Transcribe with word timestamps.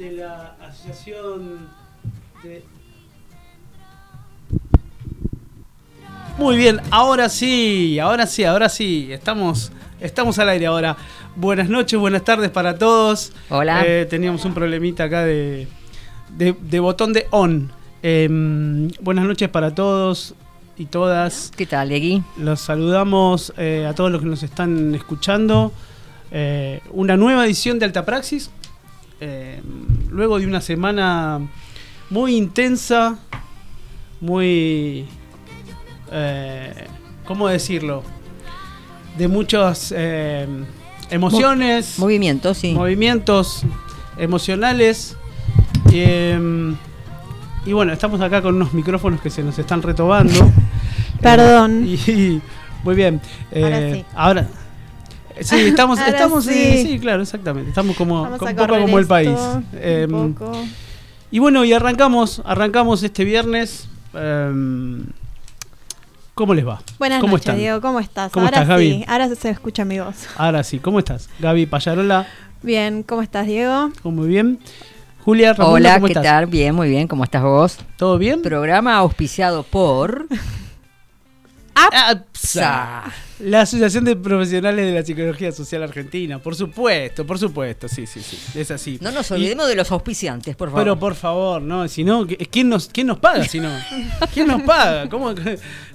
de 0.00 0.12
la 0.12 0.56
Asociación 0.66 1.68
de... 2.42 2.64
Muy 6.38 6.56
bien, 6.56 6.80
ahora 6.90 7.28
sí, 7.28 7.98
ahora 7.98 8.26
sí, 8.26 8.44
ahora 8.44 8.70
sí, 8.70 9.08
estamos, 9.12 9.70
estamos 10.00 10.38
al 10.38 10.48
aire 10.48 10.66
ahora. 10.66 10.96
Buenas 11.36 11.68
noches, 11.68 12.00
buenas 12.00 12.24
tardes 12.24 12.48
para 12.48 12.78
todos. 12.78 13.34
Hola. 13.50 13.84
Eh, 13.84 14.06
teníamos 14.06 14.42
un 14.46 14.54
problemita 14.54 15.04
acá 15.04 15.22
de, 15.22 15.68
de, 16.34 16.56
de 16.58 16.80
botón 16.80 17.12
de 17.12 17.26
on. 17.30 17.70
Em, 18.02 18.88
buenas 19.02 19.26
noches 19.26 19.50
para 19.50 19.74
todos 19.74 20.34
y 20.78 20.86
todas. 20.86 21.52
¿Qué 21.54 21.66
tal, 21.66 21.92
Egui? 21.92 22.22
Los 22.38 22.60
saludamos 22.62 23.52
eh, 23.58 23.84
a 23.86 23.94
todos 23.94 24.10
los 24.10 24.22
que 24.22 24.28
nos 24.28 24.42
están 24.42 24.94
escuchando. 24.94 25.72
Eh, 26.30 26.80
una 26.92 27.18
nueva 27.18 27.44
edición 27.44 27.78
de 27.78 27.84
Alta 27.84 28.06
Praxis. 28.06 28.50
Eh, 29.20 29.60
luego 30.10 30.38
de 30.38 30.46
una 30.46 30.60
semana 30.60 31.40
muy 32.08 32.36
intensa, 32.36 33.18
muy... 34.20 35.06
eh, 36.10 36.86
¿Cómo 37.24 37.48
decirlo? 37.48 38.02
De 39.18 39.28
muchas 39.28 39.92
eh, 39.96 40.46
emociones, 41.10 41.98
Movimiento, 41.98 42.54
sí. 42.54 42.72
movimientos 42.72 43.62
emocionales. 44.16 45.16
eh, 45.92 46.74
y 47.66 47.72
bueno, 47.74 47.92
estamos 47.92 48.20
acá 48.22 48.40
con 48.40 48.54
unos 48.54 48.72
micrófonos 48.72 49.20
que 49.20 49.28
se 49.28 49.42
nos 49.42 49.58
están 49.58 49.82
retobando. 49.82 50.50
Perdón. 51.20 51.84
Eh, 52.06 52.10
y, 52.10 52.40
muy 52.82 52.94
bien. 52.94 53.20
Ahora 53.54 53.80
eh, 53.80 53.92
sí. 53.96 54.04
ahora- 54.14 54.48
sí, 55.40 55.56
estamos, 55.68 55.98
Ahora 55.98 56.10
estamos 56.12 56.44
sí. 56.44 56.52
sí. 56.52 56.82
sí, 56.92 56.98
claro, 56.98 57.22
exactamente. 57.22 57.70
Estamos 57.70 57.96
como, 57.96 58.22
Vamos 58.22 58.40
un 58.42 58.56
poco 58.56 58.78
como 58.80 58.98
el 58.98 59.06
país. 59.06 59.30
un 59.38 59.64
Em, 59.80 60.34
poco. 60.34 60.52
y 61.30 61.38
bueno, 61.38 61.64
y 61.64 61.72
arrancamos, 61.72 62.42
arrancamos 62.44 63.02
este 63.02 63.24
viernes. 63.24 63.88
em, 64.14 65.04
¿Cómo 66.34 66.54
les 66.54 66.66
va? 66.66 66.80
Buenas 66.98 67.20
¿Cómo 67.20 67.32
noches, 67.32 67.46
están? 67.46 67.58
Diego. 67.58 67.80
¿Cómo 67.82 68.00
estás? 68.00 68.32
¿Cómo 68.32 68.46
ahora 68.46 68.62
estás, 68.62 68.78
sí, 68.80 68.90
Gaby? 68.90 69.04
ahora 69.08 69.34
se 69.34 69.50
escucha 69.50 69.84
mi 69.84 69.98
voz. 70.00 70.26
Ahora 70.36 70.62
sí, 70.64 70.78
¿cómo 70.78 70.98
estás? 70.98 71.28
Gaby 71.38 71.66
Payarola, 71.66 72.26
Bien, 72.62 73.02
¿cómo 73.02 73.22
estás, 73.22 73.46
Diego? 73.46 73.90
¿cómo 74.02 74.16
muy 74.22 74.28
bien? 74.28 74.58
Julia 75.24 75.52
Ramón, 75.52 75.74
Hola, 75.74 75.94
¿cómo 75.94 76.06
¿qué 76.06 76.12
estás? 76.12 76.24
tal? 76.24 76.46
Bien, 76.46 76.74
muy 76.74 76.88
bien. 76.88 77.08
¿Cómo 77.08 77.24
estás 77.24 77.42
vos? 77.42 77.78
¿Todo 77.96 78.16
bien? 78.16 78.40
Programa 78.40 78.96
auspiciado 78.96 79.62
por 79.64 80.26
APSA, 81.92 83.04
la 83.40 83.60
Asociación 83.62 84.04
de 84.04 84.16
Profesionales 84.16 84.84
de 84.86 84.92
la 84.92 85.04
Psicología 85.04 85.52
Social 85.52 85.82
Argentina. 85.82 86.38
Por 86.38 86.54
supuesto, 86.54 87.26
por 87.26 87.38
supuesto, 87.38 87.88
sí, 87.88 88.06
sí, 88.06 88.20
sí, 88.20 88.38
es 88.58 88.70
así. 88.70 88.98
No 89.00 89.10
nos 89.10 89.30
Y- 89.30 89.34
olvidemos 89.34 89.68
de 89.68 89.76
los 89.76 89.90
auspiciantes, 89.92 90.56
por 90.56 90.68
favor. 90.70 90.82
Pero 90.84 90.98
por 90.98 91.14
favor, 91.14 91.62
no, 91.62 91.86
si 91.88 92.04
no, 92.04 92.26
¿quién 92.50 92.68
nos, 92.68 92.88
quién 92.88 93.06
nos 93.06 93.18
paga 93.18 93.44
si 93.44 93.60
no? 93.60 93.70
¿Quién 94.34 94.46
nos 94.46 94.62
paga? 94.62 95.08
¿Cómo, 95.08 95.34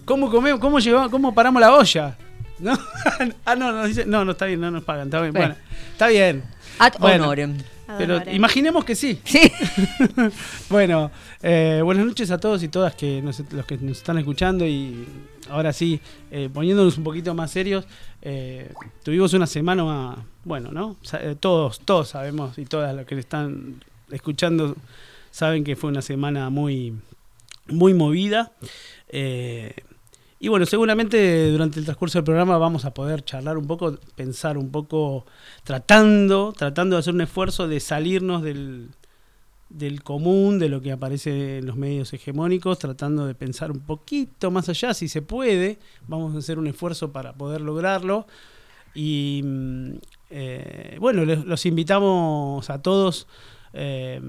cómo 0.06 0.30
comemos, 0.30 0.60
cómo 0.60 0.80
llevamos, 0.80 1.10
cómo 1.12 1.34
paramos 1.34 1.62
la 1.62 1.74
olla? 1.76 2.18
¿No? 2.60 2.78
ah, 3.46 3.56
no, 3.56 3.72
no, 3.72 3.86
dice, 3.88 4.06
no, 4.06 4.24
no, 4.26 4.32
está 4.32 4.46
bien, 4.46 4.62
no 4.62 4.72
nos 4.72 4.84
pagan, 4.84 5.08
está 5.08 5.22
bien. 5.22 5.34
Bueno. 5.34 5.56
Bueno, 5.56 5.66
está 5.92 6.08
bien. 6.08 6.44
Ad 6.80 6.94
Bueno. 7.00 7.24
honorem. 7.26 7.58
Pero 8.00 8.20
imaginemos 8.32 8.84
que 8.84 8.96
sí. 8.96 9.20
Sí. 9.24 9.40
Bueno, 10.70 11.12
eh, 11.44 11.82
buenas 11.84 12.06
noches 12.06 12.32
a 12.32 12.40
todos 12.40 12.64
y 12.64 12.68
todas 12.68 12.96
que 12.96 13.22
nos- 13.22 13.44
los 13.52 13.66
que 13.66 13.78
nos 13.78 13.98
están 13.98 14.18
escuchando 14.18 14.66
y 14.66 15.06
ahora 15.50 15.74
sí, 15.74 16.00
eh, 16.32 16.50
poniéndonos 16.54 16.98
un 16.98 17.04
poquito 17.04 17.34
más 17.34 17.52
serios, 17.52 17.86
eh, 18.22 18.74
tuvimos 19.04 19.34
una 19.34 19.48
semana, 19.48 20.26
bueno, 20.44 20.72
¿no? 20.72 20.98
Eh, 21.20 21.36
todos, 21.40 21.80
todos 21.80 22.10
sabemos 22.10 22.58
y 22.58 22.66
todas 22.66 22.96
los 22.96 23.06
que 23.06 23.18
están 23.20 23.84
escuchando 24.12 24.76
saben 25.32 25.64
que 25.64 25.76
fue 25.76 25.90
una 25.90 26.02
semana 26.02 26.50
muy, 26.50 26.96
muy 27.68 27.94
movida. 27.94 28.52
y 30.40 30.48
bueno, 30.48 30.66
seguramente 30.66 31.50
durante 31.52 31.80
el 31.80 31.86
transcurso 31.86 32.20
del 32.20 32.26
programa 32.26 32.58
vamos 32.58 32.86
a 32.86 32.94
poder 32.94 33.24
charlar 33.24 33.58
un 33.58 33.68
poco, 33.68 33.98
pensar 34.16 34.58
un 34.58 34.70
poco, 34.70 35.26
tratando, 35.64 36.54
tratando 36.56 36.96
de 36.96 37.00
hacer 37.00 37.14
un 37.14 37.22
esfuerzo 37.22 37.68
de 37.68 37.80
salirnos 37.80 38.44
del, 38.44 38.90
del 39.70 40.04
común, 40.04 40.60
de 40.60 40.70
lo 40.70 40.82
que 40.82 40.92
aparece 40.92 41.58
en 41.58 41.66
los 41.66 41.76
medios 41.76 42.14
hegemónicos, 42.14 42.80
tratando 42.80 43.26
de 43.26 43.36
pensar 43.36 43.72
un 43.72 43.80
poquito 43.80 44.52
más 44.52 44.70
allá, 44.70 44.94
si 44.94 45.08
se 45.08 45.22
puede. 45.22 45.80
Vamos 46.08 46.36
a 46.36 46.40
hacer 46.40 46.60
un 46.60 46.68
esfuerzo 46.68 47.12
para 47.12 47.34
poder 47.34 47.62
lograrlo. 47.62 48.28
Y 48.94 49.42
mm, 49.44 49.90
eh, 50.30 50.98
bueno, 51.00 51.26
les- 51.26 51.46
los 51.46 51.66
invitamos 51.66 52.70
a 52.70 52.82
todos 52.82 53.28
eh, 53.74 54.22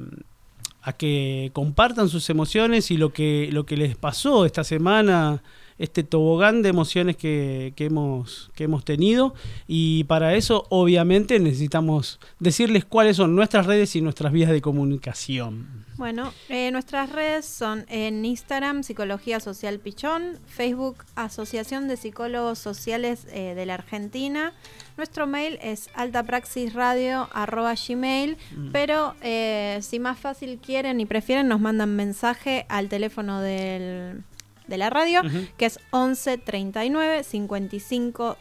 a 0.82 0.92
que 0.92 1.50
compartan 1.52 2.08
sus 2.08 2.28
emociones 2.30 2.90
y 2.90 2.96
lo 2.96 3.12
que, 3.12 3.48
lo 3.52 3.66
que 3.66 3.76
les 3.76 3.96
pasó 3.96 4.44
esta 4.46 4.64
semana, 4.64 5.42
este 5.78 6.02
tobogán 6.05 6.62
de 6.62 6.70
emociones 6.70 7.17
que, 7.17 7.73
que 7.76 7.84
hemos, 7.87 8.50
que 8.55 8.64
hemos 8.64 8.84
tenido. 8.84 9.34
Y 9.67 10.05
para 10.05 10.34
eso, 10.34 10.67
obviamente, 10.70 11.38
necesitamos 11.38 12.19
decirles 12.40 12.84
cuáles 12.84 13.17
son 13.17 13.37
nuestras 13.37 13.67
redes 13.67 13.94
y 13.96 14.00
nuestras 14.00 14.32
vías 14.32 14.50
de 14.50 14.61
comunicación. 14.61 15.84
Bueno, 15.96 16.32
eh, 16.50 16.70
nuestras 16.73 17.11
redes 17.11 17.46
son 17.46 17.87
en 17.88 18.23
Instagram 18.25 18.82
Psicología 18.82 19.40
Social 19.40 19.78
Pichón, 19.78 20.38
Facebook 20.46 21.05
Asociación 21.14 21.88
de 21.88 21.96
Psicólogos 21.96 22.58
Sociales 22.58 23.26
eh, 23.32 23.55
de 23.55 23.64
la 23.64 23.75
Argentina. 23.75 24.52
Nuestro 24.99 25.26
mail 25.26 25.58
es 25.62 25.88
altapraxisradio.gmail, 25.94 28.37
Mm. 28.56 28.70
pero 28.73 29.14
eh, 29.23 29.78
si 29.82 29.99
más 29.99 30.19
fácil 30.19 30.58
quieren 30.58 31.00
y 31.00 31.06
prefieren, 31.06 31.49
nos 31.49 31.61
mandan 31.61 31.96
mensaje 31.96 32.67
al 32.69 32.88
teléfono 32.88 33.40
del, 33.40 34.23
de 34.66 34.78
la 34.78 34.90
radio, 34.90 35.22
que 35.56 35.66
es 35.66 35.78
11 35.90 36.38
39 36.38 37.22
55 37.24 38.36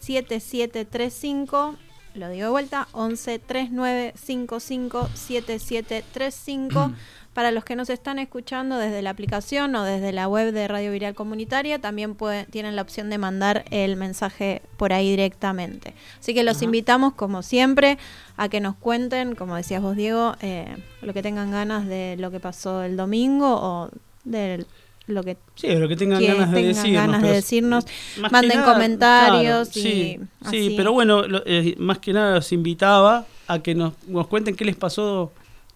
7735. 0.00 1.76
lo 2.14 2.28
digo 2.30 2.44
de 2.44 2.50
vuelta, 2.50 2.88
11 2.92 3.38
39 3.38 4.12
55 4.16 5.08
7735. 5.14 6.92
Para 7.34 7.52
los 7.52 7.64
que 7.64 7.76
nos 7.76 7.88
están 7.88 8.18
escuchando 8.18 8.78
desde 8.78 9.00
la 9.00 9.10
aplicación 9.10 9.72
o 9.76 9.84
desde 9.84 10.10
la 10.10 10.26
web 10.26 10.52
de 10.52 10.66
Radio 10.66 10.90
Viral 10.90 11.14
Comunitaria, 11.14 11.78
también 11.78 12.16
pueden, 12.16 12.46
tienen 12.46 12.74
la 12.74 12.82
opción 12.82 13.10
de 13.10 13.18
mandar 13.18 13.64
el 13.70 13.94
mensaje 13.94 14.60
por 14.76 14.92
ahí 14.92 15.10
directamente. 15.10 15.94
Así 16.18 16.34
que 16.34 16.42
los 16.42 16.56
Ajá. 16.56 16.64
invitamos, 16.64 17.12
como 17.14 17.42
siempre, 17.42 17.96
a 18.36 18.48
que 18.48 18.58
nos 18.58 18.74
cuenten, 18.74 19.36
como 19.36 19.54
decías 19.54 19.80
vos, 19.80 19.94
Diego, 19.94 20.34
eh, 20.40 20.66
lo 21.00 21.14
que 21.14 21.22
tengan 21.22 21.52
ganas 21.52 21.86
de 21.86 22.16
lo 22.18 22.32
que 22.32 22.40
pasó 22.40 22.82
el 22.82 22.96
domingo 22.96 23.54
o 23.54 23.90
de 24.24 24.66
lo 25.08 25.22
que 25.22 25.36
Sí, 25.54 25.68
lo 25.74 25.88
que 25.88 25.96
tengan 25.96 26.22
ganas 26.24 26.50
de 26.50 26.56
tengan 26.56 26.74
decirnos. 26.74 27.02
ganas 27.02 27.22
de 27.22 27.28
decirnos. 27.32 27.84
Manden 28.30 28.58
nada, 28.60 28.72
comentarios 28.74 29.68
claro, 29.70 29.88
y 29.88 29.92
sí, 29.92 30.20
sí, 30.50 30.74
pero 30.76 30.92
bueno, 30.92 31.22
lo- 31.26 31.42
eh, 31.46 31.74
más 31.78 31.98
que 31.98 32.12
nada 32.12 32.34
los 32.36 32.52
invitaba 32.52 33.26
a 33.46 33.58
que 33.60 33.74
nos, 33.74 33.94
nos 34.06 34.26
cuenten 34.28 34.54
qué 34.54 34.64
les 34.64 34.76
pasó 34.76 35.32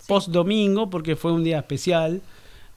post 0.07 0.29
domingo, 0.29 0.91
porque 0.91 1.17
fue 1.17 1.33
un 1.33 1.43
día 1.45 1.59
especial, 1.59 2.21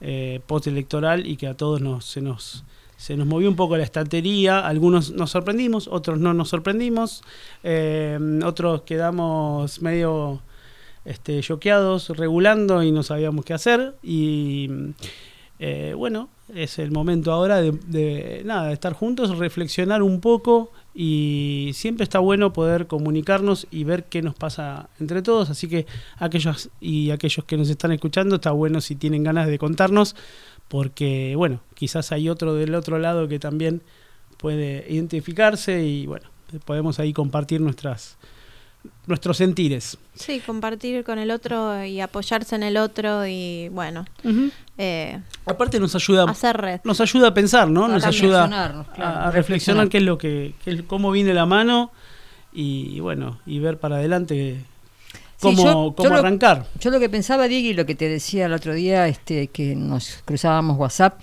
eh, 0.00 0.40
post 0.46 0.66
electoral, 0.68 1.26
y 1.26 1.36
que 1.36 1.46
a 1.46 1.54
todos 1.54 1.80
nos, 1.80 2.04
se 2.04 2.20
nos 2.20 2.64
se 2.98 3.14
nos 3.14 3.26
movió 3.26 3.46
un 3.50 3.56
poco 3.56 3.76
la 3.76 3.82
estantería, 3.84 4.66
algunos 4.66 5.10
nos 5.10 5.30
sorprendimos, 5.30 5.86
otros 5.86 6.18
no 6.18 6.32
nos 6.32 6.48
sorprendimos, 6.48 7.22
eh, 7.62 8.18
otros 8.42 8.82
quedamos 8.82 9.82
medio 9.82 10.40
este, 11.04 11.40
choqueados, 11.42 12.08
regulando 12.16 12.82
y 12.82 12.92
no 12.92 13.02
sabíamos 13.02 13.44
qué 13.44 13.52
hacer. 13.52 13.96
Y 14.02 14.70
eh, 15.58 15.92
bueno, 15.96 16.30
es 16.54 16.78
el 16.78 16.92
momento 16.92 17.32
ahora 17.32 17.60
de, 17.60 17.72
de, 17.72 18.42
nada, 18.44 18.68
de 18.68 18.74
estar 18.74 18.92
juntos, 18.92 19.36
reflexionar 19.38 20.02
un 20.02 20.20
poco 20.20 20.70
y 20.94 21.72
siempre 21.74 22.04
está 22.04 22.20
bueno 22.20 22.52
poder 22.52 22.86
comunicarnos 22.86 23.66
y 23.70 23.84
ver 23.84 24.04
qué 24.04 24.22
nos 24.22 24.34
pasa 24.34 24.88
entre 25.00 25.22
todos. 25.22 25.50
Así 25.50 25.68
que 25.68 25.86
aquellos 26.18 26.70
y 26.80 27.10
aquellos 27.10 27.44
que 27.44 27.56
nos 27.56 27.68
están 27.68 27.92
escuchando, 27.92 28.36
está 28.36 28.52
bueno 28.52 28.80
si 28.80 28.96
tienen 28.96 29.24
ganas 29.24 29.48
de 29.48 29.58
contarnos, 29.58 30.16
porque 30.68 31.34
bueno, 31.36 31.60
quizás 31.74 32.12
hay 32.12 32.28
otro 32.28 32.54
del 32.54 32.74
otro 32.74 32.98
lado 32.98 33.28
que 33.28 33.38
también 33.38 33.82
puede 34.38 34.86
identificarse 34.88 35.84
y 35.84 36.06
bueno, 36.06 36.28
podemos 36.64 36.98
ahí 36.98 37.12
compartir 37.12 37.60
nuestras 37.60 38.16
nuestros 39.06 39.36
sentires. 39.36 39.98
Sí, 40.14 40.40
compartir 40.44 41.04
con 41.04 41.18
el 41.18 41.30
otro 41.30 41.84
y 41.84 42.00
apoyarse 42.00 42.54
en 42.56 42.62
el 42.62 42.76
otro 42.76 43.26
y 43.26 43.68
bueno, 43.70 44.04
eh, 44.78 45.20
Aparte 45.44 45.78
nos 45.80 45.94
ayuda 45.94 46.24
hacer 46.24 46.56
red. 46.56 46.80
nos 46.84 47.00
ayuda 47.00 47.28
a 47.28 47.34
pensar, 47.34 47.68
¿no? 47.68 47.84
A 47.84 47.88
Nos 47.88 48.04
ayuda 48.04 48.46
claro, 48.48 48.86
a, 48.98 49.30
reflexionar 49.30 49.88
qué 49.88 49.98
es 49.98 50.04
lo 50.04 50.18
que, 50.18 50.54
qué 50.64 50.84
cómo 50.84 51.10
viene 51.10 51.34
la 51.34 51.46
mano 51.46 51.90
y 52.52 53.00
bueno, 53.00 53.38
y 53.46 53.58
ver 53.58 53.78
para 53.78 53.96
adelante 53.96 54.64
cómo, 55.40 55.56
Sí, 55.56 55.64
yo- 55.64 55.94
cómo 55.96 56.08
yo 56.08 56.08
lo- 56.10 56.16
arrancar. 56.20 56.66
Yo 56.80 56.90
lo 56.90 56.98
que 56.98 57.08
pensaba, 57.10 57.46
Diego, 57.48 57.68
y 57.68 57.74
lo 57.74 57.84
que 57.86 57.94
te 57.94 58.08
decía 58.08 58.46
el 58.46 58.52
otro 58.54 58.72
día, 58.72 59.06
este, 59.08 59.48
que 59.48 59.76
nos 59.76 60.22
cruzábamos 60.24 60.78
WhatsApp, 60.78 61.20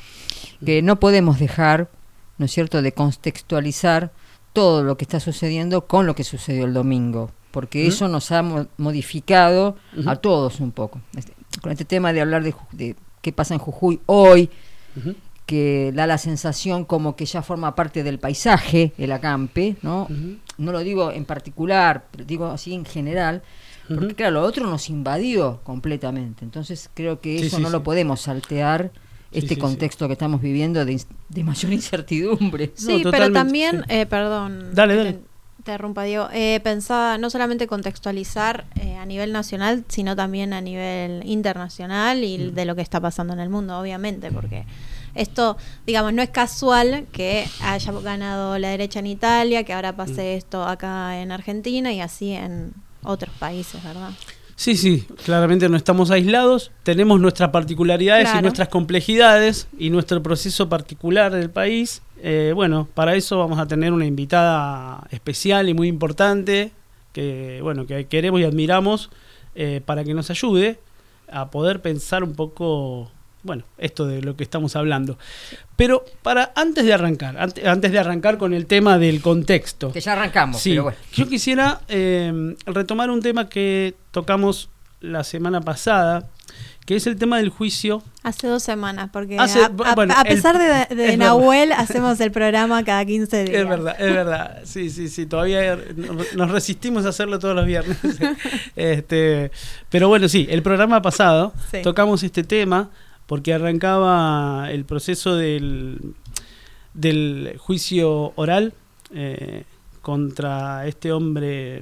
que 0.63 0.81
no 0.83 0.99
podemos 0.99 1.39
dejar, 1.39 1.89
¿no 2.37 2.45
es 2.45 2.51
cierto?, 2.51 2.81
de 2.83 2.91
contextualizar 2.91 4.11
todo 4.53 4.83
lo 4.83 4.97
que 4.97 5.05
está 5.05 5.19
sucediendo 5.19 5.87
con 5.87 6.05
lo 6.05 6.13
que 6.13 6.23
sucedió 6.23 6.65
el 6.65 6.73
domingo, 6.75 7.31
porque 7.53 7.85
eso 7.87 8.07
nos 8.09 8.31
ha 8.31 8.41
mo- 8.41 8.67
modificado 8.77 9.77
a 10.07 10.15
todos 10.17 10.59
un 10.59 10.71
poco. 10.71 10.99
Este, 11.15 11.31
con 11.61 11.71
este 11.71 11.85
tema 11.85 12.11
de 12.11 12.19
hablar 12.21 12.43
de, 12.43 12.51
Ju- 12.53 12.67
de 12.71 12.95
qué 13.21 13.31
pasa 13.31 13.53
en 13.53 13.59
Jujuy 13.59 14.01
hoy, 14.07 14.49
que 15.45 15.91
da 15.93 16.07
la 16.07 16.17
sensación 16.17 16.85
como 16.85 17.15
que 17.15 17.25
ya 17.25 17.41
forma 17.41 17.75
parte 17.75 18.01
del 18.03 18.17
paisaje, 18.17 18.93
el 18.97 19.11
acampe, 19.11 19.75
¿no? 19.81 20.07
no 20.57 20.71
lo 20.71 20.79
digo 20.79 21.11
en 21.11 21.25
particular, 21.25 22.05
pero 22.11 22.23
digo 22.25 22.45
así 22.47 22.73
en 22.73 22.85
general, 22.85 23.43
porque 23.87 24.15
claro, 24.15 24.35
lo 24.35 24.41
otro 24.43 24.65
nos 24.67 24.89
invadió 24.89 25.59
completamente. 25.63 26.45
Entonces 26.45 26.89
creo 26.93 27.19
que 27.21 27.37
Sí, 27.39 27.45
eso 27.47 27.57
sí, 27.57 27.61
no 27.61 27.67
sí. 27.69 27.73
lo 27.73 27.83
podemos 27.83 28.21
saltear, 28.21 28.91
este 29.31 29.49
sí, 29.49 29.55
sí. 29.55 29.61
contexto 29.61 30.07
que 30.07 30.13
estamos 30.13 30.41
viviendo 30.41 30.85
de, 30.85 31.01
de 31.29 31.43
mayor 31.43 31.73
incertidumbre. 31.79 32.71
Sí, 32.75 33.01
No, 33.03 33.11
pero 33.11 33.31
también, 33.31 33.79
sí. 33.81 33.85
eh, 33.89 34.05
perdón, 34.05 34.73
Dale, 34.73 34.95
dale. 34.95 35.19
Te 35.63 35.71
interrumpa, 35.71 36.03
Diego, 36.03 36.27
eh, 36.33 36.59
pensaba 36.63 37.17
no 37.17 37.29
solamente 37.29 37.67
contextualizar 37.67 38.65
eh, 38.81 38.95
a 38.97 39.05
nivel 39.05 39.31
nacional, 39.31 39.85
sino 39.87 40.15
también 40.15 40.51
a 40.53 40.59
nivel 40.61 41.21
internacional 41.25 42.23
y 42.23 42.37
Mm. 42.37 42.53
de 42.53 42.65
lo 42.65 42.75
que 42.75 42.81
está 42.81 42.99
pasando 42.99 43.33
en 43.33 43.39
el 43.39 43.49
mundo, 43.49 43.79
obviamente, 43.79 44.29
porque 44.31 44.65
esto, 45.15 45.55
digamos, 45.85 46.11
no 46.13 46.21
es 46.21 46.29
casual 46.31 47.05
que 47.11 47.47
haya 47.61 47.91
ganado 47.93 48.57
la 48.57 48.69
derecha 48.69 48.99
en 48.99 49.07
Italia, 49.07 49.63
que 49.63 49.71
ahora 49.73 49.95
pase 49.95 50.33
Mm. 50.35 50.37
esto 50.37 50.63
acá 50.65 51.21
en 51.21 51.31
Argentina 51.31 51.93
y 51.93 52.01
así 52.01 52.31
en 52.33 52.73
otros 53.03 53.33
países, 53.39 53.81
¿verdad? 53.83 54.09
Sí, 54.55 54.77
sí, 54.77 55.05
claramente 55.25 55.67
no 55.67 55.77
estamos 55.77 56.11
aislados, 56.11 56.71
tenemos 56.83 57.19
nuestras 57.19 57.49
particularidades 57.49 58.29
y 58.37 58.41
nuestras 58.41 58.67
complejidades 58.69 59.67
y 59.79 59.89
nuestro 59.89 60.21
proceso 60.21 60.69
particular 60.69 61.31
del 61.33 61.49
país. 61.49 62.01
Eh, 62.25 62.53
bueno, 62.55 62.87
para 62.93 63.15
eso 63.15 63.37
vamos 63.37 63.59
a 63.59 63.67
tener 63.67 63.91
una 63.91 64.05
invitada 64.05 65.05
especial 65.11 65.67
y 65.67 65.73
muy 65.73 65.89
importante 65.89 66.71
que, 67.11 67.59
bueno, 67.61 67.85
que 67.85 68.05
queremos 68.07 68.39
y 68.39 68.45
admiramos 68.45 69.09
eh, 69.55 69.81
para 69.85 70.05
que 70.05 70.13
nos 70.13 70.29
ayude 70.29 70.79
a 71.29 71.51
poder 71.51 71.81
pensar 71.81 72.23
un 72.23 72.33
poco, 72.33 73.11
bueno, 73.43 73.63
esto 73.77 74.07
de 74.07 74.21
lo 74.21 74.37
que 74.37 74.43
estamos 74.43 74.77
hablando. 74.77 75.17
Pero 75.75 76.05
para 76.21 76.53
antes 76.55 76.85
de 76.85 76.93
arrancar, 76.93 77.37
ante- 77.37 77.67
antes 77.67 77.91
de 77.91 77.99
arrancar 77.99 78.37
con 78.37 78.53
el 78.53 78.67
tema 78.67 78.97
del 78.97 79.21
contexto. 79.21 79.91
Que 79.91 79.99
ya 79.99 80.13
arrancamos, 80.13 80.61
Sí, 80.61 80.69
pero 80.71 80.83
bueno. 80.83 80.97
yo 81.13 81.27
quisiera 81.27 81.81
eh, 81.89 82.55
retomar 82.65 83.09
un 83.11 83.21
tema 83.21 83.49
que 83.49 83.95
tocamos 84.11 84.69
la 85.01 85.25
semana 85.25 85.59
pasada, 85.59 86.29
que 86.85 86.95
es 86.97 87.07
el 87.07 87.15
tema 87.15 87.37
del 87.37 87.49
juicio. 87.49 88.03
Hace 88.23 88.47
dos 88.47 88.61
semanas, 88.63 89.09
porque 89.13 89.37
Hace- 89.37 89.61
a, 89.61 89.65
a- 89.85 89.95
bueno, 89.95 90.13
a 90.17 90.21
el- 90.23 90.35
pesar 90.35 90.57
de, 90.57 90.65
de 90.95 91.01
verdad. 91.03 91.17
Nahuel, 91.17 91.71
hacemos 91.71 92.19
el 92.19 92.31
programa 92.31 92.83
cada 92.83 93.05
15 93.05 93.45
días. 93.45 93.61
Es 93.61 93.67
verdad, 93.69 93.95
es 93.99 94.13
verdad. 94.13 94.61
Sí, 94.65 94.89
sí, 94.89 95.07
sí. 95.07 95.25
Todavía 95.25 95.77
nos 96.35 96.51
resistimos 96.51 97.05
a 97.05 97.09
hacerlo 97.09 97.39
todos 97.39 97.55
los 97.55 97.65
viernes. 97.65 97.97
este, 98.75 99.51
pero 99.89 100.07
bueno, 100.09 100.27
sí, 100.27 100.47
el 100.49 100.61
programa 100.61 101.01
pasado 101.01 101.53
Sí. 101.71 101.77
tocamos 101.83 102.23
este 102.23 102.43
tema 102.43 102.89
porque 103.27 103.53
arrancaba 103.53 104.67
el 104.71 104.83
proceso 104.85 105.35
del, 105.37 106.13
del 106.93 107.55
juicio 107.57 108.33
oral 108.35 108.73
eh, 109.15 109.63
contra 110.01 110.85
este 110.87 111.11
hombre, 111.13 111.81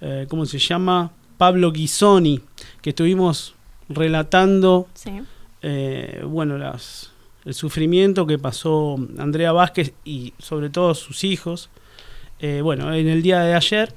eh, 0.00 0.26
¿cómo 0.28 0.44
se 0.46 0.58
llama? 0.58 1.12
Pablo 1.38 1.70
Ghisoni, 1.72 2.40
que 2.82 2.90
estuvimos 2.90 3.54
relatando 3.88 4.86
Sí. 4.94 5.20
eh, 5.62 6.22
bueno, 6.26 6.58
las, 6.58 7.12
el 7.44 7.54
sufrimiento 7.54 8.26
que 8.26 8.38
pasó 8.38 8.96
Andrea 9.18 9.52
Vázquez 9.52 9.92
y 10.04 10.32
sobre 10.38 10.70
todo 10.70 10.94
sus 10.94 11.24
hijos. 11.24 11.70
Eh, 12.40 12.60
bueno, 12.62 12.92
en 12.92 13.08
el 13.08 13.22
día 13.22 13.40
de 13.40 13.54
ayer 13.54 13.94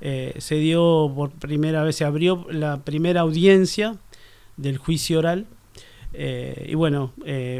eh, 0.00 0.34
se 0.38 0.56
dio 0.56 1.12
por 1.14 1.30
primera 1.30 1.82
vez, 1.82 1.96
se 1.96 2.04
abrió 2.04 2.46
la 2.50 2.78
primera 2.78 3.20
audiencia 3.22 3.96
del 4.56 4.78
juicio 4.78 5.18
oral. 5.18 5.46
Eh, 6.14 6.68
y 6.70 6.74
bueno, 6.74 7.12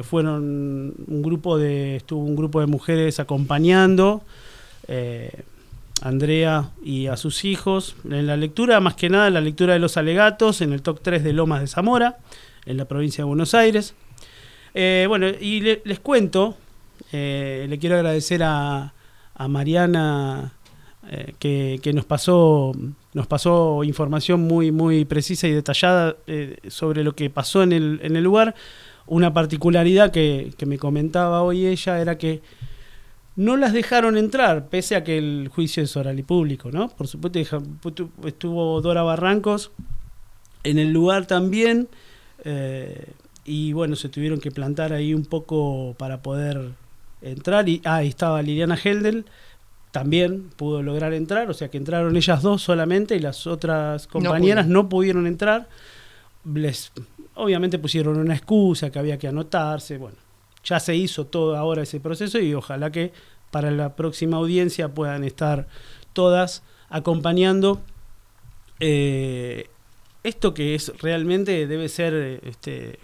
fueron 0.04 0.94
un 1.06 1.22
grupo 1.22 1.58
de, 1.58 1.96
estuvo 1.96 2.24
un 2.24 2.34
grupo 2.34 2.60
de 2.60 2.66
mujeres 2.66 3.20
acompañando 3.20 4.22
Andrea 6.02 6.70
y 6.82 7.06
a 7.08 7.16
sus 7.16 7.44
hijos 7.44 7.96
en 8.04 8.26
la 8.26 8.36
lectura, 8.36 8.80
más 8.80 8.94
que 8.94 9.08
nada 9.08 9.30
la 9.30 9.40
lectura 9.40 9.72
de 9.74 9.78
los 9.78 9.96
alegatos 9.96 10.60
en 10.60 10.72
el 10.72 10.82
TOC 10.82 11.00
3 11.02 11.24
de 11.24 11.32
Lomas 11.32 11.60
de 11.60 11.66
Zamora, 11.66 12.18
en 12.66 12.76
la 12.76 12.84
provincia 12.86 13.22
de 13.22 13.28
Buenos 13.28 13.54
Aires. 13.54 13.94
Eh, 14.74 15.06
bueno, 15.08 15.26
y 15.28 15.60
le- 15.60 15.82
les 15.84 15.98
cuento, 16.00 16.56
eh, 17.12 17.66
le 17.68 17.78
quiero 17.78 17.96
agradecer 17.96 18.42
a, 18.44 18.92
Mariana 19.48 20.52
eh, 21.08 21.34
que, 21.38 21.78
que 21.82 21.92
nos 21.92 22.04
pasó 22.04 22.72
nos 23.14 23.26
pasó 23.26 23.82
información 23.84 24.40
muy 24.40 24.70
muy 24.72 25.04
precisa 25.04 25.46
y 25.48 25.52
detallada 25.52 26.16
sobre 26.68 27.02
lo 27.04 27.14
que 27.14 27.30
pasó 27.30 27.62
en 27.62 27.72
el, 27.72 28.00
en 28.02 28.16
el 28.16 28.24
lugar. 28.24 28.54
Una 29.06 29.32
particularidad 29.32 30.10
que, 30.10 30.52
que 30.58 30.66
me 30.66 30.76
comentaba 30.78 31.42
hoy 31.42 31.66
ella 31.66 32.00
era 32.00 32.18
que 32.18 32.42
no 33.38 33.56
las 33.56 33.72
dejaron 33.72 34.18
entrar, 34.18 34.66
pese 34.66 34.96
a 34.96 35.04
que 35.04 35.16
el 35.16 35.48
juicio 35.54 35.80
es 35.84 35.96
oral 35.96 36.18
y 36.18 36.24
público, 36.24 36.72
¿no? 36.72 36.88
Por 36.88 37.06
supuesto, 37.06 37.38
estuvo 38.26 38.80
Dora 38.80 39.04
Barrancos 39.04 39.70
en 40.64 40.80
el 40.80 40.92
lugar 40.92 41.26
también, 41.26 41.86
eh, 42.44 43.12
y 43.44 43.72
bueno, 43.72 43.94
se 43.94 44.08
tuvieron 44.08 44.40
que 44.40 44.50
plantar 44.50 44.92
ahí 44.92 45.14
un 45.14 45.24
poco 45.24 45.94
para 45.98 46.20
poder 46.20 46.72
entrar. 47.22 47.68
Y, 47.68 47.80
ah, 47.84 47.96
ahí 47.96 48.08
estaba 48.08 48.42
Liliana 48.42 48.76
Heldel, 48.82 49.24
también 49.92 50.50
pudo 50.56 50.82
lograr 50.82 51.14
entrar, 51.14 51.48
o 51.48 51.54
sea 51.54 51.68
que 51.68 51.78
entraron 51.78 52.16
ellas 52.16 52.42
dos 52.42 52.60
solamente 52.60 53.14
y 53.14 53.20
las 53.20 53.46
otras 53.46 54.08
compañeras 54.08 54.64
pudieron. 54.64 54.72
no 54.72 54.88
pudieron 54.88 55.26
entrar. 55.28 55.68
Les, 56.44 56.90
obviamente 57.36 57.78
pusieron 57.78 58.18
una 58.18 58.34
excusa 58.34 58.90
que 58.90 58.98
había 58.98 59.16
que 59.16 59.28
anotarse, 59.28 59.96
bueno, 59.96 60.16
ya 60.68 60.80
se 60.80 60.94
hizo 60.94 61.26
todo 61.26 61.56
ahora 61.56 61.82
ese 61.82 62.00
proceso 62.00 62.38
y 62.38 62.52
ojalá 62.54 62.90
que 62.92 63.12
para 63.50 63.70
la 63.70 63.96
próxima 63.96 64.36
audiencia 64.36 64.88
puedan 64.92 65.24
estar 65.24 65.66
todas 66.12 66.62
acompañando 66.90 67.80
eh, 68.80 69.68
esto 70.22 70.52
que 70.54 70.74
es 70.74 70.92
realmente 71.00 71.66
debe 71.66 71.88
ser, 71.88 72.40
este, 72.44 72.98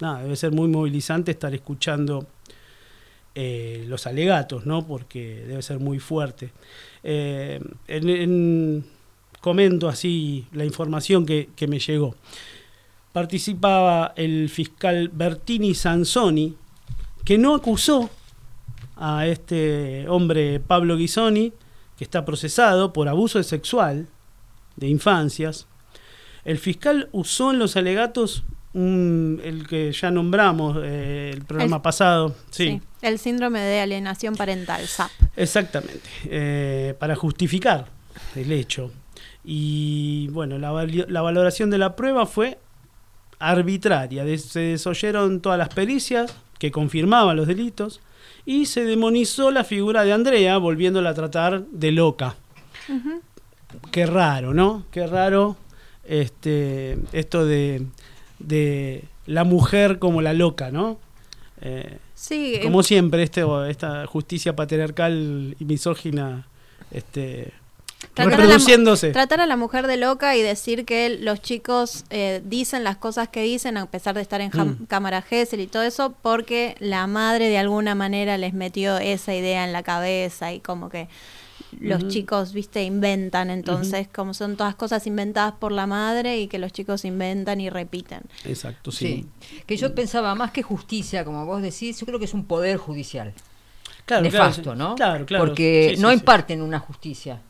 nada, 0.00 0.22
debe 0.22 0.34
ser 0.36 0.50
muy 0.52 0.68
movilizante 0.68 1.30
estar 1.30 1.54
escuchando 1.54 2.26
eh, 3.34 3.84
los 3.86 4.06
alegatos, 4.06 4.66
¿no? 4.66 4.84
Porque 4.86 5.44
debe 5.46 5.62
ser 5.62 5.78
muy 5.78 6.00
fuerte. 6.00 6.50
Eh, 7.04 7.60
en- 7.86 8.08
en- 8.08 8.84
comento 9.40 9.88
así 9.88 10.46
la 10.52 10.64
información 10.64 11.24
que 11.24 11.48
me 11.68 11.78
llegó. 11.78 12.16
Participaba 13.12 14.12
el 14.16 14.48
fiscal 14.48 15.08
Bertini 15.12 15.74
Sansoni, 15.74 16.54
que 17.28 17.36
no 17.36 17.54
acusó 17.54 18.08
a 18.96 19.26
este 19.26 20.08
hombre 20.08 20.60
Pablo 20.60 20.96
Ghisoni, 20.96 21.52
que 21.98 22.04
está 22.04 22.24
procesado 22.24 22.94
por 22.94 23.06
abuso 23.06 23.42
sexual 23.42 24.06
de 24.76 24.88
infancias. 24.88 25.66
El 26.46 26.56
fiscal 26.56 27.10
usó 27.12 27.50
en 27.50 27.58
los 27.58 27.76
alegatos 27.76 28.44
un- 28.72 29.42
el 29.44 29.66
que 29.66 29.92
ya 29.92 30.10
nombramos 30.10 30.78
eh, 30.82 31.32
el 31.34 31.44
programa 31.44 31.76
El- 31.76 31.82
pasado. 31.82 32.34
Sí. 32.48 32.64
sí. 32.68 32.82
El 33.02 33.18
síndrome 33.18 33.60
de 33.60 33.80
alienación 33.80 34.34
parental, 34.34 34.86
SAP. 34.88 35.10
Exactamente, 35.36 36.08
eh, 36.24 36.94
para 36.98 37.14
justificar 37.14 37.88
el 38.36 38.50
hecho. 38.52 38.90
Y 39.44 40.28
bueno, 40.28 40.56
la, 40.58 40.72
la 41.08 41.20
valoración 41.20 41.68
de 41.68 41.76
la 41.76 41.94
prueba 41.94 42.24
fue 42.24 42.58
arbitraria. 43.38 44.24
Se 44.38 44.60
desoyeron 44.60 45.40
todas 45.42 45.58
las 45.58 45.68
pericias 45.68 46.34
que 46.58 46.70
confirmaban 46.70 47.36
los 47.36 47.46
delitos 47.46 48.00
y 48.44 48.66
se 48.66 48.84
demonizó 48.84 49.50
la 49.50 49.64
figura 49.64 50.04
de 50.04 50.12
Andrea, 50.12 50.58
volviéndola 50.58 51.10
a 51.10 51.14
tratar 51.14 51.64
de 51.66 51.92
loca. 51.92 52.36
Qué 53.90 54.06
raro, 54.06 54.54
¿no? 54.54 54.84
Qué 54.90 55.06
raro 55.06 55.56
este, 56.04 56.98
esto 57.12 57.44
de, 57.44 57.86
de 58.38 59.04
la 59.26 59.44
mujer 59.44 59.98
como 59.98 60.22
la 60.22 60.32
loca, 60.32 60.70
¿no? 60.70 60.98
Eh, 61.60 61.98
Sí, 62.18 62.56
eh, 62.56 62.60
como 62.62 62.82
siempre, 62.82 63.22
este, 63.22 63.44
esta 63.68 64.04
justicia 64.06 64.56
patriarcal 64.56 65.54
y 65.56 65.64
misógina 65.64 66.48
este, 66.90 67.52
Tratar 68.24 68.34
a 68.40 68.44
la 68.44 68.46
reproduciéndose. 68.48 69.10
Tratar 69.12 69.40
a 69.40 69.46
la 69.46 69.56
mujer 69.56 69.86
de 69.86 69.96
loca 69.96 70.36
y 70.36 70.42
decir 70.42 70.84
que 70.84 71.08
los 71.10 71.40
chicos 71.40 72.04
eh, 72.10 72.42
dicen 72.44 72.84
las 72.84 72.96
cosas 72.96 73.28
que 73.28 73.42
dicen 73.42 73.76
a 73.76 73.86
pesar 73.90 74.14
de 74.14 74.20
estar 74.22 74.40
en 74.40 74.50
Mm. 74.52 74.86
cámara 74.86 75.22
Gesell 75.22 75.60
y 75.60 75.66
todo 75.66 75.82
eso 75.82 76.14
porque 76.22 76.74
la 76.80 77.06
madre 77.06 77.48
de 77.48 77.58
alguna 77.58 77.94
manera 77.94 78.36
les 78.38 78.54
metió 78.54 78.98
esa 78.98 79.34
idea 79.34 79.64
en 79.64 79.72
la 79.72 79.82
cabeza 79.82 80.52
y 80.52 80.60
como 80.60 80.88
que 80.88 81.08
los 81.80 82.08
chicos, 82.08 82.54
viste, 82.54 82.82
inventan, 82.84 83.50
entonces 83.50 84.08
como 84.08 84.32
son 84.32 84.56
todas 84.56 84.74
cosas 84.74 85.06
inventadas 85.06 85.52
por 85.52 85.70
la 85.70 85.86
madre 85.86 86.38
y 86.38 86.46
que 86.48 86.58
los 86.58 86.72
chicos 86.72 87.04
inventan 87.04 87.60
y 87.60 87.68
repiten. 87.68 88.20
Exacto, 88.46 88.90
sí. 88.90 89.26
Sí. 89.40 89.62
Que 89.66 89.76
yo 89.76 89.94
pensaba 89.94 90.34
más 90.34 90.50
que 90.50 90.62
justicia, 90.62 91.24
como 91.26 91.44
vos 91.44 91.60
decís, 91.60 92.00
yo 92.00 92.06
creo 92.06 92.18
que 92.18 92.24
es 92.24 92.32
un 92.34 92.46
poder 92.46 92.78
judicial. 92.78 93.34
Claro, 94.06 94.22
nefasto, 94.22 94.62
claro, 94.62 94.78
¿no? 94.78 94.94
Claro, 94.94 95.26
claro. 95.26 95.44
Porque 95.44 95.88
Sí, 95.90 95.96
sí, 95.96 96.02
no 96.02 96.08
sí. 96.08 96.14
imparten 96.14 96.62
una 96.62 96.78
justicia. 96.78 97.42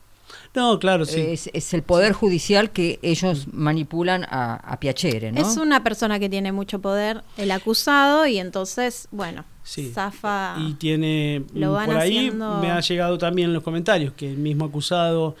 No, 0.55 0.79
claro, 0.79 1.05
sí. 1.05 1.19
Es, 1.21 1.49
es 1.53 1.73
el 1.73 1.83
poder 1.83 2.13
judicial 2.13 2.71
que 2.71 2.99
ellos 3.01 3.47
manipulan 3.51 4.25
a, 4.29 4.55
a 4.55 4.79
Piacere, 4.79 5.31
¿no? 5.31 5.41
Es 5.41 5.57
una 5.57 5.83
persona 5.83 6.19
que 6.19 6.29
tiene 6.29 6.51
mucho 6.51 6.79
poder, 6.79 7.23
el 7.37 7.51
acusado, 7.51 8.25
y 8.27 8.37
entonces, 8.39 9.07
bueno, 9.11 9.45
Sí. 9.63 9.91
zafa. 9.93 10.55
Y 10.59 10.73
tiene, 10.73 11.43
Lo 11.53 11.71
mm, 11.71 11.73
van 11.73 11.85
por 11.85 11.97
ahí 11.97 12.17
haciendo- 12.17 12.59
me 12.61 12.71
ha 12.71 12.79
llegado 12.79 13.17
también 13.17 13.49
en 13.49 13.53
los 13.53 13.63
comentarios 13.63 14.13
que 14.13 14.29
el 14.31 14.37
mismo 14.37 14.65
acusado 14.65 15.35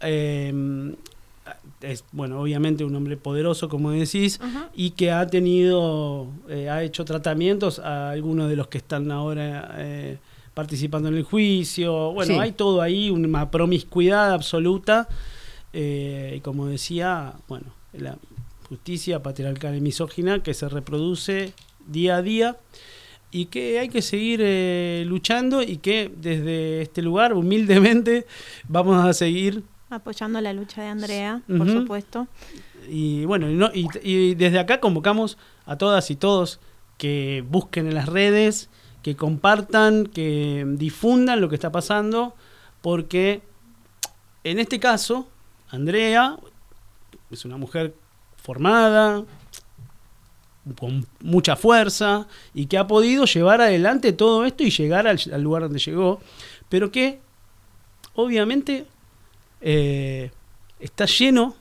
eh, 0.00 0.94
es, 1.80 2.04
bueno, 2.12 2.40
obviamente 2.40 2.84
un 2.84 2.94
hombre 2.94 3.16
poderoso, 3.16 3.68
como 3.68 3.90
decís, 3.90 4.38
y 4.74 4.90
que 4.90 5.10
ha 5.10 5.26
tenido, 5.26 6.26
eh, 6.48 6.70
ha 6.70 6.82
hecho 6.82 7.04
tratamientos 7.04 7.78
a 7.80 8.10
algunos 8.10 8.48
de 8.48 8.56
los 8.56 8.68
que 8.68 8.78
están 8.78 9.10
ahora 9.10 9.74
eh, 9.78 10.18
participando 10.54 11.08
en 11.08 11.14
el 11.16 11.22
juicio. 11.24 12.12
Bueno, 12.12 12.34
Sí. 12.34 12.40
hay 12.40 12.52
todo 12.52 12.80
ahí, 12.82 13.10
una 13.10 13.50
promiscuidad 13.50 14.32
absoluta. 14.32 15.08
eh, 15.74 16.34
y 16.36 16.40
como 16.40 16.66
decía, 16.66 17.32
bueno, 17.48 17.68
la 17.94 18.18
justicia 18.68 19.22
patriarcal 19.22 19.74
y 19.74 19.80
misógina 19.80 20.42
que 20.42 20.52
se 20.52 20.68
reproduce 20.68 21.54
día 21.86 22.16
a 22.16 22.22
día 22.22 22.56
y 23.30 23.46
que 23.46 23.78
hay 23.78 23.88
que 23.88 24.02
seguir 24.02 24.40
eh, 24.42 25.04
luchando 25.06 25.62
y 25.62 25.78
que 25.78 26.12
desde 26.14 26.82
este 26.82 27.00
lugar, 27.00 27.32
humildemente, 27.32 28.26
vamos 28.68 29.02
a 29.02 29.12
seguir 29.14 29.62
Apoyando 29.88 30.40
la 30.42 30.52
lucha 30.54 30.80
de 30.82 30.88
Andrea, 30.88 31.42
por 31.46 31.70
supuesto. 31.70 32.26
Y 32.90 33.24
bueno, 33.26 33.50
y, 33.50 33.54
no- 33.54 33.70
y- 33.74 33.88
y 34.02 34.34
desde 34.34 34.58
acá 34.58 34.80
convocamos 34.80 35.36
a 35.66 35.76
todas 35.78 36.10
y 36.10 36.16
todos 36.16 36.60
que 36.98 37.44
busquen 37.48 37.86
en 37.88 37.94
las 37.94 38.08
redes, 38.08 38.68
que 39.02 39.16
compartan, 39.16 40.06
que 40.06 40.64
difundan 40.66 41.40
lo 41.40 41.48
que 41.48 41.56
está 41.56 41.72
pasando, 41.72 42.34
porque 42.80 43.42
en 44.44 44.58
este 44.58 44.78
caso, 44.78 45.28
Andrea 45.70 46.36
es 47.30 47.44
una 47.44 47.56
mujer 47.56 47.94
formada, 48.36 49.24
con 50.78 51.06
mucha 51.20 51.56
fuerza, 51.56 52.26
y 52.54 52.66
que 52.66 52.78
ha 52.78 52.86
podido 52.86 53.24
llevar 53.24 53.60
adelante 53.60 54.12
todo 54.12 54.44
esto 54.44 54.62
y 54.62 54.70
llegar 54.70 55.06
al, 55.06 55.18
al 55.32 55.42
lugar 55.42 55.62
donde 55.62 55.78
llegó, 55.78 56.20
pero 56.68 56.92
que 56.92 57.20
obviamente 58.14 58.86
eh, 59.60 60.30
está 60.78 61.06
lleno 61.06 61.56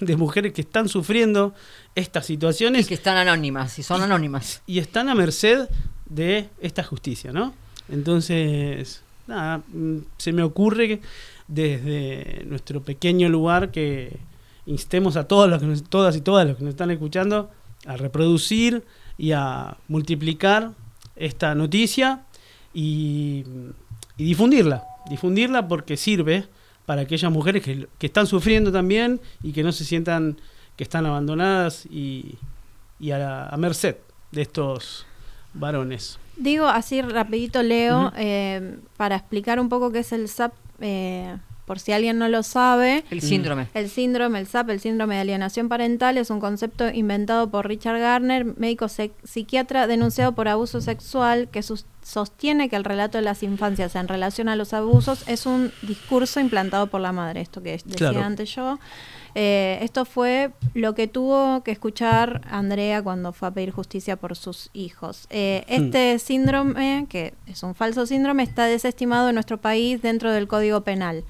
de 0.00 0.16
mujeres 0.16 0.52
que 0.52 0.62
están 0.62 0.88
sufriendo 0.88 1.54
estas 1.94 2.24
Y 2.26 2.34
situaciones 2.34 2.86
que 2.86 2.94
están 2.94 3.16
anónimas, 3.16 3.78
y 3.78 3.82
son 3.82 4.02
anónimas. 4.02 4.62
y 4.66 4.78
están 4.78 5.08
a 5.08 5.14
merced 5.14 5.68
de 6.10 6.48
esta 6.60 6.82
justicia, 6.84 7.32
¿no? 7.32 7.54
Entonces, 7.88 9.02
nada, 9.26 9.62
mm, 9.72 9.96
se 10.18 10.32
me 10.32 10.42
ocurre 10.42 10.88
que 10.88 11.00
desde 11.48 12.44
nuestro 12.46 12.82
pequeño 12.82 13.28
lugar 13.28 13.70
que 13.70 14.18
instemos 14.66 15.16
a 15.16 15.26
todos 15.26 15.48
los 15.48 15.58
que 15.60 15.66
nos- 15.66 15.84
todas 15.84 16.16
y 16.16 16.20
todas 16.20 16.46
los 16.46 16.56
que 16.56 16.64
nos 16.64 16.70
están 16.74 16.90
escuchando 16.90 17.50
a 17.86 17.96
reproducir 17.96 18.84
y 19.16 19.32
a 19.32 19.76
multiplicar 19.88 20.72
esta 21.16 21.54
noticia 21.54 22.24
y, 22.74 23.44
y 24.16 24.24
difundirla, 24.24 24.84
difundirla 25.08 25.66
porque 25.66 25.96
sirve 25.96 26.44
para 26.86 27.02
aquellas 27.02 27.30
mujeres 27.32 27.62
que, 27.62 27.86
que 27.98 28.06
están 28.06 28.26
sufriendo 28.26 28.70
también 28.72 29.20
y 29.42 29.52
que 29.52 29.62
no 29.62 29.72
se 29.72 29.84
sientan 29.84 30.36
que 30.76 30.84
están 30.84 31.06
abandonadas 31.06 31.86
y, 31.86 32.36
y 32.98 33.10
a, 33.12 33.46
a 33.48 33.56
merced 33.56 33.96
de 34.32 34.42
estos 34.42 35.06
varones. 35.54 36.18
Digo 36.36 36.66
así 36.66 37.02
rapidito, 37.02 37.62
Leo, 37.62 38.12
eh, 38.16 38.78
para 38.96 39.16
explicar 39.16 39.60
un 39.60 39.68
poco 39.68 39.92
qué 39.92 39.98
es 40.00 40.12
el 40.12 40.28
SAP, 40.28 40.52
eh, 40.80 41.36
por 41.66 41.78
si 41.78 41.92
alguien 41.92 42.18
no 42.18 42.28
lo 42.28 42.42
sabe. 42.42 43.04
El 43.10 43.20
síndrome. 43.20 43.68
El 43.74 43.88
síndrome, 43.90 44.40
el 44.40 44.46
SAP, 44.46 44.70
el 44.70 44.80
síndrome 44.80 45.14
de 45.16 45.20
alienación 45.20 45.68
parental, 45.68 46.18
es 46.18 46.30
un 46.30 46.40
concepto 46.40 46.88
inventado 46.90 47.48
por 47.50 47.68
Richard 47.68 48.00
Garner, 48.00 48.44
médico 48.58 48.86
psiquiatra 48.88 49.86
denunciado 49.86 50.32
por 50.32 50.48
abuso 50.48 50.80
sexual, 50.80 51.48
que 51.52 51.62
sus- 51.62 51.84
sostiene 52.02 52.68
que 52.68 52.76
el 52.76 52.82
relato 52.84 53.18
de 53.18 53.22
las 53.22 53.42
infancias 53.44 53.94
en 53.94 54.08
relación 54.08 54.48
a 54.48 54.56
los 54.56 54.72
abusos 54.72 55.22
es 55.28 55.46
un 55.46 55.70
discurso 55.82 56.40
implantado 56.40 56.88
por 56.88 57.00
la 57.02 57.12
madre, 57.12 57.40
esto 57.42 57.62
que 57.62 57.72
decía 57.72 57.94
Claro. 57.96 58.22
antes 58.22 58.52
yo. 58.54 58.80
Eh, 59.34 59.78
esto 59.82 60.04
fue 60.04 60.50
lo 60.74 60.94
que 60.94 61.06
tuvo 61.06 61.62
que 61.62 61.70
escuchar 61.70 62.40
Andrea 62.50 63.02
cuando 63.02 63.32
fue 63.32 63.48
a 63.48 63.50
pedir 63.50 63.70
justicia 63.70 64.16
por 64.16 64.36
sus 64.36 64.70
hijos. 64.72 65.26
Eh, 65.30 65.64
este 65.68 66.18
síndrome, 66.18 67.06
que 67.08 67.34
es 67.46 67.62
un 67.62 67.74
falso 67.74 68.06
síndrome, 68.06 68.42
está 68.42 68.64
desestimado 68.64 69.28
en 69.28 69.34
nuestro 69.34 69.58
país 69.58 70.02
dentro 70.02 70.32
del 70.32 70.48
Código 70.48 70.82
Penal. 70.82 71.24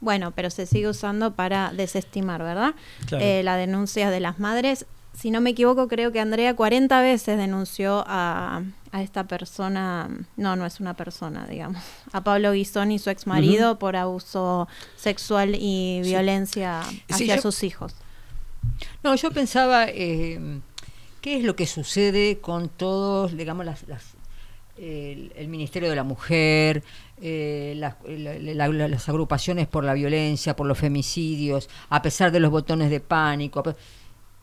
Bueno, 0.00 0.30
pero 0.30 0.50
se 0.50 0.66
sigue 0.66 0.88
usando 0.88 1.34
para 1.34 1.72
desestimar, 1.72 2.42
¿verdad? 2.42 2.74
Claro. 3.06 3.24
Eh, 3.24 3.42
la 3.42 3.56
denuncia 3.56 4.10
de 4.10 4.20
las 4.20 4.38
madres. 4.38 4.86
Si 5.20 5.30
no 5.32 5.40
me 5.40 5.50
equivoco, 5.50 5.88
creo 5.88 6.12
que 6.12 6.20
Andrea 6.20 6.54
40 6.54 7.00
veces 7.00 7.36
denunció 7.38 8.04
a, 8.06 8.62
a 8.92 9.02
esta 9.02 9.24
persona, 9.26 10.08
no, 10.36 10.54
no 10.54 10.64
es 10.64 10.78
una 10.78 10.94
persona, 10.94 11.44
digamos, 11.46 11.82
a 12.12 12.22
Pablo 12.22 12.52
Guisoni, 12.52 13.00
su 13.00 13.10
ex 13.10 13.26
marido, 13.26 13.80
por 13.80 13.96
abuso 13.96 14.68
sexual 14.96 15.56
y 15.58 16.02
violencia 16.04 16.82
Sí, 16.88 17.02
hacia 17.10 17.36
yo- 17.36 17.42
sus 17.42 17.64
hijos. 17.64 17.94
No, 19.02 19.14
yo 19.16 19.32
pensaba, 19.32 19.86
eh, 19.88 20.60
¿qué 21.20 21.38
es 21.38 21.42
lo 21.44 21.56
que 21.56 21.66
sucede 21.66 22.38
con 22.38 22.68
todos, 22.68 23.36
digamos, 23.36 23.66
las, 23.66 23.88
las- 23.88 24.14
el, 24.76 25.32
el 25.34 25.48
Ministerio 25.48 25.90
de 25.90 25.96
la 25.96 26.04
Mujer, 26.04 26.84
eh, 27.20 27.74
las, 27.76 27.96
la- 28.06 28.34
la- 28.38 28.68
la- 28.68 28.86
las 28.88 29.08
agrupaciones 29.08 29.66
por 29.66 29.82
la 29.82 29.94
violencia, 29.94 30.54
por 30.54 30.68
los 30.68 30.78
femicidios, 30.78 31.68
a 31.88 32.02
pesar 32.02 32.30
de 32.30 32.38
los 32.38 32.52
botones 32.52 32.88
de 32.90 33.00
pánico? 33.00 33.58
a 33.58 33.62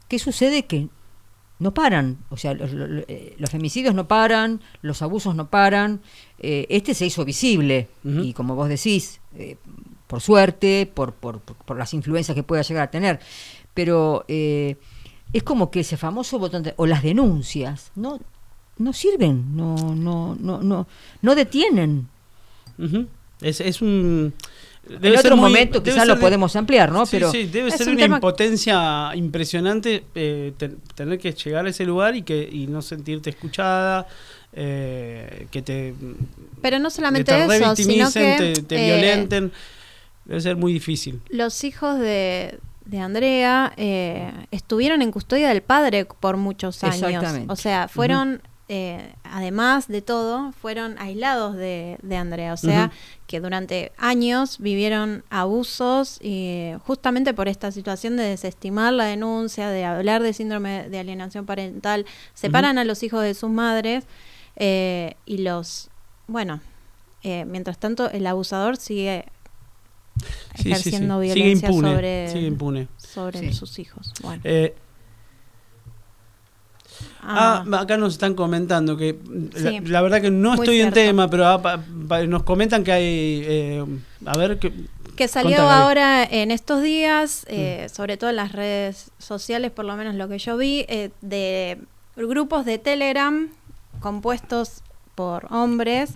¿Qué 0.08 0.20
sucede? 0.20 0.66
Que 0.66 0.88
no 1.60 1.74
paran, 1.74 2.18
o 2.30 2.38
sea, 2.38 2.54
los, 2.54 2.72
los- 2.74 3.06
eh, 3.08 3.36
los 3.40 3.50
femicidios 3.50 3.96
no 3.96 4.08
paran, 4.08 4.62
los 4.82 5.02
abusos 5.02 5.36
no 5.36 5.50
paran. 5.50 6.02
eh, 6.40 6.66
este 6.70 6.94
se 6.94 7.06
hizo 7.06 7.24
visible 7.26 7.88
y 8.04 8.34
como 8.34 8.56
vos 8.56 8.68
decís, 8.70 9.20
eh, 9.38 9.56
por 10.08 10.22
suerte, 10.22 10.90
por, 10.94 11.14
por, 11.14 11.40
por- 11.40 11.78
las 11.78 11.94
influencias 11.94 12.36
que 12.36 12.44
pueda 12.44 12.62
llegar 12.62 12.84
a 12.84 12.92
tener. 12.92 13.20
Pero 13.74 14.26
eh, 14.28 14.76
es 15.34 15.44
como 15.44 15.72
que 15.72 15.80
ese 15.82 15.98
famoso 15.98 16.38
botón 16.40 16.64
de- 16.64 16.74
o 16.78 16.86
las 16.86 17.02
denuncias 17.04 17.92
no, 17.96 18.20
no 18.78 18.94
sirven, 18.94 19.56
no, 19.56 19.76
no, 19.96 20.36
no, 20.40 20.62
no, 20.62 20.88
no 21.22 21.36
detienen. 21.36 22.08
Es, 23.42 23.62
es 23.62 23.82
un... 23.82 24.34
debe 24.88 25.08
en 25.16 25.22
ser 25.22 25.32
otro 25.34 25.38
muy- 25.38 25.50
momento 25.52 25.82
quizás 25.84 26.08
lo 26.08 26.16
de- 26.16 26.22
podemos 26.22 26.56
ampliar, 26.56 26.92
¿no? 26.92 27.06
Sí, 27.06 27.18
Pero 27.18 27.32
sí, 27.32 27.46
debe 27.46 27.72
ser 27.72 27.88
un 27.88 27.94
una 27.96 28.02
tema- 28.04 28.16
impotencia 28.18 29.12
impresionante 29.16 30.04
eh, 30.16 30.54
te- 30.58 30.70
tener 30.96 31.20
que 31.20 31.32
llegar 31.34 31.66
a 31.66 31.70
ese 31.70 31.86
lugar 31.86 32.16
y 32.16 32.22
que 32.24 32.48
y 32.52 32.68
no 32.68 32.82
sentirte 32.82 33.30
escuchada, 33.32 34.08
eh, 34.54 35.48
que 35.52 35.62
te, 35.62 35.94
Pero 36.62 36.80
no 36.80 36.90
que 36.90 36.96
solamente 36.96 37.32
te 37.32 37.56
eso, 37.58 37.76
sino 37.76 38.12
que 38.12 38.36
te, 38.56 38.62
te 38.64 38.76
eh, 38.76 38.86
violenten. 38.98 39.52
Debe 40.26 40.42
ser 40.42 40.56
muy 40.56 40.74
difícil. 40.74 41.20
los 41.30 41.64
hijos 41.64 42.00
de, 42.00 42.58
de 42.86 43.00
Andrea 43.00 43.74
eh, 43.78 44.32
estuvieron 44.50 45.02
en 45.04 45.12
custodia 45.12 45.50
del 45.50 45.62
padre 45.62 46.06
por 46.06 46.38
muchos 46.38 46.84
años. 46.84 47.02
Exactamente. 47.04 47.52
O 47.54 47.56
sea, 47.56 47.88
fueron, 47.88 48.42
eh, 48.68 49.14
además 49.24 49.88
de 49.88 50.02
todo, 50.02 50.52
fueron 50.54 50.98
aislados 50.98 51.56
de, 51.56 51.98
de 52.02 52.16
Andrea. 52.18 52.54
O 52.54 52.58
sea, 52.58 52.92
que 53.28 53.40
durante 53.40 53.92
años 53.98 54.58
vivieron 54.60 55.24
abusos 55.30 56.20
y 56.22 56.72
justamente 56.86 57.34
por 57.34 57.48
esta 57.48 57.72
situación 57.72 58.18
de 58.18 58.24
desestimar 58.24 58.94
la 58.94 59.06
denuncia, 59.06 59.70
de 59.70 59.86
hablar 59.86 60.24
de 60.24 60.34
síndrome 60.34 60.90
de 60.90 61.00
alienación 61.00 61.46
parental, 61.46 62.06
separan 62.34 62.78
a 62.78 62.84
los 62.84 63.04
hijos 63.04 63.22
de 63.24 63.34
sus 63.36 63.50
madres 63.52 64.06
eh, 64.56 65.16
y 65.26 65.40
los, 65.40 65.90
bueno, 66.28 66.62
eh, 67.24 67.46
mientras 67.46 67.78
tanto 67.78 68.10
el 68.10 68.26
abusador 68.28 68.78
sigue 68.78 69.26
Sí, 70.16 70.24
sí, 70.56 70.64
sí. 70.64 70.72
ejerciendo 70.72 71.22
Sigue 71.22 71.34
violencia 71.34 71.68
impune, 71.70 71.90
sobre, 71.92 72.30
sigue 72.32 72.48
impune. 72.48 72.88
sobre 72.98 73.40
Sí. 73.40 73.54
sus 73.54 73.80
hijos. 73.80 74.14
Bueno. 74.22 74.42
Ah, 77.22 77.64
ah, 77.72 77.80
acá 77.80 77.98
nos 77.98 78.14
están 78.14 78.34
comentando 78.36 78.98
que 78.98 79.18
la, 79.54 79.70
Sí. 79.72 79.80
la 79.82 80.02
verdad 80.02 80.22
que 80.22 80.32
no 80.32 80.52
Muy 80.56 80.60
estoy 80.66 80.82
en 80.82 80.92
tema, 80.94 81.30
pero 81.30 81.48
ah, 81.48 81.62
pa- 81.62 81.84
pa- 82.08 82.24
nos 82.26 82.44
comentan 82.44 82.84
que 82.84 82.92
hay, 82.92 83.06
eh, 83.46 83.86
a 84.26 84.38
ver, 84.38 84.60
que, 84.60 84.72
que 85.16 85.28
salió 85.28 85.62
ahora 85.70 86.24
en 86.24 86.52
estos 86.52 86.82
días, 86.84 87.46
Mm. 87.50 87.54
eh, 87.54 87.88
sobre 87.92 88.18
todo 88.18 88.30
en 88.30 88.36
las 88.36 88.52
redes 88.52 89.12
sociales, 89.18 89.72
por 89.72 89.86
lo 89.86 89.96
menos 89.96 90.16
lo 90.16 90.28
que 90.28 90.38
yo 90.38 90.58
vi, 90.58 90.86
eh, 90.88 91.10
de 91.22 91.80
grupos 92.16 92.66
de 92.66 92.78
Telegram 92.78 93.50
compuestos 94.02 94.82
por 95.16 95.48
hombres 95.52 96.12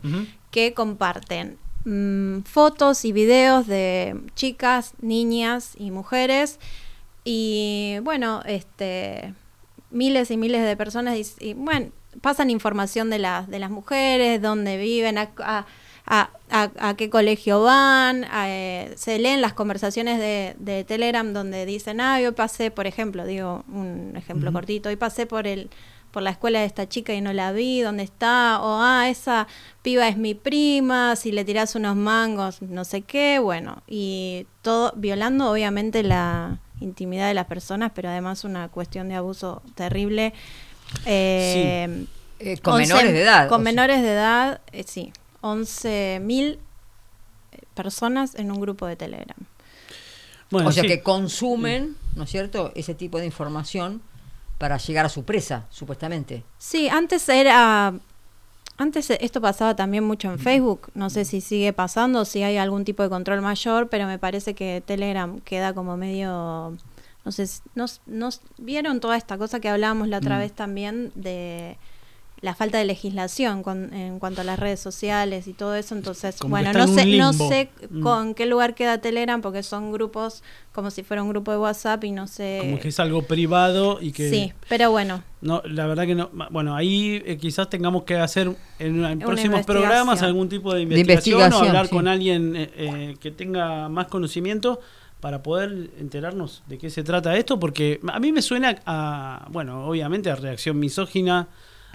que 0.52 0.74
comparten 0.74 1.58
mm, 1.86 2.42
fotos 2.42 3.06
y 3.06 3.14
videos 3.14 3.66
de 3.68 4.16
chicas, 4.36 4.94
niñas 5.02 5.74
y 5.78 5.92
mujeres 5.92 6.60
y 7.24 7.98
bueno, 8.04 8.42
este 8.46 9.34
miles 9.92 10.32
y 10.32 10.38
miles 10.38 10.64
de 10.64 10.76
personas 10.78 11.18
y, 11.18 11.50
y, 11.50 11.54
bueno, 11.54 11.88
pasan 12.22 12.50
información 12.50 13.10
de 13.10 13.20
las 13.20 13.48
de 13.50 13.60
las 13.60 13.70
mujeres, 13.72 14.42
dónde 14.42 14.78
viven, 14.78 15.18
a, 15.18 15.30
a- 15.40 15.66
a- 16.50 16.72
a- 16.80 16.94
qué 16.96 17.10
colegio 17.10 17.62
van, 17.62 18.26
a, 18.32 18.50
eh, 18.50 18.92
se 18.96 19.20
leen 19.20 19.42
las 19.42 19.54
conversaciones 19.54 20.18
de, 20.20 20.56
de 20.60 20.84
Telegram 20.84 21.32
donde 21.34 21.66
dicen, 21.68 22.02
ah, 22.02 22.20
yo 22.20 22.34
pasé, 22.34 22.72
por 22.72 22.88
ejemplo, 22.88 23.26
digo 23.26 23.64
un 23.72 24.14
ejemplo 24.16 24.52
cortito, 24.52 24.90
hoy 24.90 24.96
pasé 24.96 25.26
por 25.26 25.46
el 25.48 25.70
por 26.12 26.24
la 26.24 26.32
escuela 26.32 26.62
de 26.62 26.66
esta 26.66 26.90
chica 26.90 27.14
y 27.14 27.22
no 27.22 27.32
la 27.34 27.52
vi, 27.52 27.82
¿dónde 27.82 28.02
está? 28.02 28.60
O, 28.64 28.80
ah, 28.82 29.08
esa 29.10 29.46
piba 29.84 30.08
es 30.08 30.18
mi 30.18 30.34
prima, 30.34 31.16
si 31.16 31.32
le 31.32 31.46
tirás 31.46 31.76
unos 31.76 31.96
mangos, 31.96 32.64
no 32.64 32.84
sé 32.84 33.04
qué, 33.04 33.38
bueno, 33.38 33.84
y 33.88 34.48
todo 34.64 34.92
violando 34.96 35.52
obviamente 35.52 36.02
la 36.02 36.58
intimidad 36.80 37.28
de 37.28 37.34
las 37.34 37.46
personas, 37.46 37.92
pero 37.94 38.10
además 38.10 38.44
una 38.44 38.70
cuestión 38.70 39.10
de 39.10 39.16
abuso 39.16 39.62
terrible. 39.76 40.34
Eh, 41.06 42.06
eh, 42.40 42.58
con 42.60 42.76
11 42.76 42.88
menores 42.88 43.14
de 43.14 43.22
edad. 43.22 43.50
Con 43.50 43.62
sea, 43.62 43.72
menores 43.72 44.02
de 44.02 44.12
edad, 44.12 44.62
eh, 44.72 44.84
sí, 44.88 45.12
11.000 45.42 46.58
personas 47.74 48.36
en 48.36 48.52
un 48.52 48.60
grupo 48.60 48.86
de 48.86 48.96
Telegram. 48.96 49.38
Bueno, 50.50 50.70
o 50.70 50.72
sea 50.72 50.84
sí. 50.84 50.88
que 50.88 51.02
consumen, 51.04 51.96
¿no 52.16 52.24
es 52.24 52.30
cierto?, 52.30 52.72
ese 52.76 52.96
tipo 52.96 53.20
de 53.20 53.26
información 53.26 54.02
para 54.58 54.78
llegar 54.78 55.06
a 55.06 55.10
su 55.10 55.24
presa, 55.24 55.66
supuestamente. 55.70 56.44
Sí, 56.58 56.90
antes 56.90 57.28
era. 57.30 57.94
Antes 58.82 59.10
esto 59.10 59.42
pasaba 59.42 59.76
también 59.76 60.06
mucho 60.06 60.32
en 60.32 60.40
Facebook. 60.40 60.90
No 60.96 61.10
sé 61.10 61.26
si 61.26 61.42
sigue 61.42 61.74
pasando, 61.74 62.24
si 62.24 62.44
hay 62.44 62.56
algún 62.56 62.86
tipo 62.86 63.04
de 63.04 63.10
control 63.10 63.42
mayor, 63.42 63.90
pero 63.90 64.08
me 64.08 64.18
parece 64.18 64.54
que 64.56 64.82
Telegram 64.86 65.42
queda 65.42 65.74
como 65.74 65.98
medio. 65.98 66.78
No 67.26 67.32
sé, 67.34 67.46
nos, 67.76 68.00
nos 68.08 68.40
vieron 68.58 69.02
toda 69.02 69.18
esta 69.18 69.38
cosa 69.38 69.60
que 69.60 69.68
hablábamos 69.68 70.08
la 70.08 70.20
otra 70.20 70.38
Mm. 70.38 70.40
vez 70.40 70.54
también 70.54 71.12
de 71.16 71.78
la 72.42 72.56
falta 72.56 72.78
de 72.78 72.86
legislación 72.86 73.64
con- 73.64 73.94
en 73.94 74.18
cuanto 74.20 74.42
a 74.42 74.44
las 74.44 74.58
redes 74.60 74.80
sociales 74.80 75.48
y 75.48 75.54
todo 75.54 75.76
eso. 75.76 75.94
Entonces, 75.96 76.38
Como 76.38 76.52
bueno, 76.52 76.72
no 76.74 76.88
sé, 76.88 77.06
no 77.18 77.34
sé 77.34 77.70
Mm. 77.90 78.02
con 78.02 78.34
qué 78.34 78.46
lugar 78.46 78.76
queda 78.76 79.00
Telegram 79.00 79.42
porque 79.42 79.62
son 79.64 79.92
grupos 79.92 80.42
como 80.72 80.92
si 80.92 81.04
fuera 81.04 81.22
un 81.24 81.30
grupo 81.30 81.52
de 81.52 81.58
WhatsApp 81.58 82.04
y 82.06 82.12
no 82.12 82.28
sé. 82.28 82.60
como 82.62 82.80
que 82.80 82.88
es 82.90 83.00
algo 83.00 83.24
privado 83.24 84.00
y 84.02 84.12
que 84.14 84.30
Sí, 84.30 84.54
pero 84.70 84.92
bueno, 84.92 85.22
no 85.42 85.62
la 85.66 85.86
verdad 85.88 86.06
que 86.06 86.16
no 86.16 86.30
bueno 86.52 86.76
ahí 86.76 87.22
eh, 87.26 87.38
quizás 87.38 87.70
tengamos 87.70 88.04
que 88.04 88.16
hacer 88.16 88.56
en, 88.80 89.20
próximos 89.20 89.66
programas 89.66 90.22
algún 90.22 90.48
tipo 90.48 90.74
de 90.74 90.82
investigación, 90.84 91.36
o 91.36 91.40
investigación, 91.42 91.68
hablar 91.68 91.88
sí. 91.88 91.96
con 91.96 92.08
alguien 92.08 92.56
eh, 92.56 92.70
eh, 92.76 93.16
que 93.20 93.32
tenga 93.32 93.90
más 93.90 94.08
conocimiento 94.08 94.80
para 95.20 95.44
poder 95.44 95.90
enterarnos 96.00 96.64
de 96.68 96.78
qué 96.78 96.90
se 96.90 97.04
trata 97.04 97.36
esto 97.36 97.60
porque 97.60 98.00
a 98.08 98.20
mí 98.22 98.32
me 98.32 98.42
suena 98.42 98.78
a 98.86 99.48
bueno 99.52 99.86
obviamente 99.86 100.30
a 100.32 100.36
reacción 100.36 100.80
misógina 100.80 101.48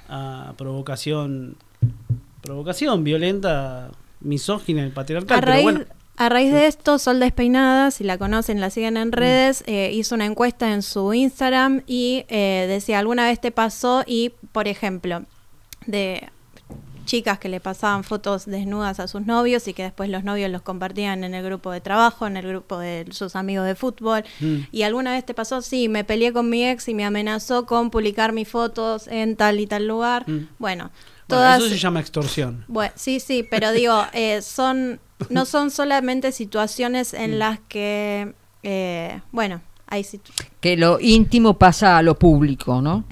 a 0.09 0.55
provocación 0.57 1.57
provocación 2.43 3.05
violenta 3.05 3.91
misógina 4.21 4.87
y 4.87 4.91
patriarcal 4.91 5.39
A 5.39 5.41
pero 5.41 5.53
raíz, 5.53 5.63
bueno 5.65 5.85
a 6.17 6.29
raíz 6.29 6.53
de 6.53 6.69
esto, 6.69 7.01
Sol 7.01 7.19
Despeinada, 7.19 7.91
si 7.91 8.05
la 8.05 8.19
conocen, 8.19 8.61
la 8.61 8.71
siguen 8.71 8.97
en 8.97 9.11
redes, 9.11 9.65
eh, 9.67 9.91
hizo 9.93 10.15
una 10.15 10.27
encuesta 10.27 10.73
en 10.73 10.83
su 10.83 11.13
Instagram 11.13 11.83
y 11.89 12.25
eh, 12.29 12.67
decía, 12.69 13.01
¿alguna 13.01 13.25
vez 13.25 13.41
te 13.41 13.51
pasó? 13.51 14.05
Y, 14.07 14.31
por 14.53 14.69
ejemplo, 14.69 15.25
de 15.87 16.29
chicas 17.05 17.39
que 17.39 17.49
le 17.49 17.61
pasaban 17.61 18.05
fotos 18.05 18.47
desnudas 18.47 19.01
a 19.01 19.09
sus 19.09 19.27
novios 19.27 19.67
y 19.69 19.75
que 19.75 19.83
después 19.83 20.11
los 20.11 20.25
novios 20.25 20.51
los 20.51 20.63
compartían 20.63 21.25
en 21.25 21.35
el 21.35 21.45
grupo 21.45 21.71
de 21.71 21.81
trabajo, 21.81 22.27
en 22.27 22.37
el 22.37 22.47
grupo 22.47 22.79
de 22.79 23.07
sus 23.11 23.37
amigos 23.37 23.67
de 23.67 23.75
fútbol. 23.75 24.25
Mm. 24.41 24.57
¿Y 24.73 24.83
alguna 24.83 25.13
vez 25.13 25.25
te 25.25 25.35
pasó? 25.35 25.63
Sí, 25.63 25.89
me 25.89 26.05
peleé 26.05 26.33
con 26.33 26.49
mi 26.51 26.67
ex 26.67 26.89
y 26.89 26.95
me 26.95 27.05
amenazó 27.05 27.67
con 27.67 27.91
publicar 27.91 28.33
mis 28.33 28.49
fotos 28.49 29.09
en 29.09 29.37
tal 29.37 29.61
y 29.61 29.67
tal 29.67 29.87
lugar. 29.87 30.29
Mm. 30.29 30.49
Bueno, 30.59 30.91
Bueno, 30.91 30.91
todas... 31.27 31.61
eso 31.61 31.69
se 31.71 31.79
llama 31.79 32.01
extorsión 32.01 32.65
Bueno, 32.69 32.93
sí, 32.97 33.21
sí, 33.21 33.47
pero 33.49 33.73
digo, 33.73 34.05
eh, 34.13 34.43
son 34.43 35.01
no 35.31 35.45
son 35.45 35.71
solamente 35.71 36.33
situaciones 36.33 37.15
en 37.15 37.39
las 37.39 37.59
que, 37.69 38.35
eh, 38.63 39.21
bueno, 39.33 39.61
hay 39.87 40.05
Que 40.61 40.77
lo 40.77 40.99
íntimo 41.01 41.59
pasa 41.59 41.99
a 41.99 42.03
lo 42.03 42.19
público, 42.19 42.81
¿no? 42.81 43.05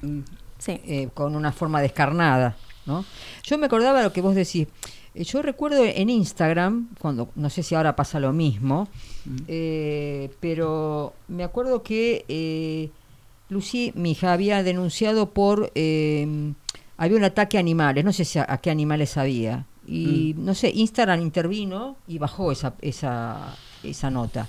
sí. 0.57 0.79
Eh, 0.85 1.09
con 1.13 1.35
una 1.35 1.51
forma 1.51 1.81
descarnada, 1.81 2.55
¿no? 2.85 3.05
Yo 3.43 3.57
me 3.57 3.65
acordaba 3.65 4.01
lo 4.01 4.13
que 4.13 4.21
vos 4.21 4.35
decís. 4.35 4.67
Eh, 5.15 5.23
yo 5.23 5.41
recuerdo 5.41 5.83
en 5.85 6.09
Instagram, 6.09 6.89
cuando 6.99 7.29
no 7.35 7.49
sé 7.49 7.63
si 7.63 7.75
ahora 7.75 7.95
pasa 7.95 8.19
lo 8.19 8.33
mismo, 8.33 8.87
eh, 9.47 10.31
pero 10.39 11.13
me 11.27 11.43
acuerdo 11.43 11.83
que 11.83 12.25
eh, 12.27 12.89
Lucy, 13.49 13.91
mi 13.95 14.11
hija, 14.11 14.33
había 14.33 14.63
denunciado 14.63 15.29
por 15.29 15.71
eh, 15.75 16.53
había 16.97 17.17
un 17.17 17.23
ataque 17.23 17.57
a 17.57 17.59
animales, 17.59 18.05
no 18.05 18.13
sé 18.13 18.25
si 18.25 18.39
a, 18.39 18.45
a 18.47 18.59
qué 18.59 18.71
animales 18.71 19.17
había. 19.17 19.65
Y 19.85 20.33
no 20.37 20.55
sé, 20.55 20.71
Instagram 20.73 21.21
intervino 21.21 21.97
y 22.07 22.17
bajó 22.17 22.53
esa 22.53 22.73
esa 22.81 23.57
esa 23.83 24.09
nota. 24.09 24.47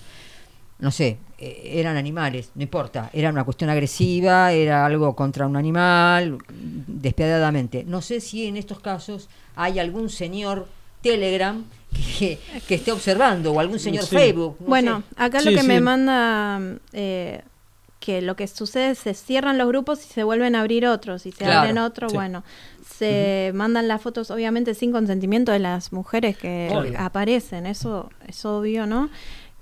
No 0.78 0.92
sé, 0.92 1.18
eran 1.64 1.96
animales, 1.96 2.50
no 2.54 2.62
importa, 2.62 3.10
era 3.12 3.30
una 3.30 3.44
cuestión 3.44 3.70
agresiva, 3.70 4.52
era 4.52 4.84
algo 4.86 5.14
contra 5.16 5.46
un 5.46 5.56
animal, 5.56 6.38
despiadadamente. 6.86 7.84
No 7.84 8.00
sé 8.02 8.20
si 8.20 8.46
en 8.46 8.56
estos 8.56 8.80
casos 8.80 9.28
hay 9.56 9.78
algún 9.78 10.08
señor 10.10 10.66
Telegram 11.02 11.64
que, 12.18 12.38
que 12.66 12.74
esté 12.76 12.92
observando 12.92 13.52
o 13.52 13.60
algún 13.60 13.78
señor 13.78 14.04
Sí. 14.04 14.16
Facebook. 14.16 14.56
no 14.60 14.66
bueno, 14.66 15.02
sé. 15.08 15.14
acá 15.16 15.40
Sí, 15.40 15.46
lo 15.50 15.50
que 15.56 15.60
sí. 15.62 15.66
me 15.68 15.80
manda 15.80 16.60
eh, 16.92 17.42
que 18.00 18.20
lo 18.22 18.36
que 18.36 18.46
sucede 18.48 18.90
es 18.90 18.98
se 18.98 19.14
cierran 19.14 19.56
los 19.58 19.68
grupos 19.68 20.04
y 20.04 20.08
se 20.12 20.24
vuelven 20.24 20.54
a 20.56 20.60
abrir 20.60 20.86
otros 20.86 21.26
y 21.26 21.32
se 21.32 21.38
Claro, 21.44 21.60
abren 21.60 21.78
otros, 21.78 22.10
sí. 22.12 22.16
bueno, 22.16 22.42
se 22.98 23.50
mandan 23.54 23.88
las 23.88 24.00
fotos 24.02 24.30
obviamente 24.30 24.74
sin 24.74 24.92
consentimiento 24.92 25.52
de 25.52 25.58
las 25.58 25.92
mujeres 25.92 26.36
que 26.36 26.68
Obvio. 26.72 26.94
aparecen, 26.98 27.66
eso 27.66 28.10
es 28.26 28.44
obvio, 28.44 28.86
¿no? 28.86 29.08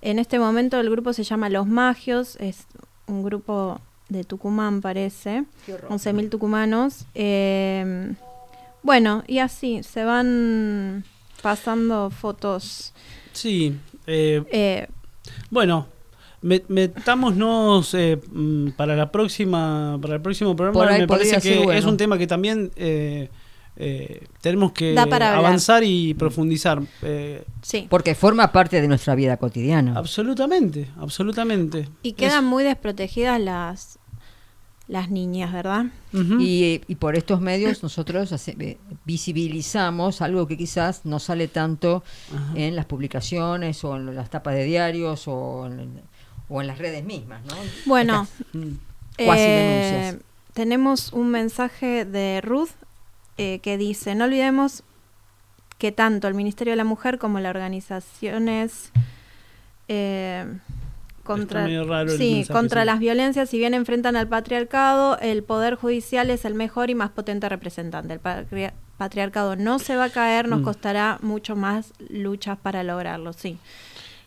En 0.03 0.19
este 0.19 0.38
momento 0.38 0.79
el 0.81 0.91
grupo 0.91 1.12
se 1.12 1.23
llama 1.25 1.49
Los 1.49 1.67
Magios, 1.67 2.37
es 2.41 2.67
un 3.07 3.23
grupo 3.23 3.81
de 4.09 4.25
Tucumán 4.25 4.81
parece. 4.81 5.45
Qué 5.65 5.75
horror. 5.75 5.91
11.000 5.91 6.29
tucumanos. 6.29 7.07
Eh, 7.15 8.12
bueno, 8.83 9.23
y 9.27 9.38
así 9.38 9.83
se 9.83 10.05
van 10.05 11.05
pasando 11.41 12.11
fotos. 12.11 12.93
Sí, 13.33 13.77
Eh, 14.09 14.43
Eh, 14.51 14.88
bueno, 15.49 15.87
me- 16.41 16.65
metámonos 16.67 17.95
eh, 17.95 18.21
mm, 18.33 18.71
para 18.73 18.97
la 18.97 19.12
próxima, 19.12 19.97
para 20.03 20.17
el 20.17 20.21
próximo 20.21 20.57
programa. 20.57 20.99
Me 20.99 21.07
parece 21.07 21.41
que 21.41 21.59
bueno. 21.59 21.73
es 21.79 21.85
un 21.85 21.97
tema 21.97 22.19
que 22.19 22.27
también 22.27 22.73
eh, 22.75 23.29
eh, 23.76 24.26
tenemos 24.40 24.72
que 24.72 24.96
avanzar 24.98 25.82
y 25.85 26.14
profundizar. 26.14 26.82
Eh, 27.02 27.44
sí. 27.62 27.87
Porque 27.88 28.14
forma 28.14 28.52
parte 28.52 28.80
de 28.80 28.88
nuestra 28.88 29.14
vida 29.14 29.37
cotidiana. 29.38 29.94
absolutamente, 29.96 30.88
absolutamente. 30.98 31.88
Y 32.02 32.12
quedan 32.12 32.44
muy 32.44 32.64
desprotegidas 32.64 33.40
las, 33.40 33.98
las 34.88 35.11
niñas, 35.11 35.52
¿verdad? 35.52 35.87
Y, 36.12 36.82
y 36.87 36.94
por 36.96 37.16
estos 37.16 37.40
medios 37.40 37.82
nosotros 37.82 38.30
hace- 38.32 38.56
eh, 38.61 38.76
visibilizamos 39.06 40.20
algo 40.20 40.46
que 40.46 40.56
quizás 40.58 41.04
no 41.04 41.18
sale 41.18 41.48
tanto 41.48 42.02
en 42.54 42.76
las 42.76 42.85
publicaciones 42.85 43.82
o 43.85 43.96
en 43.96 44.14
las 44.14 44.28
tapas 44.30 44.54
de 44.54 44.64
diarios 44.64 45.26
o 45.26 45.66
en, 45.66 46.00
o 46.50 46.61
en 46.61 46.66
las 46.66 46.78
redes 46.78 47.04
mismas, 47.04 47.42
¿no? 47.46 47.54
Bueno, 47.87 48.26
Mm. 48.52 48.72
Cuasi 49.26 49.42
eh, 49.42 50.00
denuncias. 50.02 50.24
tenemos 50.54 51.12
un 51.12 51.30
mensaje 51.30 52.04
de 52.06 52.40
Ruth 52.42 52.70
eh, 53.38 53.61
que 53.61 53.77
dice, 53.79 54.14
no 54.14 54.25
olvidemos 54.25 54.83
que 55.79 55.90
tanto 55.92 56.29
el 56.29 56.35
Ministerio 56.35 56.73
de 56.73 56.77
la 56.77 56.85
Mujer 56.85 57.18
como 57.18 57.40
las 57.40 57.51
organizaciones 57.51 58.92
eh, 59.88 60.47
contra, 61.25 61.66
sí, 62.09 62.45
contra 62.51 62.85
las 62.85 62.99
violencias, 62.99 63.49
si 63.49 63.59
bien 63.59 63.75
enfrentan 63.75 64.16
al 64.16 64.29
patriarcado, 64.29 65.18
el 65.21 65.42
Poder 65.45 65.77
Judicial 65.77 66.31
es 66.31 66.45
el 66.45 66.55
mejor 66.55 66.90
y 66.90 66.95
más 66.95 67.11
potente 67.11 67.49
representante. 67.49 68.14
El 68.14 68.21
patri- 68.23 68.73
patriarcado 68.97 69.55
no 69.57 69.79
se 69.79 69.97
va 69.97 70.05
a 70.05 70.11
caer, 70.11 70.49
nos 70.49 70.61
Mm. 70.61 70.64
costará 70.64 71.18
mucho 71.23 71.55
más 71.57 71.92
luchas 72.09 72.59
para 72.59 72.83
lograrlo, 72.83 73.33
sí. 73.33 73.59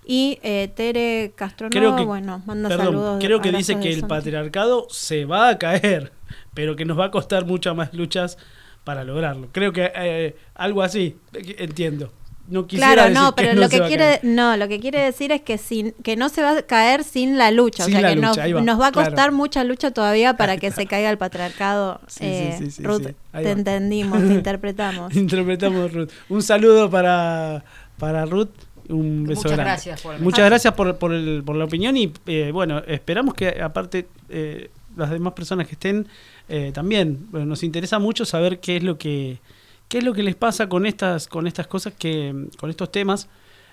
Y 0.05 0.39
eh, 0.43 0.71
Tere 0.75 1.33
Castro, 1.35 1.69
Creo 1.69 1.95
que- 1.95 2.03
bueno, 2.03 2.41
manda 2.45 2.69
Perdón, 2.69 2.85
saludos. 2.85 3.17
creo 3.23 3.41
que 3.41 3.51
dice 3.51 3.79
que 3.79 3.91
el 3.91 4.05
patriarcado 4.05 4.87
se 4.89 5.25
va 5.25 5.49
a 5.49 5.57
caer, 5.57 6.11
pero 6.53 6.75
que 6.75 6.85
nos 6.85 6.97
va 6.99 7.05
a 7.05 7.11
costar 7.11 7.45
muchas 7.45 7.75
más 7.75 7.93
luchas 7.93 8.37
para 8.85 9.03
lograrlo. 9.03 9.49
Creo 9.51 9.73
que 9.73 9.91
eh, 9.93 10.35
algo 10.55 10.81
así, 10.83 11.17
entiendo. 11.57 12.13
No 12.47 12.67
quisiera 12.67 12.93
Claro, 12.93 13.09
decir 13.09 13.21
no, 13.23 13.33
que 13.35 13.41
pero 13.41 13.55
no 13.55 13.61
lo 13.61 13.69
que 13.69 13.81
quiere, 13.81 14.19
no, 14.21 14.55
lo 14.55 14.67
que 14.67 14.79
quiere 14.79 14.99
decir 15.01 15.31
es 15.31 15.41
que 15.41 15.57
sin, 15.57 15.93
que 16.03 16.15
no 16.15 16.29
se 16.29 16.43
va 16.43 16.59
a 16.59 16.61
caer 16.61 17.03
sin 17.03 17.39
la 17.39 17.49
lucha, 17.49 17.85
Sin 17.85 17.95
o 17.95 17.99
sea 17.99 18.01
la 18.01 18.09
que 18.09 18.15
lucha, 18.21 18.47
nos, 18.47 18.55
va, 18.57 18.61
nos 18.61 18.79
va 18.81 18.87
a 18.87 18.91
costar 18.91 19.13
claro. 19.15 19.31
mucha 19.33 19.63
lucha 19.63 19.89
todavía 19.89 20.37
para 20.37 20.55
que 20.57 20.69
se 20.69 20.85
caiga 20.85 21.09
el 21.09 21.17
patriarcado. 21.17 21.99
Sí, 22.05 22.23
Eh, 22.25 22.55
sí, 22.59 22.65
sí, 22.65 22.71
sí, 22.71 22.83
Ruth, 22.83 23.01
te 23.01 23.15
va. 23.33 23.41
entendimos, 23.41 24.19
te 24.19 24.27
interpretamos. 24.35 25.15
Interpretamos 25.15 25.91
Ruth. 25.91 26.09
Un 26.29 26.43
saludo 26.43 26.87
para, 26.87 27.65
para 27.97 28.25
Ruth. 28.27 28.49
Un 28.89 29.23
beso 29.23 29.39
Muchas 29.39 29.51
grande. 29.53 29.63
gracias 29.71 30.01
por 30.03 30.13
el 30.13 30.21
Muchas 30.21 30.45
gracias 30.45 30.73
por, 30.75 30.97
por, 30.99 31.13
el- 31.13 31.41
por 31.43 31.55
la 31.55 31.65
opinión 31.65 31.97
y 31.97 32.13
eh, 32.27 32.51
bueno, 32.53 32.83
esperamos 32.85 33.33
que 33.33 33.59
aparte 33.59 34.07
eh, 34.29 34.69
las 34.95 35.09
demás 35.09 35.33
personas 35.33 35.65
que 35.65 35.73
estén 35.73 36.07
eh, 36.47 36.71
también. 36.73 37.27
Nos 37.31 37.63
interesa 37.63 37.99
mucho 37.99 38.25
saber 38.25 38.59
qué 38.59 38.77
es 38.77 38.83
lo 38.83 38.97
que 38.97 39.39
qué 39.87 39.99
es 39.99 40.03
lo 40.03 40.13
que 40.13 40.23
les 40.23 40.35
pasa 40.35 40.67
con 40.67 40.85
estas 40.85 41.27
con 41.27 41.47
estas 41.47 41.67
cosas 41.67 41.93
que 41.97 42.47
con 42.57 42.69
estos 42.69 42.91
temas. 42.91 43.29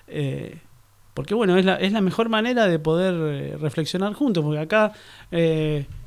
eh, 0.07 0.59
porque 1.13 1.35
bueno, 1.35 1.57
es 1.59 1.65
la, 1.65 1.75
es 1.75 1.91
la 1.93 2.01
mejor 2.01 2.27
manera 2.29 2.67
de 2.67 2.79
poder 2.79 3.13
eh, 3.13 3.57
reflexionar 3.57 4.13
juntos, 4.13 4.43
porque 4.43 4.59
acá 4.59 4.93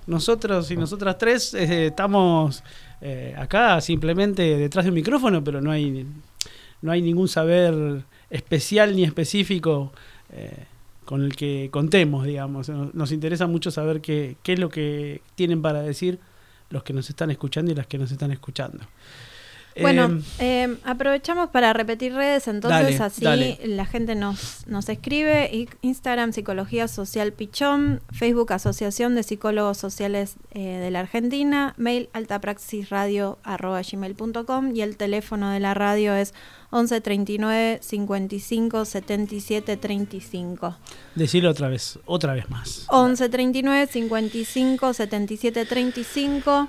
nosotros 0.08 0.68
y 0.72 0.76
nosotras 0.76 1.16
tres 1.16 1.54
estamos 1.54 2.64
acá 3.36 3.80
simplemente 3.80 4.42
detrás 4.58 4.84
de 4.84 4.90
un 4.90 4.96
micrófono, 4.96 5.44
pero 5.44 5.60
no 5.60 5.70
hay, 5.70 6.04
no 6.82 6.90
hay 6.90 7.02
ningún 7.02 7.28
saber 7.28 8.02
especial 8.30 8.96
ni 8.96 9.04
específico 9.04 9.92
con 11.04 11.22
el 11.22 11.36
que 11.36 11.68
contemos, 11.70 12.26
digamos. 12.26 12.68
Nos, 12.68 12.92
nos 12.92 13.12
interesa 13.12 13.46
mucho 13.46 13.70
saber 13.70 14.00
qué, 14.00 14.36
qué 14.42 14.54
es 14.54 14.58
lo 14.58 14.70
que 14.70 15.22
tienen 15.36 15.62
para 15.62 15.82
decir 15.82 16.18
los 16.70 16.82
que 16.82 16.92
nos 16.92 17.08
están 17.08 17.30
escuchando 17.30 17.70
y 17.72 17.74
las 17.74 17.86
que 17.86 17.98
nos 17.98 18.10
están 18.10 18.32
escuchando. 18.32 18.84
Bueno, 19.78 20.22
Eh, 20.38 20.74
aprovechamos 20.84 21.50
para 21.50 21.74
repetir 21.74 22.14
redes, 22.14 22.48
entonces 22.48 22.98
Dale, 22.98 23.04
así 23.04 23.22
dale. 23.22 23.58
la 23.64 23.84
gente 23.84 24.14
nos, 24.14 24.66
nos 24.66 24.88
escribe. 24.88 25.68
Instagram 25.82 26.32
Psicología 26.32 26.88
Social 26.88 27.34
Pichón, 27.34 28.00
Facebook 28.10 28.54
Asociación 28.54 29.14
de 29.14 29.22
Psicólogos 29.22 29.76
Sociales 29.76 30.36
eh, 30.52 30.78
de 30.78 30.90
la 30.90 31.00
Argentina, 31.00 31.74
mail 31.76 32.08
altapraxisradio.gmail.com 32.14 34.74
y 34.74 34.80
el 34.80 34.96
teléfono 34.96 35.50
de 35.50 35.60
la 35.60 35.74
radio 35.74 36.14
es 36.14 36.32
11 36.76 37.00
39 37.00 37.78
55 37.80 38.84
77 38.84 39.76
35. 39.78 40.76
decirlo 41.14 41.50
otra 41.50 41.68
vez, 41.68 41.98
otra 42.04 42.34
vez 42.34 42.50
más. 42.50 42.84
11 42.88 43.28
39 43.30 43.86
55 43.86 44.92
77 44.92 45.64
35. 45.64 46.68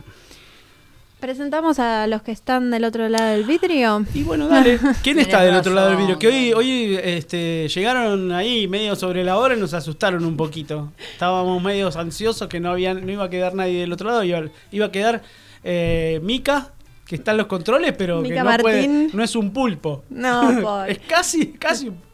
Presentamos 1.19 1.79
a 1.79 2.07
los 2.07 2.21
que 2.21 2.31
están 2.31 2.71
del 2.71 2.85
otro 2.85 3.09
lado 3.09 3.31
del 3.31 3.43
vidrio. 3.43 4.05
Y 4.13 4.23
bueno, 4.23 4.47
dale. 4.47 4.79
¿Quién 5.03 5.19
está 5.19 5.41
del 5.41 5.55
otro 5.55 5.73
lado 5.73 5.89
del 5.89 5.97
vidrio? 5.97 6.17
Que 6.17 6.27
hoy, 6.27 6.53
hoy 6.53 6.99
este, 7.03 7.67
llegaron 7.67 8.31
ahí 8.31 8.69
medio 8.69 8.95
sobre 8.95 9.25
la 9.25 9.37
hora 9.37 9.57
y 9.57 9.59
nos 9.59 9.73
asustaron 9.73 10.23
un 10.23 10.37
poquito. 10.37 10.93
Estábamos 11.11 11.61
medio 11.61 11.89
ansiosos 11.97 12.47
que 12.47 12.61
no, 12.61 12.69
había, 12.71 12.93
no 12.93 13.11
iba 13.11 13.25
a 13.25 13.29
quedar 13.29 13.55
nadie 13.55 13.81
del 13.81 13.91
otro 13.91 14.07
lado. 14.07 14.23
Iba, 14.23 14.43
iba 14.71 14.85
a 14.85 14.91
quedar 14.91 15.21
eh, 15.63 16.21
Mica, 16.23 16.71
que 17.07 17.15
está 17.15 17.31
en 17.31 17.37
los 17.37 17.47
controles, 17.47 17.93
pero 17.97 18.21
que 18.21 18.29
no, 18.35 18.57
puede- 18.57 18.87
Martín. 18.87 19.09
no 19.13 19.23
es 19.23 19.35
un 19.35 19.51
pulpo. 19.51 20.03
No, 20.09 20.41
pobre. 20.61 20.91
es 20.93 20.99
casi, 20.99 21.47
casi. 21.53 21.89
un- 21.89 22.05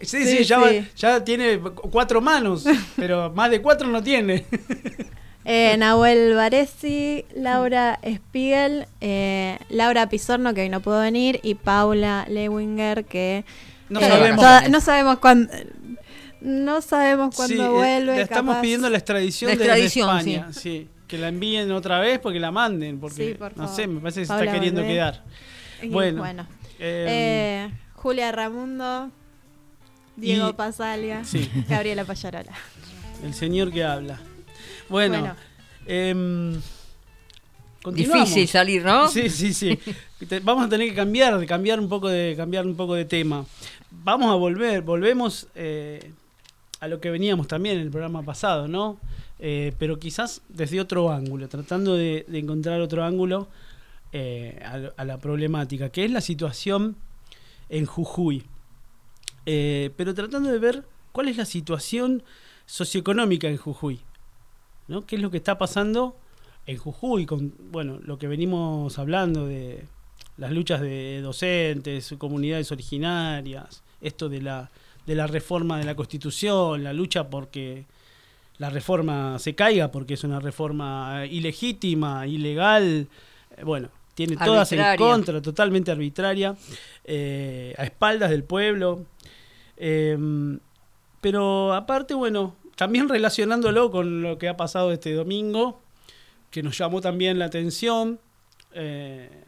Sí, 0.00 0.22
sí, 0.24 0.38
Sí, 0.38 0.44
ya, 0.44 0.60
sí. 0.68 0.86
ya 0.96 1.24
tiene 1.24 1.58
cu- 1.60 1.88
cuatro 1.90 2.20
manos, 2.20 2.64
pero 2.96 3.30
más 3.32 3.50
de 3.50 3.62
cuatro 3.62 3.88
no 3.88 4.02
tiene. 4.02 4.44
Eh, 5.46 5.76
Nahuel 5.76 6.32
Varesi, 6.34 7.26
Laura 7.36 8.00
Spiegel, 8.02 8.86
eh, 9.02 9.58
Laura 9.68 10.08
Pizorno, 10.08 10.54
que 10.54 10.62
hoy 10.62 10.68
no 10.70 10.80
pudo 10.80 11.00
venir, 11.02 11.38
y 11.42 11.54
Paula 11.54 12.24
Lewinger, 12.30 13.04
que 13.04 13.44
No 13.90 14.00
eh, 14.00 14.08
sabemos. 14.08 14.36
toda- 14.40 14.68
no 14.68 14.80
sabemos 14.80 15.18
cuándo. 15.18 15.52
No 16.40 16.80
sabemos 16.80 17.36
cuándo 17.36 17.62
Sí, 17.62 17.70
vuelve. 17.70 18.16
le 18.16 18.22
estamos 18.22 18.52
capaz. 18.54 18.62
pidiendo 18.62 18.88
la 18.88 18.96
extradición, 18.96 19.50
La 19.50 19.56
desde 19.56 19.64
extradición, 19.66 20.08
España. 20.18 20.48
Sí. 20.54 20.88
Que 21.06 21.18
la 21.18 21.28
envíen 21.28 21.70
otra 21.72 21.98
vez 22.00 22.18
porque 22.18 22.40
la 22.40 22.50
manden. 22.50 22.98
Porque, 22.98 23.28
Sí, 23.32 23.34
por 23.34 23.50
no 23.56 23.64
favor. 23.64 23.76
sé, 23.76 23.86
me 23.86 24.00
parece 24.00 24.20
que 24.20 24.26
se 24.26 24.32
está 24.32 24.50
queriendo 24.52 24.82
quedar. 24.82 25.22
Y 25.82 25.88
Bueno. 25.88 26.46
Eh, 26.78 27.68
Eh, 27.70 27.70
Julia 27.94 28.32
Ramundo, 28.32 29.10
Diego 30.16 30.50
y- 30.50 30.52
Pasalia, 30.54 31.24
sí. 31.24 31.48
Gabriela 31.68 32.04
Payarola. 32.04 32.52
El 33.22 33.32
señor 33.34 33.72
que 33.72 33.84
habla. 33.84 34.18
Bueno, 34.88 35.18
Bueno. 35.20 35.36
em. 35.86 36.60
Difícil 37.92 38.48
salir, 38.48 38.82
¿no? 38.82 39.08
Sí, 39.08 39.28
sí, 39.28 39.52
sí. 39.52 39.78
Vamos 40.42 40.66
a 40.66 40.68
tener 40.70 40.88
que 40.88 40.94
cambiar, 40.94 41.38
de 41.38 41.46
cambiar 41.46 41.78
un 41.78 41.88
poco 41.88 42.08
de, 42.08 42.34
cambiar 42.34 42.66
un 42.66 42.76
poco 42.76 42.94
de 42.94 43.04
tema. 43.04 43.44
Vamos 43.90 44.30
a 44.30 44.34
volver, 44.36 44.80
volvemos 44.80 45.48
eh, 45.54 46.12
a 46.84 46.88
lo 46.88 47.00
que 47.00 47.10
veníamos 47.10 47.48
también 47.48 47.76
en 47.76 47.82
el 47.82 47.90
programa 47.90 48.22
pasado, 48.22 48.68
¿no? 48.68 48.98
Eh, 49.38 49.72
pero 49.78 49.98
quizás 49.98 50.42
desde 50.50 50.80
otro 50.80 51.10
ángulo, 51.10 51.48
tratando 51.48 51.96
de, 51.96 52.26
encontrar 52.30 52.82
otro 52.82 53.02
ángulo 53.04 53.48
eh, 54.12 54.60
a 54.62 55.04
la 55.04 55.18
problemática, 55.18 55.88
que 55.88 56.04
es 56.04 56.10
la 56.10 56.20
situación 56.20 56.96
en 57.70 57.86
Jujuy. 57.86 58.44
Eh, 59.46 59.92
pero 59.96 60.14
tratando 60.14 60.50
de 60.50 60.58
ver 60.58 60.84
cuál 61.12 61.28
es 61.28 61.38
la 61.38 61.46
situación 61.46 62.22
socioeconómica 62.66 63.48
en 63.48 63.56
Jujuy. 63.56 64.00
¿no? 64.86 65.06
¿Qué 65.06 65.16
es 65.16 65.22
lo 65.22 65.30
que 65.30 65.38
está 65.38 65.56
pasando 65.56 66.18
en 66.66 66.76
Jujuy? 66.76 67.24
Con 67.24 67.54
bueno, 67.70 67.98
lo 68.04 68.18
que 68.18 68.28
venimos 68.28 68.98
hablando 68.98 69.46
de 69.46 69.84
las 70.36 70.52
luchas 70.52 70.82
de 70.82 71.22
docentes, 71.22 72.14
comunidades 72.18 72.70
originarias, 72.72 73.82
esto 74.02 74.28
de 74.28 74.42
la, 74.42 74.70
de 75.06 75.14
la 75.14 75.26
reforma 75.26 75.78
de 75.78 75.84
la 75.84 75.94
Constitución, 75.94 76.82
la 76.82 76.92
lucha 76.92 77.28
porque 77.28 77.84
la 78.58 78.70
reforma 78.70 79.38
se 79.38 79.54
caiga 79.54 79.90
porque 79.90 80.14
es 80.14 80.24
una 80.24 80.40
reforma 80.40 81.26
ilegítima, 81.30 82.26
ilegal, 82.26 83.08
eh, 83.56 83.64
bueno, 83.64 83.88
tiene 84.14 84.36
todas 84.36 84.70
en 84.72 84.96
contra, 84.96 85.42
totalmente 85.42 85.90
arbitraria, 85.90 86.54
eh, 87.04 87.74
a 87.76 87.84
espaldas 87.84 88.30
del 88.30 88.44
pueblo. 88.44 89.04
Eh, 89.76 90.16
pero 91.20 91.72
aparte, 91.72 92.14
bueno, 92.14 92.54
también 92.76 93.08
relacionándolo 93.08 93.90
con 93.90 94.22
lo 94.22 94.38
que 94.38 94.48
ha 94.48 94.56
pasado 94.56 94.92
este 94.92 95.12
domingo, 95.14 95.80
que 96.50 96.62
nos 96.62 96.76
llamó 96.76 97.00
también 97.00 97.38
la 97.38 97.46
atención, 97.46 98.20
eh, 98.74 99.43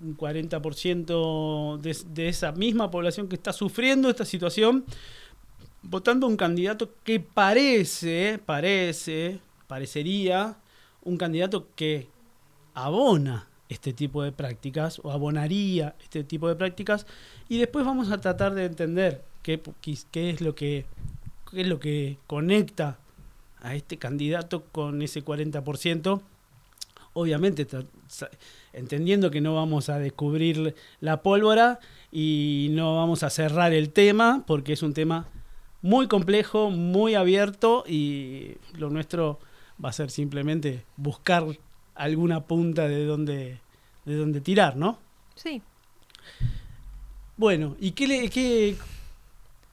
un 0.00 0.16
40% 0.16 1.78
de, 1.78 1.96
de 2.12 2.28
esa 2.28 2.52
misma 2.52 2.90
población 2.90 3.28
que 3.28 3.36
está 3.36 3.52
sufriendo 3.52 4.08
esta 4.08 4.24
situación, 4.24 4.84
votando 5.82 6.26
a 6.26 6.30
un 6.30 6.36
candidato 6.36 6.90
que 7.04 7.20
parece, 7.20 8.40
parece, 8.44 9.40
parecería 9.66 10.56
un 11.02 11.16
candidato 11.16 11.68
que 11.74 12.08
abona 12.74 13.48
este 13.68 13.92
tipo 13.92 14.22
de 14.22 14.32
prácticas 14.32 15.00
o 15.02 15.10
abonaría 15.10 15.94
este 16.02 16.24
tipo 16.24 16.48
de 16.48 16.56
prácticas 16.56 17.06
y 17.48 17.58
después 17.58 17.84
vamos 17.84 18.10
a 18.10 18.20
tratar 18.20 18.54
de 18.54 18.64
entender 18.64 19.24
qué, 19.42 19.60
qué 20.10 20.30
es 20.30 20.40
lo 20.40 20.54
que 20.54 20.86
qué 21.50 21.62
es 21.62 21.66
lo 21.66 21.80
que 21.80 22.18
conecta 22.26 22.98
a 23.60 23.74
este 23.74 23.98
candidato 23.98 24.64
con 24.72 25.02
ese 25.02 25.24
40%. 25.24 26.20
Obviamente, 27.12 27.66
entendiendo 28.72 29.30
que 29.30 29.40
no 29.40 29.54
vamos 29.54 29.88
a 29.88 29.98
descubrir 29.98 30.74
la 31.00 31.22
pólvora 31.22 31.80
y 32.12 32.68
no 32.72 32.96
vamos 32.96 33.22
a 33.22 33.30
cerrar 33.30 33.72
el 33.72 33.90
tema, 33.90 34.44
porque 34.46 34.72
es 34.72 34.82
un 34.82 34.94
tema 34.94 35.28
muy 35.82 36.08
complejo, 36.08 36.70
muy 36.70 37.14
abierto 37.14 37.84
y 37.86 38.56
lo 38.74 38.90
nuestro 38.90 39.38
va 39.82 39.88
a 39.88 39.92
ser 39.92 40.10
simplemente 40.10 40.84
buscar 40.96 41.44
alguna 41.94 42.44
punta 42.44 42.86
de 42.88 43.04
donde, 43.06 43.58
de 44.04 44.14
donde 44.16 44.40
tirar, 44.40 44.76
¿no? 44.76 44.98
Sí. 45.34 45.62
Bueno, 47.36 47.76
¿y 47.80 47.92
qué, 47.92 48.06
le, 48.06 48.28
qué, 48.28 48.76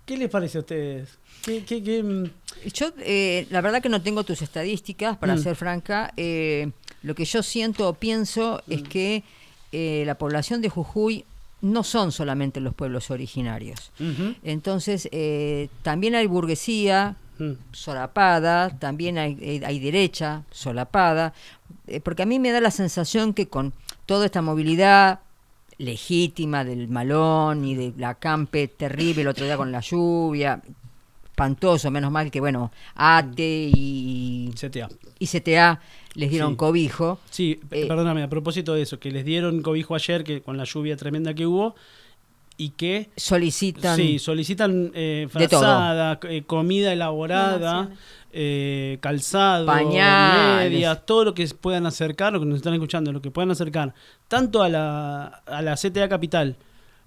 qué 0.05 0.17
les 0.17 0.29
parece 0.29 0.57
a 0.57 0.61
ustedes? 0.61 1.19
¿Qué, 1.43 1.63
qué, 1.65 1.83
qué, 1.83 2.01
mm, 2.03 2.25
Yo, 2.73 2.87
eh, 2.99 3.45
la 3.49 3.61
verdad 3.61 3.81
que 3.81 3.89
no 3.89 4.01
tengo 4.01 4.23
tus 4.23 4.41
estadísticas, 4.41 5.17
para 5.17 5.35
Mm. 5.35 5.39
ser 5.39 5.55
franca. 5.55 6.13
Eh, 6.17 6.71
lo 7.03 7.15
que 7.15 7.25
yo 7.25 7.43
siento 7.43 7.87
o 7.89 7.93
pienso 7.93 8.61
es 8.67 8.81
Mm. 8.81 8.85
que 8.85 9.23
eh, 9.71 10.03
la 10.05 10.15
población 10.15 10.61
de 10.61 10.69
Jujuy 10.69 11.25
no 11.61 11.83
son 11.83 12.11
solamente 12.11 12.59
los 12.61 12.73
pueblos 12.75 13.09
originarios. 13.11 13.91
Entonces, 14.43 15.09
eh, 15.11 15.69
también 15.81 16.13
hay 16.15 16.27
burguesía 16.27 17.15
mm, 17.39 17.51
solapada, 17.71 18.69
también 18.77 19.17
hay, 19.17 19.37
eh, 19.41 19.61
hay 19.65 19.79
derecha 19.79 20.43
solapada, 20.51 21.33
eh, 21.87 21.99
porque 21.99 22.23
a 22.23 22.25
mí 22.25 22.39
me 22.39 22.51
da 22.51 22.61
la 22.61 22.71
sensación 22.71 23.33
que 23.33 23.47
con 23.47 23.73
toda 24.05 24.25
esta 24.25 24.41
movilidad 24.41 25.19
legítima 25.79 26.63
del 26.63 26.87
malón 26.87 27.65
y 27.65 27.75
de 27.75 27.93
la 27.97 28.15
campe 28.15 28.67
terrible 28.67 29.21
el 29.21 29.27
otro 29.27 29.45
día 29.45 29.57
con 29.57 29.71
la 29.71 29.81
lluvia, 29.81 30.61
espantoso, 31.25 31.91
menos 31.91 32.11
mal 32.11 32.31
que 32.31 32.39
bueno, 32.39 32.71
ATE 32.95 33.71
y, 33.75 34.51
CTA. 34.55 34.89
y 35.19 35.27
CTA 35.27 35.79
les 36.17 36.29
dieron 36.29 36.51
Sí. 36.51 36.57
cobijo. 36.57 37.19
Sí, 37.29 37.59
Eh, 37.71 37.85
perdóname, 37.87 38.23
a 38.23 38.29
propósito 38.29 38.73
de 38.73 38.81
eso, 38.81 38.99
que 38.99 39.11
les 39.11 39.23
dieron 39.23 39.61
cobijo 39.61 39.95
ayer 39.95 40.23
que 40.23 40.41
con 40.41 40.57
la 40.57 40.65
lluvia 40.65 40.97
tremenda 40.97 41.33
que 41.33 41.45
hubo 41.45 41.75
y 42.57 42.69
que 42.69 43.09
Solicitan 43.15 43.95
sí, 43.95 44.17
solicitan 44.19 44.91
eh, 44.95 45.27
frazada, 45.29 46.19
eh, 46.27 46.41
comida 46.45 46.91
elaborada, 46.91 47.89
eh, 48.33 48.97
calzado, 48.99 49.67
Pañales. 49.67 50.71
medias, 50.71 51.05
todo 51.05 51.23
lo 51.25 51.33
que 51.35 51.47
puedan 51.49 51.85
acercar, 51.85 52.33
lo 52.33 52.39
que 52.39 52.45
nos 52.47 52.57
están 52.57 52.73
escuchando, 52.73 53.11
lo 53.11 53.21
que 53.21 53.29
puedan 53.31 53.51
acercar, 53.51 53.93
tanto 54.27 54.63
a 54.63 54.69
la, 54.69 55.25
a 55.45 55.61
la 55.61 55.75
CTA 55.75 56.09
Capital 56.09 56.55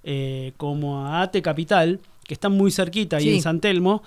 eh, 0.05 0.53
como 0.57 1.05
a 1.07 1.23
ATE 1.23 1.43
Capital, 1.43 1.99
que 2.27 2.35
están 2.35 2.53
muy 2.53 2.71
cerquita 2.71 3.17
ahí 3.17 3.25
Sí. 3.25 3.35
en 3.35 3.43
San 3.43 3.61
Telmo. 3.61 4.03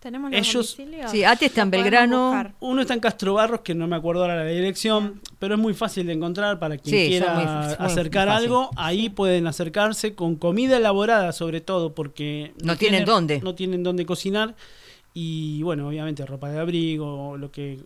Eh, 0.00 0.02
Tenemos 0.02 0.30
los 0.30 0.40
Ellos- 0.40 0.76
domicilios. 0.76 1.10
Sí, 1.10 1.24
ATE 1.24 1.46
está 1.46 1.62
en 1.62 1.70
Belgrano. 1.70 2.26
buscar. 2.30 2.54
Uno 2.60 2.80
está 2.82 2.94
en 2.94 3.00
Castro 3.00 3.34
Barros, 3.34 3.60
que 3.60 3.74
no 3.74 3.86
me 3.86 3.96
acuerdo 3.96 4.22
ahora 4.22 4.36
la 4.36 4.44
dirección, 4.50 5.20
pero 5.38 5.54
es 5.56 5.60
muy 5.60 5.74
fácil 5.74 6.06
de 6.06 6.14
encontrar 6.14 6.58
para 6.58 6.78
quien 6.78 6.96
Sí, 6.96 7.08
quiera 7.10 7.34
muy- 7.34 7.44
son 7.44 7.66
muy 7.78 7.92
acercar 7.92 8.28
algo. 8.28 8.70
Ahí 8.76 9.10
pueden 9.10 9.46
acercarse 9.46 10.14
con 10.14 10.36
comida 10.36 10.78
elaborada, 10.78 11.32
sobre 11.32 11.60
todo, 11.60 11.94
porque 11.94 12.52
No 12.64 12.76
tienen 12.76 13.04
dónde. 13.04 13.40
No 13.40 13.54
tienen 13.54 13.82
dónde 13.82 14.06
cocinar. 14.06 14.54
Y 15.12 15.62
bueno, 15.64 15.88
obviamente 15.88 16.24
ropa 16.24 16.48
de 16.50 16.58
abrigo, 16.60 17.36
lo 17.36 17.50
que. 17.50 17.80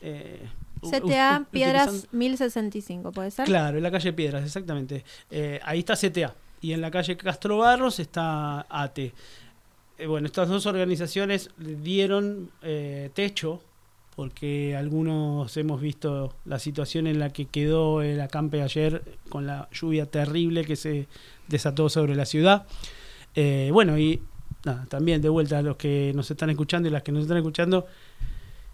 eh, 0.00 0.40
CTA 0.82 1.42
u- 1.42 1.50
Piedras 1.52 1.88
utilizan- 1.88 2.08
1065, 2.12 3.12
¿puede 3.12 3.30
ser? 3.30 3.44
Claro, 3.46 3.76
en 3.76 3.82
la 3.84 3.90
calle 3.92 4.12
Piedras, 4.12 4.44
exactamente. 4.44 5.04
Eh, 5.30 5.60
ahí 5.64 5.78
está 5.80 5.94
CTA. 5.96 6.34
Y 6.60 6.72
en 6.72 6.80
la 6.80 6.90
calle 6.90 7.16
Castro 7.16 7.58
Barros 7.58 7.98
está 8.00 8.66
ATE. 8.68 9.12
Eh, 10.02 10.06
bueno, 10.06 10.26
estas 10.26 10.48
dos 10.48 10.66
organizaciones 10.66 11.50
dieron 11.58 12.50
eh, 12.62 13.10
techo, 13.14 13.62
porque 14.16 14.74
algunos 14.76 15.56
hemos 15.56 15.80
visto 15.80 16.34
la 16.44 16.58
situación 16.58 17.06
en 17.06 17.18
la 17.20 17.32
que 17.32 17.46
quedó 17.46 18.02
el 18.02 18.20
acampe 18.20 18.62
ayer 18.62 19.02
con 19.28 19.46
la 19.46 19.68
lluvia 19.72 20.06
terrible 20.06 20.64
que 20.64 20.74
se 20.76 21.06
desató 21.48 21.88
sobre 21.88 22.16
la 22.16 22.26
ciudad. 22.26 22.66
Eh, 23.36 23.70
bueno, 23.72 23.96
y 23.96 24.20
nada, 24.64 24.86
también 24.88 25.22
de 25.22 25.28
vuelta 25.28 25.58
a 25.58 25.62
los 25.62 25.76
que 25.76 26.12
nos 26.16 26.30
están 26.30 26.50
escuchando 26.50 26.88
y 26.88 26.90
las 26.92 27.02
que 27.04 27.12
nos 27.12 27.22
están 27.22 27.36
escuchando, 27.38 27.86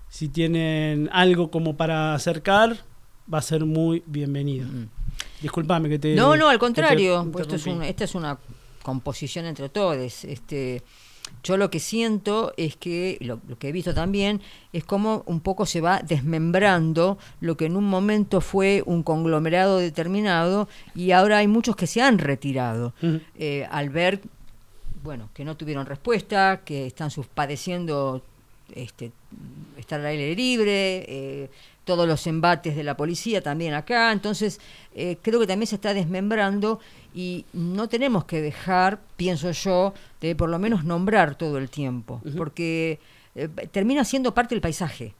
si 0.08 0.28
tienen 0.28 1.10
algo 1.12 1.50
como 1.50 1.76
para 1.76 2.14
acercar, 2.14 2.78
va 3.32 3.38
a 3.38 3.42
ser 3.42 3.64
muy 3.66 4.02
bienvenido. 4.06 4.66
Mm. 4.66 4.88
Disculpame 5.42 5.88
que 5.90 5.98
te. 5.98 6.14
No, 6.14 6.36
no, 6.36 6.48
al 6.48 6.56
te 6.56 6.60
contrario. 6.60 7.28
pues 7.30 7.42
esto 7.42 7.56
es 7.56 7.66
un- 7.66 7.82
esta 7.82 8.04
es 8.04 8.14
una 8.14 8.38
composición 8.82 9.44
entre 9.44 9.68
todos. 9.68 10.24
Este, 10.24 10.82
yo 11.42 11.56
lo 11.56 11.70
que 11.70 11.80
siento 11.80 12.52
es 12.56 12.76
que, 12.76 13.18
lo, 13.20 13.40
lo 13.48 13.58
que 13.58 13.68
he 13.68 13.72
visto 13.72 13.94
también, 13.94 14.40
es 14.72 14.84
como 14.84 15.22
un 15.26 15.40
poco 15.40 15.66
se 15.66 15.80
va 15.80 16.00
desmembrando 16.00 17.18
lo 17.40 17.56
que 17.56 17.66
en 17.66 17.76
un 17.76 17.84
momento 17.84 18.40
fue 18.40 18.82
un 18.86 19.02
conglomerado 19.02 19.78
determinado 19.78 20.68
y 20.94 21.12
ahora 21.12 21.38
hay 21.38 21.48
muchos 21.48 21.76
que 21.76 21.86
se 21.86 22.02
han 22.02 22.18
retirado. 22.18 22.92
Eh, 23.38 23.66
al 23.70 23.90
ver, 23.90 24.20
bueno, 25.02 25.30
que 25.34 25.44
no 25.44 25.56
tuvieron 25.56 25.86
respuesta, 25.86 26.62
que 26.64 26.86
están 26.86 27.10
sus, 27.10 27.26
padeciendo 27.26 28.22
este, 28.74 29.12
estar 29.76 30.00
al 30.00 30.06
aire 30.06 30.34
libre, 30.34 31.04
eh, 31.08 31.50
todos 31.88 32.06
los 32.06 32.26
embates 32.26 32.76
de 32.76 32.84
la 32.84 32.98
policía 32.98 33.40
también 33.42 33.72
acá, 33.72 34.12
entonces 34.12 34.60
eh, 34.94 35.16
creo 35.22 35.40
que 35.40 35.46
también 35.46 35.66
se 35.66 35.76
está 35.76 35.94
desmembrando 35.94 36.80
y 37.14 37.46
no 37.54 37.88
tenemos 37.88 38.26
que 38.26 38.42
dejar, 38.42 39.00
pienso 39.16 39.50
yo, 39.52 39.94
de 40.20 40.36
por 40.36 40.50
lo 40.50 40.58
menos 40.58 40.84
nombrar 40.84 41.34
todo 41.36 41.56
el 41.56 41.70
tiempo, 41.70 42.20
porque 42.36 43.00
eh, 43.34 43.48
termina 43.72 44.04
siendo 44.04 44.34
parte 44.34 44.54
del 44.54 44.60
paisaje. 44.60 45.14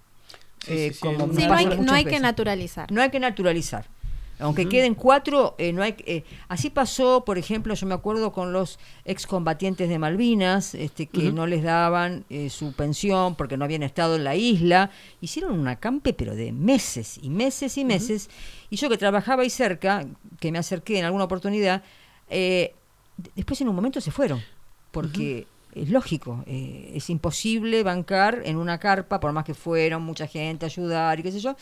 Sí, 0.59 0.73
eh, 0.75 0.89
sí, 0.89 0.95
sí, 0.95 1.01
como 1.01 1.27
no 1.27 1.55
hay, 1.55 1.65
que- 1.67 1.75
no 1.77 1.81
muchas 1.81 1.93
hay 1.97 2.05
que 2.05 2.11
veces. 2.11 2.21
naturalizar. 2.23 2.93
No 2.93 3.01
hay 3.01 3.11
que 3.11 3.21
naturalizar. 3.21 3.87
Aunque 4.41 4.69
queden 4.69 4.95
cuatro, 4.95 5.55
eh, 5.59 5.73
no 5.73 5.83
hay 5.83 5.95
que- 5.95 6.17
eh, 6.19 6.25
así 6.49 6.71
pasó, 6.71 7.25
por 7.25 7.39
ejemplo, 7.39 7.75
yo 7.75 7.87
me 7.87 7.95
acuerdo 7.95 8.33
con 8.33 8.53
los 8.53 8.79
excombatientes 9.05 9.89
de 9.89 9.99
Malvinas, 9.99 10.75
este, 10.75 11.07
que 11.07 11.33
no 11.33 11.47
les 11.47 11.63
daban 11.63 12.25
eh, 12.31 12.49
su 12.51 12.73
pensión 12.73 13.35
porque 13.35 13.57
no 13.57 13.65
habían 13.65 13.83
estado 13.83 14.17
en 14.17 14.25
la 14.25 14.37
isla. 14.37 14.91
Hicieron 15.21 15.59
un 15.59 15.67
acampe, 15.69 16.13
pero 16.13 16.35
de 16.37 16.53
meses 16.53 17.19
y 17.23 17.31
meses 17.31 17.77
y 17.79 17.85
meses. 17.85 18.31
Y 18.71 18.77
yo 18.77 18.89
que 18.89 18.97
trabajaba 18.99 19.43
ahí 19.43 19.51
cerca, 19.51 20.07
que 20.39 20.53
me 20.53 20.59
acerqué 20.59 20.99
en 20.99 21.05
alguna 21.05 21.25
oportunidad, 21.25 21.83
eh, 22.31 22.75
después 23.35 23.61
en 23.61 23.69
un 23.69 23.75
momento 23.75 24.01
se 24.01 24.11
fueron. 24.11 24.41
Porque 24.93 25.47
es 25.75 25.91
lógico, 25.91 26.43
eh, 26.47 26.93
es 26.95 27.11
imposible 27.11 27.83
bancar 27.83 28.41
en 28.45 28.57
una 28.57 28.79
carpa, 28.79 29.21
por 29.21 29.33
más 29.33 29.45
que 29.45 29.55
fueron 29.55 30.03
mucha 30.03 30.27
gente 30.27 30.65
a 30.65 30.69
ayudar 30.69 31.21
y 31.21 31.23
qué 31.23 31.31
sé 31.31 31.41
yo, 31.41 31.57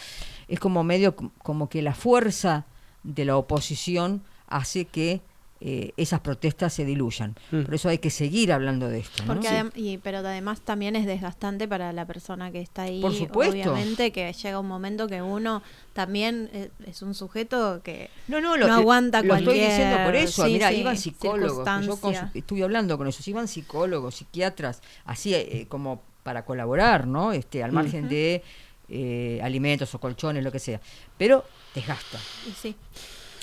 es 0.48 0.61
como 0.61 0.85
medio 0.85 1.16
com- 1.16 1.30
como 1.42 1.68
que 1.68 1.82
la 1.82 1.94
fuerza 1.94 2.66
de 3.02 3.24
la 3.24 3.37
oposición 3.37 4.22
hace 4.48 4.85
que 4.85 5.20
eh, 5.59 5.92
esas 5.96 6.20
protestas 6.20 6.74
se 6.74 6.85
diluyan. 6.85 7.35
Mm. 7.50 7.62
Por 7.62 7.74
eso 7.74 7.88
hay 7.88 7.96
que 7.96 8.11
seguir 8.11 8.52
hablando 8.52 8.88
de 8.90 8.98
esto. 8.98 9.22
¿no? 9.24 9.32
Porque 9.32 9.48
adem- 9.48 9.72
y, 9.74 9.96
pero 9.96 10.18
además 10.18 10.61
también 10.61 10.96
es 10.96 11.06
desgastante 11.06 11.66
para 11.66 11.94
la 11.94 12.04
persona 12.04 12.52
que 12.52 12.61
está 12.61 12.82
ahí. 12.82 13.00
Por 13.00 13.14
supuesto. 13.14 13.54
Obviamente 13.72 14.12
que 14.12 14.30
llega 14.35 14.61
un 14.61 14.68
momento 14.68 15.09
que 15.09 15.22
uno 15.22 15.62
también 15.94 16.50
eh, 16.52 16.68
es 16.87 17.00
un 17.00 17.14
sujeto 17.14 17.80
que 17.82 18.11
No, 18.28 18.38
no, 18.42 18.59
no 18.59 18.70
aguanta 18.74 19.22
lo 19.22 19.35
estoy 19.35 19.44
cualquier- 19.46 19.70
diciendo 19.70 19.96
por 20.04 20.14
eso. 20.14 20.44
sí, 20.44 20.52
Mira, 20.52 20.68
sí, 20.68 20.76
iban 20.76 20.96
psicólogos. 20.98 21.66
Yo 21.87 21.96
con 21.96 22.14
estuve 22.35 22.62
hablando 22.62 22.98
con 22.98 23.06
ellos. 23.06 23.26
Iban 23.26 23.48
psicólogos, 23.48 24.16
psiquiatras, 24.16 24.82
así 25.06 25.32
eh, 25.35 25.64
como 25.70 26.02
para 26.22 26.44
colaborar, 26.44 27.06
¿no? 27.06 27.32
Este, 27.32 27.62
al 27.64 27.72
margen 27.72 28.09
de 28.11 28.42
eh, 28.88 29.40
alimentos 29.42 29.94
o 29.94 29.99
colchones, 29.99 30.42
lo 30.44 30.53
que 30.53 30.59
sea. 30.59 30.81
Pero 31.18 31.44
desgasta. 31.75 32.18
sí. 32.61 32.75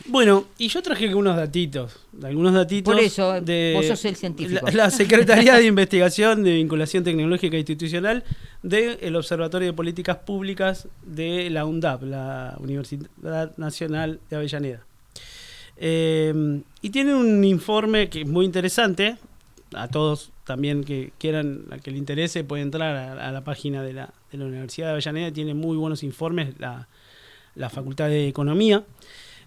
Bueno, 0.05 0.47
y 0.57 0.67
yo 0.67 0.81
traje 0.81 1.07
algunos 1.07 1.37
datitos. 1.37 1.95
Algunos 2.23 2.53
datitos. 2.53 2.93
Por 2.93 3.01
eso, 3.01 3.39
de 3.39 3.73
vos 3.75 3.85
sos 3.85 4.03
el 4.05 4.15
científico. 4.15 4.65
La, 4.65 4.71
la 4.85 4.89
Secretaría 4.89 5.55
de 5.55 5.65
Investigación 5.67 6.43
de 6.43 6.55
Vinculación 6.55 7.03
Tecnológica 7.03 7.55
e 7.55 7.59
Institucional 7.59 8.23
del 8.63 9.15
Observatorio 9.15 9.67
de 9.67 9.73
Políticas 9.73 10.17
Públicas 10.17 10.87
de 11.03 11.49
la 11.49 11.65
UNDAP, 11.65 12.03
la 12.03 12.57
Universidad 12.59 13.55
Nacional 13.57 14.19
de 14.29 14.35
Avellaneda. 14.35 14.85
Eh, 15.77 16.61
y 16.81 16.89
tienen 16.89 17.15
un 17.15 17.43
informe 17.43 18.09
que 18.09 18.21
es 18.21 18.27
muy 18.27 18.45
interesante. 18.45 19.17
A 19.73 19.87
todos 19.87 20.32
también 20.45 20.83
que 20.83 21.13
quieran, 21.17 21.65
a 21.71 21.77
que 21.77 21.91
le 21.91 21.97
interese, 21.97 22.43
puede 22.43 22.63
entrar 22.63 22.95
a, 22.95 23.29
a 23.29 23.31
la 23.31 23.43
página 23.43 23.81
de 23.83 23.93
la, 23.93 24.13
de 24.31 24.37
la 24.37 24.45
Universidad 24.45 24.87
de 24.87 24.91
Avellaneda. 24.93 25.31
Tiene 25.31 25.53
muy 25.53 25.77
buenos 25.77 26.03
informes 26.03 26.59
la, 26.59 26.87
la 27.55 27.69
Facultad 27.69 28.07
de 28.09 28.27
Economía. 28.27 28.85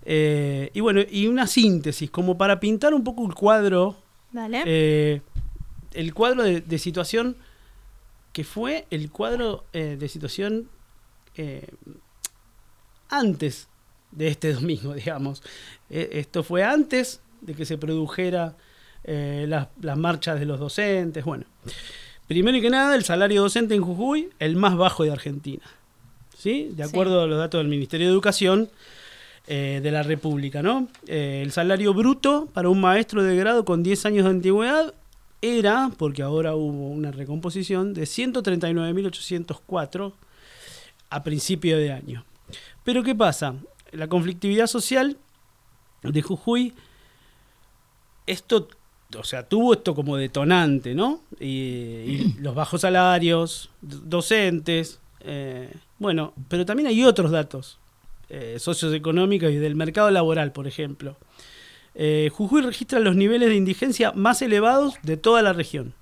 Eh, 0.05 0.71
y 0.73 0.81
bueno, 0.81 1.01
y 1.11 1.27
una 1.27 1.47
síntesis, 1.47 2.11
como 2.11 2.39
para 2.39 2.61
pintar 2.61 2.95
un 2.95 3.03
poco 3.05 3.27
el 3.27 3.35
cuadro, 3.35 3.97
Dale. 4.33 4.63
eh, 4.65 5.21
el 5.93 6.15
cuadro 6.15 6.43
de, 6.45 6.61
de 6.61 6.79
situación 6.79 7.37
que 8.33 8.45
fue 8.45 8.87
el 8.91 9.11
cuadro 9.11 9.65
eh, 9.73 9.97
de 9.99 10.09
situación 10.09 10.69
antes 13.09 13.69
de 14.13 14.29
este 14.29 14.53
domingo, 14.55 14.95
digamos. 14.95 15.43
Esto 15.91 16.43
fue 16.43 16.65
antes 16.65 17.21
de 17.41 17.55
que 17.55 17.65
se 17.67 17.79
produjera 17.79 18.57
eh, 19.07 19.47
las, 19.49 19.69
las 19.81 19.97
marchas 19.97 20.39
de 20.39 20.45
los 20.47 20.61
docentes, 20.61 21.25
bueno. 21.25 21.45
Primero 22.27 22.59
y 22.59 22.61
que 22.61 22.69
nada, 22.71 22.95
el 22.97 23.05
salario 23.05 23.41
docente 23.43 23.75
en 23.75 23.81
Jujuy, 23.83 24.29
el 24.41 24.57
más 24.57 24.77
bajo 24.77 25.05
de 25.05 25.13
Argentina. 25.13 25.63
¿Sí? 26.37 26.69
De 26.73 26.85
Sí. 26.85 26.91
acuerdo 26.91 27.23
a 27.23 27.27
los 27.27 27.39
datos 27.39 27.61
del 27.61 27.69
Ministerio 27.69 28.09
de 28.09 28.13
Educación 28.13 28.69
eh, 29.49 29.79
de 29.83 29.91
la 29.93 30.03
República, 30.03 30.61
¿no? 30.61 30.89
Eh, 31.07 31.41
el 31.45 31.53
salario 31.53 31.95
bruto 31.95 32.49
para 32.53 32.69
un 32.69 32.81
maestro 32.81 33.23
de 33.23 33.37
grado 33.37 33.65
con 33.65 33.85
10 33.85 34.05
años 34.07 34.25
de 34.25 34.31
antigüedad 34.31 34.93
era, 35.41 35.89
porque 35.97 36.23
ahora 36.23 36.57
hubo 36.57 36.91
una 36.91 37.13
recomposición, 37.13 37.95
de 37.95 38.03
139.804 38.07 40.13
a 41.11 41.23
principio 41.23 41.79
de 41.79 41.93
año. 41.93 42.25
Pero 42.83 43.05
¿qué 43.05 43.15
pasa? 43.15 43.55
La 43.93 44.09
conflictividad 44.09 44.67
social 44.67 45.17
de 46.03 46.23
Jujuy, 46.23 46.75
esto, 48.27 48.67
o 49.17 49.25
sea, 49.25 49.49
tuvo 49.49 49.75
esto 49.75 49.95
como 49.95 50.17
detonante, 50.17 50.95
¿no? 50.95 51.21
Y, 51.39 51.47
y 51.47 52.37
los 52.41 52.55
bajos 52.55 52.81
salarios, 52.81 53.71
docentes, 53.81 54.99
eh, 55.21 55.73
bueno, 55.99 56.33
pero 56.49 56.65
también 56.65 56.87
hay 56.87 57.05
otros 57.05 57.31
datos 57.31 57.79
eh, 58.29 58.57
socioeconómicos 58.59 59.51
y 59.51 59.57
del 59.57 59.77
mercado 59.77 60.11
laboral, 60.11 60.53
por 60.53 60.67
ejemplo. 60.67 61.17
Eh, 61.95 62.31
Jujuy 62.33 62.63
registra 62.63 63.01
los 63.01 63.17
niveles 63.17 63.49
de 63.49 63.57
indigencia 63.57 64.13
más 64.13 64.43
elevados 64.43 64.95
de 65.03 65.17
toda 65.17 65.43
la 65.43 65.53
región, 65.53 65.95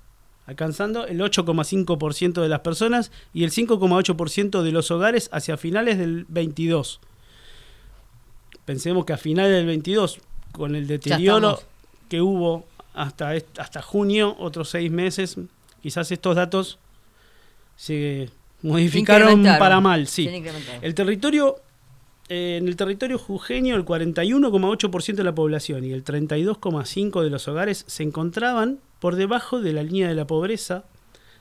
alcanzando 0.47 1.07
el 1.07 1.21
8,5% 1.21 2.43
de 2.43 2.49
las 2.49 2.61
personas 2.61 3.13
y 3.33 3.45
el 3.45 3.51
5,8% 3.51 4.63
de 4.63 4.73
los 4.73 4.91
hogares 4.91 5.29
hacia 5.33 5.57
finales 5.57 5.99
del 5.99 6.27
22. 6.29 7.01
Pensemos 8.65 9.05
que 9.05 9.13
a 9.13 9.19
finales 9.19 9.53
del 9.53 9.67
22, 9.67 10.19
con 10.53 10.75
el 10.75 10.87
deterioro 10.87 11.61
que 12.09 12.21
hubo 12.21 12.65
hasta, 12.95 13.35
hasta 13.59 13.83
junio, 13.83 14.37
otros 14.39 14.71
seis 14.71 14.91
meses, 14.91 15.37
quizás 15.83 16.11
estos 16.11 16.37
datos 16.37 16.79
se 17.77 18.31
modificaron 18.63 19.43
para 19.43 19.81
mal. 19.81 20.07
Sí. 20.07 20.29
El 20.81 20.95
territorio, 20.95 21.57
eh, 22.29 22.57
en 22.61 22.69
el 22.69 22.77
territorio 22.77 23.19
jujeño, 23.19 23.77
el 23.77 23.85
41,8% 23.85 25.15
de 25.15 25.25
la 25.25 25.35
población 25.35 25.85
y 25.85 25.93
el 25.93 26.05
32,5% 26.05 27.23
de 27.23 27.31
los 27.31 27.49
hogares 27.49 27.85
se 27.87 28.03
encontraban 28.03 28.79
por 29.01 29.17
debajo 29.17 29.61
de 29.61 29.73
la 29.73 29.83
línea 29.83 30.09
de 30.09 30.15
la 30.15 30.27
pobreza, 30.27 30.85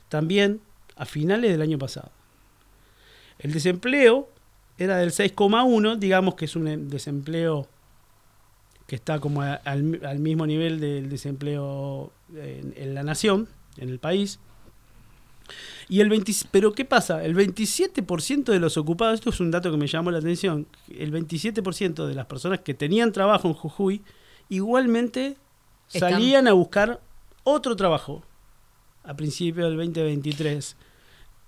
también 0.08 0.60
a 0.96 1.06
finales 1.06 1.50
del 1.50 1.62
año 1.62 1.78
pasado. 1.78 2.10
El 3.38 3.52
desempleo 3.52 4.28
era 4.76 4.98
del 4.98 5.10
6,1%, 5.10 5.96
digamos 5.96 6.34
que 6.34 6.44
es 6.44 6.56
un 6.56 6.68
eh, 6.68 6.76
desempleo 6.76 7.68
que 8.86 8.96
está 8.96 9.18
como 9.20 9.42
a- 9.42 9.54
al, 9.54 10.00
al 10.04 10.18
mismo 10.18 10.46
nivel 10.46 10.80
del 10.80 11.08
desempleo 11.08 12.12
en, 12.34 12.74
en 12.76 12.94
la 12.94 13.02
nación, 13.02 13.48
en 13.78 13.88
el 13.88 13.98
país. 13.98 14.38
Y 15.88 16.00
el 16.00 16.08
20, 16.08 16.32
pero 16.50 16.72
¿qué 16.72 16.84
pasa? 16.86 17.22
El 17.24 17.34
27% 17.36 18.44
de 18.44 18.58
los 18.58 18.76
ocupados, 18.78 19.14
esto 19.16 19.30
es 19.30 19.40
un 19.40 19.50
dato 19.50 19.70
que 19.70 19.76
me 19.76 19.86
llamó 19.86 20.10
la 20.10 20.18
atención, 20.18 20.66
el 20.96 21.12
27% 21.12 22.06
de 22.06 22.14
las 22.14 22.26
personas 22.26 22.60
que 22.60 22.72
tenían 22.72 23.12
trabajo 23.12 23.48
en 23.48 23.54
Jujuy 23.54 24.02
igualmente 24.48 25.36
Están- 25.92 26.12
salían 26.12 26.48
a 26.48 26.52
buscar 26.52 27.00
otro 27.44 27.76
trabajo 27.76 28.22
a 29.02 29.14
principios 29.14 29.68
del 29.68 29.76
2023. 29.76 30.76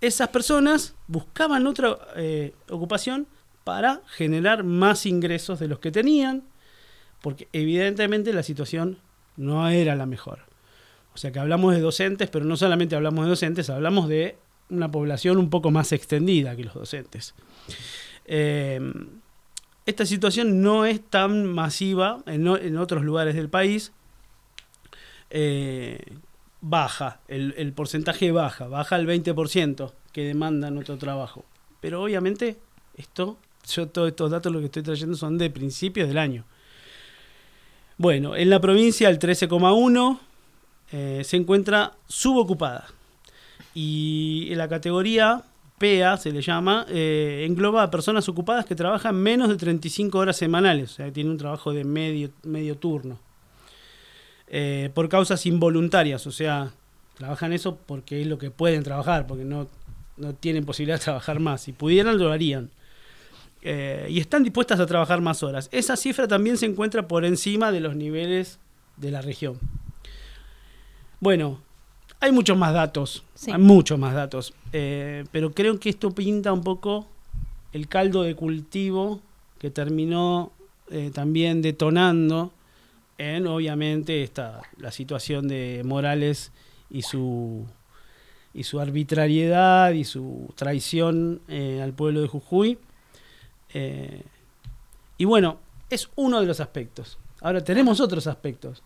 Esas 0.03 0.29
personas 0.29 0.95
buscaban 1.07 1.67
otra 1.67 1.97
eh, 2.17 2.53
ocupación 2.71 3.27
para 3.65 4.03
generar 4.09 4.63
más 4.63 5.07
ingresos 5.07 5.59
de 5.59 5.69
los 5.69 5.79
que 5.79 5.91
tenían, 5.91 6.43
porque 7.27 7.49
evidentemente 7.53 8.33
la 8.33 8.45
situación 8.45 8.99
no 9.37 9.69
era 9.69 9.97
la 9.97 10.07
mejor. 10.07 10.43
O 11.13 11.19
sea 11.19 11.33
que 11.33 11.41
hablamos 11.41 11.75
de 11.75 11.81
docentes, 11.81 12.31
pero 12.31 12.45
no 12.45 12.57
solamente 12.57 12.95
hablamos 12.95 13.25
de 13.25 13.31
docentes, 13.31 13.69
hablamos 13.69 14.09
de 14.09 14.37
una 14.71 14.93
población 14.93 15.37
un 15.39 15.51
poco 15.51 15.73
más 15.73 15.91
extendida 15.91 16.55
que 16.55 16.63
los 16.63 16.75
docentes. 16.75 17.35
Eh, 18.27 18.81
esta 19.87 20.07
situación 20.07 20.63
no 20.63 20.85
es 20.87 21.05
tan 21.05 21.47
masiva 21.47 22.23
en, 22.27 22.77
otros 22.79 23.03
lugares 23.03 23.35
del 23.35 23.49
país. 23.49 23.91
Eh, 25.31 25.99
baja, 26.61 27.23
el, 27.27 27.55
el 27.57 27.73
porcentaje 27.73 28.31
baja, 28.31 28.69
baja 28.69 28.95
al 28.95 29.05
20% 29.05 29.93
que 30.13 30.23
demandan 30.23 30.79
otro 30.79 30.97
trabajo. 30.97 31.45
Pero 31.81 32.05
obviamente 32.05 32.57
esto, 32.97 33.37
yo 33.67 33.89
todos 33.89 34.11
estos 34.11 34.31
datos 34.31 34.53
lo 34.53 34.61
que 34.61 34.67
estoy 34.67 34.85
trayendo 34.85 35.17
son 35.17 35.39
de 35.39 35.51
principios 35.51 36.07
del 36.07 36.19
año. 36.19 36.45
Bueno, 37.99 38.37
en 38.37 38.51
la 38.51 38.61
provincia 38.61 39.09
el 39.09 39.19
13,1 39.19 40.19
eh, 40.93 41.23
se 41.25 41.37
encuentra 41.37 41.95
subocupada. 42.07 42.87
Y 43.75 44.49
en 44.51 44.59
la 44.59 44.69
categoría 44.69 45.43
PEA, 45.79 46.17
se 46.17 46.31
le 46.31 46.41
llama, 46.41 46.87
eh, 46.89 47.45
engloba 47.47 47.83
a 47.83 47.91
personas 47.91 48.29
ocupadas 48.29 48.65
que 48.65 48.75
trabajan 48.75 49.15
menos 49.17 49.49
de 49.49 49.57
35 49.57 50.19
horas 50.19 50.37
semanales, 50.37 50.93
o 50.93 50.95
sea, 50.95 51.13
tienen 51.13 51.33
un 51.33 51.39
trabajo 51.39 51.73
de 51.73 51.85
medio, 51.85 52.31
medio 52.45 52.77
turno. 52.77 53.19
Eh, 54.49 54.91
por 54.95 55.09
causas 55.09 55.45
involuntarias, 55.45 56.27
o 56.27 56.31
sea, 56.31 56.71
trabajan 57.17 57.53
eso 57.53 57.77
porque 57.77 58.23
es 58.23 58.27
lo 58.27 58.39
que 58.39 58.51
pueden 58.51 58.83
trabajar, 58.83 59.27
porque 59.27 59.45
no, 59.45 59.69
no 60.17 60.35
tienen 60.35 60.65
posibilidad 60.65 60.99
de 60.99 61.05
trabajar 61.05 61.41
más. 61.41 61.63
Si 61.63 61.73
pudieran, 61.73 62.19
lo 62.19 62.33
harían. 62.33 62.71
Eh, 63.69 64.07
y 64.11 64.21
están 64.21 64.45
dispuestas 64.45 64.79
a 64.79 64.87
trabajar 64.87 65.21
más 65.21 65.43
horas. 65.43 65.69
Esa 65.73 65.97
cifra 65.97 66.29
también 66.29 66.57
se 66.57 66.67
encuentra 66.67 67.09
por 67.09 67.25
encima 67.25 67.73
de 67.73 67.81
los 67.81 67.97
niveles 67.97 68.61
de 68.97 69.11
la 69.11 69.23
región. 69.23 69.59
Bueno, 71.19 71.61
hay 72.21 72.31
muchos 72.31 72.57
más 72.57 72.73
datos, 72.73 73.25
Sí. 73.35 73.51
hay 73.51 73.59
muchos 73.59 73.99
más 73.99 74.15
datos, 74.15 74.55
eh, 74.73 75.25
pero 75.33 75.53
creo 75.53 75.81
que 75.81 75.89
esto 75.89 76.13
pinta 76.13 76.53
un 76.53 76.63
poco 76.63 77.09
el 77.73 77.89
caldo 77.89 78.23
de 78.23 78.37
cultivo 78.37 79.21
que 79.59 79.71
terminó 79.71 80.53
eh, 80.91 81.11
también 81.13 81.61
detonando 81.63 82.53
en, 83.19 83.49
obviamente, 83.49 84.23
esta, 84.23 84.63
la 84.79 84.93
situación 84.93 85.49
de 85.49 85.83
Morales 85.85 86.53
y 86.89 87.03
su, 87.03 87.65
y 88.55 88.63
su 88.63 88.79
arbitrariedad 88.79 89.91
y 89.93 90.05
su 90.05 90.53
traición 90.55 91.41
eh, 91.49 91.81
al 91.83 91.93
pueblo 91.93 92.21
de 92.21 92.29
Jujuy. 92.29 92.79
Eh, 93.73 94.23
y 95.19 95.25
bueno, 95.25 95.59
es 95.91 96.09
uno 96.17 96.41
de 96.41 96.47
los 96.47 96.61
aspectos. 96.61 97.19
Ahora 97.41 97.63
tenemos 97.63 98.01
otros 98.01 98.27
aspectos. 98.27 98.83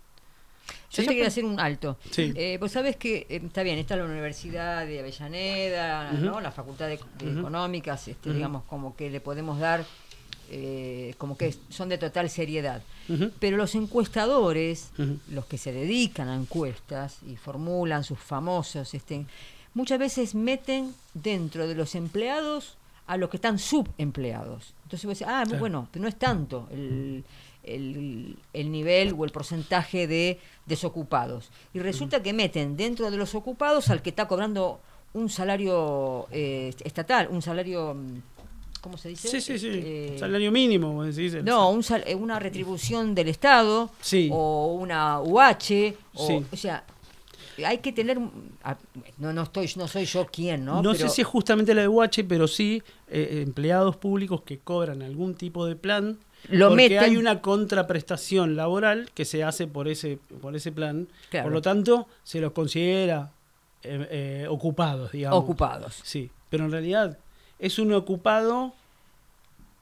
Yo 0.91 1.03
te 1.03 1.09
quería 1.09 1.29
hacer 1.29 1.45
un 1.45 1.59
alto. 1.61 1.99
Sí. 2.11 2.33
Eh, 2.35 2.59
vos 2.61 2.73
sabés 2.73 2.97
que 2.97 3.27
eh, 3.29 3.41
está 3.45 3.63
bien, 3.63 3.79
está 3.79 3.97
la 3.97 4.05
Universidad 4.05 4.87
de 4.87 5.01
Avellaneda. 5.01 6.13
¿no? 6.13 6.41
la 6.41 6.51
Facultad 6.51 6.89
de. 6.89 6.95
Económicas, 6.95 8.09
este, 8.09 8.33
digamos, 8.33 8.65
como 8.65 8.97
que 8.97 9.11
le 9.11 9.21
podemos 9.21 9.59
dar, 9.61 9.85
eh, 10.51 11.15
como 11.19 11.37
que 11.37 11.55
son 11.69 11.89
de 11.89 11.99
total 11.99 12.29
seriedad. 12.29 12.83
Pero 13.39 13.57
los 13.57 13.75
encuestadores, 13.75 14.91
los 15.29 15.47
que 15.47 15.59
se 15.59 15.73
dedican 15.73 16.29
a 16.29 16.37
encuestas 16.37 17.19
y 17.27 17.37
formulan 17.37 18.05
sus 18.05 18.19
famosos, 18.19 18.95
este, 18.95 19.27
muchas 19.75 19.99
veces 19.99 20.35
meten 20.35 20.95
dentro 21.15 21.67
de 21.67 21.75
los 21.75 21.95
empleados 21.95 22.77
a 23.11 23.17
los 23.17 23.29
que 23.29 23.39
están 23.39 23.59
subempleados. 23.59 24.73
Entonces 24.85 25.05
vos 25.05 25.19
decís, 25.19 25.27
ah, 25.29 25.43
Claro. 25.45 25.59
bueno, 25.59 25.89
pero 25.91 26.03
no 26.05 26.09
es 26.09 26.17
tanto 26.17 26.69
el, 26.71 27.25
el- 27.65 28.37
el 28.53 28.71
nivel 28.71 29.15
o 29.19 29.25
el 29.25 29.31
porcentaje 29.33 30.07
de 30.07 30.39
desocupados. 30.67 31.51
Y 31.75 31.81
resulta 31.81 32.23
que 32.23 32.33
meten 32.33 32.77
dentro 32.77 33.11
de 33.11 33.17
los 33.17 33.35
ocupados 33.35 33.91
al 33.91 34.01
que 34.01 34.11
está 34.11 34.29
cobrando 34.29 34.81
un 35.13 35.29
salario 35.29 36.29
eh, 36.31 36.73
estatal, 36.85 37.27
un 37.33 37.43
salario, 37.43 37.95
mm, 37.95 38.23
¿cómo 38.81 38.97
se 38.97 39.09
dice? 39.09 39.29
Sí, 39.29 39.41
sí, 39.41 39.59
sí. 39.59 39.69
Eh, 39.73 40.17
Salario 40.17 40.53
mínimo, 40.53 41.03
decís. 41.03 41.43
no, 41.43 41.69
un 41.71 41.83
sal- 41.83 42.05
eh, 42.07 42.15
una 42.15 42.39
retribución 42.39 43.13
del 43.17 43.27
Estado 43.29 43.91
Sí. 44.01 44.31
o 44.33 44.77
una 44.81 45.21
UH, 45.21 45.97
o, 46.15 46.27
Sí. 46.29 46.47
o 46.53 46.57
sea, 46.57 46.85
hay 47.65 47.79
que 47.79 47.93
tener 47.93 48.19
no 48.19 49.33
no 49.33 49.43
estoy 49.43 49.71
no 49.77 49.87
soy 49.89 50.05
yo 50.05 50.27
quien, 50.27 50.65
¿no? 50.65 50.83
No, 50.83 50.93
Pero 50.93 51.09
sé 51.09 51.15
si 51.15 51.21
es 51.23 51.27
justamente 51.27 51.75
la 51.75 51.83
de 51.83 51.89
UH, 51.89 52.25
pero 52.29 52.47
sí 52.49 52.83
eh, 53.09 53.43
empleados 53.47 53.97
públicos 53.97 54.43
que 54.43 54.59
cobran 54.59 55.03
algún 55.03 55.35
tipo 55.35 55.67
de 55.67 55.77
plan. 55.77 56.19
Lo 56.49 56.69
porque 56.71 56.89
meten- 56.89 56.99
hay 57.01 57.17
una 57.19 57.43
contraprestación 57.43 58.57
laboral 58.57 59.11
que 59.15 59.25
se 59.27 59.45
hace 59.45 59.67
por 59.67 59.89
ese, 59.89 60.19
por 60.41 60.57
ese 60.57 60.73
plan. 60.73 61.07
Claro. 61.31 61.45
Por 61.47 61.53
lo 61.53 61.61
tanto, 61.63 62.09
se 62.25 62.41
los 62.41 62.53
considera 62.53 63.31
eh, 63.83 64.07
eh, 64.11 64.47
ocupados, 64.49 65.13
digamos. 65.13 65.39
ocupados. 65.39 66.01
Sí, 66.03 66.31
pero 66.49 66.65
en 66.65 66.73
realidad 66.73 67.19
es 67.59 67.79
un 67.79 67.93
ocupado 67.93 68.73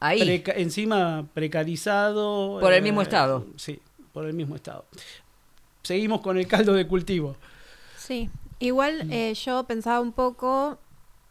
Ahí. 0.01 0.21
preca- 0.21 0.55
encima 0.57 1.27
precarizado. 1.33 2.59
Por 2.61 2.73
el 2.73 2.83
mismo 2.83 3.03
Estado. 3.03 3.47
Sí, 3.57 3.79
por 4.13 4.27
el 4.27 4.33
mismo 4.35 4.57
Estado. 4.57 4.85
Seguimos 5.83 6.21
con 6.21 6.39
el 6.39 6.47
caldo 6.47 6.73
de 6.75 6.87
cultivo. 6.87 7.37
Sí, 8.09 8.31
igual 8.59 9.13
eh, 9.13 9.35
yo 9.35 9.65
pensaba 9.65 10.01
un 10.01 10.13
poco 10.13 10.79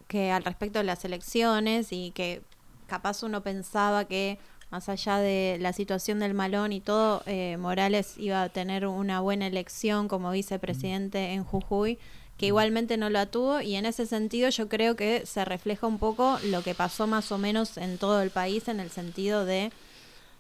que 0.08 0.32
al 0.32 0.44
respecto 0.44 0.78
de 0.78 0.86
las 0.86 1.04
elecciones 1.06 1.88
y 1.92 2.12
que 2.12 2.44
capaz 2.86 3.24
uno 3.24 3.42
pensaba 3.42 4.06
que 4.06 4.38
más 4.70 4.88
allá 4.88 5.18
de 5.18 5.58
la 5.60 5.74
situación 5.74 6.20
del 6.20 6.36
malón 6.36 6.72
y 6.74 6.80
todo, 6.80 7.24
eh, 7.26 7.58
Morales 7.58 8.16
iba 8.20 8.44
a 8.44 8.50
tener 8.50 8.86
una 8.86 9.22
buena 9.22 9.48
elección 9.48 10.08
como 10.08 10.30
vicepresidente 10.30 11.34
en 11.34 11.44
Jujuy, 11.44 11.98
que 12.38 12.46
igualmente 12.46 12.96
no 12.98 13.10
la 13.10 13.26
tuvo 13.26 13.60
y 13.60 13.74
en 13.74 13.88
ese 13.88 14.06
sentido 14.06 14.50
yo 14.50 14.70
creo 14.70 14.96
que 14.96 15.26
se 15.26 15.46
refleja 15.46 15.88
un 15.88 15.98
poco 15.98 16.38
lo 16.44 16.62
que 16.62 16.76
pasó 16.76 17.08
más 17.08 17.32
o 17.32 17.40
menos 17.40 17.78
en 17.78 17.98
todo 17.98 18.22
el 18.22 18.30
país 18.30 18.68
en 18.68 18.80
el 18.80 18.92
sentido 18.92 19.46
de 19.46 19.72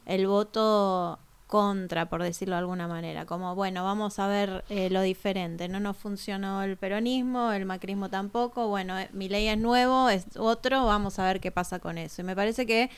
el 0.05 0.27
voto 0.27 1.17
contra, 1.47 2.09
por 2.09 2.21
decirlo 2.21 2.55
de 2.55 2.59
alguna 2.59 2.87
manera, 2.87 3.25
como 3.25 3.55
bueno, 3.55 3.83
vamos 3.83 4.19
a 4.19 4.27
ver 4.27 4.65
eh, 4.69 4.89
lo 4.89 5.01
diferente, 5.01 5.69
no 5.69 5.79
nos 5.79 5.97
funcionó 5.97 6.61
el 6.61 6.77
peronismo, 6.77 7.53
el 7.53 7.65
macrismo 7.65 8.09
tampoco, 8.09 8.67
bueno, 8.67 8.99
eh, 8.99 9.09
mi 9.13 9.29
ley 9.29 9.47
es 9.47 9.57
nuevo, 9.57 10.09
es 10.09 10.25
otro, 10.37 10.85
vamos 10.85 11.19
a 11.19 11.25
ver 11.25 11.39
qué 11.39 11.51
pasa 11.51 11.79
con 11.79 11.97
eso. 11.97 12.21
Y 12.21 12.25
me 12.25 12.35
parece 12.35 12.65
que 12.65 12.89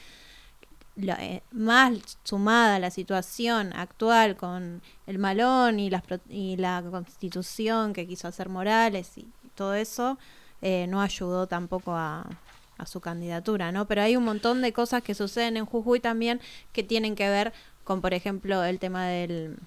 eh, 1.08 1.42
más 1.52 2.18
sumada 2.24 2.78
la 2.80 2.92
situación 2.92 3.72
actual 3.74 4.36
con 4.36 4.82
el 5.08 5.18
malón 5.18 5.80
y, 5.80 5.90
las, 5.90 6.04
y 6.28 6.58
la 6.58 6.84
constitución 6.90 7.94
que 7.94 8.06
quiso 8.08 8.28
hacer 8.28 8.50
Morales 8.50 9.18
y 9.18 9.28
todo 9.56 9.76
eso, 9.76 10.18
eh, 10.62 10.88
no 10.90 11.02
ayudó 11.02 11.48
tampoco 11.48 11.94
a, 11.94 12.26
a 12.78 12.86
su 12.86 13.00
candidatura, 13.00 13.72
¿no? 13.72 13.86
Pero 13.86 14.02
hay 14.02 14.18
un 14.18 14.26
montón 14.26 14.62
de 14.62 14.74
cosas 14.74 15.02
que 15.02 15.14
suceden 15.14 15.58
en 15.58 15.66
Jujuy 15.66 16.00
también 16.00 16.42
que 16.74 16.84
tienen 16.84 17.16
que 17.16 17.30
ver 17.30 17.54
con, 17.90 18.02
por 18.02 18.14
ejemplo, 18.14 18.64
el 18.64 18.78
tema 18.78 19.08
del 19.08 19.58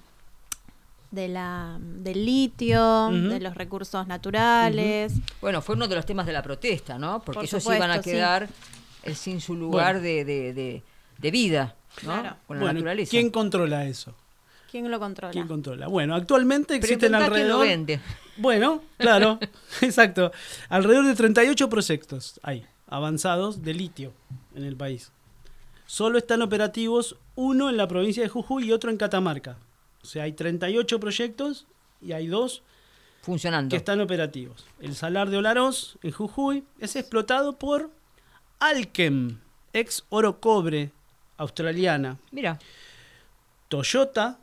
de 1.11 1.27
la, 1.27 1.77
del 1.81 2.25
litio, 2.25 3.09
de 3.11 3.41
los 3.41 3.53
recursos 3.53 4.07
naturales. 4.07 5.11
Bueno, 5.41 5.61
fue 5.61 5.75
uno 5.75 5.89
de 5.89 5.95
los 5.95 6.05
temas 6.05 6.25
de 6.25 6.31
la 6.31 6.41
protesta, 6.41 6.97
¿no? 6.97 7.21
Porque 7.21 7.39
Por 7.39 7.43
ellos 7.43 7.61
supuesto, 7.61 7.85
iban 7.85 7.91
a 7.91 8.01
sí. 8.01 8.11
quedar 8.11 8.47
eh, 9.03 9.13
sin 9.13 9.41
su 9.41 9.55
lugar 9.55 9.95
Bueno. 9.95 10.07
de, 10.07 10.23
de- 10.25 10.53
de- 10.53 10.83
de 11.17 11.31
vida, 11.31 11.75
¿no? 12.03 12.13
Claro. 12.21 12.35
Con 12.47 12.57
la 12.57 12.63
Bueno, 12.63 12.73
naturaleza. 12.79 13.09
¿quién 13.11 13.29
controla 13.29 13.85
eso? 13.85 14.15
¿Quién 14.71 14.89
lo 14.89 14.99
controla? 14.99 15.33
¿Quién 15.33 15.47
controla? 15.49 15.87
Bueno, 15.87 16.15
actualmente 16.15 16.75
existen 16.75 16.99
quién 16.99 17.11
lo 17.11 17.17
alrededor... 17.25 17.67
vende. 17.67 17.99
Bueno, 18.37 18.81
claro, 18.97 19.37
exacto. 19.81 20.31
Alrededor 20.69 21.05
de 21.07 21.13
38 21.15 21.69
proyectos 21.69 22.39
hay 22.41 22.65
avanzados 22.87 23.61
de 23.63 23.73
litio 23.73 24.13
en 24.55 24.63
el 24.63 24.77
país. 24.77 25.11
Solo 25.93 26.17
están 26.17 26.41
operativos 26.41 27.17
uno 27.35 27.69
en 27.69 27.77
la 27.77 27.87
provincia 27.87 28.23
de 28.23 28.27
Jujuy 28.27 28.65
y 28.65 28.71
otro 28.71 28.89
en 28.89 28.97
Catamarca. 28.97 29.59
O 30.01 30.07
sea, 30.07 30.23
hay 30.23 30.33
38 30.33 30.99
proyectos 30.99 31.67
y 32.01 32.13
hay 32.13 32.25
dos 32.25 32.63
Funcionando. 33.21 33.69
que 33.69 33.75
están 33.75 34.01
operativos. 34.01 34.65
El 34.79 34.95
salar 34.95 35.29
de 35.29 35.37
Olaroz, 35.37 35.99
en 36.01 36.09
Jujuy, 36.09 36.63
es 36.79 36.95
explotado 36.95 37.59
por 37.59 37.91
Alkem, 38.57 39.37
ex 39.71 40.03
oro 40.09 40.39
cobre 40.39 40.91
australiana. 41.37 42.17
Mira, 42.31 42.57
Toyota 43.67 44.39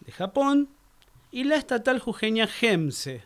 de 0.00 0.10
Japón 0.10 0.68
y 1.30 1.44
la 1.44 1.54
estatal 1.54 2.00
jujeña 2.00 2.48
Gemse, 2.48 3.22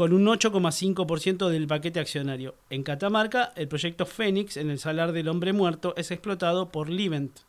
con 0.00 0.14
un 0.14 0.24
8,5% 0.28 1.50
del 1.50 1.66
paquete 1.66 2.00
accionario. 2.00 2.54
En 2.70 2.82
Catamarca, 2.84 3.52
el 3.54 3.68
proyecto 3.68 4.06
Fénix 4.06 4.56
en 4.56 4.70
el 4.70 4.78
Salar 4.78 5.12
del 5.12 5.28
Hombre 5.28 5.52
Muerto 5.52 5.92
es 5.94 6.10
explotado 6.10 6.70
por 6.70 6.88
Livent 6.88 7.40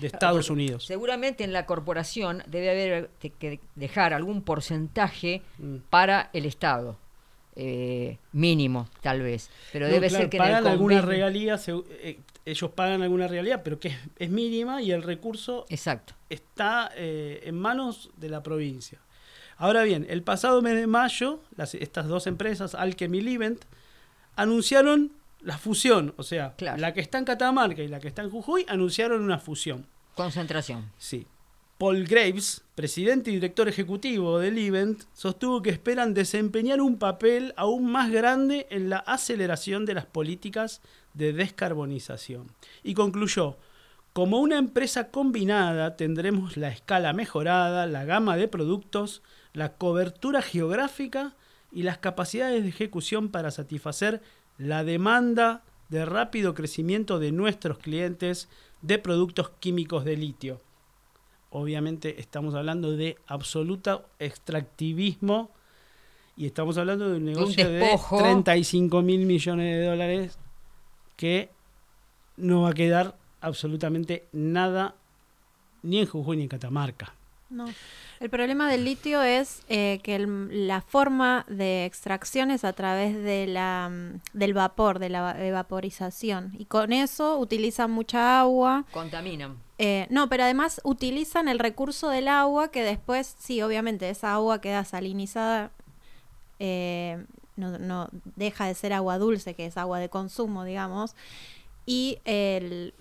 de 0.00 0.08
Estados 0.08 0.50
Unidos. 0.50 0.84
seguramente 0.84 1.44
en 1.44 1.52
la 1.52 1.64
corporación 1.64 2.42
debe 2.48 2.70
haber 2.70 3.08
te- 3.20 3.30
que 3.30 3.60
dejar 3.76 4.14
algún 4.14 4.42
porcentaje 4.42 5.42
Mm. 5.58 5.76
para 5.90 6.28
el 6.32 6.44
Estado. 6.46 6.98
eh, 7.56 8.18
mínimo, 8.32 8.88
tal 9.00 9.22
vez. 9.22 9.48
Pero 9.72 9.86
No, 9.86 9.92
debe 9.92 10.08
claro, 10.08 10.22
ser 10.24 10.28
que 10.30 10.38
en 10.38 10.42
el 10.42 10.48
pagan 10.48 10.66
alguna 10.66 11.00
regalía, 11.02 11.56
se- 11.56 11.70
eh, 12.02 12.18
ellos 12.44 12.68
pagan 12.72 13.00
alguna 13.02 13.28
realidad, 13.28 13.60
pero 13.62 13.78
que 13.78 13.88
es, 13.90 13.96
es 14.18 14.28
mínima 14.28 14.82
y 14.82 14.90
el 14.90 15.04
recurso 15.04 15.64
Exacto. 15.68 16.14
está 16.28 16.90
eh, 16.96 17.42
en 17.44 17.54
manos 17.56 18.10
de 18.16 18.28
la 18.28 18.42
provincia. 18.42 18.98
Ahora 19.56 19.82
bien, 19.84 20.06
el 20.08 20.22
pasado 20.22 20.62
mes 20.62 20.74
de 20.76 20.86
mayo, 20.86 21.40
las- 21.56 21.74
estas 21.74 22.06
dos 22.08 22.26
empresas, 22.26 22.74
Alchem 22.74 23.14
y 23.14 23.20
Livent, 23.20 23.62
anunciaron 24.36 25.12
la 25.40 25.58
fusión. 25.58 26.14
O 26.16 26.22
sea, 26.22 26.54
Claro. 26.56 26.78
la 26.78 26.92
que 26.94 27.00
está 27.00 27.18
en 27.18 27.24
Catamarca 27.24 27.82
y 27.82 27.88
la 27.88 28.00
que 28.00 28.08
está 28.08 28.22
en 28.22 28.30
Jujuy 28.30 28.64
anunciaron 28.68 29.22
una 29.22 29.38
fusión. 29.38 29.86
Concentración. 30.14 30.90
Sí. 30.98 31.26
Paul 31.76 32.04
Graves, 32.04 32.62
presidente 32.76 33.30
y 33.30 33.34
director 33.34 33.68
ejecutivo 33.68 34.38
del 34.38 34.56
event, 34.58 35.02
sostuvo 35.12 35.60
que 35.60 35.70
esperan 35.70 36.14
desempeñar 36.14 36.80
un 36.80 36.98
papel 36.98 37.52
aún 37.56 37.90
más 37.90 38.10
grande 38.12 38.66
en 38.70 38.88
la 38.90 38.98
aceleración 38.98 39.84
de 39.84 39.94
las 39.94 40.06
políticas 40.06 40.80
de 41.14 41.32
descarbonización. 41.32 42.46
Y 42.84 42.94
concluyó, 42.94 43.56
como 44.12 44.38
una 44.38 44.56
empresa 44.58 45.08
combinada 45.10 45.96
tendremos 45.96 46.56
la 46.56 46.68
escala 46.68 47.12
mejorada, 47.12 47.86
la 47.86 48.04
gama 48.04 48.36
de 48.36 48.46
productos, 48.46 49.22
la 49.54 49.72
cobertura 49.72 50.42
geográfica 50.42 51.34
y 51.72 51.84
las 51.84 51.96
capacidades 51.98 52.62
de 52.62 52.68
ejecución 52.68 53.30
para 53.30 53.50
satisfacer 53.50 54.20
la 54.58 54.84
demanda 54.84 55.62
de 55.88 56.04
rápido 56.04 56.54
crecimiento 56.54 57.18
de 57.18 57.32
nuestros 57.32 57.78
clientes 57.78 58.48
de 58.82 58.98
productos 58.98 59.50
químicos 59.60 60.04
de 60.04 60.16
litio. 60.16 60.60
Obviamente 61.50 62.20
estamos 62.20 62.54
hablando 62.54 62.96
de 62.96 63.16
absoluto 63.26 64.04
extractivismo 64.18 65.50
y 66.36 66.46
estamos 66.46 66.76
hablando 66.76 67.08
de 67.08 67.16
un 67.18 67.24
negocio 67.24 67.68
de, 67.68 67.78
despojo. 67.78 68.18
35 68.18 69.02
mil 69.02 69.24
millones 69.24 69.78
de 69.78 69.86
dólares 69.86 70.38
que 71.16 71.50
no 72.36 72.62
va 72.62 72.70
a 72.70 72.74
quedar 72.74 73.16
absolutamente 73.40 74.26
nada 74.32 74.96
ni 75.82 76.00
en 76.00 76.06
Jujuy 76.06 76.36
ni 76.36 76.42
en 76.44 76.48
Catamarca. 76.48 77.14
No. 77.50 77.66
El 78.20 78.30
problema 78.30 78.70
del 78.70 78.84
litio 78.84 79.22
es 79.22 79.62
eh, 79.68 80.00
que 80.02 80.14
el- 80.16 80.66
la 80.66 80.80
forma 80.80 81.44
de 81.48 81.84
extracción 81.84 82.50
es 82.50 82.64
a 82.64 82.72
través 82.72 83.14
de 83.14 83.46
la, 83.46 83.90
mm, 83.90 84.20
del 84.38 84.54
vapor, 84.54 84.98
de 84.98 85.08
la 85.10 85.20
va- 85.20 85.44
evaporización. 85.44 86.52
Y 86.58 86.64
con 86.64 86.92
eso 86.92 87.38
utilizan 87.38 87.90
mucha 87.90 88.40
agua. 88.40 88.84
Contaminan. 88.92 89.58
Eh, 89.78 90.06
no, 90.10 90.28
pero 90.28 90.44
además 90.44 90.80
utilizan 90.84 91.48
el 91.48 91.58
recurso 91.58 92.08
del 92.08 92.28
agua 92.28 92.68
que 92.70 92.82
después, 92.84 93.34
sí, 93.38 93.60
obviamente, 93.62 94.08
esa 94.08 94.32
agua 94.34 94.60
queda 94.60 94.84
salinizada. 94.84 95.70
eh, 96.60 97.24
no, 97.56 97.78
no 97.78 98.08
deja 98.36 98.66
de 98.66 98.74
ser 98.74 98.92
agua 98.92 99.18
dulce, 99.18 99.54
que 99.54 99.66
es 99.66 99.76
agua 99.76 99.98
de 99.98 100.08
consumo, 100.08 100.64
digamos. 100.64 101.14
Y 101.86 102.18
el, 102.24 102.94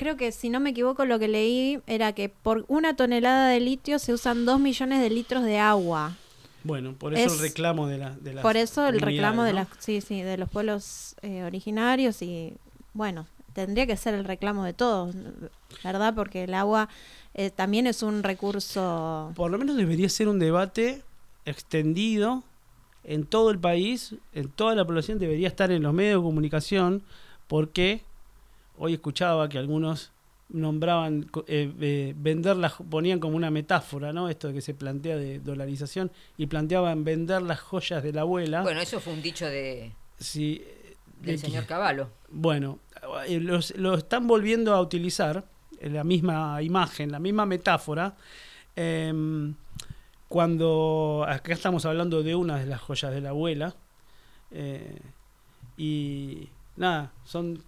creo 0.00 0.16
que 0.16 0.32
si 0.32 0.48
no 0.48 0.60
me 0.60 0.70
equivoco 0.70 1.04
lo 1.04 1.18
que 1.18 1.28
leí 1.28 1.78
era 1.86 2.14
que 2.14 2.30
por 2.30 2.64
una 2.68 2.96
tonelada 2.96 3.48
de 3.48 3.60
litio 3.60 3.98
se 3.98 4.14
usan 4.14 4.46
dos 4.46 4.58
millones 4.58 5.02
de 5.02 5.10
litros 5.10 5.44
de 5.44 5.58
agua. 5.58 6.16
Bueno, 6.64 6.94
por 6.94 7.12
eso 7.12 7.26
Es- 7.26 7.32
el 7.34 7.38
reclamo 7.38 7.86
de, 7.86 7.98
la, 7.98 8.10
de 8.18 8.32
las 8.32 8.42
Por 8.42 8.56
eso 8.56 8.88
el 8.88 8.98
reclamo 8.98 9.44
de 9.44 9.52
las, 9.52 9.68
sí, 9.78 10.00
sí, 10.00 10.22
de 10.22 10.38
los 10.38 10.48
pueblos 10.48 11.16
eh, 11.20 11.42
originarios 11.44 12.22
y 12.22 12.54
bueno, 12.94 13.26
tendría 13.52 13.86
que 13.86 13.96
ser 13.98 14.14
el 14.14 14.24
reclamo 14.24 14.64
de 14.64 14.72
todos, 14.72 15.14
¿verdad? 15.84 16.14
Porque 16.14 16.44
el 16.44 16.54
agua 16.54 16.88
eh, 17.34 17.50
también 17.50 17.86
es 17.86 18.02
un 18.02 18.22
recurso. 18.22 19.32
Por 19.36 19.50
lo 19.50 19.58
menos 19.58 19.76
debería 19.76 20.08
ser 20.08 20.28
un 20.28 20.38
debate 20.38 21.02
extendido 21.44 22.42
en 23.04 23.26
todo 23.26 23.50
el 23.50 23.58
país, 23.58 24.14
en 24.32 24.48
toda 24.48 24.74
la 24.74 24.86
población, 24.86 25.18
debería 25.18 25.48
estar 25.48 25.70
en 25.70 25.82
los 25.82 25.92
medios 25.92 26.22
de 26.22 26.26
comunicación, 26.26 27.02
porque 27.48 28.02
hoy 28.82 28.94
escuchaba 28.94 29.48
que 29.48 29.58
algunos 29.58 30.10
nombraban 30.48 31.30
eh, 31.46 31.70
eh, 31.80 32.14
vender 32.16 32.56
las 32.56 32.72
ponían 32.72 33.20
como 33.20 33.36
una 33.36 33.50
metáfora 33.52 34.12
no 34.12 34.28
esto 34.28 34.48
de 34.48 34.54
que 34.54 34.60
se 34.62 34.74
plantea 34.74 35.16
de 35.16 35.38
dolarización 35.38 36.10
y 36.36 36.46
planteaban 36.46 37.04
vender 37.04 37.42
las 37.42 37.60
joyas 37.60 38.02
de 38.02 38.12
la 38.12 38.22
abuela 38.22 38.62
Bueno, 38.62 38.80
eso 38.80 38.98
fue 38.98 39.12
un 39.12 39.22
dicho 39.22 39.46
de, 39.46 39.92
si 40.18 40.64
del 41.20 41.36
de- 41.36 41.38
señor 41.38 41.66
Caballo. 41.66 42.08
Bueno, 42.30 42.78
eh, 43.28 43.38
los- 43.38 43.76
lo 43.76 43.94
están 43.94 44.26
volviendo 44.26 44.74
a 44.74 44.80
utilizar, 44.80 45.44
la 45.82 46.02
misma 46.04 46.60
imagen, 46.62 47.12
la 47.12 47.18
misma 47.20 47.46
metáfora, 47.46 48.14
em, 48.76 49.54
cuando 50.28 51.24
acá 51.28 51.52
estamos 51.52 51.84
hablando 51.84 52.22
de 52.22 52.34
una 52.34 52.58
de 52.58 52.66
las 52.66 52.80
joyas 52.80 53.12
de 53.12 53.20
la 53.20 53.30
abuela, 53.30 53.74
eh, 54.52 54.98
y 55.76 56.48
nada, 56.76 57.12
son 57.24 57.62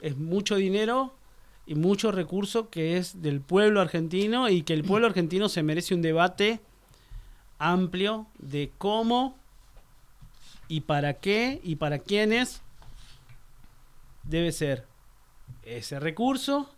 es 0.00 0.16
mucho 0.16 0.56
dinero 0.56 1.14
y 1.66 1.74
mucho 1.74 2.12
recurso 2.12 2.70
que 2.70 2.96
es 2.96 3.20
del 3.22 3.40
pueblo 3.40 3.80
argentino 3.80 4.48
y 4.48 4.62
que 4.62 4.72
el 4.74 4.84
pueblo 4.84 5.06
argentino 5.08 5.48
se 5.48 5.62
merece 5.62 5.94
un 5.94 6.02
debate 6.02 6.60
amplio 7.58 8.26
de 8.38 8.70
cómo 8.78 9.36
y 10.68 10.80
para 10.82 11.14
qué 11.14 11.60
y 11.62 11.76
para 11.76 11.98
quiénes 11.98 12.62
debe 14.24 14.52
ser 14.52 14.86
ese 15.62 15.98
recurso, 15.98 16.68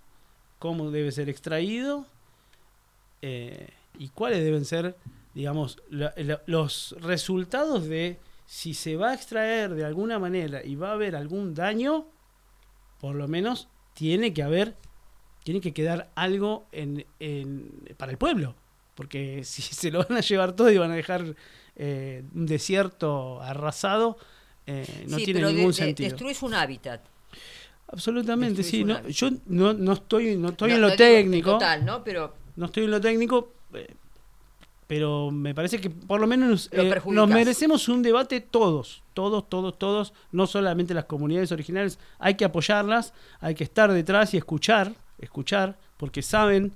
cómo 0.58 0.90
debe 0.90 1.10
ser 1.12 1.28
extraído 1.28 2.06
eh, 3.22 3.70
y 3.98 4.08
cuáles 4.08 4.42
deben 4.42 4.64
ser, 4.64 4.96
digamos, 5.34 5.78
la- 5.90 6.14
la- 6.16 6.40
los 6.46 6.94
resultados 7.00 7.86
de 7.86 8.18
si 8.46 8.74
se 8.74 8.96
va 8.96 9.10
a 9.10 9.14
extraer 9.14 9.74
de 9.74 9.84
alguna 9.84 10.18
manera 10.18 10.64
y 10.64 10.74
va 10.76 10.90
a 10.90 10.94
haber 10.94 11.14
algún 11.16 11.54
daño, 11.54 12.06
por 13.00 13.14
lo 13.16 13.26
menos 13.28 13.68
tiene 13.94 14.32
que 14.32 14.42
haber 14.42 14.76
tiene 15.42 15.60
que 15.62 15.72
quedar 15.72 16.10
algo 16.14 16.66
en, 16.70 17.06
en- 17.18 17.70
para 17.96 18.12
el 18.12 18.18
pueblo. 18.18 18.54
Porque 18.94 19.42
si 19.44 19.62
se 19.62 19.90
lo 19.90 20.04
van 20.06 20.18
a 20.18 20.20
llevar 20.20 20.52
todo 20.54 20.70
y 20.70 20.76
van 20.78 20.90
a 20.90 20.94
dejar 20.96 21.34
eh, 21.76 22.22
un 22.34 22.44
desierto 22.46 23.40
arrasado, 23.42 24.18
eh, 24.66 24.86
no 25.08 25.16
Sí, 25.18 25.24
tiene 25.24 25.40
pero 25.40 25.48
de- 25.48 25.54
ningún 25.54 25.70
de- 25.72 25.76
sentido. 25.76 26.08
destruís 26.10 26.42
un 26.42 26.52
hábitat. 26.54 27.00
Absolutamente, 27.88 28.62
sí. 28.62 28.84
destruís 28.84 29.02
No, 29.04 29.08
yo 29.08 29.30
no, 29.46 29.72
no 29.72 29.92
estoy, 29.94 30.36
no 30.36 30.50
estoy 30.50 30.68
No- 30.70 30.74
en 30.76 30.80
lo 30.82 30.86
digo 30.88 30.98
técnico. 30.98 31.52
Total, 31.52 31.84
¿no? 31.84 32.04
Pero 32.04 32.34
No 32.56 32.66
estoy 32.66 32.84
en 32.84 32.90
lo 32.90 33.00
técnico, 33.00 33.52
eh, 33.74 33.94
pero 34.90 35.30
me 35.30 35.54
parece 35.54 35.80
que 35.80 35.88
por 35.88 36.20
lo 36.20 36.26
menos 36.26 36.68
eh, 36.82 36.90
nos 37.14 37.28
merecemos 37.36 37.88
un 37.88 38.02
debate 38.02 38.40
todos, 38.40 39.04
todos, 39.14 39.48
todos, 39.48 39.78
todos, 39.78 40.12
no 40.32 40.48
solamente 40.48 40.94
las 40.94 41.04
comunidades 41.04 41.52
originales, 41.52 42.00
hay 42.18 42.34
que 42.34 42.44
apoyarlas, 42.44 43.14
hay 43.38 43.54
que 43.54 43.62
estar 43.62 43.92
detrás 43.92 44.34
y 44.34 44.36
escuchar, 44.36 44.92
escuchar, 45.20 45.78
porque 45.96 46.22
saben 46.22 46.72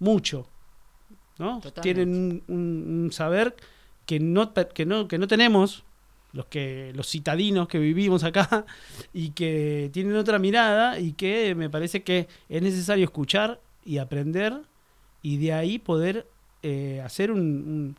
mucho, 0.00 0.48
¿no? 1.38 1.60
Totalmente. 1.60 1.82
Tienen 1.82 2.42
un, 2.48 2.54
un- 2.56 3.02
un 3.04 3.12
saber 3.12 3.54
que 4.06 4.18
no, 4.18 4.52
que 4.52 4.84
no, 4.84 5.06
que 5.06 5.18
no 5.18 5.28
tenemos 5.28 5.84
los 6.32 6.46
que 6.46 6.90
los 6.96 7.08
citadinos 7.08 7.68
que 7.68 7.78
vivimos 7.78 8.24
acá 8.24 8.66
y 9.14 9.30
que 9.30 9.88
tienen 9.92 10.16
otra 10.16 10.40
mirada 10.40 10.98
y 10.98 11.12
que 11.12 11.54
me 11.54 11.70
parece 11.70 12.02
que 12.02 12.26
es 12.48 12.60
necesario 12.60 13.04
escuchar 13.04 13.60
y 13.84 13.98
aprender 13.98 14.62
y 15.22 15.36
de 15.36 15.52
ahí 15.52 15.78
poder 15.78 16.26
eh, 16.62 17.00
hacer 17.04 17.30
un, 17.30 17.40
un- 17.40 17.96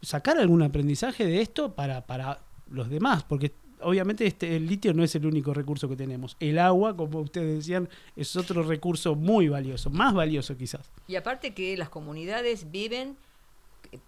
sacar 0.00 0.38
algún 0.38 0.62
aprendizaje 0.62 1.24
de 1.26 1.40
esto 1.40 1.74
para, 1.74 2.02
para 2.06 2.38
los 2.70 2.88
demás 2.88 3.24
porque 3.24 3.52
obviamente 3.80 4.24
este 4.26 4.54
el 4.56 4.66
litio 4.66 4.94
no 4.94 5.02
es 5.02 5.14
el 5.16 5.26
único 5.26 5.52
recurso 5.52 5.88
que 5.88 5.96
tenemos 5.96 6.36
el 6.38 6.58
agua 6.60 6.96
como 6.96 7.18
ustedes 7.20 7.56
decían 7.58 7.88
es 8.14 8.36
otro 8.36 8.62
recurso 8.62 9.16
muy 9.16 9.48
valioso 9.48 9.90
más 9.90 10.14
valioso 10.14 10.56
quizás 10.56 10.88
Y 11.08 11.16
aparte 11.16 11.52
que 11.52 11.76
las 11.76 11.88
comunidades 11.88 12.70
viven, 12.70 13.16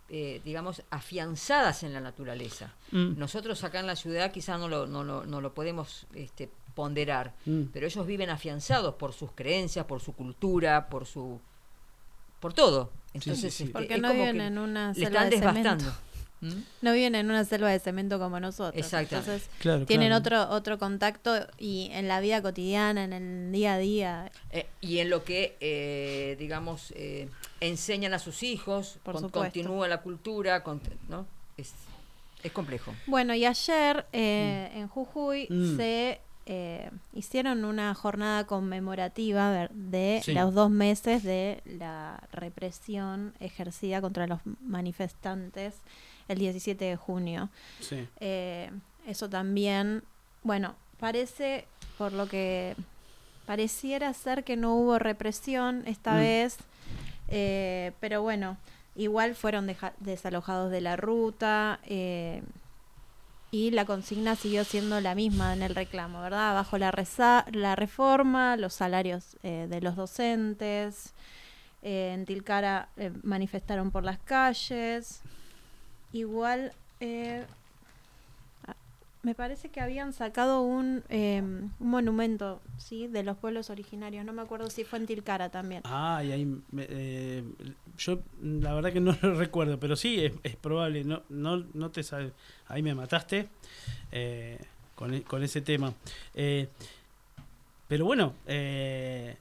eh, 0.08 0.40
digamos, 0.44 0.82
afianzadas 0.90 1.82
en 1.82 1.92
la 1.92 2.00
naturaleza. 2.00 2.72
Mm. 2.92 3.18
Nosotros 3.18 3.64
acá 3.64 3.80
en 3.80 3.86
la 3.88 3.96
ciudad 3.96 4.30
quizás 4.32 4.58
no 4.60 4.68
lo, 4.68 4.86
no 4.86 5.02
lo, 5.04 5.26
no 5.26 5.40
lo 5.40 5.52
podemos 5.52 6.06
este, 6.14 6.48
ponderar, 6.74 7.34
Mm. 7.44 7.64
pero 7.72 7.86
ellos 7.86 8.06
viven 8.06 8.30
afianzados 8.30 8.94
por 8.94 9.12
sus 9.12 9.32
creencias, 9.32 9.84
por 9.86 10.00
su 10.00 10.12
cultura, 10.12 10.88
por 10.88 11.04
su... 11.04 11.40
por 12.40 12.52
todo. 12.54 12.90
Entonces, 13.14 13.54
sí, 13.54 13.58
sí. 13.58 13.62
este, 13.64 13.72
Porque 13.72 13.94
es 13.94 14.00
no 14.02 14.12
viven 14.12 14.40
en 14.40 14.58
una 14.58 14.92
selva 14.94 15.24
de 15.24 15.38
cemento. 15.38 15.84
¿Mm? 16.40 16.52
No 16.82 16.92
viven 16.92 17.14
en 17.14 17.30
una 17.30 17.44
selva 17.44 17.70
de 17.70 17.78
cemento 17.78 18.18
como 18.18 18.38
nosotros. 18.38 18.74
Exactamente. 18.76 19.30
Entonces 19.30 19.48
Claro, 19.60 19.86
tienen 19.86 20.08
claro. 20.08 20.42
otro 20.42 20.54
otro 20.56 20.78
contacto 20.78 21.34
y 21.58 21.88
en 21.92 22.06
la 22.08 22.20
vida 22.20 22.42
cotidiana, 22.42 23.04
en 23.04 23.12
el 23.14 23.52
día 23.52 23.74
a 23.74 23.78
día. 23.78 24.32
Eh, 24.50 24.66
y 24.82 24.98
en 24.98 25.08
lo 25.08 25.24
que, 25.24 25.56
eh, 25.60 26.36
digamos, 26.38 26.92
eh, 26.96 27.28
enseñan 27.60 28.12
a 28.12 28.18
sus 28.18 28.42
hijos, 28.42 28.98
Por 29.02 29.14
con- 29.14 29.22
supuesto. 29.22 29.40
continúa 29.40 29.88
la 29.88 30.02
cultura, 30.02 30.62
con- 30.62 30.82
¿no? 31.08 31.26
Es, 31.56 31.72
es 32.42 32.52
complejo. 32.52 32.92
Bueno, 33.06 33.32
y 33.34 33.46
ayer 33.46 34.04
eh, 34.12 34.70
en 34.74 34.88
Jujuy 34.88 35.46
Mm. 35.48 35.76
se 35.78 36.20
eh, 36.46 36.90
hicieron 37.12 37.64
una 37.64 37.94
jornada 37.94 38.44
conmemorativa 38.46 39.68
de 39.72 40.20
Sí. 40.22 40.32
los 40.34 40.52
dos 40.54 40.70
meses 40.70 41.22
de 41.22 41.62
la 41.64 42.22
represión 42.32 43.32
ejercida 43.40 44.00
contra 44.00 44.26
los 44.26 44.40
manifestantes 44.60 45.74
el 46.28 46.38
17 46.38 46.84
de 46.84 46.96
junio. 46.96 47.48
sí 47.80 48.06
Eh, 48.20 48.70
eso 49.06 49.28
también, 49.28 50.02
bueno, 50.42 50.74
parece, 50.98 51.66
por 51.98 52.12
lo 52.12 52.26
que 52.26 52.74
pareciera 53.46 54.12
ser 54.14 54.44
que 54.44 54.56
no 54.56 54.74
hubo 54.76 54.98
represión 54.98 55.82
esta 55.86 56.12
Mm. 56.14 56.18
vez, 56.18 56.56
eh, 57.28 57.92
pero 58.00 58.22
bueno, 58.22 58.56
igual 58.96 59.34
fueron 59.34 59.66
desalojados 60.00 60.70
de 60.70 60.80
la 60.80 60.96
ruta 60.96 61.80
y 63.54 63.70
la 63.70 63.84
consigna 63.84 64.34
siguió 64.34 64.64
siendo 64.64 65.00
la 65.00 65.14
misma 65.14 65.52
en 65.52 65.62
el 65.62 65.76
reclamo, 65.76 66.20
¿verdad? 66.20 66.54
Bajo 66.54 66.76
la, 66.76 66.90
reza- 66.90 67.44
la 67.52 67.76
reforma, 67.76 68.56
los 68.56 68.74
salarios 68.74 69.36
eh, 69.44 69.68
de 69.70 69.80
los 69.80 69.94
docentes. 69.94 71.12
eh, 71.82 72.10
en 72.14 72.24
Tilcara 72.24 72.88
eh, 72.96 73.12
manifestaron 73.22 73.92
por 73.92 74.02
las 74.02 74.18
calles. 74.18 75.20
Igual, 76.12 76.72
me 79.24 79.34
parece 79.34 79.70
que 79.70 79.80
habían 79.80 80.12
sacado 80.12 80.60
un, 80.60 81.02
eh, 81.08 81.40
un 81.42 81.72
monumento, 81.78 82.60
¿sí? 82.76 83.08
De 83.08 83.22
los 83.22 83.38
pueblos 83.38 83.70
originarios. 83.70 84.24
No 84.24 84.34
me 84.34 84.42
acuerdo 84.42 84.68
si 84.68 84.84
fue 84.84 84.98
en 84.98 85.06
Tilcara 85.06 85.48
también. 85.48 85.80
Ah, 85.84 86.22
y 86.22 86.30
ahí 86.30 86.56
eh, 86.76 87.42
yo 87.96 88.20
la 88.42 88.74
verdad 88.74 88.92
que 88.92 89.00
no 89.00 89.16
lo 89.22 89.34
recuerdo, 89.38 89.80
pero 89.80 89.96
sí 89.96 90.30
es, 90.42 90.56
probable, 90.56 91.04
no, 91.04 91.22
no, 91.30 91.64
no 91.72 91.90
te 91.90 92.02
ahí 92.68 92.82
me 92.82 92.94
mataste 92.94 93.48
eh, 94.12 94.58
con, 94.94 95.14
e- 95.14 95.22
con 95.22 95.42
ese 95.42 95.62
tema. 95.62 95.94
Eh, 96.34 96.68
pero 97.88 98.04
bueno, 98.04 98.34
eh, 98.46 99.36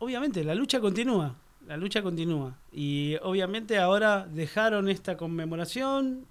obviamente 0.00 0.42
la 0.42 0.56
lucha 0.56 0.80
continúa, 0.80 1.36
la 1.68 1.76
lucha 1.76 2.02
continúa. 2.02 2.58
Y 2.72 3.16
obviamente 3.22 3.78
ahora 3.78 4.26
dejaron 4.26 4.88
esta 4.88 5.16
conmemoración, 5.16 6.26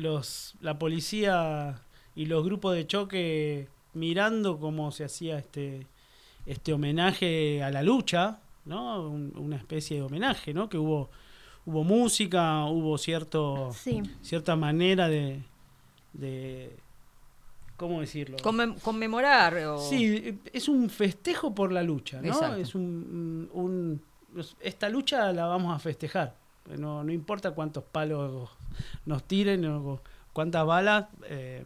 los, 0.00 0.54
la 0.60 0.78
policía 0.78 1.80
y 2.14 2.26
los 2.26 2.44
grupos 2.44 2.74
de 2.74 2.86
choque 2.86 3.68
mirando 3.94 4.58
cómo 4.58 4.90
se 4.92 5.04
hacía 5.04 5.38
este, 5.38 5.86
este 6.46 6.72
homenaje 6.72 7.62
a 7.62 7.70
la 7.70 7.82
lucha, 7.82 8.40
¿no? 8.64 9.08
Un- 9.08 9.32
una 9.36 9.56
especie 9.56 9.96
de 9.98 10.02
homenaje, 10.02 10.52
¿no? 10.54 10.68
Que 10.68 10.78
hubo, 10.78 11.10
hubo 11.66 11.84
música, 11.84 12.64
hubo 12.66 12.98
cierto, 12.98 13.70
Sí. 13.72 14.02
cierta 14.22 14.56
manera 14.56 15.08
de, 15.08 15.42
de 16.12 16.76
¿cómo 17.76 18.00
decirlo? 18.00 18.36
Conmem- 18.38 18.78
conmemorar 18.80 19.56
o... 19.66 19.78
Sí, 19.78 20.38
es 20.52 20.68
un 20.68 20.90
festejo 20.90 21.54
por 21.54 21.72
la 21.72 21.82
lucha, 21.82 22.20
¿no? 22.20 22.28
Exacto. 22.28 22.56
Es 22.56 22.74
un, 22.74 23.48
un- 23.52 24.02
esta 24.60 24.88
lucha 24.88 25.32
la 25.32 25.46
vamos 25.46 25.74
a 25.74 25.78
festejar. 25.78 26.36
No, 26.78 27.02
no 27.02 27.10
importa 27.12 27.50
cuántos 27.52 27.82
palos 27.82 28.48
nos 29.06 29.24
tiren 29.24 29.64
o 29.66 30.00
cuántas 30.32 30.64
balas, 30.66 31.06
eh, 31.28 31.64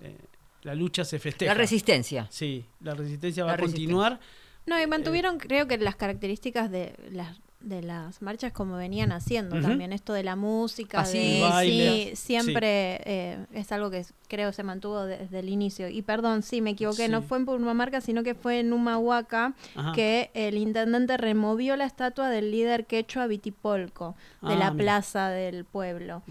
eh, 0.00 0.16
la 0.62 0.74
lucha 0.74 1.04
se 1.04 1.18
festeja. 1.18 1.52
La 1.52 1.58
resistencia. 1.58 2.26
Sí, 2.30 2.66
la 2.80 2.94
resistencia 2.94 3.44
va 3.44 3.50
La 3.50 3.54
a 3.54 3.58
continuar. 3.58 4.20
No, 4.66 4.78
y 4.78 4.82
Eh, 4.82 4.86
mantuvieron, 4.86 5.38
creo 5.38 5.66
que 5.68 5.78
las 5.78 5.96
características 5.96 6.70
de 6.70 6.94
las 7.12 7.38
de 7.66 7.82
las 7.82 8.22
marchas 8.22 8.52
como 8.52 8.76
venían 8.76 9.10
haciendo 9.10 9.60
también 9.60 9.92
esto 9.92 10.12
de 10.12 10.22
la 10.22 10.36
música 10.36 11.00
Así, 11.00 11.18
de- 11.18 11.40
baile. 11.40 12.10
sí, 12.10 12.16
siempre 12.16 13.00
eh, 13.04 13.38
es 13.52 13.72
algo 13.72 13.90
que 13.90 14.04
creo 14.28 14.52
se 14.52 14.62
mantuvo 14.62 15.04
desde 15.04 15.40
el 15.40 15.48
inicio 15.48 15.88
y 15.88 16.02
perdón 16.02 16.44
sí 16.44 16.60
me 16.60 16.70
equivoqué 16.70 17.06
Sí. 17.06 17.10
no 17.10 17.22
fue 17.22 17.38
en 17.38 17.44
Purmamarca 17.46 18.00
sino 18.00 18.22
que 18.22 18.34
fue 18.36 18.60
en 18.60 18.72
Humahuaca 18.72 19.54
Ajá. 19.74 19.92
que 19.94 20.30
el 20.34 20.56
intendente 20.58 21.16
removió 21.16 21.76
la 21.76 21.86
estatua 21.86 22.30
del 22.30 22.52
líder 22.52 22.86
quechua 22.86 23.26
Vitipolco 23.26 24.14
de 24.42 24.52
Ah, 24.54 24.56
la 24.56 24.70
mira. 24.70 24.84
plaza 24.84 25.28
del 25.30 25.64
pueblo 25.64 26.22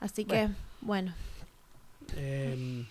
así 0.00 0.24
que 0.24 0.48
bueno 0.80 1.12
Eh, 2.16 2.84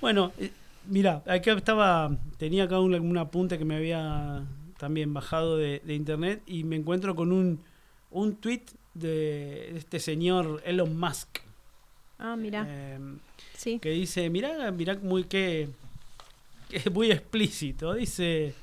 bueno, 0.00 0.32
eh, 0.38 0.50
mira, 0.86 1.22
acá 1.26 1.52
estaba, 1.52 2.10
tenía 2.38 2.64
acá 2.64 2.80
un, 2.80 2.94
un 2.94 3.18
apunte 3.18 3.56
que 3.58 3.64
me 3.64 3.76
había 3.76 4.44
también 4.78 5.12
bajado 5.14 5.56
de, 5.56 5.80
de 5.84 5.94
internet 5.94 6.42
y 6.46 6.64
me 6.64 6.76
encuentro 6.76 7.14
con 7.14 7.32
un, 7.32 7.60
un 8.10 8.36
tweet 8.36 8.62
de 8.94 9.76
este 9.76 10.00
señor 10.00 10.62
Elon 10.64 10.98
Musk. 10.98 11.38
ah 12.18 12.36
mira 12.36 12.66
eh, 12.68 12.98
sí. 13.54 13.78
que 13.78 13.90
dice, 13.90 14.30
mirá, 14.30 14.70
mirá 14.70 14.94
muy 14.94 15.24
que, 15.24 15.68
que 16.68 16.76
es 16.78 16.90
muy 16.90 17.10
explícito, 17.10 17.94
dice 17.94 18.54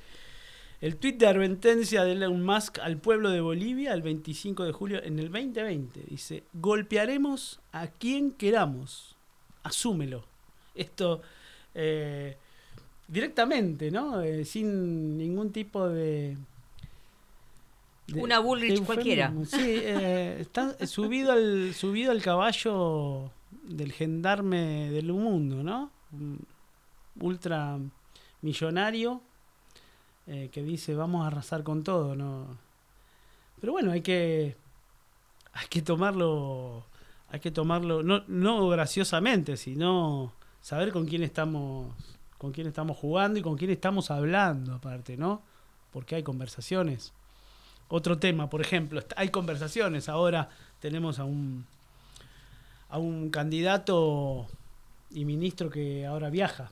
el 0.81 0.97
tweet 0.97 1.13
de 1.13 1.27
advertencia 1.27 2.03
de 2.03 2.11
Elon 2.11 2.43
Musk 2.43 2.79
al 2.79 2.97
pueblo 2.97 3.29
de 3.29 3.39
Bolivia 3.39 3.93
el 3.93 4.01
25 4.01 4.65
de 4.65 4.71
julio 4.73 5.01
en 5.01 5.17
el 5.17 5.31
2020, 5.31 6.01
dice, 6.09 6.43
golpearemos 6.53 7.61
a 7.71 7.87
quien 7.87 8.31
queramos, 8.31 9.15
asúmelo. 9.63 10.25
Esto 10.75 11.21
eh, 11.73 12.35
directamente, 13.07 13.91
¿no? 13.91 14.21
Eh, 14.21 14.45
sin 14.45 15.17
ningún 15.17 15.51
tipo 15.51 15.87
de... 15.87 16.37
de- 18.07 18.21
Una 18.21 18.39
Bullrich 18.39 18.79
de 18.79 18.85
cualquiera. 18.85 19.33
Sí, 19.45 19.57
eh, 19.61 20.37
está 20.39 20.75
subido 20.87 21.31
al, 21.31 21.73
subido 21.73 22.11
al 22.11 22.21
caballo 22.21 23.29
del 23.63 23.91
gendarme 23.91 24.89
del 24.91 25.11
mundo, 25.13 25.63
¿no? 25.63 25.91
Un 26.11 26.39
Ultra 27.19 27.77
millonario 28.41 29.21
eh, 30.25 30.49
que 30.51 30.63
dice 30.63 30.95
vamos 30.95 31.23
a 31.23 31.27
arrasar 31.27 31.63
con 31.63 31.83
todo, 31.83 32.15
¿no? 32.15 32.47
Pero 33.61 33.71
bueno, 33.73 33.91
hay 33.91 34.01
que 34.01 34.55
hay 35.53 35.67
que 35.69 35.81
tomarlo 35.83 36.83
hay 37.29 37.39
que 37.39 37.51
tomarlo 37.51 38.01
no, 38.03 38.23
no 38.27 38.67
graciosamente, 38.69 39.55
sino 39.57 40.33
saber 40.61 40.91
con 40.91 41.05
quién 41.05 41.21
estamos 41.23 41.93
con 42.43 42.51
quién 42.51 42.67
estamos 42.67 42.97
jugando 42.97 43.39
y 43.39 43.41
con 43.41 43.55
quién 43.55 43.71
estamos 43.71 44.11
hablando 44.11 44.73
aparte, 44.73 45.15
¿no? 45.15 45.41
Porque 45.93 46.15
hay 46.15 46.23
conversaciones. 46.23 47.13
Otro 47.87 48.17
tema, 48.17 48.49
por 48.49 48.59
ejemplo, 48.59 49.01
hay 49.15 49.29
conversaciones. 49.29 50.09
Ahora 50.09 50.49
tenemos 50.81 51.19
a 51.19 51.23
un 51.23 51.65
a 52.89 52.97
un 52.97 53.29
candidato 53.29 54.47
y 55.09 55.23
ministro 55.23 55.69
que 55.69 56.05
ahora 56.05 56.29
viaja 56.29 56.69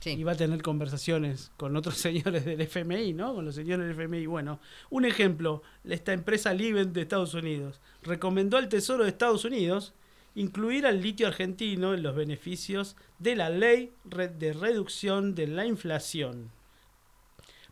Sí. 0.00 0.10
y 0.10 0.24
va 0.24 0.32
a 0.32 0.36
tener 0.36 0.60
conversaciones 0.60 1.52
con 1.56 1.76
otros 1.76 1.94
señores 2.08 2.44
del 2.44 2.60
FMI, 2.60 3.12
¿no? 3.12 3.32
Con 3.32 3.44
los 3.44 3.54
señores 3.54 3.86
del 3.86 3.94
FMI. 3.94 4.26
Bueno, 4.26 4.58
un 4.90 5.04
ejemplo, 5.04 5.62
esta 5.84 6.12
empresa 6.12 6.52
Livent 6.52 6.92
de 6.94 7.02
Estados 7.02 7.34
Unidos 7.34 7.80
recomendó 8.02 8.56
al 8.56 8.68
Tesoro 8.68 9.04
de 9.04 9.10
Estados 9.10 9.44
Unidos 9.44 9.92
incluir 10.34 10.86
al 10.86 11.00
litio 11.00 11.26
argentino 11.26 11.94
en 11.94 12.02
los 12.02 12.14
beneficios 12.14 12.96
de 13.18 13.36
la 13.36 13.50
ley 13.50 13.92
de 14.04 14.52
reducción 14.52 15.34
de 15.34 15.46
la 15.46 15.66
inflación 15.66 16.50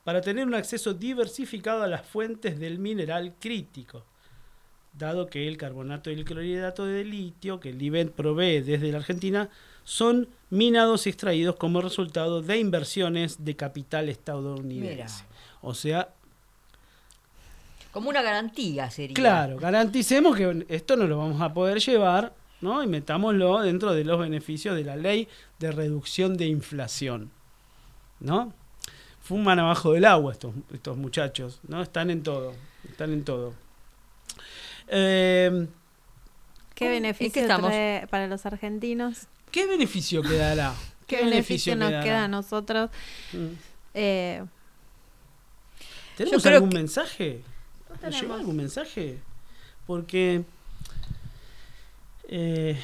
para 0.04 0.20
tener 0.20 0.46
un 0.46 0.54
acceso 0.54 0.94
diversificado 0.94 1.82
a 1.82 1.86
las 1.86 2.04
fuentes 2.06 2.58
del 2.58 2.78
mineral 2.78 3.34
crítico 3.38 4.04
dado 4.98 5.26
que 5.28 5.46
el 5.48 5.56
carbonato 5.56 6.10
y 6.10 6.14
el 6.14 6.24
clorhidrato 6.24 6.84
de 6.84 7.04
litio 7.04 7.60
que 7.60 7.70
el 7.70 7.78
Livent 7.78 8.12
provee 8.12 8.60
desde 8.60 8.90
la 8.90 8.98
Argentina 8.98 9.48
son 9.84 10.28
minados 10.50 11.06
y 11.06 11.10
extraídos 11.10 11.56
como 11.56 11.80
resultado 11.80 12.42
de 12.42 12.58
inversiones 12.58 13.44
de 13.44 13.56
capital 13.56 14.08
estadounidense. 14.08 14.96
Mira. 14.96 15.06
O 15.62 15.74
sea, 15.74 16.08
Como 17.92 18.10
una 18.10 18.22
garantía 18.22 18.90
sería. 18.90 19.14
claro, 19.14 19.56
garanticemos 19.56 20.36
que 20.36 20.66
esto 20.68 20.96
no 20.96 21.06
lo 21.06 21.18
vamos 21.18 21.40
a 21.40 21.54
poder 21.54 21.78
llevar, 21.78 22.34
¿no? 22.60 22.82
Y 22.82 22.86
metámoslo 22.86 23.60
dentro 23.60 23.92
de 23.94 24.04
los 24.04 24.18
beneficios 24.18 24.74
de 24.76 24.84
la 24.84 24.96
ley 24.96 25.28
de 25.58 25.70
reducción 25.72 26.36
de 26.36 26.46
inflación, 26.46 27.30
¿no? 28.20 28.52
Fuman 29.22 29.58
abajo 29.58 29.92
del 29.92 30.04
agua 30.06 30.32
estos, 30.32 30.54
estos 30.72 30.96
muchachos, 30.96 31.60
¿no? 31.68 31.82
Están 31.82 32.10
en 32.10 32.22
todo, 32.22 32.54
están 32.88 33.12
en 33.12 33.24
todo. 33.24 33.54
Eh, 34.88 35.66
¿Qué 36.74 36.88
beneficio 36.88 37.42
¿En 37.42 37.48
qué 37.48 37.54
trae 37.54 38.06
para 38.08 38.26
los 38.26 38.46
argentinos? 38.46 39.26
¿Qué 39.50 39.66
beneficio 39.66 40.22
quedará? 40.22 40.74
¿Qué, 41.06 41.24
beneficio 41.24 41.74
nos 41.76 41.88
quedará? 41.88 42.04
queda 42.04 42.24
a 42.24 42.28
nosotros? 42.28 42.90
Mm. 43.32 43.46
Eh, 43.94 44.44
¿Tenemos 46.16 46.44
algún 46.46 46.70
que- 46.70 46.76
mensaje? 46.76 47.42
¿Nos 47.88 48.00
llegó 48.00 48.10
tenemos. 48.16 48.40
algún 48.40 48.56
mensaje? 48.56 49.18
Porque. 49.86 50.44
Eh, 52.28 52.78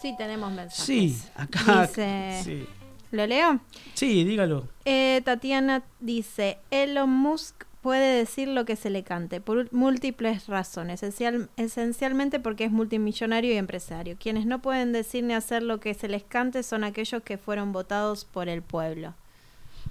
sí, 0.00 0.14
tenemos 0.16 0.52
mensajes. 0.52 0.84
sí, 0.84 1.22
acá. 1.34 1.86
Dice- 1.86 2.40
Sí. 2.44 2.66
¿Lo 3.10 3.26
leo? 3.26 3.58
Sí, 3.94 4.22
dígalo. 4.24 4.68
Eh, 4.84 5.22
Tatiana 5.24 5.82
dice, 5.98 6.58
Elon 6.70 7.08
Musk 7.08 7.64
puede 7.80 8.18
decir 8.18 8.48
lo 8.48 8.66
que 8.66 8.76
se 8.76 8.90
le 8.90 9.02
cante 9.02 9.40
por 9.40 9.72
múltiples 9.72 10.46
razones, 10.46 11.02
esencial- 11.02 11.48
esencialmente 11.56 12.38
porque 12.38 12.64
es 12.64 12.70
multimillonario 12.70 13.54
y 13.54 13.56
empresario. 13.56 14.16
Quienes 14.20 14.44
no 14.44 14.60
pueden 14.60 14.92
decir 14.92 15.24
ni 15.24 15.32
hacer 15.32 15.62
lo 15.62 15.80
que 15.80 15.94
se 15.94 16.06
les 16.08 16.22
cante 16.22 16.62
son 16.62 16.84
aquellos 16.84 17.22
que 17.22 17.38
fueron 17.38 17.72
votados 17.72 18.26
por 18.26 18.50
el 18.50 18.60
pueblo. 18.60 19.14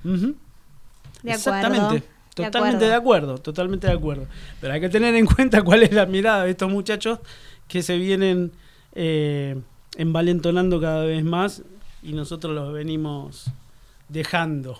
Ujú. 0.05 0.36
De 1.23 1.32
Exactamente. 1.32 1.82
acuerdo. 1.86 2.05
De 2.05 2.16
Totalmente 2.45 2.85
de 2.85 2.93
acuerdo. 2.93 3.25
acuerdo, 3.33 3.43
totalmente 3.43 3.88
de 3.88 3.93
acuerdo. 3.93 4.27
Pero 4.61 4.73
hay 4.73 4.81
que 4.81 4.89
tener 4.89 5.15
en 5.15 5.25
cuenta 5.35 5.61
cuál 5.61 5.83
es 5.83 5.91
la 5.91 6.05
mirada 6.05 6.43
de 6.45 6.51
estos 6.51 6.69
muchachos 6.69 7.19
que 7.67 7.83
se 7.83 7.97
vienen 7.97 8.51
eh, 8.93 9.59
envalentonando 9.97 10.79
cada 10.81 11.03
vez 11.05 11.23
más 11.23 11.63
y 12.03 12.13
nosotros 12.13 12.53
los 12.55 12.71
venimos 12.73 13.45
dejando. 14.09 14.79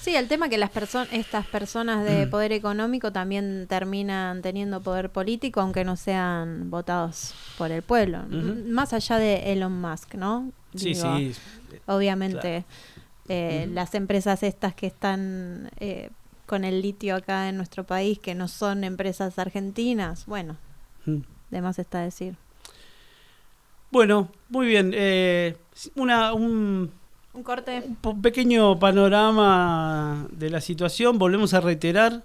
Sí, 0.00 0.16
el 0.16 0.28
tema 0.28 0.48
que 0.48 0.56
las 0.56 0.70
personas, 0.70 1.08
estas 1.12 1.46
personas 1.46 2.04
de 2.06 2.24
Mm. 2.24 2.30
poder 2.30 2.52
económico 2.52 3.12
también 3.12 3.66
terminan 3.68 4.40
teniendo 4.40 4.80
poder 4.80 5.10
político, 5.10 5.60
aunque 5.60 5.84
no 5.84 5.94
sean 5.96 6.70
votados 6.70 7.34
por 7.58 7.70
el 7.70 7.82
pueblo. 7.82 8.20
Más 8.66 8.94
allá 8.94 9.18
de 9.18 9.52
Elon 9.52 9.78
Musk, 9.78 10.14
¿no? 10.14 10.52
Sí, 10.74 10.94
Digo, 10.94 11.16
sí. 11.18 11.32
Obviamente, 11.86 12.64
eh, 13.28 13.68
las 13.74 13.94
empresas 13.94 14.42
estas 14.42 14.74
que 14.74 14.86
están 14.86 15.70
eh, 15.78 16.08
con 16.50 16.64
el 16.64 16.82
litio 16.82 17.14
acá 17.14 17.48
en 17.48 17.56
nuestro 17.56 17.84
país, 17.84 18.18
que 18.18 18.34
no 18.34 18.48
son 18.48 18.82
empresas 18.82 19.38
argentinas, 19.38 20.26
bueno, 20.26 20.56
Mm. 21.06 21.18
de 21.52 21.62
más 21.62 21.78
está 21.78 22.00
decir. 22.00 22.34
Bueno, 23.92 24.28
muy 24.48 24.66
bien. 24.66 24.92
eh, 24.94 25.56
una, 25.94 26.32
un, 26.34 26.90
Un 27.32 27.42
corte. 27.44 27.84
un 28.02 28.20
pequeño 28.22 28.78
panorama 28.80 30.26
de 30.32 30.50
la 30.50 30.60
situación. 30.60 31.18
Volvemos 31.18 31.54
a 31.54 31.60
reiterar 31.60 32.22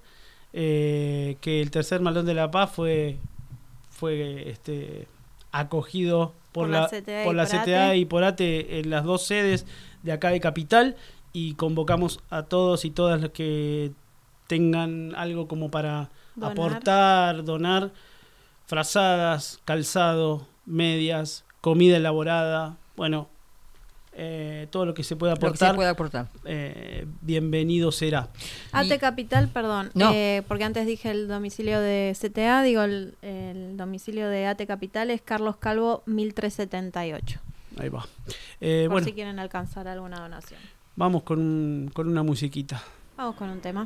eh, 0.53 1.37
que 1.41 1.61
el 1.61 1.69
tercer 1.69 2.01
malón 2.01 2.25
de 2.25 2.33
la 2.33 2.49
paz 2.49 2.71
fue, 2.71 3.17
fue 3.89 4.49
este, 4.49 5.07
acogido 5.51 6.33
por, 6.51 6.63
Por 6.65 6.69
la 6.69 6.81
la, 6.81 6.87
CTA 6.87 7.21
y 7.23 7.25
por 7.25 7.35
la 7.35 7.43
por 7.45 7.51
CTA 7.51 7.87
ATE. 7.89 7.97
y 7.97 8.05
por 8.05 8.23
ATE 8.23 8.79
en 8.79 8.89
las 8.89 9.03
dos 9.03 9.25
sedes 9.25 9.65
de 10.03 10.11
acá 10.11 10.29
de 10.29 10.39
Capital 10.39 10.95
y 11.33 11.53
convocamos 11.55 12.19
a 12.29 12.43
todos 12.43 12.85
y 12.85 12.91
todas 12.91 13.19
los 13.21 13.31
que 13.31 13.91
tengan 14.47 15.13
algo 15.15 15.47
como 15.47 15.69
para 15.71 16.09
Donar. 16.35 16.51
aportar, 16.51 17.43
donar 17.43 17.91
frazadas, 18.65 19.59
calzado, 19.65 20.47
medias, 20.65 21.43
comida 21.61 21.97
elaborada, 21.97 22.77
bueno, 22.95 23.29
eh, 24.17 24.67
todo 24.71 24.85
lo 24.85 24.93
que 24.93 25.03
se 25.03 25.15
pueda 25.17 25.33
Lo 25.33 25.35
que 25.35 25.41
se 25.41 25.47
aportar, 25.47 25.75
puede 25.75 25.89
aportar. 25.89 26.27
eh, 26.45 27.05
bienvenido 27.21 27.91
será. 27.91 28.29
AT 28.71 28.95
Y- 28.95 28.97
Capital, 28.97 29.49
perdón, 29.49 29.91
No. 29.93 30.11
eh, 30.13 30.41
porque 30.47 30.63
antes 30.63 30.85
dije 30.87 31.11
el 31.11 31.27
domicilio 31.27 31.79
de 31.81 32.15
CTA, 32.19 32.63
digo 32.63 32.81
el, 32.83 33.15
el 33.21 33.75
domicilio 33.77 34.29
de 34.29 34.45
AT 34.47 34.65
Capital 34.65 35.11
es 35.11 35.21
Carlos 35.21 35.57
Calvo 35.57 36.01
1378, 36.05 37.39
Ahí 37.77 37.89
va. 37.89 38.05
Eh, 38.61 38.83
por 38.85 38.93
bueno, 38.93 39.05
si 39.05 39.13
quieren 39.13 39.37
alcanzar 39.37 39.87
alguna 39.89 40.17
donación. 40.21 40.61
vamos 40.95 41.23
con, 41.23 41.39
un- 41.39 41.91
con 41.93 42.07
una 42.07 42.23
musiquita. 42.23 42.81
Vamos 43.17 43.35
con 43.35 43.49
un 43.49 43.59
tema. 43.59 43.85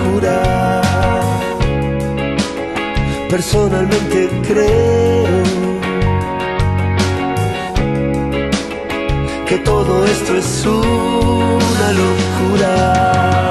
Personalmente 3.29 4.29
creo 4.45 5.43
que 9.47 9.57
todo 9.59 10.05
esto 10.05 10.35
es 10.37 10.65
una 10.65 11.91
locura. 11.93 13.50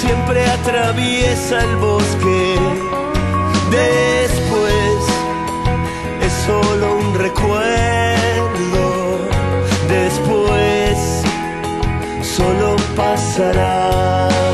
siempre 0.00 0.44
atraviesa 0.46 1.58
el 1.64 1.76
bosque. 1.76 2.58
Después 3.70 4.98
es 6.26 6.32
solo 6.46 6.96
un 6.96 7.14
recuerdo. 7.18 8.84
Después 9.88 11.22
solo 12.22 12.76
pasará. 12.94 14.45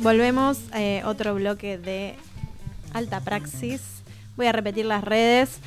Volvemos 0.00 0.58
a 0.72 1.08
otro 1.08 1.34
bloque 1.34 1.78
de 1.78 2.16
alta 2.92 3.20
praxis. 3.20 3.80
Voy 4.36 4.46
a 4.46 4.52
repetir 4.52 4.86
las 4.86 5.04
redes. 5.04 5.60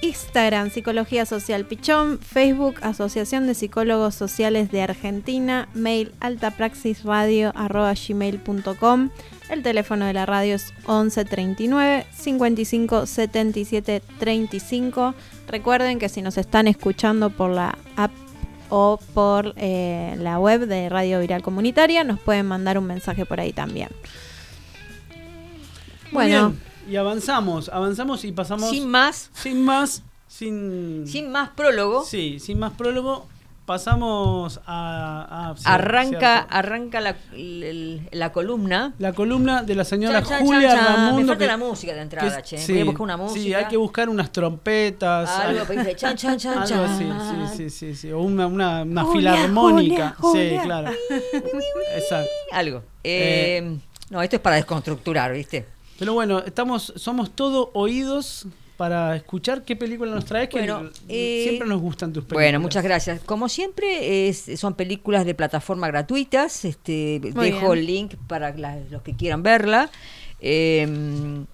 Instagram, 0.00 0.70
Psicología 0.70 1.26
Social 1.26 1.66
Pichón, 1.66 2.20
Facebook, 2.20 2.76
Asociación 2.80 3.46
de 3.46 3.52
Psicólogos 3.54 4.14
Sociales 4.14 4.72
de 4.72 4.80
Argentina, 4.82 5.68
mail 5.74 6.14
altapraxisradio.gmail.com 6.20 9.10
El 9.50 9.62
teléfono 9.62 10.06
de 10.06 10.14
la 10.14 10.26
radio 10.26 10.54
es 10.54 10.72
11 10.86 11.24
39 11.26 12.06
55 12.12 13.06
77 13.06 14.02
35. 14.18 15.14
Recuerden 15.48 15.98
que 15.98 16.08
si 16.08 16.22
nos 16.22 16.38
están 16.38 16.68
escuchando 16.68 17.30
por 17.30 17.50
la 17.50 17.76
app 17.96 18.12
o 18.74 18.98
por 19.12 19.52
eh, 19.58 20.14
la 20.16 20.38
web 20.38 20.66
de 20.66 20.88
Radio 20.88 21.20
Viral 21.20 21.42
Comunitaria, 21.42 22.04
nos 22.04 22.18
pueden 22.18 22.46
mandar 22.46 22.78
un 22.78 22.86
mensaje 22.86 23.26
por 23.26 23.38
ahí 23.38 23.52
también. 23.52 23.90
Bueno, 26.10 26.48
bien, 26.48 26.60
y 26.90 26.96
avanzamos, 26.96 27.68
avanzamos 27.68 28.24
y 28.24 28.32
pasamos 28.32 28.70
Sin 28.70 28.88
más, 28.88 29.28
sin 29.34 29.62
más, 29.62 30.02
sin 30.26 31.06
sin 31.06 31.30
más 31.30 31.50
prólogo, 31.50 32.02
Sí, 32.06 32.38
sin 32.40 32.58
más 32.58 32.72
prólogo, 32.72 33.28
pasamos 33.72 34.60
a, 34.66 35.50
a- 35.50 35.56
sí, 35.56 35.62
arranca, 35.64 36.40
arranca 36.40 37.00
la, 37.00 37.16
la 38.10 38.30
columna. 38.30 38.92
la 38.98 39.14
columna 39.14 39.62
de 39.62 39.74
la 39.74 39.84
señora 39.84 40.20
Chan, 40.22 40.28
chan, 40.40 40.46
Julia 40.46 40.74
chan. 40.74 40.84
Ramundo. 40.84 41.20
Me 41.22 41.26
falta 41.26 41.38
que- 41.38 41.46
la 41.46 41.56
música 41.56 41.94
de 41.94 42.00
entrada, 42.02 42.36
que- 42.36 42.42
che. 42.42 42.58
sí, 42.58 42.72
Voy 42.74 42.82
a 42.82 42.84
buscar 42.84 43.02
una 43.02 43.16
música. 43.16 43.40
Sí, 43.42 43.54
hay 43.54 43.64
que 43.68 43.76
buscar 43.78 44.10
unas 44.10 44.30
trompetas. 44.30 45.30
Algo 45.30 45.66
que 45.66 45.72
dice 45.78 45.96
chan, 45.96 46.16
chan, 46.18 46.36
chan, 46.36 46.58
algo 46.62 46.84
así, 46.84 47.06
sí, 47.56 47.70
sí, 47.70 47.94
sí. 47.94 48.12
O 48.12 48.20
una, 48.20 48.46
una, 48.46 48.82
una 48.82 49.04
Julia, 49.04 49.32
filarmónica. 49.36 50.16
Julia, 50.18 50.50
Sí, 50.60 50.66
claro. 50.66 50.90
Exacto. 51.96 52.30
Algo. 52.52 52.82
Eh, 53.02 53.78
no, 54.10 54.20
esto 54.20 54.36
es 54.36 54.42
para 54.42 54.56
desconstructurar, 54.56 55.32
¿viste? 55.32 55.66
Pero 55.98 56.12
bueno, 56.12 56.40
estamos, 56.40 56.92
somos 56.96 57.30
todo 57.30 57.70
oídos 57.72 58.46
para 58.76 59.14
escuchar 59.16 59.62
qué 59.64 59.76
película 59.76 60.14
nos 60.14 60.24
traes, 60.24 60.48
que 60.48 60.58
Bueno, 60.58 60.90
eh, 61.08 61.44
siempre 61.46 61.68
nos 61.68 61.80
gustan 61.80 62.12
tus 62.12 62.24
películas. 62.24 62.44
Bueno, 62.46 62.60
muchas 62.60 62.82
gracias. 62.82 63.20
Como 63.20 63.48
siempre, 63.48 64.28
es- 64.28 64.50
son 64.58 64.74
películas 64.74 65.24
de 65.24 65.34
plataforma 65.34 65.86
gratuitas. 65.88 66.64
Este, 66.64 67.20
Muy 67.34 67.50
dejo 67.50 67.70
bien. 67.70 67.78
el 67.78 67.86
link 67.86 68.14
para 68.26 68.52
la- 68.56 68.78
los 68.90 69.02
que 69.02 69.14
quieran 69.14 69.42
verla. 69.42 69.90
Eh, 70.40 71.44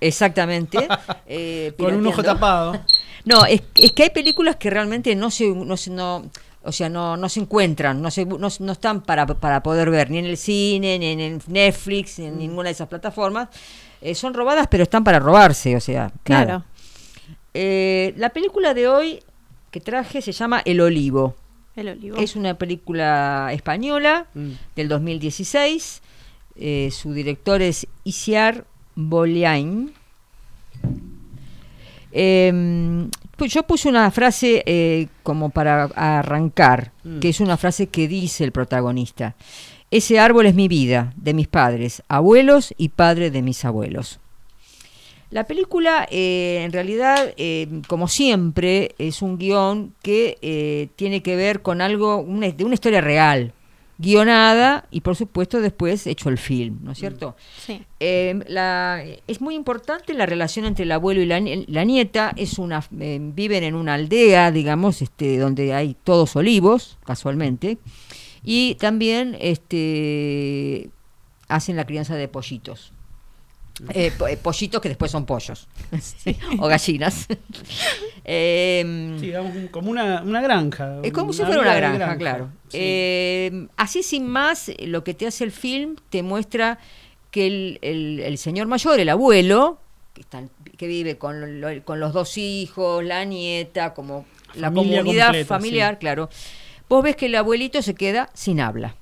exactamente. 0.00 0.78
eh, 1.26 1.72
Con 1.78 1.94
un 1.94 2.06
ojo 2.06 2.22
tapado. 2.22 2.80
No, 3.26 3.46
es, 3.46 3.62
es 3.76 3.92
que 3.92 4.02
hay 4.02 4.10
películas 4.10 4.56
que 4.56 4.68
realmente 4.68 5.14
no 5.16 5.30
se, 5.30 5.48
no, 5.48 5.78
se- 5.78 5.88
no- 5.90 6.30
o 6.62 6.72
sea, 6.72 6.90
no, 6.90 7.16
no 7.16 7.30
se 7.30 7.40
encuentran, 7.40 8.02
no, 8.02 8.10
se, 8.10 8.26
no, 8.26 8.36
no 8.58 8.72
están 8.72 9.00
para, 9.02 9.26
para 9.26 9.62
poder 9.62 9.88
ver 9.88 10.10
ni 10.10 10.18
en 10.18 10.26
el 10.26 10.36
cine, 10.36 10.98
ni 10.98 11.06
en 11.06 11.20
el 11.20 11.42
Netflix, 11.46 12.18
ni 12.18 12.26
en 12.26 12.36
ninguna 12.38 12.64
de 12.68 12.72
esas 12.72 12.86
plataformas. 12.88 13.48
Eh, 14.04 14.14
son 14.14 14.34
robadas, 14.34 14.66
pero 14.70 14.82
están 14.82 15.02
para 15.02 15.18
robarse, 15.18 15.74
o 15.76 15.80
sea, 15.80 16.12
claro. 16.24 16.46
nada. 16.46 16.66
Eh, 17.54 18.12
la 18.18 18.28
película 18.30 18.74
de 18.74 18.86
hoy 18.86 19.20
que 19.70 19.80
traje 19.80 20.20
se 20.20 20.32
llama 20.32 20.60
El 20.64 20.80
Olivo. 20.80 21.34
El 21.74 21.88
olivo. 21.88 22.18
Es 22.18 22.36
una 22.36 22.54
película 22.58 23.48
española 23.52 24.26
Mm. 24.34 24.50
del 24.76 24.88
2016. 24.88 26.02
Eh, 26.56 26.90
su 26.92 27.12
director 27.14 27.62
es 27.62 27.86
Isiar 28.04 28.64
Boliain. 28.94 29.92
Eh, 32.12 33.08
pues 33.36 33.52
yo 33.52 33.64
puse 33.64 33.88
una 33.88 34.10
frase 34.10 34.62
eh, 34.66 35.08
como 35.22 35.50
para 35.50 35.84
arrancar, 35.96 36.92
Mm. 37.02 37.18
que 37.18 37.28
es 37.30 37.40
una 37.40 37.56
frase 37.56 37.88
que 37.88 38.06
dice 38.06 38.44
el 38.44 38.52
protagonista. 38.52 39.34
Ese 39.94 40.18
árbol 40.18 40.46
es 40.46 40.54
mi 40.56 40.66
vida, 40.66 41.12
de 41.16 41.34
mis 41.34 41.46
padres, 41.46 42.02
abuelos 42.08 42.74
y 42.76 42.88
padre 42.88 43.30
de 43.30 43.42
mis 43.42 43.64
abuelos. 43.64 44.18
La 45.30 45.44
película, 45.44 46.06
eh, 46.10 46.62
en 46.64 46.72
realidad, 46.72 47.32
eh, 47.36 47.68
como 47.86 48.08
siempre, 48.08 48.94
es 48.98 49.22
un 49.22 49.38
guion 49.38 49.94
que 50.02 50.36
eh, 50.42 50.88
tiene 50.96 51.22
que 51.22 51.36
ver 51.36 51.62
con 51.62 51.80
algo, 51.80 52.18
una- 52.18 52.50
de 52.50 52.64
una 52.64 52.74
historia 52.74 53.00
real. 53.00 53.52
guionada 53.96 54.86
y 54.90 55.02
por 55.02 55.14
supuesto 55.14 55.60
después 55.60 56.08
hecho 56.08 56.28
el 56.28 56.36
film, 56.36 56.78
¿no 56.82 56.90
es 56.90 56.98
cierto? 56.98 57.36
Sí. 57.64 57.80
La- 58.48 59.04
es 59.28 59.40
muy 59.40 59.54
importante 59.54 60.14
la 60.14 60.26
relación 60.26 60.64
entre 60.64 60.82
el 60.82 60.90
abuelo 60.90 61.22
y 61.22 61.26
la, 61.26 61.38
nie- 61.38 61.64
la 61.68 61.84
nieta. 61.84 62.32
Es 62.36 62.58
una, 62.58 62.84
eh, 62.98 63.20
viven 63.22 63.62
en 63.62 63.76
una 63.76 63.94
aldea, 63.94 64.50
digamos, 64.50 65.00
este, 65.00 65.38
donde 65.38 65.74
hay 65.74 65.94
todos 66.02 66.34
olivos, 66.34 66.98
casualmente, 67.06 67.78
y 68.44 68.74
también 68.76 69.36
este, 69.40 70.90
hacen 71.48 71.76
la 71.76 71.84
crianza 71.86 72.14
de 72.16 72.28
pollitos. 72.28 72.92
Eh, 73.92 74.12
po- 74.16 74.28
eh, 74.28 74.36
pollitos 74.36 74.80
que 74.80 74.88
después 74.88 75.10
son 75.10 75.26
pollos 75.26 75.66
o 76.60 76.66
gallinas. 76.68 77.26
Em, 78.24 79.18
Sí, 79.20 79.32
como 79.70 79.90
una, 79.90 80.22
una 80.22 80.40
granja. 80.40 80.98
es 81.02 81.12
como 81.12 81.32
si 81.32 81.42
fuera 81.44 81.60
una 81.60 81.74
granja, 81.74 82.16
claro. 82.16 82.50
Sí. 82.68 82.78
Eh, 82.80 83.66
así 83.76 84.02
sin 84.02 84.26
más, 84.26 84.70
lo 84.78 85.04
que 85.04 85.12
te 85.14 85.26
hace 85.26 85.44
el 85.44 85.52
film 85.52 85.96
te 86.08 86.22
muestra 86.22 86.78
que 87.30 87.46
el, 87.46 87.78
el- 87.82 88.20
el 88.20 88.38
señor 88.38 88.66
mayor, 88.66 88.98
el 89.00 89.08
abuelo, 89.10 89.78
que, 90.14 90.22
está- 90.22 90.42
que 90.78 90.86
vive 90.86 91.18
con, 91.18 91.60
lo- 91.60 91.84
con 91.84 92.00
los 92.00 92.12
dos 92.12 92.38
hijos, 92.38 93.04
la 93.04 93.24
nieta, 93.24 93.92
como 93.92 94.24
la 94.54 94.68
comunidad 94.72 95.04
completa, 95.04 95.46
familiar, 95.46 95.94
sí. 95.94 95.98
claro. 96.00 96.30
Vos 96.94 97.02
ves 97.02 97.16
que 97.16 97.26
el 97.26 97.34
abuelito 97.34 97.82
se 97.82 97.96
queda 97.96 98.30
sin 98.34 98.60
habla. 98.60 98.94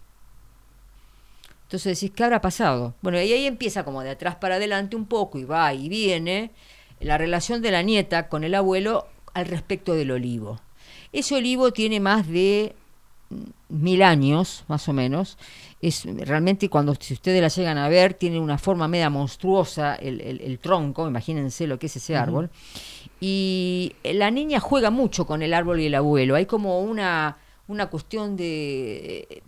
Entonces 1.64 2.01
decís, 2.01 2.11
¿qué 2.16 2.24
habrá 2.24 2.40
pasado? 2.40 2.95
Bueno, 3.03 3.20
y 3.20 3.30
ahí 3.30 3.45
empieza 3.45 3.84
como 3.84 4.03
de 4.03 4.09
atrás 4.09 4.36
para 4.36 4.55
adelante 4.55 4.97
un 4.97 5.05
poco 5.05 5.38
y 5.38 5.45
va 5.45 5.74
y 5.74 5.90
viene 5.90 6.53
la 7.01 7.18
relación 7.18 7.61
de 7.61 7.70
la 7.70 7.82
nieta 7.82 8.30
con 8.30 8.45
el 8.45 8.55
abuelo 8.55 9.09
al 9.34 9.45
respecto 9.45 9.93
del 9.93 10.11
olivo. 10.11 10.59
Ese 11.12 11.34
olivo 11.34 11.70
tiene 11.74 12.01
más 12.01 12.26
de 12.26 12.74
mil 13.68 14.03
años, 14.03 14.64
más 14.68 14.88
o 14.88 14.95
menos. 14.95 15.36
Es 15.82 16.07
realmente 16.07 16.70
cuando 16.70 16.95
si 16.99 17.12
ustedes 17.12 17.43
la 17.43 17.49
llegan 17.49 17.76
a 17.76 17.90
ver, 17.90 18.14
tiene 18.14 18.40
una 18.40 18.57
forma 18.57 18.88
media 18.88 19.11
monstruosa 19.11 19.97
el, 19.97 20.22
el- 20.22 20.40
el 20.40 20.59
tronco, 20.61 21.07
imagínense 21.07 21.66
lo 21.66 21.78
que 21.78 21.88
es 21.88 21.97
ese 21.97 22.16
árbol. 22.16 22.49
Y 23.20 23.93
la 24.03 24.30
niña 24.30 24.61
juega 24.61 24.88
mucho 24.88 25.26
con 25.26 25.43
el 25.43 25.53
árbol 25.53 25.80
y 25.80 25.86
el 25.88 25.95
abuelo. 25.95 26.36
Hay 26.36 26.47
como 26.47 26.80
una, 26.80 27.36
una 27.68 27.86
cuestión 27.90 28.36
de 28.36 29.42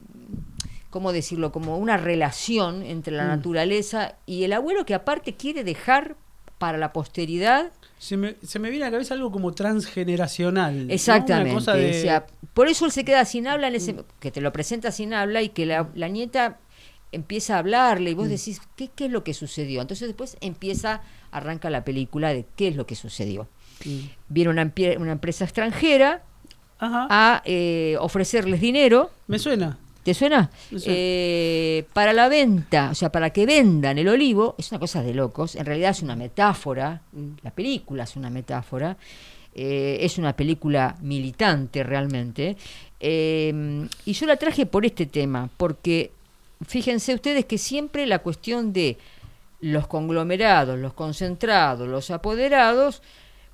¿cómo 0.90 1.12
decirlo? 1.12 1.50
Como 1.50 1.76
una 1.78 1.96
relación 1.96 2.82
entre 2.82 3.14
la 3.16 3.24
Mm. 3.24 3.28
naturaleza 3.28 4.14
y 4.26 4.44
el 4.44 4.52
abuelo 4.52 4.86
que 4.86 4.94
aparte 4.94 5.34
quiere 5.34 5.64
dejar 5.64 6.16
para 6.58 6.78
la 6.78 6.92
posteridad. 6.92 7.72
Se 7.98 8.16
me, 8.16 8.36
se 8.44 8.58
me 8.60 8.70
viene 8.70 8.84
a 8.84 8.88
la 8.88 8.92
cabeza 8.92 9.14
algo 9.14 9.32
como 9.32 9.52
transgeneracional. 9.52 10.86
¿no? 10.86 10.92
Exactamente. 10.92 11.50
Una 11.50 11.58
cosa 11.58 11.74
de- 11.74 11.90
o 11.90 12.00
sea, 12.02 12.26
por 12.54 12.68
eso 12.68 12.84
él 12.86 12.92
se 12.92 13.04
queda 13.04 13.24
sin 13.24 13.48
habla, 13.48 13.68
en 13.68 13.74
ese, 13.74 13.96
que 14.20 14.30
te 14.30 14.40
lo 14.40 14.52
presenta 14.52 14.92
sin 14.92 15.14
habla 15.14 15.42
y 15.42 15.48
que 15.48 15.66
la, 15.66 15.88
la 15.94 16.08
nieta 16.08 16.58
empieza 17.10 17.56
a 17.56 17.58
hablarle 17.58 18.10
y 18.10 18.14
vos 18.14 18.28
decís, 18.28 18.60
¿qué, 18.76 18.88
¿qué 18.94 19.06
es 19.06 19.10
lo 19.10 19.24
que 19.24 19.34
sucedió? 19.34 19.80
Entonces 19.80 20.06
después 20.08 20.36
empieza, 20.40 21.02
arranca 21.32 21.70
la 21.70 21.84
película 21.84 22.32
de 22.32 22.44
qué 22.56 22.68
es 22.68 22.76
lo 22.76 22.86
que 22.86 22.94
sucedió. 22.94 23.48
Mm. 23.84 23.98
Viene 24.28 24.50
una 24.98 25.12
empresa 25.12 25.44
extranjera 25.44 26.22
Ajá. 26.84 27.06
a 27.10 27.42
eh, 27.44 27.96
ofrecerles 28.00 28.60
dinero 28.60 29.10
Me 29.26 29.38
suena. 29.38 29.78
¿Te 30.02 30.12
suena? 30.12 30.50
Me 30.70 30.80
suena. 30.80 30.94
Eh, 30.98 31.84
para 31.94 32.12
la 32.12 32.28
venta, 32.28 32.90
o 32.90 32.94
sea, 32.94 33.10
para 33.10 33.30
que 33.30 33.46
vendan 33.46 33.96
el 33.96 34.08
olivo, 34.08 34.54
es 34.58 34.70
una 34.70 34.78
cosa 34.78 35.02
de 35.02 35.14
locos. 35.14 35.56
En 35.56 35.64
realidad 35.64 35.90
es 35.92 36.02
una 36.02 36.14
metáfora. 36.14 37.00
La 37.42 37.50
película 37.50 38.04
es 38.04 38.14
una 38.16 38.28
metáfora. 38.28 38.96
eh, 39.54 39.98
es 40.00 40.18
una 40.18 40.34
película 40.34 40.96
militante 41.00 41.82
realmente. 41.84 42.56
y 43.00 44.12
yo 44.12 44.26
la 44.26 44.36
traje 44.36 44.66
por 44.66 44.84
este 44.84 45.06
tema, 45.06 45.48
porque 45.56 46.10
fíjense 46.66 47.14
ustedes 47.14 47.44
que 47.46 47.56
siempre 47.58 48.06
la 48.06 48.18
cuestión 48.18 48.72
de 48.72 48.98
los 49.60 49.86
conglomerados, 49.86 50.78
los 50.78 50.92
concentrados, 50.92 51.88
los 51.88 52.10
apoderados, 52.10 53.00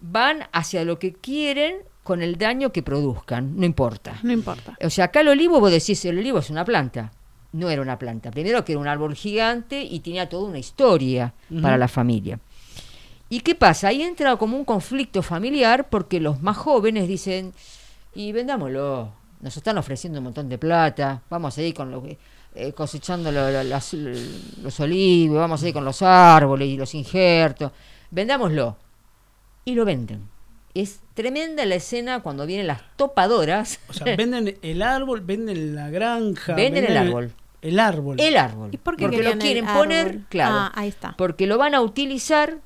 van 0.00 0.48
hacia 0.52 0.84
lo 0.84 0.98
que 0.98 1.12
quieren 1.12 1.76
con 2.10 2.22
el 2.22 2.36
daño 2.36 2.72
que 2.72 2.82
produzcan, 2.82 3.56
no 3.56 3.64
importa. 3.64 4.18
No 4.24 4.32
importa. 4.32 4.76
O 4.84 4.90
sea, 4.90 5.04
acá 5.04 5.20
el 5.20 5.28
olivo, 5.28 5.60
vos 5.60 5.70
decís, 5.70 6.04
el 6.06 6.18
olivo 6.18 6.40
es 6.40 6.50
una 6.50 6.64
planta. 6.64 7.12
No 7.52 7.70
era 7.70 7.80
una 7.82 7.96
planta. 8.00 8.32
Primero 8.32 8.64
que 8.64 8.72
era 8.72 8.80
un 8.80 8.88
árbol 8.88 9.14
gigante 9.14 9.80
y 9.80 10.00
tenía 10.00 10.28
toda 10.28 10.48
una 10.48 10.58
historia 10.58 11.32
para 11.62 11.78
la 11.78 11.86
familia. 11.86 12.40
¿Y 13.28 13.40
qué 13.40 13.54
pasa? 13.54 13.86
Ahí 13.88 14.02
entra 14.02 14.34
como 14.36 14.56
un 14.56 14.64
conflicto 14.64 15.22
familiar 15.22 15.88
porque 15.88 16.18
los 16.18 16.42
más 16.42 16.56
jóvenes 16.56 17.06
dicen, 17.06 17.52
y 18.12 18.32
vendámoslo, 18.32 19.12
nos 19.40 19.56
están 19.56 19.78
ofreciendo 19.78 20.18
un 20.18 20.24
montón 20.24 20.48
de 20.48 20.58
plata, 20.58 21.22
vamos 21.30 21.56
a 21.56 21.62
ir 21.62 21.74
con 21.74 21.92
lo 21.92 22.02
que- 22.02 22.18
eh, 22.56 22.72
cosechando 22.72 23.30
lo- 23.30 23.52
lo- 23.52 23.62
las- 23.62 23.94
los 23.94 24.80
olivos, 24.80 25.38
vamos 25.38 25.62
a 25.62 25.68
ir 25.68 25.72
con 25.74 25.84
los 25.84 26.02
árboles 26.02 26.66
y 26.66 26.76
los 26.76 26.92
injertos, 26.96 27.70
vendámoslo. 28.10 28.76
Y 29.64 29.74
lo 29.74 29.84
venden. 29.84 30.28
Es 30.74 31.00
tremenda 31.14 31.64
la 31.66 31.74
escena 31.74 32.20
cuando 32.22 32.46
vienen 32.46 32.66
las 32.68 32.80
topadoras. 32.96 33.80
O 33.88 33.92
sea, 33.92 34.16
venden 34.16 34.56
el 34.62 34.82
árbol, 34.82 35.20
venden 35.20 35.74
la 35.74 35.90
granja. 35.90 36.54
Venden 36.54 36.84
el 36.84 36.96
árbol. 36.96 37.32
El 37.62 37.78
árbol. 37.80 38.20
El 38.20 38.36
árbol. 38.36 38.70
¿Y 38.72 38.76
por 38.78 38.96
qué 38.96 39.04
porque 39.06 39.22
lo 39.22 39.30
el 39.32 39.38
quieren 39.38 39.66
árbol? 39.66 39.82
poner, 39.82 40.20
claro. 40.28 40.54
Ah, 40.56 40.72
ahí 40.74 40.88
está. 40.88 41.14
Porque 41.18 41.46
lo 41.46 41.58
van 41.58 41.74
a 41.74 41.80
utilizar 41.82 42.58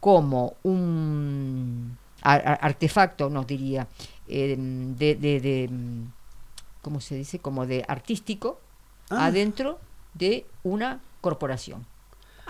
como 0.00 0.54
un 0.62 1.96
ar- 2.22 2.42
ar- 2.46 2.58
artefacto, 2.62 3.28
no 3.30 3.44
diría, 3.44 3.86
eh, 4.28 4.56
de, 4.58 5.14
de, 5.14 5.40
de, 5.40 5.70
¿cómo 6.82 7.00
se 7.00 7.14
dice? 7.14 7.38
Como 7.38 7.66
de 7.66 7.84
artístico 7.86 8.58
Ah. 9.10 9.26
adentro 9.26 9.78
de 10.14 10.46
una 10.62 11.00
corporación. 11.20 11.84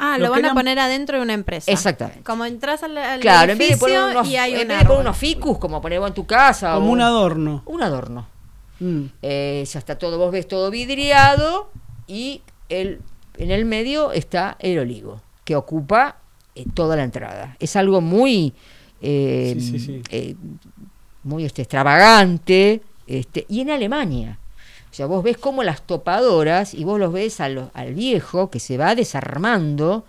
Ah, 0.03 0.16
Lo 0.18 0.30
van 0.30 0.38
a 0.38 0.46
eran- 0.46 0.55
poner 0.55 0.78
adentro 0.78 1.18
de 1.18 1.22
una 1.22 1.34
empresa. 1.34 1.70
Exactamente. 1.70 2.22
Como 2.22 2.46
entras 2.46 2.82
al, 2.82 2.96
al 2.96 3.20
Claro, 3.20 3.53
en 3.53 3.59
vez 3.59 3.68
de 3.68 3.74
edificio 3.74 4.01
poner 4.01 4.16
unos, 4.16 4.28
y 4.28 4.36
hay 4.36 4.55
en 4.55 4.61
un 4.62 4.68
vez 4.68 4.78
de 4.78 4.84
poner 4.86 5.01
unos 5.03 5.16
ficus, 5.18 5.59
como 5.59 5.80
poner 5.82 6.01
vos 6.01 6.09
en 6.09 6.14
tu 6.14 6.26
casa. 6.26 6.74
Como 6.74 6.88
o- 6.88 6.92
un 6.92 7.01
adorno. 7.03 7.62
un 7.66 7.82
adorno. 7.82 8.26
Mm. 8.80 9.03
Eh, 9.20 9.64
ya 9.70 9.78
está 9.78 9.98
todo, 9.98 10.16
vos 10.16 10.32
ves 10.32 10.48
todo 10.48 10.70
vidriado 10.70 11.70
y 12.07 12.40
el, 12.70 13.01
en 13.36 13.51
el 13.51 13.66
medio 13.66 14.11
está 14.12 14.57
el 14.59 14.78
olivo, 14.78 15.20
que 15.44 15.55
ocupa 15.55 16.16
eh, 16.55 16.64
toda 16.72 16.96
la 16.96 17.05
entrada. 17.05 17.57
Es 17.61 17.76
algo 17.76 18.01
muy, 18.01 18.55
eh, 19.03 19.55
Sí, 19.59 19.61
sí, 19.61 19.78
sí. 19.78 20.03
eh, 20.11 20.34
muy 21.24 21.44
este, 21.44 21.61
extravagante, 21.62 22.80
este, 23.07 23.44
y 23.48 23.61
en 23.61 23.70
Alemania. 23.70 24.38
O 24.91 24.95
sea, 24.95 25.07
vos 25.07 25.22
ves 25.22 25.38
como 25.38 25.62
las 25.62 25.82
topadoras 25.82 26.74
y 26.74 26.84
vos 26.84 26.99
los 26.99 27.12
ves 27.12 27.41
a 27.41 27.49
lo- 27.49 27.70
al 27.74 27.95
viejo 27.95 28.51
que 28.51 28.59
se 28.61 28.76
va 28.76 28.95
desarmando 28.95 30.05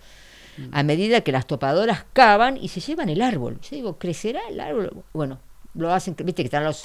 a 0.70 0.82
medida 0.82 1.22
que 1.22 1.32
las 1.32 1.46
topadoras 1.46 2.04
cavan 2.12 2.56
y 2.56 2.68
se 2.68 2.80
llevan 2.80 3.08
el 3.08 3.22
árbol. 3.22 3.58
Yo 3.62 3.76
digo, 3.76 3.98
¿crecerá 3.98 4.40
el 4.50 4.60
árbol? 4.60 5.02
Bueno, 5.14 5.38
lo 5.74 5.92
hacen, 5.92 6.14
viste 6.24 6.42
que 6.42 6.48
están 6.48 6.64
los, 6.64 6.84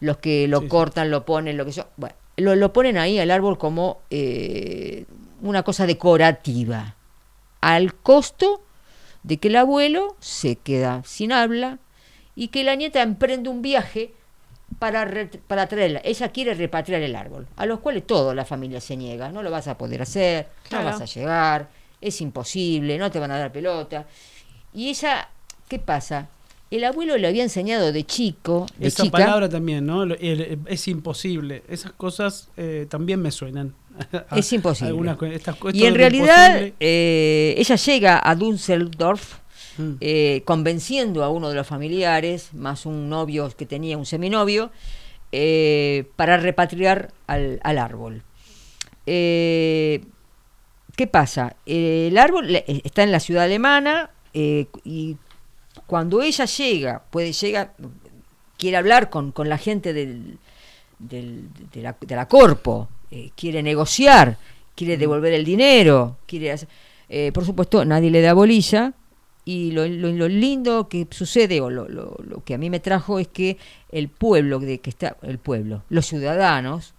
los 0.00 0.18
que 0.18 0.46
lo 0.46 0.58
Sí, 0.60 0.64
sí. 0.66 0.68
cortan, 0.68 1.10
lo 1.10 1.24
ponen, 1.24 1.56
lo 1.56 1.64
que 1.64 1.72
yo. 1.72 1.86
Bueno, 1.96 2.14
lo, 2.36 2.54
lo 2.54 2.72
ponen 2.72 2.96
ahí 2.96 3.18
al 3.18 3.30
árbol 3.32 3.58
como 3.58 3.98
eh, 4.10 5.04
una 5.42 5.62
cosa 5.64 5.86
decorativa. 5.86 6.94
Al 7.60 7.94
costo 7.94 8.62
de 9.24 9.38
que 9.38 9.48
el 9.48 9.56
abuelo 9.56 10.16
se 10.20 10.56
queda 10.56 11.02
sin 11.04 11.32
habla 11.32 11.78
y 12.36 12.48
que 12.48 12.62
la 12.62 12.76
nieta 12.76 13.02
emprende 13.02 13.48
un 13.50 13.62
viaje 13.62 14.14
para, 14.78 15.04
re- 15.04 15.26
para 15.46 15.66
traerla. 15.66 16.00
Ella 16.04 16.28
quiere 16.30 16.54
repatriar 16.54 17.02
el 17.02 17.16
árbol, 17.16 17.46
a 17.56 17.66
los 17.66 17.80
cuales 17.80 18.06
toda 18.06 18.34
la 18.34 18.44
familia 18.44 18.80
se 18.80 18.96
niega. 18.96 19.30
No 19.32 19.42
lo 19.42 19.50
vas 19.50 19.68
a 19.68 19.76
poder 19.76 20.02
hacer, 20.02 20.46
Claro. 20.68 20.84
no 20.84 20.90
vas 20.92 21.00
a 21.00 21.04
llegar, 21.06 21.68
es 22.00 22.20
imposible, 22.20 22.96
no 22.98 23.10
te 23.10 23.18
van 23.18 23.30
a 23.32 23.38
dar 23.38 23.50
pelota. 23.52 24.06
Y 24.72 24.88
ella, 24.90 25.28
¿qué 25.68 25.78
pasa? 25.78 26.28
El 26.70 26.84
abuelo 26.84 27.16
le 27.16 27.26
había 27.26 27.42
enseñado 27.42 27.92
de 27.92 28.04
chico, 28.04 28.66
de 28.76 28.88
Esa 28.88 29.04
chica, 29.04 29.18
palabra 29.18 29.48
también, 29.48 29.86
¿no? 29.86 30.02
El- 30.04 30.58
es 30.66 30.86
imposible. 30.88 31.62
Esas 31.68 31.92
cosas 31.92 32.48
eh, 32.56 32.86
también 32.90 33.20
me 33.22 33.30
suenan. 33.30 33.74
Es 34.36 34.52
imposible. 34.52 34.90
Algunas 34.90 35.20
estas 35.32 35.56
y 35.72 35.86
en 35.86 35.94
realidad 35.96 36.60
eh, 36.78 37.54
ella 37.56 37.74
llega 37.74 38.20
a 38.22 38.34
Düsseldorf 38.36 39.38
Mm. 39.78 39.92
eh, 40.00 40.42
convenciendo 40.44 41.22
a 41.24 41.30
uno 41.30 41.48
de 41.48 41.54
los 41.54 41.66
familiares, 41.66 42.52
más 42.52 42.84
un 42.84 43.08
novio 43.08 43.48
que 43.56 43.64
tenía, 43.64 43.96
un 43.96 44.04
seminovio, 44.06 44.70
eh, 45.32 46.04
para 46.16 46.36
repatriar 46.36 47.12
al, 47.26 47.60
al 47.62 47.78
árbol. 47.78 48.22
Eh, 49.06 50.04
¿Qué 50.96 51.06
pasa? 51.06 51.54
El 51.64 52.18
árbol 52.18 52.56
está 52.66 53.02
en 53.04 53.12
la 53.12 53.20
ciudad 53.20 53.44
alemana 53.44 54.10
y 54.34 55.16
cuando 55.86 56.22
ella 56.22 56.44
llega, 56.44 57.02
puede 57.10 57.32
llegar, 57.32 57.74
quiere 58.56 58.76
hablar 58.76 59.08
con, 59.10 59.30
con 59.32 59.48
la 59.48 59.58
gente 59.58 59.92
del, 59.92 60.38
del- 60.98 61.48
de, 61.72 61.82
la, 61.82 61.96
de 62.00 62.16
la 62.16 62.26
corpo, 62.26 62.88
eh, 63.12 63.30
quiere 63.36 63.62
negociar, 63.62 64.36
quiere 64.74 64.96
devolver 64.96 65.32
el 65.32 65.44
dinero, 65.44 66.16
quiere 66.26 66.50
hacer- 66.52 66.68
eh, 67.08 67.30
por 67.32 67.44
supuesto 67.46 67.84
nadie 67.84 68.10
le 68.10 68.20
da 68.20 68.34
bolilla 68.34 68.92
y 69.50 69.70
lo, 69.70 69.86
lo- 69.88 70.12
lo 70.12 70.28
lindo 70.28 70.88
que 70.90 71.06
sucede 71.10 71.60
o 71.62 71.70
lo, 71.70 71.88
lo- 71.88 72.18
lo 72.22 72.44
que 72.44 72.52
a 72.54 72.58
mí 72.58 72.68
me 72.68 72.80
trajo 72.80 73.18
es 73.18 73.28
que 73.28 73.56
el 73.90 74.08
pueblo 74.08 74.58
de 74.58 74.78
que 74.80 74.90
está 74.90 75.16
el 75.22 75.38
pueblo, 75.38 75.82
los 75.88 76.04
ciudadanos 76.06 76.92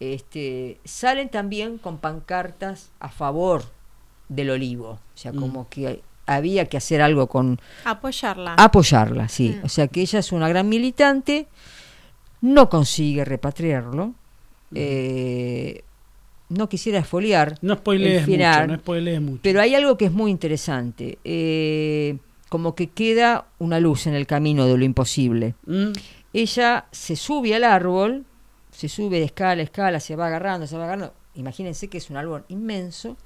este, 0.00 0.78
salen 0.84 1.28
también 1.28 1.78
con 1.78 1.98
pancartas 1.98 2.90
a 3.00 3.08
favor 3.08 3.64
del 4.28 4.50
olivo. 4.50 4.90
O 4.90 5.16
sea, 5.16 5.32
Mm. 5.32 5.36
como 5.40 5.68
que 5.68 6.02
había 6.26 6.66
que 6.66 6.76
hacer 6.76 7.00
algo 7.02 7.26
con 7.26 7.58
Apoyarla. 7.84 8.54
apoyarla, 8.58 9.28
sí. 9.28 9.56
Mm. 9.60 9.64
O 9.64 9.68
sea 9.68 9.88
que 9.88 10.00
ella 10.02 10.20
es 10.20 10.30
una 10.30 10.48
gran 10.48 10.68
militante, 10.68 11.48
no 12.42 12.68
consigue 12.68 13.24
repatriarlo. 13.24 14.14
eh, 14.74 15.82
no 16.48 16.68
quisiera 16.68 16.98
esfoliar 17.00 17.56
No 17.62 17.74
spoilees 17.76 18.24
final, 18.24 18.62
mucho, 18.62 18.72
no 18.72 18.78
spoilees 18.78 19.20
mucho. 19.20 19.40
pero 19.42 19.60
hay 19.60 19.74
algo 19.74 19.96
que 19.98 20.06
es 20.06 20.12
muy 20.12 20.30
interesante. 20.30 21.18
eh, 21.24 22.16
como 22.48 22.74
que 22.74 22.86
queda 22.88 23.44
una 23.58 23.78
luz 23.78 24.06
en 24.06 24.14
el 24.14 24.26
camino 24.26 24.64
de 24.66 24.78
lo 24.78 24.84
imposible. 24.84 25.54
Mm, 25.66 25.92
Ella 26.32 26.86
se 26.90 27.14
sube 27.14 27.54
al 27.54 27.62
árbol, 27.64 28.24
se 28.70 28.88
sube 28.88 29.18
de 29.18 29.24
escala 29.26 29.60
a 29.60 29.64
escala, 29.64 30.00
se 30.00 30.16
va 30.16 30.28
agarrando, 30.28 30.66
se 30.66 30.76
va 30.78 30.84
agarrando. 30.84 31.12
Imagínense 31.34 31.88
que 31.88 31.98
es 31.98 32.08
un 32.08 32.16
árbol 32.16 32.44
inmenso. 32.48 33.18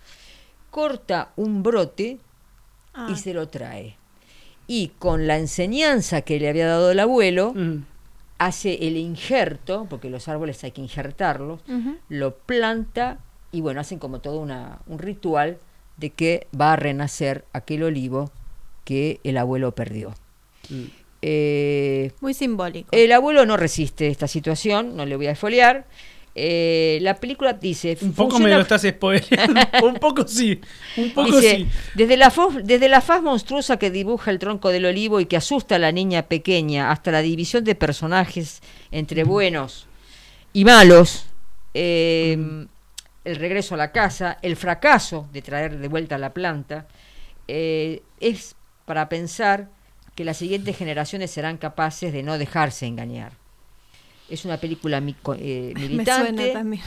Corta 0.71 1.31
un 1.37 1.63
brote 1.63 2.19
Ah, 2.95 3.09
y 3.11 3.17
se 3.17 3.33
lo 3.33 3.49
trae. 3.49 3.97
Y 4.67 4.89
con 4.99 5.27
la 5.27 5.39
enseñanza 5.39 6.23
que 6.23 6.39
le 6.41 6.49
había 6.49 6.67
dado 6.67 6.91
el 6.91 6.99
abuelo, 7.01 7.53
mm. 7.55 7.85
Hace 8.47 8.87
el 8.87 8.97
injerto, 8.97 9.87
porque 9.89 10.11
los 10.11 10.29
árboles 10.29 10.63
hay 10.65 10.73
que 10.73 10.81
injertarlos, 10.81 11.61
lo 12.09 12.37
planta 12.37 13.19
y 13.53 13.61
bueno, 13.61 13.81
hacen 13.81 13.99
como 13.99 14.21
todo 14.21 14.41
una, 14.41 14.81
un 14.87 14.99
ritual 14.99 15.59
de 15.97 16.11
que 16.11 16.49
va 16.59 16.73
a 16.73 16.77
renacer 16.77 17.45
aquel 17.53 17.85
olivo 17.85 18.33
que 18.85 19.21
el 19.23 19.39
abuelo 19.39 19.73
perdió. 19.75 20.15
Mm. 20.71 20.83
Eh, 21.25 22.11
Muy 22.21 22.35
simbólico. 22.35 22.89
el 22.91 23.13
abuelo 23.13 23.47
no 23.47 23.57
resiste 23.57 24.09
esta 24.09 24.27
situación, 24.27 24.97
no 24.97 25.07
le 25.07 25.15
voy 25.15 25.29
a 25.29 25.33
esfoliar. 25.33 25.87
Eh, 26.35 26.99
la 27.03 27.17
película 27.17 27.53
dice... 27.53 27.97
Un 28.01 28.13
poco 28.15 28.31
funciona- 28.31 28.49
me 28.53 28.57
lo 28.57 28.63
estás 28.63 28.83
spoileando. 28.83 29.61
un 29.83 29.95
poco 29.97 30.27
sí. 30.27 30.61
Un 30.97 31.11
poco 31.13 31.37
Dice, 31.37 31.57
sí. 31.57 31.69
desde, 31.95 32.17
la 32.17 32.33
desde 32.63 32.89
la 32.89 33.01
faz 33.03 33.23
monstruosa 33.23 33.77
que 33.79 33.91
dibuja 33.91 34.31
el 34.31 34.39
tronco 34.39 34.71
del 34.71 34.87
olivo 34.87 35.21
y 35.21 35.27
que 35.27 35.37
asusta 35.37 35.77
a 35.77 35.79
la 35.79 35.93
niña 35.93 36.23
pequeña, 36.23 36.91
hasta 36.91 37.11
la 37.11 37.21
división 37.21 37.65
de 37.65 37.75
personajes 37.75 38.63
entre 38.91 39.25
buenos 39.25 39.87
y 40.55 40.65
malos, 40.65 41.27
eh, 41.75 42.67
el 43.25 43.37
regreso 43.37 43.75
a 43.75 43.79
la 43.79 43.93
casa, 43.93 44.39
el 44.43 44.57
fracaso 44.57 45.29
de 45.33 45.43
traer 45.43 45.79
de 45.79 45.89
vuelta 45.89 46.17
la 46.19 46.33
planta, 46.33 46.87
eh, 47.47 48.03
es 48.21 48.55
para 48.87 49.09
pensar 49.09 49.69
que 50.15 50.25
las 50.25 50.37
siguientes 50.39 50.77
generaciones 50.77 51.31
serán 51.31 51.57
capaces 51.59 52.13
de 52.13 52.23
no 52.23 52.37
dejarse 52.39 52.87
engañar. 52.87 53.33
Es 54.33 54.45
una 54.47 54.57
película 54.57 55.01
mico- 55.01 55.37
eh, 55.39 55.73
Me 55.75 55.81
militante 55.89 56.37
suena 56.37 56.53
también. 56.53 56.83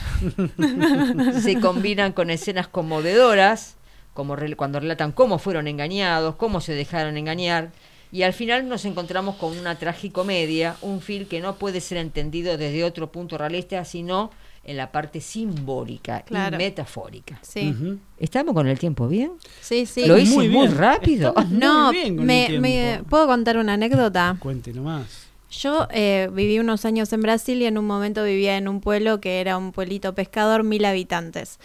se 1.41 1.59
combinan 1.59 2.11
con 2.13 2.29
escenas 2.29 2.67
conmovedoras, 2.67 3.75
como 4.13 4.35
rel- 4.35 4.55
cuando 4.55 4.79
relatan 4.79 5.11
cómo 5.11 5.37
fueron 5.37 5.67
engañados, 5.67 6.35
cómo 6.35 6.59
se 6.61 6.73
dejaron 6.73 7.17
engañar, 7.17 7.71
y 8.11 8.23
al 8.23 8.33
final 8.33 8.67
nos 8.67 8.85
encontramos 8.85 9.35
con 9.35 9.57
una 9.57 9.75
tragicomedia, 9.77 10.75
un 10.81 11.01
film 11.01 11.27
que 11.27 11.39
no 11.41 11.55
puede 11.55 11.81
ser 11.81 11.97
entendido 11.97 12.57
desde 12.57 12.83
otro 12.83 13.11
punto 13.11 13.37
realista, 13.37 13.83
sino 13.85 14.31
en 14.63 14.77
la 14.77 14.91
parte 14.91 15.21
simbólica 15.21 16.21
Claro. 16.21 16.55
y 16.55 16.57
metafórica. 16.57 17.37
Sí. 17.43 17.75
¿Estamos 18.17 18.55
con 18.55 18.67
el 18.67 18.79
tiempo 18.79 19.07
bien? 19.07 19.33
sí, 19.61 19.85
sí. 19.85 20.05
Lo 20.07 20.17
hice 20.17 20.49
muy 20.49 20.67
rápido. 20.67 21.29
Estamos 21.29 21.49
muy 21.51 21.59
No, 21.59 21.91
bien 21.91 22.15
con 22.17 22.25
me, 22.25 22.45
el 22.47 22.59
me-. 22.61 23.01
¿puedo 23.07 23.27
contar 23.27 23.57
una 23.57 23.73
anécdota? 23.73 24.35
Cuente 24.39 24.73
nomás. 24.73 25.27
Yo 25.59 25.87
eh, 25.91 26.29
viví 26.33 26.59
unos 26.59 26.83
años 26.85 27.13
en 27.13 27.21
Brasil 27.21 27.61
y 27.61 27.65
en 27.65 27.77
un 27.77 27.85
momento 27.85 28.23
vivía 28.23 28.57
en 28.57 28.67
un 28.67 28.81
pueblo 28.81 29.21
que 29.21 29.39
era 29.39 29.57
un 29.57 29.71
pueblito 29.71 30.13
pescador, 30.13 30.63
mil 30.63 30.83
habitantes. 30.83 31.59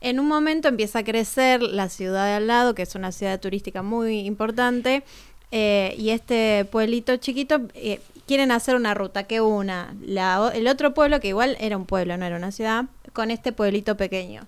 En 0.00 0.18
un 0.18 0.28
momento 0.28 0.68
empieza 0.68 1.00
a 1.00 1.04
crecer 1.04 1.62
la 1.62 1.88
ciudad 1.88 2.26
de 2.26 2.32
al 2.32 2.46
lado, 2.46 2.74
que 2.74 2.82
es 2.82 2.94
una 2.94 3.12
ciudad 3.12 3.40
turística 3.40 3.82
muy 3.82 4.20
importante, 4.20 5.02
eh, 5.50 5.94
y 5.98 6.10
este 6.10 6.64
pueblito 6.70 7.16
chiquito 7.16 7.60
eh, 7.74 8.00
quieren 8.26 8.50
hacer 8.50 8.76
una 8.76 8.94
ruta 8.94 9.24
que 9.24 9.40
una 9.40 9.94
la 10.02 10.50
el 10.54 10.66
otro 10.66 10.94
pueblo, 10.94 11.20
que 11.20 11.28
igual 11.28 11.56
era 11.60 11.76
un 11.76 11.86
pueblo, 11.86 12.16
no 12.16 12.24
era 12.24 12.36
una 12.36 12.50
ciudad, 12.50 12.86
con 13.12 13.30
este 13.30 13.52
pueblito 13.52 13.96
pequeño. 13.96 14.46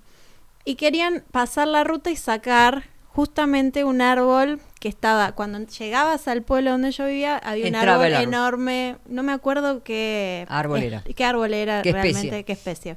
Y 0.65 0.75
querían 0.75 1.23
pasar 1.31 1.69
la 1.69 1.85
ruta 1.85 2.11
y 2.11 2.17
sacar 2.17 2.85
justamente 3.17 3.83
un 3.83 4.03
árbol 4.03 4.61
que 4.79 4.89
estaba, 4.89 5.33
cuando 5.33 5.59
llegabas 5.61 6.29
al 6.29 6.43
pueblo 6.43 6.73
donde 6.73 6.91
yo 6.91 7.07
vivía, 7.07 7.39
había 7.39 7.67
un 7.67 7.75
árbol, 7.75 8.13
enorme, 8.13 8.97
no 9.07 9.23
me 9.23 9.33
acuerdo 9.33 9.83
qué 9.83 10.45
Árbol 10.51 10.83
era. 10.83 11.03
qué 11.03 11.25
árbol 11.25 11.55
era 11.55 11.81
¿Qué 11.81 11.89
especie? 11.89 12.13
realmente, 12.13 12.45
qué 12.45 12.53
especie. 12.53 12.97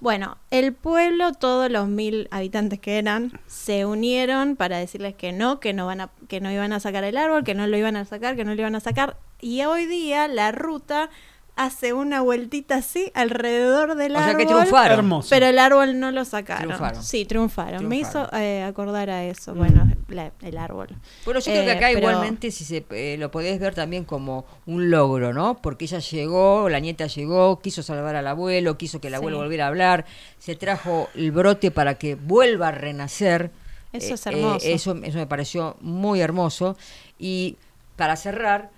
Bueno, 0.00 0.38
el 0.50 0.72
pueblo, 0.72 1.32
todos 1.34 1.70
los 1.70 1.86
mil 1.86 2.26
habitantes 2.32 2.80
que 2.80 2.98
eran, 2.98 3.40
se 3.46 3.86
unieron 3.86 4.56
para 4.56 4.78
decirles 4.78 5.14
que 5.14 5.30
no, 5.30 5.60
que 5.60 5.72
no 5.72 5.86
van 5.86 6.00
a, 6.00 6.10
que 6.26 6.40
no 6.40 6.50
iban 6.50 6.72
a 6.72 6.80
sacar 6.80 7.04
el 7.04 7.16
árbol, 7.16 7.44
que 7.44 7.54
no 7.54 7.68
lo 7.68 7.76
iban 7.76 7.94
a 7.94 8.04
sacar, 8.04 8.34
que 8.34 8.44
no 8.44 8.56
lo 8.56 8.60
iban 8.60 8.74
a 8.74 8.80
sacar. 8.80 9.16
Y 9.40 9.62
hoy 9.62 9.86
día 9.86 10.26
la 10.26 10.50
ruta 10.50 11.10
hace 11.56 11.92
una 11.92 12.20
vueltita 12.20 12.74
así 12.76 13.12
alrededor 13.14 13.94
del 13.94 14.16
O 14.16 14.18
sea 14.18 14.26
árbol. 14.30 14.38
que 14.40 14.46
triunfaron. 14.46 14.98
Hermoso. 14.98 15.28
Pero 15.30 15.46
el 15.46 15.58
árbol 15.60 16.00
no 16.00 16.10
lo 16.10 16.24
sacaron. 16.24 16.64
Triunfaron. 16.64 17.02
Sí, 17.04 17.24
triunfaron. 17.26 17.86
Me 17.88 17.96
hizo 17.98 18.28
eh, 18.34 18.64
acordar 18.64 19.08
a 19.10 19.24
eso. 19.24 19.54
Mm. 19.54 19.58
Bueno, 19.58 19.90
la- 20.08 20.32
el 20.42 20.58
árbol. 20.58 20.88
Bueno, 21.24 21.38
yo 21.40 21.52
creo 21.52 21.64
que 21.64 21.70
Eh, 21.70 21.76
acá 21.76 21.86
pero- 21.92 21.98
igualmente 22.10 22.50
si 22.50 22.64
se, 22.64 22.84
eh, 22.90 23.16
lo 23.18 23.30
podés 23.30 23.60
ver 23.60 23.72
también 23.74 24.04
como 24.04 24.46
un 24.66 24.90
logro, 24.90 25.32
¿no? 25.32 25.56
Porque 25.62 25.84
ella 25.84 26.00
llegó, 26.00 26.68
la 26.68 26.80
nieta 26.80 27.06
llegó, 27.06 27.60
quiso 27.60 27.82
salvar 27.84 28.16
al 28.16 28.26
abuelo, 28.26 28.76
quiso 28.76 29.00
que 29.00 29.06
el 29.08 29.14
abuelo 29.14 29.36
Sí. 29.38 29.42
volviera 29.44 29.66
a 29.66 29.68
hablar, 29.68 30.06
se 30.38 30.56
trajo 30.56 31.08
el 31.14 31.30
brote 31.30 31.70
para 31.70 31.94
que 31.94 32.16
vuelva 32.16 32.68
a 32.68 32.72
renacer. 32.72 33.52
Eso 33.92 34.14
es 34.14 34.26
hermoso. 34.26 34.66
eh, 34.66 34.72
eso, 34.72 34.96
eso 35.04 35.18
me 35.18 35.26
pareció 35.28 35.76
muy 35.80 36.20
hermoso. 36.20 36.76
Y 37.16 37.58
para 37.94 38.16
cerrar, 38.16 38.70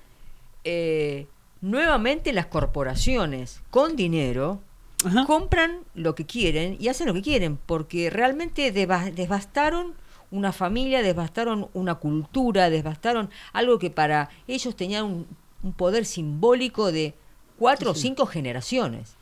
eh, 0.64 1.26
nuevamente 1.70 2.32
las 2.32 2.46
corporaciones 2.46 3.60
con 3.70 3.96
dinero 3.96 4.60
Ajá. 5.04 5.26
compran 5.26 5.80
lo 5.94 6.14
que 6.14 6.24
quieren 6.24 6.76
y 6.80 6.88
hacen 6.88 7.06
lo 7.08 7.14
que 7.14 7.22
quieren, 7.22 7.58
porque 7.66 8.08
realmente 8.10 8.72
deva- 8.72 9.10
devastaron 9.10 9.94
una 10.30 10.52
familia, 10.52 11.02
devastaron 11.02 11.68
una 11.74 11.96
cultura, 11.96 12.70
devastaron 12.70 13.30
algo 13.52 13.78
que 13.78 13.90
para 13.90 14.30
ellos 14.46 14.74
tenía 14.76 15.04
un, 15.04 15.26
un 15.62 15.72
poder 15.72 16.04
simbólico 16.04 16.92
de 16.92 17.14
cuatro 17.58 17.90
o 17.92 17.94
cinco 17.94 18.26
generaciones. 18.26 19.14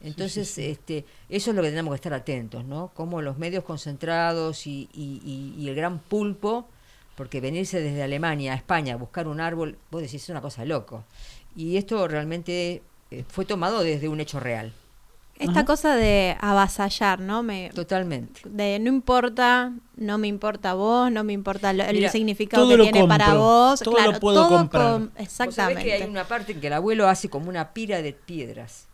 Entonces, 0.00 0.56
este, 0.58 1.04
eso 1.30 1.50
es 1.50 1.56
lo 1.56 1.62
que 1.62 1.70
tenemos 1.70 1.92
que 1.92 1.96
estar 1.96 2.12
atentos, 2.14 2.64
¿no? 2.64 2.90
Como 2.94 3.22
los 3.22 3.38
medios 3.38 3.64
concentrados 3.64 4.66
y, 4.66 4.88
y- 4.92 5.20
y- 5.24 5.54
y 5.62 5.68
el 5.68 5.74
gran 5.74 5.98
pulpo, 5.98 6.68
porque 7.16 7.40
venirse 7.40 7.80
desde 7.80 8.02
Alemania 8.02 8.52
a 8.52 8.56
España 8.56 8.92
a 8.94 8.96
buscar 8.98 9.26
un 9.26 9.40
árbol, 9.40 9.78
vos 9.90 10.02
decís, 10.02 10.22
es 10.22 10.28
una 10.28 10.42
cosa 10.42 10.62
de 10.62 10.68
loco. 10.68 11.04
Y 11.56 11.76
esto 11.78 12.06
realmente 12.06 12.82
eh, 13.10 13.24
fue 13.28 13.44
tomado 13.44 13.82
desde 13.82 14.08
un 14.08 14.20
hecho 14.20 14.38
real, 14.40 14.72
Esta 15.38 15.52
Ajá. 15.52 15.64
cosa 15.66 15.96
de 15.96 16.36
avasallar, 16.40 17.20
¿no? 17.20 17.42
Me, 17.42 17.70
totalmente. 17.74 18.40
de 18.48 18.78
no 18.78 18.88
importa, 18.88 19.72
no 19.96 20.16
me 20.18 20.28
importa 20.28 20.72
vos, 20.74 21.10
no 21.12 21.24
me 21.24 21.32
importa 21.34 21.72
lo- 21.74 21.84
el 21.84 22.08
significado 22.10 22.66
que 22.68 22.76
lo 22.76 22.84
tiene 22.84 23.06
para 23.06 23.34
vos. 23.34 23.80
todo 23.80 23.94
claro, 23.96 24.12
lo 24.12 24.20
puedo 24.20 24.46
todo 24.48 24.58
comprar. 24.58 24.82
sabés 24.84 25.10
exactamente. 25.18 25.82
que 25.84 25.92
hay 25.92 26.02
una 26.08 26.24
parte 26.26 26.52
en 26.52 26.60
que 26.60 26.68
el 26.68 26.72
abuelo 26.72 27.06
hace 27.08 27.28
como 27.28 27.48
una 27.50 27.72
pira 27.74 28.00
de 28.02 28.12
piedras 28.14 28.86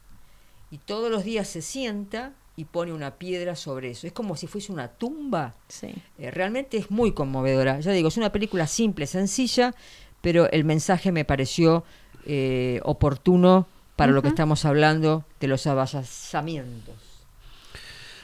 y 0.70 0.78
todos 0.78 1.10
los 1.12 1.22
días 1.24 1.46
se 1.48 1.62
sienta 1.62 2.32
y 2.56 2.64
pone 2.64 2.92
una 2.92 3.12
piedra 3.12 3.54
sobre 3.56 3.90
eso. 3.90 4.06
Es 4.08 4.12
como 4.12 4.36
si 4.36 4.46
fuese 4.48 4.72
una 4.72 4.88
tumba. 4.88 5.54
Sí. 5.68 5.94
Eh, 6.18 6.30
realmente 6.32 6.76
es 6.76 6.90
muy 6.90 7.12
conmovedora. 7.12 7.78
Ya 7.80 7.92
digo, 7.92 8.08
es 8.08 8.16
una 8.16 8.30
película 8.32 8.66
simple, 8.66 9.06
sencilla, 9.06 9.74
pero 10.20 10.50
el 10.50 10.64
mensaje 10.64 11.12
me 11.12 11.24
pareció 11.24 11.84
eh, 12.26 12.80
oportuno 12.84 13.66
para 13.96 14.12
lo 14.12 14.22
que 14.22 14.28
estamos 14.28 14.64
hablando 14.64 15.24
de 15.40 15.48
los 15.48 15.66
avasallamientos. 15.66 16.94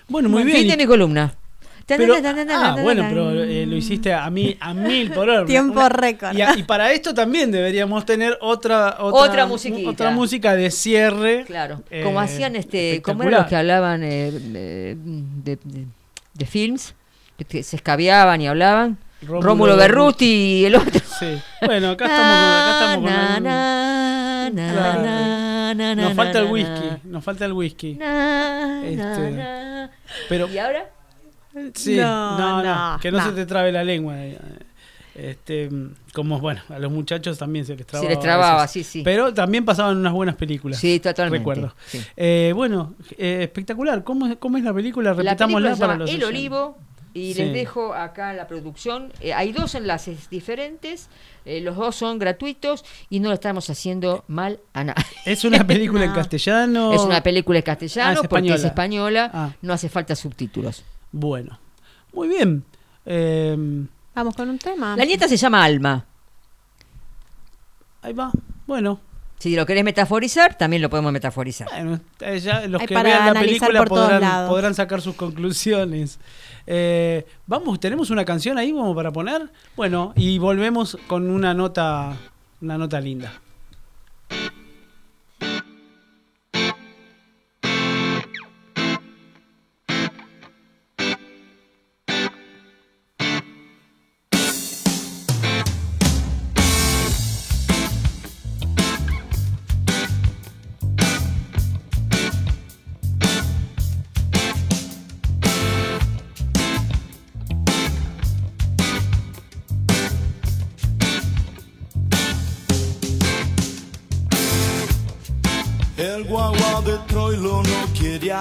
Bueno, 0.09 0.29
muy 0.29 0.45
bien. 0.45 0.59
Fin 0.59 0.69
de 0.69 0.77
mi 0.77 0.87
columna. 0.87 1.35
Pero- 1.87 2.15
ah, 2.51 2.77
bueno, 2.83 3.07
pero 3.09 3.33
eh, 3.45 3.65
lo 3.65 3.75
hiciste 3.75 4.13
a 4.13 4.29
mí 4.29 4.55
a 4.61 4.75
mil 4.75 5.11
por 5.11 5.29
hora. 5.31 5.45
Tiempo 5.47 5.89
récord. 5.89 6.37
Y, 6.37 6.61
y 6.61 6.63
para 6.65 6.93
esto 6.93 7.15
también 7.15 7.51
deberíamos 7.51 8.05
tener 8.05 8.37
otra 8.43 8.97
otra, 9.01 9.23
Otra 9.31 9.47
musiquita. 9.47 9.89
otra 9.91 10.11
música 10.11 10.55
de 10.55 10.71
cierre. 10.71 11.45
Claro, 11.47 11.83
eh, 11.91 12.03
como 12.05 12.21
hacían 12.21 12.57
este, 12.57 13.01
como 13.01 13.23
eran 13.23 13.41
los 13.41 13.47
que 13.49 13.57
hablaban 13.57 14.03
eh, 14.05 14.31
de, 14.33 15.57
de- 15.65 15.87
de 16.35 16.47
films, 16.47 16.95
que 17.49 17.63
se 17.63 17.77
escabeaban 17.77 18.41
y 18.43 18.49
hablaban. 18.49 18.99
Rómulo 19.23 19.41
Rómulo, 19.43 19.77
Berruti 19.77 20.27
y 20.61 20.65
el 20.67 20.77
otro. 20.77 21.01
Sí. 21.19 21.39
Bueno, 21.65 21.91
acá 21.93 22.05
estamos 22.05 22.29
con, 22.37 22.39
acá 22.39 22.73
estamos 22.73 22.97
con 22.97 23.07
Na, 24.53 25.75
na, 25.75 25.95
nos 25.95 26.15
falta 26.15 26.39
el 26.41 26.51
whisky, 26.51 26.89
nos 27.05 27.25
falta 27.25 27.45
el 27.45 27.53
whisky. 27.53 27.99
Este. 28.85 29.89
Pero 30.29 30.49
¿Y 30.49 30.59
ahora? 30.59 30.91
sí, 31.75 31.97
no, 31.97 32.63
no, 32.63 32.99
que 33.01 33.11
no, 33.11 33.19
no. 33.19 33.25
se 33.25 33.33
te 33.33 33.47
trabe 33.47 33.73
la 33.73 33.85
lengua. 33.85 34.15
eh, 34.17 34.39
Este, 35.15 35.69
como 36.15 36.39
bueno, 36.41 36.61
a 36.69 36.79
los 36.79 36.93
muchachos 36.93 37.37
también 37.39 37.65
se 37.67 37.75
les 37.77 37.85
trababa. 37.87 38.09
Se 38.09 38.15
les 38.15 38.23
trababa, 38.23 38.69
sí, 38.69 38.85
sí. 38.85 39.03
Pero 39.05 39.35
también 39.35 39.65
pasaban 39.65 39.97
unas 39.97 40.13
buenas 40.13 40.37
películas. 40.37 40.79
Sí, 40.79 41.01
totalmente. 41.01 41.39
Recuerdo. 41.39 41.75
sí. 41.87 42.01
Eh, 42.17 42.53
bueno, 42.55 42.95
eh, 43.17 43.41
espectacular. 43.43 44.05
¿Cómo, 44.05 44.27
es- 44.29 44.37
¿Cómo 44.37 44.59
es 44.59 44.65
la 44.65 44.73
película? 44.73 45.11
La 45.11 45.17
película 45.17 45.33
Repetámosla 45.33 45.75
se 45.75 45.81
para 45.81 45.95
los 45.97 46.09
El 46.09 46.17
oyentes. 46.23 46.29
Olivo 46.29 46.79
y 47.15 47.35
Sí. 47.35 47.43
les 47.43 47.53
dejo 47.53 47.95
acá 47.95 48.33
la 48.33 48.47
producción. 48.47 49.13
Eh, 49.21 49.33
hay 49.33 49.53
dos 49.53 49.75
enlaces 49.75 50.29
diferentes, 50.31 51.09
eh, 51.45 51.61
los 51.61 51.77
dos 51.77 51.97
son 51.97 52.19
gratuitos 52.19 52.85
y 53.11 53.21
no 53.21 53.29
lo 53.29 53.35
estamos 53.35 53.69
haciendo 53.71 54.25
mal 54.29 54.61
a 54.75 54.85
nadie. 54.85 55.05
¿Es 55.27 55.45
una 55.45 55.67
película 55.67 56.05
en 56.05 56.11
No. 56.11 56.17
castellano? 56.17 56.93
Es 56.93 57.01
una 57.03 57.23
película 57.23 57.59
en 57.59 57.63
Ah, 57.63 57.65
castellano 57.65 58.21
es 58.23 58.29
porque 58.29 58.49
es 58.49 58.65
española. 58.65 58.69
española, 59.25 59.31
Ah. 59.35 59.51
no 59.63 59.73
hace 59.73 59.89
falta 59.89 60.15
subtítulos. 60.17 60.85
Bueno, 61.13 61.59
muy 62.13 62.29
bien. 62.29 62.65
Eh, 63.07 63.57
Vamos 64.15 64.35
con 64.35 64.51
un 64.51 64.59
tema. 64.59 64.97
La 64.97 65.05
nieta 65.05 65.29
se 65.29 65.37
llama 65.37 65.65
Alma. 65.65 66.05
ahí 68.03 68.13
va. 68.13 68.31
Bueno, 68.67 69.01
Si 69.39 69.55
lo 69.55 69.65
querés 69.67 69.85
metaforizar, 69.85 70.57
también 70.59 70.83
lo 70.83 70.91
podemos 70.91 71.13
metaforizar. 71.13 71.69
bueno 71.71 72.01
eh, 72.21 72.41
ya 72.41 72.67
los 72.67 72.81
Hay 72.81 72.87
que 72.89 72.95
vean 72.95 73.33
la 73.33 73.41
película 73.41 73.85
podrán, 73.85 74.49
podrán 74.49 74.75
sacar 74.75 75.01
sus 75.01 75.15
conclusiones. 75.15 76.19
Eh, 76.67 77.25
vamos, 77.47 77.79
tenemos 77.81 78.11
una 78.11 78.25
canción 78.25 78.59
ahí 78.59 78.73
como 78.73 78.95
para 78.95 79.13
poner. 79.13 79.51
Bueno, 79.77 80.13
y 80.17 80.39
volvemos 80.39 80.99
con 81.07 81.31
una 81.31 81.55
nota, 81.55 82.17
una 82.61 82.77
nota 82.77 83.01
linda. 83.01 83.33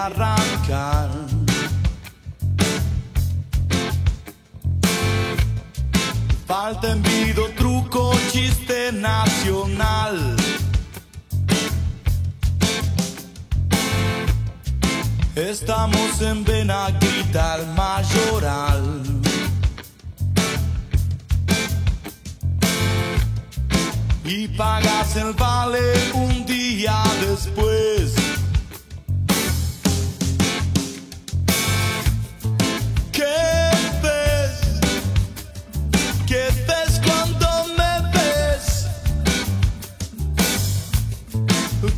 Arrancar. 0.07 1.09
Falta 6.45 6.91
envido, 6.91 7.49
truco, 7.57 8.13
chiste 8.31 8.91
nacional. 8.93 10.35
Estamos 15.35 16.21
en 16.21 16.43
Benaguita, 16.43 17.55
el 17.57 17.67
mayoral. 17.75 19.03
y 24.29 24.45
pagas 24.49 25.15
el 25.15 25.31
vale 25.33 25.79
un 26.13 26.45
día 26.45 27.01
después. 27.21 28.26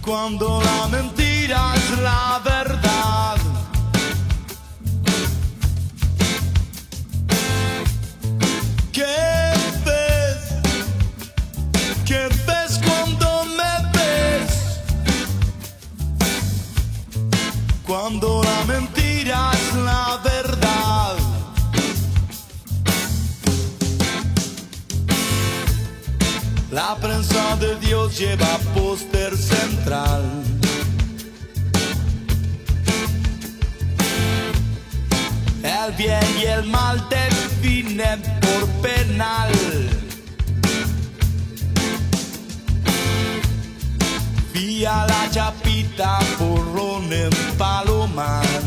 Cuando 0.10 0.60
la 0.64 0.88
mentira 0.88 1.72
es 1.76 2.00
la 2.00 2.42
verdad. 2.44 3.38
¿Qué 8.92 9.54
ves? 9.86 10.40
¿Qué 12.08 12.28
ves 12.48 12.80
cuando 12.84 13.46
me 13.58 13.74
ves? 13.94 14.52
Cuando 17.86 18.42
la 18.42 18.66
mentira 18.66 19.52
es 19.54 19.76
la 19.76 20.20
verdad. 20.24 20.49
La 26.80 26.96
prensa 26.96 27.58
de 27.58 27.76
Dios 27.76 28.18
lleva 28.18 28.58
póster 28.74 29.36
central. 29.36 30.24
El 35.62 35.92
bien 35.98 36.30
y 36.42 36.46
el 36.46 36.64
mal 36.68 37.06
definen 37.10 38.22
por 38.40 38.66
penal. 38.82 39.52
Vía 44.54 45.06
la 45.06 45.30
chapita 45.32 46.18
porrón 46.38 47.12
en 47.12 47.30
Palomar. 47.58 48.59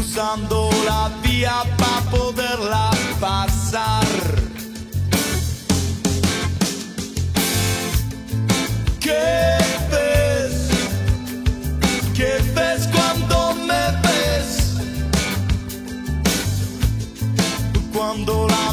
Cruzando 0.00 0.70
la 0.86 1.10
vía 1.22 1.62
para 1.76 2.00
poderla 2.10 2.90
pasar. 3.20 4.06
¿Qué 8.98 9.58
ves? 9.90 10.70
¿Qué 12.14 12.40
ves 12.54 12.88
cuando 12.94 13.54
me 13.56 13.84
ves? 14.00 14.78
Cuando 17.92 18.48
la 18.48 18.72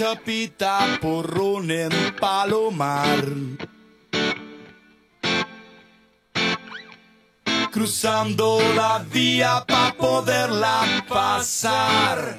chapita 0.00 0.98
porrón 0.98 1.70
en 1.70 1.92
Palomar. 2.18 3.22
Cruzando 7.70 8.60
la 8.74 9.04
vía 9.12 9.62
para 9.68 9.92
poderla 9.92 11.04
pasar. 11.06 12.38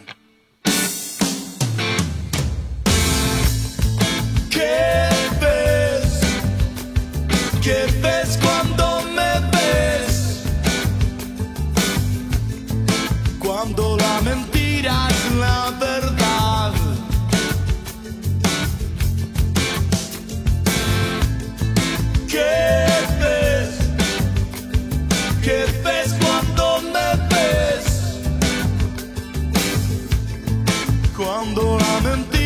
¿Qué 4.50 5.10
ves? 5.40 6.20
¿Qué 7.62 7.86
ves 8.02 8.40
cuando 8.42 9.04
me 9.16 9.34
ves? 9.54 10.44
Cuando 13.38 13.98
la 13.98 14.22
mentira 14.22 14.61
Cuando 31.24 31.78
la 31.78 32.10
mentira 32.10 32.41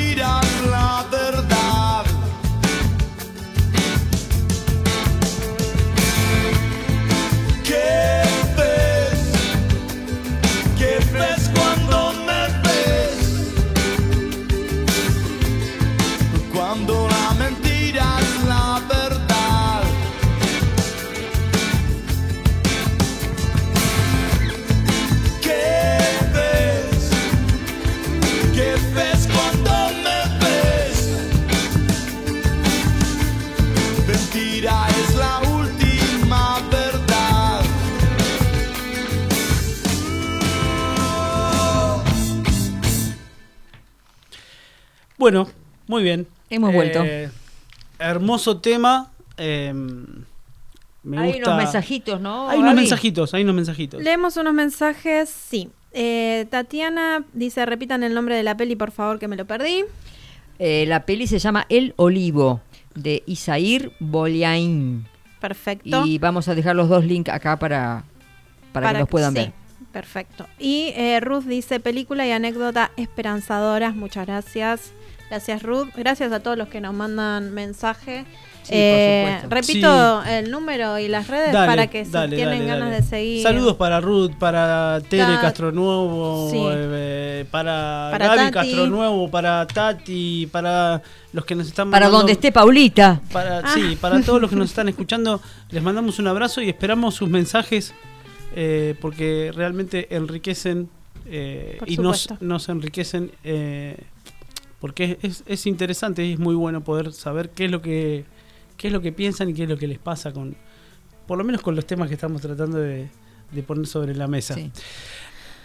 Bueno, 45.25 45.47
muy 45.87 46.03
bien. 46.03 46.27
Hemos 46.51 46.71
vuelto. 46.71 47.03
Eh, 47.03 47.31
hermoso 47.97 48.59
tema. 48.59 49.11
eh, 49.37 49.73
me 51.01 51.17
Hay 51.17 51.31
gusta. 51.31 51.49
unos 51.49 51.63
mensajitos, 51.63 52.21
¿no? 52.21 52.47
Hay 52.47 52.59
unos 52.59 52.75
mensajitos, 52.75 53.33
hay 53.33 53.41
unos 53.41 53.55
mensajitos. 53.55 54.03
Leemos 54.03 54.37
unos 54.37 54.53
mensajes, 54.53 55.27
sí. 55.27 55.71
Eh, 55.93 56.45
Tatiana 56.51 57.25
dice, 57.33 57.65
repitan 57.65 58.03
el 58.03 58.13
nombre 58.13 58.35
de 58.35 58.43
la 58.43 58.55
peli, 58.55 58.75
por 58.75 58.91
favor, 58.91 59.17
que 59.17 59.27
me 59.27 59.35
lo 59.35 59.45
perdí. 59.45 59.85
Eh, 60.59 60.85
la 60.87 61.07
peli 61.07 61.25
se 61.25 61.39
llama 61.39 61.65
El 61.69 61.95
Olivo, 61.95 62.61
de 62.93 63.23
Isair 63.25 63.93
Boliain. 63.99 65.07
Perfecto. 65.41 66.05
Y 66.05 66.19
vamos 66.19 66.47
a 66.49 66.53
dejar 66.53 66.75
los 66.75 66.87
dos 66.87 67.03
links 67.03 67.31
acá 67.33 67.57
para, 67.57 68.03
para, 68.71 68.93
que 68.93 68.99
los 68.99 69.09
puedan 69.09 69.33
sí, 69.33 69.39
ver. 69.39 69.53
Perfecto. 69.91 70.45
Y 70.59 70.93
eh, 70.95 71.19
Ruth 71.19 71.45
dice 71.45 71.79
película 71.79 72.27
y 72.27 72.31
anécdota 72.31 72.91
esperanzadoras. 72.95 73.95
Muchas 73.95 74.27
gracias. 74.27 74.93
Gracias 75.29 75.63
Ruth. 75.63 75.87
Gracias 75.95 76.31
a 76.31 76.39
todos 76.39 76.57
los 76.57 76.67
que 76.67 76.79
nos 76.81 76.93
mandan 76.93 77.53
mensaje. 77.53 78.25
Sí, 78.63 78.71
Eh, 78.73 79.41
repito 79.47 80.23
el 80.23 80.49
número 80.49 80.97
y 80.97 81.07
las 81.07 81.27
redes 81.27 81.53
Dale, 81.53 81.67
para 81.67 81.87
que 81.87 82.03
dale, 82.03 82.31
si 82.31 82.35
tienen 82.35 82.59
dale, 82.59 82.67
ganas 82.67 82.89
dale. 82.89 83.01
de 83.01 83.07
seguir. 83.07 83.43
Saludos 83.43 83.75
para 83.75 84.01
Ruth, 84.01 84.31
para 84.39 85.01
Tere 85.07 85.23
Ta- 85.35 85.41
Castronuevo, 85.41 86.49
Sí. 86.49 86.57
eh, 86.71 87.45
para, 87.51 88.07
Para 88.11 88.27
Gaby 88.27 88.37
Tati. 88.39 88.51
Castronuevo, 88.53 89.29
para 89.29 89.67
Tati, 89.67 90.47
para 90.51 91.01
los 91.31 91.45
que 91.45 91.53
nos 91.53 91.67
están 91.67 91.91
Para 91.91 92.07
mandando- 92.07 92.17
donde 92.19 92.31
esté 92.33 92.51
Paulita. 92.51 93.21
Para, 93.31 93.59
Ah. 93.59 93.71
Sí, 93.73 93.97
para 94.01 94.19
todos 94.21 94.41
los 94.41 94.49
que 94.49 94.55
nos 94.55 94.69
están 94.69 94.89
escuchando, 94.89 95.41
les 95.69 95.83
mandamos 95.83 96.17
un 96.17 96.27
abrazo 96.27 96.61
y 96.61 96.69
esperamos 96.69 97.13
sus 97.15 97.29
mensajes 97.29 97.93
eh, 98.55 98.95
porque 99.01 99.51
realmente 99.53 100.07
enriquecen 100.15 100.89
eh, 101.27 101.77
y 101.85 101.97
nos, 101.97 102.21
supuesto. 102.21 102.45
nos 102.45 102.69
enriquecen 102.69 103.31
eh, 103.43 103.97
porque 104.79 105.17
es, 105.21 105.43
es 105.45 105.65
interesante 105.65 106.25
y 106.25 106.33
es 106.33 106.39
muy 106.39 106.55
bueno 106.55 106.83
poder 106.83 107.11
saber 107.13 107.49
qué 107.49 107.65
es 107.65 107.71
lo 107.71 107.81
que 107.81 108.25
qué 108.77 108.87
es 108.87 108.93
lo 108.93 109.01
que 109.01 109.11
piensan 109.11 109.49
y 109.49 109.53
qué 109.53 109.63
es 109.63 109.69
lo 109.69 109.77
que 109.77 109.87
les 109.87 109.99
pasa 109.99 110.31
con 110.33 110.55
por 111.27 111.37
lo 111.37 111.43
menos 111.43 111.61
con 111.61 111.75
los 111.75 111.85
temas 111.87 112.07
que 112.09 112.13
estamos 112.15 112.41
tratando 112.41 112.77
de, 112.77 113.07
de 113.51 113.63
poner 113.63 113.87
sobre 113.87 114.13
la 114.15 114.27
mesa. 114.27 114.53
Sí. 114.53 114.71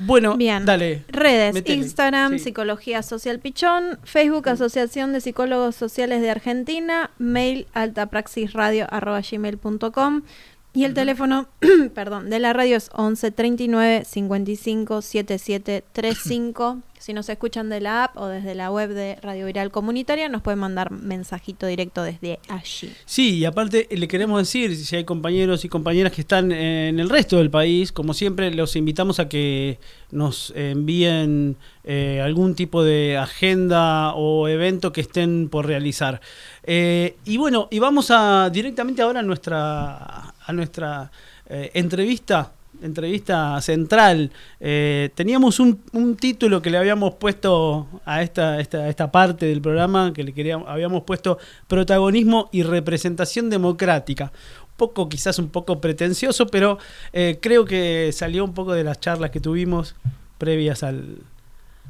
Bueno, 0.03 0.35
Bien. 0.39 0.65
dale. 0.65 1.05
Redes. 1.09 1.63
Instagram, 1.69 2.33
Sí. 2.33 2.39
Psicología 2.39 3.03
Social 3.03 3.39
Pichón, 3.39 3.99
Facebook, 4.03 4.49
Asociación 4.49 5.13
de 5.13 5.21
Psicólogos 5.21 5.77
Sociales 5.77 6.23
de 6.23 6.31
Argentina, 6.31 7.11
mail 7.19 7.67
altapraxisradio.gmail.com 7.75 10.23
y 10.73 10.85
el 10.85 10.95
teléfono, 10.95 11.49
perdón, 11.95 12.31
de 12.31 12.39
la 12.39 12.53
radio 12.53 12.77
es 12.77 12.91
11 12.95 13.33
39 13.33 14.05
55 14.05 15.03
77 15.03 15.85
35. 15.93 16.83
Si 17.01 17.15
nos 17.15 17.31
escuchan 17.31 17.71
de 17.71 17.81
la 17.81 18.05
app 18.05 18.17
o 18.19 18.27
desde 18.27 18.55
la 18.55 18.71
web 18.71 18.91
de 18.91 19.17
Radio 19.23 19.47
Viral 19.47 19.71
Comunitaria, 19.71 20.29
nos 20.29 20.43
pueden 20.43 20.59
mandar 20.59 20.91
mensajito 20.91 21.67
directo 21.67 22.03
desde 22.03 22.39
allí. 22.49 22.93
Sí, 23.07 23.39
y 23.39 23.47
aparte 23.47 23.89
le 23.91 24.07
queremos 24.07 24.39
decir, 24.39 24.77
si 24.77 24.97
hay 24.97 25.05
compañeros 25.05 25.65
y 25.65 25.71
compañeras 25.71 26.13
que 26.13 26.21
están 26.21 26.53
en 26.53 27.01
el 27.01 27.09
resto 27.09 27.39
del 27.39 27.51
país, 27.51 27.91
como 27.91 28.13
siempre, 28.13 28.53
los 28.53 28.77
invitamos 28.77 29.19
a 29.19 29.31
que 29.31 29.81
nos 30.11 30.53
envíen 30.55 31.57
eh, 31.85 32.21
algún 32.23 32.55
tipo 32.55 32.85
de 32.85 33.17
agenda 33.17 34.13
o 34.15 34.47
evento 34.47 34.93
que 34.93 35.01
estén 35.01 35.49
por 35.49 35.67
realizar. 35.67 36.21
Eh, 36.65 37.17
y 37.25 37.37
bueno, 37.37 37.69
y 37.71 37.79
vamos 37.79 38.11
a 38.11 38.51
directamente 38.51 39.03
ahora 39.03 39.21
a 39.21 39.23
nuestra, 39.23 40.35
a 40.47 40.53
nuestra 40.53 41.11
eh, 41.47 41.71
entrevista 41.75 42.53
entrevista 42.83 43.61
central. 43.61 44.31
Eh, 44.59 45.11
teníamos 45.15 45.61
un, 45.61 45.81
un 45.93 46.17
título 46.17 46.63
que 46.63 46.71
le 46.71 46.79
habíamos 46.79 47.15
puesto 47.15 47.89
a 48.05 48.23
esta, 48.23 48.61
esta, 48.61 48.89
esta 48.89 49.11
parte 49.11 49.47
del 49.47 49.61
programa, 49.61 50.13
que 50.13 50.25
le 50.25 50.33
queríamos, 50.33 50.69
habíamos 50.69 51.03
puesto 51.03 51.39
protagonismo 51.69 52.49
y 52.53 52.63
representación 52.63 53.51
democrática. 53.51 54.33
Un 54.63 54.77
poco, 54.77 55.09
quizás 55.09 55.39
un 55.39 55.51
poco 55.51 55.81
pretencioso, 55.81 56.47
pero 56.47 56.79
eh, 57.13 57.39
creo 57.41 57.67
que 57.67 58.13
salió 58.13 58.45
un 58.45 58.55
poco 58.55 58.73
de 58.73 58.85
las 58.85 58.99
charlas 58.99 59.31
que 59.31 59.41
tuvimos 59.41 59.95
previas 60.39 60.83
al, 60.83 61.19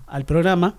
al 0.09 0.25
programa. 0.25 0.75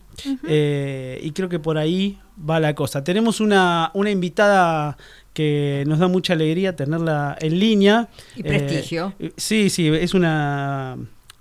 Eh, 0.46 1.22
y 1.24 1.32
creo 1.32 1.48
que 1.48 1.60
por 1.60 1.78
ahí 1.78 2.20
va 2.48 2.60
la 2.60 2.76
cosa. 2.76 3.04
Tenemos 3.04 3.40
una, 3.40 3.92
una 3.94 4.10
invitada 4.10 4.98
que 5.34 5.84
nos 5.88 6.00
da 6.00 6.08
mucha 6.08 6.34
alegría 6.34 6.76
tenerla 6.76 7.38
en 7.40 7.60
línea. 7.60 8.10
Y 8.36 8.44
prestigio. 8.44 9.14
Eh, 9.20 9.32
sí, 9.38 9.70
sí, 9.70 9.88
es 9.88 10.14
una, 10.14 10.98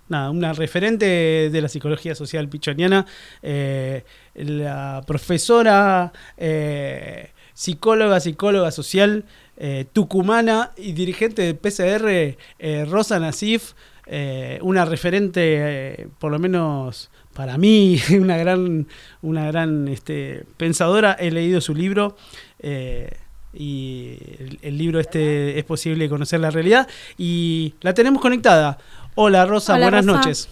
nada, 0.08 0.30
una 0.30 0.52
referente 0.52 1.50
de 1.50 1.62
la 1.62 1.68
psicología 1.68 2.14
social 2.14 2.48
pichoniana, 2.48 3.06
eh, 3.42 4.04
la 4.34 5.02
profesora, 5.06 6.12
eh, 6.36 7.30
psicóloga, 7.54 8.20
psicóloga 8.20 8.70
social, 8.70 9.24
eh, 9.56 9.86
tucumana 9.92 10.70
y 10.76 10.92
dirigente 10.92 11.42
de 11.42 11.54
PCR, 11.54 12.36
eh, 12.58 12.84
Rosa 12.88 13.18
Nasif, 13.18 13.72
eh, 14.06 14.58
una 14.62 14.84
referente, 14.84 15.40
eh, 15.44 16.08
por 16.18 16.32
lo 16.32 16.38
menos 16.38 17.10
para 17.40 17.56
mí, 17.56 17.98
una 18.20 18.36
gran, 18.36 18.86
una 19.22 19.46
gran 19.46 19.88
este, 19.88 20.44
pensadora. 20.58 21.16
He 21.18 21.30
leído 21.30 21.62
su 21.62 21.74
libro. 21.74 22.14
eh, 22.58 23.16
y 23.54 24.18
el, 24.38 24.58
el 24.60 24.76
libro 24.78 25.00
este 25.00 25.58
es 25.58 25.64
posible 25.64 26.06
conocer 26.10 26.38
la 26.38 26.50
realidad 26.50 26.86
y 27.16 27.72
la 27.80 27.94
tenemos 27.94 28.20
conectada. 28.20 28.76
Hola 29.14 29.46
Rosa, 29.46 29.74
Hola, 29.74 29.86
buenas 29.86 30.04
Rosa. 30.06 30.18
noches. 30.18 30.48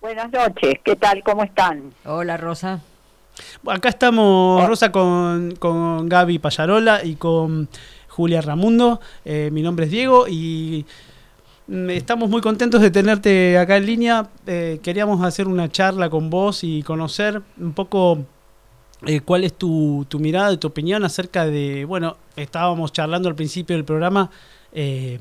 Buenas 0.00 0.32
noches, 0.32 0.76
¿qué 0.82 0.96
tal? 0.96 1.22
¿Cómo 1.22 1.44
están? 1.44 1.92
Hola, 2.06 2.38
Rosa. 2.38 2.80
Acá 3.66 3.90
estamos 3.90 4.66
Rosa 4.66 4.90
con, 4.90 5.54
con 5.56 6.08
Gaby 6.08 6.38
Payarola 6.38 7.04
y 7.04 7.14
con 7.16 7.68
Julia 8.08 8.40
Ramundo. 8.40 9.00
Eh, 9.26 9.50
mi 9.52 9.60
nombre 9.60 9.84
es 9.84 9.90
Diego 9.90 10.26
y 10.28 10.86
estamos 11.88 12.28
muy 12.28 12.42
contentos 12.42 12.80
de 12.82 12.90
tenerte 12.90 13.56
acá 13.58 13.76
en 13.76 13.86
línea. 13.86 14.28
Eh, 14.46 14.80
queríamos 14.82 15.22
hacer 15.24 15.48
una 15.48 15.70
charla 15.70 16.10
con 16.10 16.28
vos 16.28 16.64
y 16.64 16.82
conocer 16.82 17.42
un 17.58 17.72
poco 17.72 18.24
eh, 19.06 19.20
cuál 19.20 19.44
es 19.44 19.54
tu, 19.54 20.04
tu 20.08 20.18
mirada, 20.18 20.56
tu 20.58 20.68
opinión 20.68 21.04
acerca 21.04 21.46
de, 21.46 21.84
bueno, 21.84 22.16
estábamos 22.36 22.92
charlando 22.92 23.28
al 23.28 23.34
principio 23.34 23.74
del 23.76 23.84
programa. 23.84 24.30
eh, 24.72 25.18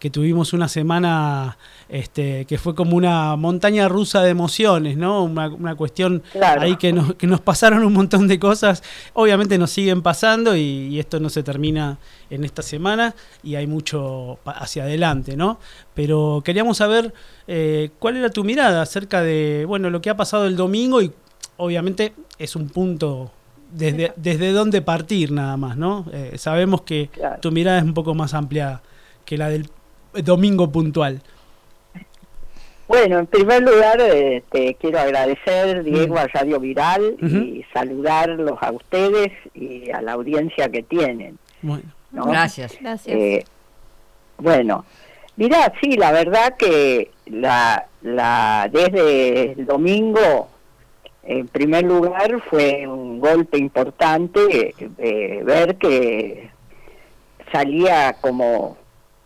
que 0.00 0.10
tuvimos 0.10 0.52
una 0.52 0.66
semana 0.66 1.56
este, 1.88 2.44
que 2.46 2.58
fue 2.58 2.74
como 2.74 2.96
una 2.96 3.36
montaña 3.36 3.86
rusa 3.86 4.22
de 4.22 4.30
emociones, 4.30 4.96
¿no? 4.96 5.22
Una, 5.24 5.48
una 5.48 5.74
cuestión 5.76 6.22
Claro. 6.32 6.62
ahí 6.62 6.76
que 6.76 6.92
nos, 6.92 7.14
que 7.14 7.26
nos 7.26 7.40
pasaron 7.40 7.84
un 7.84 7.92
montón 7.92 8.26
de 8.26 8.38
cosas. 8.40 8.82
Obviamente 9.12 9.58
nos 9.58 9.70
siguen 9.70 10.00
pasando 10.02 10.56
y, 10.56 10.60
y 10.90 10.98
esto 10.98 11.20
no 11.20 11.28
se 11.28 11.42
termina 11.42 11.98
en 12.30 12.44
esta 12.44 12.62
semana 12.62 13.14
y 13.42 13.54
hay 13.56 13.66
mucho 13.66 14.38
hacia 14.46 14.84
adelante, 14.84 15.36
¿no? 15.36 15.60
Pero 15.94 16.42
queríamos 16.44 16.78
saber 16.78 17.12
eh, 17.46 17.90
cuál 17.98 18.16
era 18.16 18.30
tu 18.30 18.42
mirada 18.42 18.82
acerca 18.82 19.22
de, 19.22 19.64
bueno, 19.68 19.90
lo 19.90 20.00
que 20.00 20.10
ha 20.10 20.16
pasado 20.16 20.46
el 20.46 20.56
domingo 20.56 21.02
y 21.02 21.12
obviamente 21.58 22.14
es 22.38 22.56
un 22.56 22.70
punto 22.70 23.32
desde, 23.70 24.12
desde 24.16 24.52
dónde 24.52 24.80
partir 24.80 25.30
nada 25.30 25.58
más, 25.58 25.76
¿no? 25.76 26.06
Eh, 26.12 26.32
sabemos 26.38 26.82
que 26.82 27.08
Claro. 27.12 27.38
tu 27.40 27.52
mirada 27.52 27.78
es 27.78 27.84
un 27.84 27.92
poco 27.94 28.14
más 28.14 28.32
amplia 28.32 28.80
que 29.26 29.36
la 29.36 29.48
del 29.50 29.68
domingo 30.14 30.70
puntual. 30.70 31.20
Bueno, 32.88 33.20
en 33.20 33.26
primer 33.28 33.62
lugar, 33.62 34.00
eh, 34.00 34.42
te 34.50 34.74
quiero 34.74 34.98
agradecer, 34.98 35.84
Diego, 35.84 36.14
Mm. 36.14 36.18
a 36.18 36.26
Radio 36.26 36.58
Viral 36.58 37.16
y 37.22 37.64
saludarlos 37.72 38.58
a 38.60 38.72
ustedes 38.72 39.30
y 39.54 39.90
a 39.92 40.02
la 40.02 40.12
audiencia 40.14 40.68
que 40.68 40.82
tienen. 40.82 41.38
Bueno, 41.62 41.84
¿no? 42.10 42.24
Gracias. 42.26 42.76
Gracias. 42.80 43.16
Eh, 43.16 43.44
bueno, 44.38 44.84
mirá, 45.36 45.72
sí, 45.80 45.92
la 45.92 46.10
verdad 46.10 46.56
que 46.56 47.12
la, 47.26 47.86
la, 48.02 48.68
desde 48.72 49.52
el 49.52 49.66
domingo 49.66 50.48
en 51.22 51.46
primer 51.46 51.84
lugar 51.84 52.42
fue 52.50 52.88
un 52.88 53.20
golpe 53.20 53.56
importante 53.58 54.74
eh, 54.98 55.42
ver 55.44 55.76
que 55.76 56.50
salía 57.52 58.16
como 58.20 58.76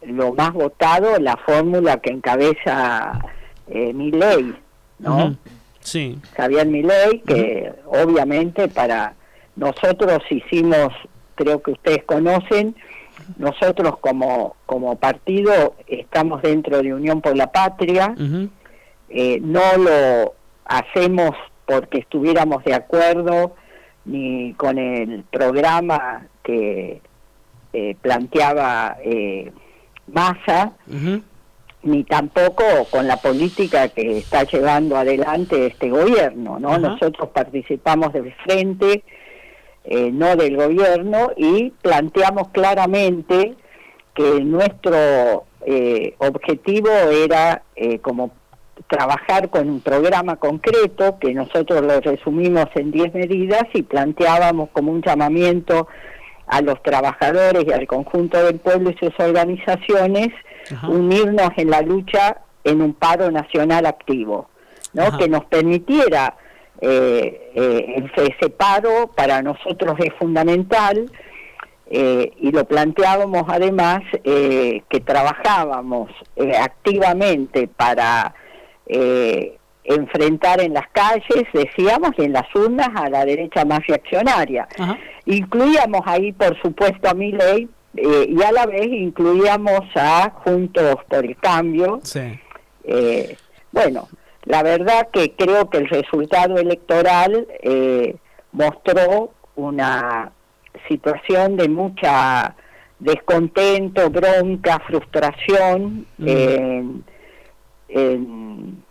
lo 0.07 0.33
más 0.35 0.53
votado 0.53 1.19
la 1.19 1.37
fórmula 1.37 1.99
que 1.99 2.11
encabeza 2.11 3.21
eh, 3.69 3.93
mi 3.93 4.11
ley, 4.11 4.55
¿no? 4.99 5.37
Sí. 5.81 6.19
Javier 6.37 6.67
Milei, 6.67 7.21
que 7.21 7.73
obviamente 7.87 8.69
para 8.69 9.15
nosotros 9.57 10.23
hicimos, 10.31 10.89
creo 11.35 11.63
que 11.63 11.73
ustedes 11.73 12.05
conocen, 12.05 12.75
nosotros 13.37 13.99
como, 13.99 14.57
como 14.67 14.97
partido 14.97 15.75
estamos 15.87 16.43
dentro 16.43 16.83
de 16.83 16.95
Unión 16.95 17.21
por 17.21 17.37
la 17.37 17.53
Patria, 17.53 18.15
eh, 19.11 19.39
no 19.43 19.77
lo 19.77 20.35
hacemos 20.65 21.31
porque 21.67 21.99
estuviéramos 21.99 22.65
de 22.65 22.75
acuerdo 22.75 23.55
ni 24.05 24.55
con 24.55 24.79
el 24.79 25.25
programa 25.25 26.27
que 26.43 27.01
eh, 27.73 27.97
planteaba 28.01 28.97
eh, 29.03 29.53
Massa, 30.13 30.73
Ujú. 30.87 31.23
ni 31.83 32.05
tampoco 32.05 32.65
con 32.91 33.07
la 33.07 33.17
política 33.17 33.89
que 33.89 34.19
está 34.19 34.45
llevando 34.45 34.97
adelante 34.97 35.67
este 35.67 35.91
gobierno, 35.91 36.59
¿no? 36.59 36.79
Nosotros 36.79 37.29
participamos 37.31 38.13
del 38.13 38.33
frente, 38.45 39.05
eh, 39.85 40.11
no 40.11 40.37
del 40.37 40.57
gobierno, 40.57 41.33
y 41.37 41.71
planteamos 41.83 42.49
claramente 42.49 43.55
que 44.15 44.41
nuestro 44.45 45.45
eh, 45.67 46.15
objetivo 46.19 46.89
era 46.91 47.63
eh, 47.77 47.99
como 47.99 48.31
trabajar 48.89 49.51
con 49.51 49.69
un 49.69 49.81
programa 49.81 50.37
concreto 50.37 51.19
que 51.19 51.33
nosotros 51.33 51.83
lo 51.83 52.01
resumimos 52.01 52.67
en 52.75 52.91
10 52.91 53.15
medidas 53.15 53.63
y 53.73 53.83
planteábamos 53.83 54.71
como 54.71 54.93
un 54.93 55.03
llamamiento 55.03 55.89
a 56.55 56.61
los 56.63 56.81
trabajadores 56.83 57.65
y 57.67 57.73
al 57.73 57.87
conjunto 57.87 58.43
del 58.45 58.59
pueblo 58.61 58.91
y 58.91 58.97
sus 58.99 59.13
organizaciones 59.19 60.29
Ajá. 60.73 60.89
unirnos 60.89 61.51
en 61.57 61.71
la 61.71 61.83
lucha 61.83 62.39
en 62.63 62.81
un 62.81 62.95
paro 62.95 63.31
nacional 63.31 63.87
activo, 63.87 64.49
¿no? 64.93 65.03
Ajá. 65.03 65.19
Que 65.19 65.29
nos 65.29 65.45
permitiera 65.47 66.37
eh, 66.81 67.51
eh, 67.55 68.05
ese- 68.15 68.51
paro 68.51 69.11
para 69.17 69.43
nosotros 69.43 69.95
es 69.99 70.13
fundamental 70.19 71.11
eh, 71.91 72.33
y 72.39 72.51
lo 72.53 72.65
planteábamos 72.67 73.45
además 73.49 74.03
eh, 74.25 74.83
que 74.89 75.01
trabajábamos 75.01 76.11
activamente 76.61 77.69
para 77.69 78.35
enfrentar 79.85 80.61
en 80.61 80.73
las 80.75 80.89
calles, 80.93 81.45
decíamos, 81.53 82.11
y 82.19 82.23
en 82.25 82.33
las 82.33 82.47
urnas 82.55 82.89
a 82.95 83.09
la 83.11 83.25
derecha 83.25 83.65
más 83.65 83.81
reaccionaria. 83.87 84.67
Ajá. 84.79 84.97
Incluíamos 85.27 86.03
ahí, 86.05 86.33
por 86.33 86.61
supuesto, 86.61 87.09
a 87.09 87.15
mi 87.15 87.33
ley 87.33 87.69
y 87.97 88.43
a 88.43 88.53
la 88.53 88.67
vez 88.67 88.87
incluíamos 88.89 89.81
a 89.95 90.31
Juntos 90.45 90.97
por 91.09 91.25
el 91.25 91.37
Cambio. 91.37 92.01
Sí. 92.03 92.39
Eh, 92.85 93.37
bueno, 93.73 94.09
la 94.45 94.63
verdad 94.63 95.09
que 95.13 95.33
creo 95.33 95.71
que 95.71 95.79
el 95.79 95.89
resultado 95.89 96.57
electoral 96.57 97.47
eh, 97.63 98.17
mostró 98.53 99.33
una 99.57 100.33
situación 100.89 101.57
de 101.57 101.69
mucha 101.69 102.55
descontento, 102.99 104.11
bronca, 104.11 104.81
frustración 104.87 106.07
Mm. 106.19 106.29
en, 106.29 107.05
en, 107.89 108.84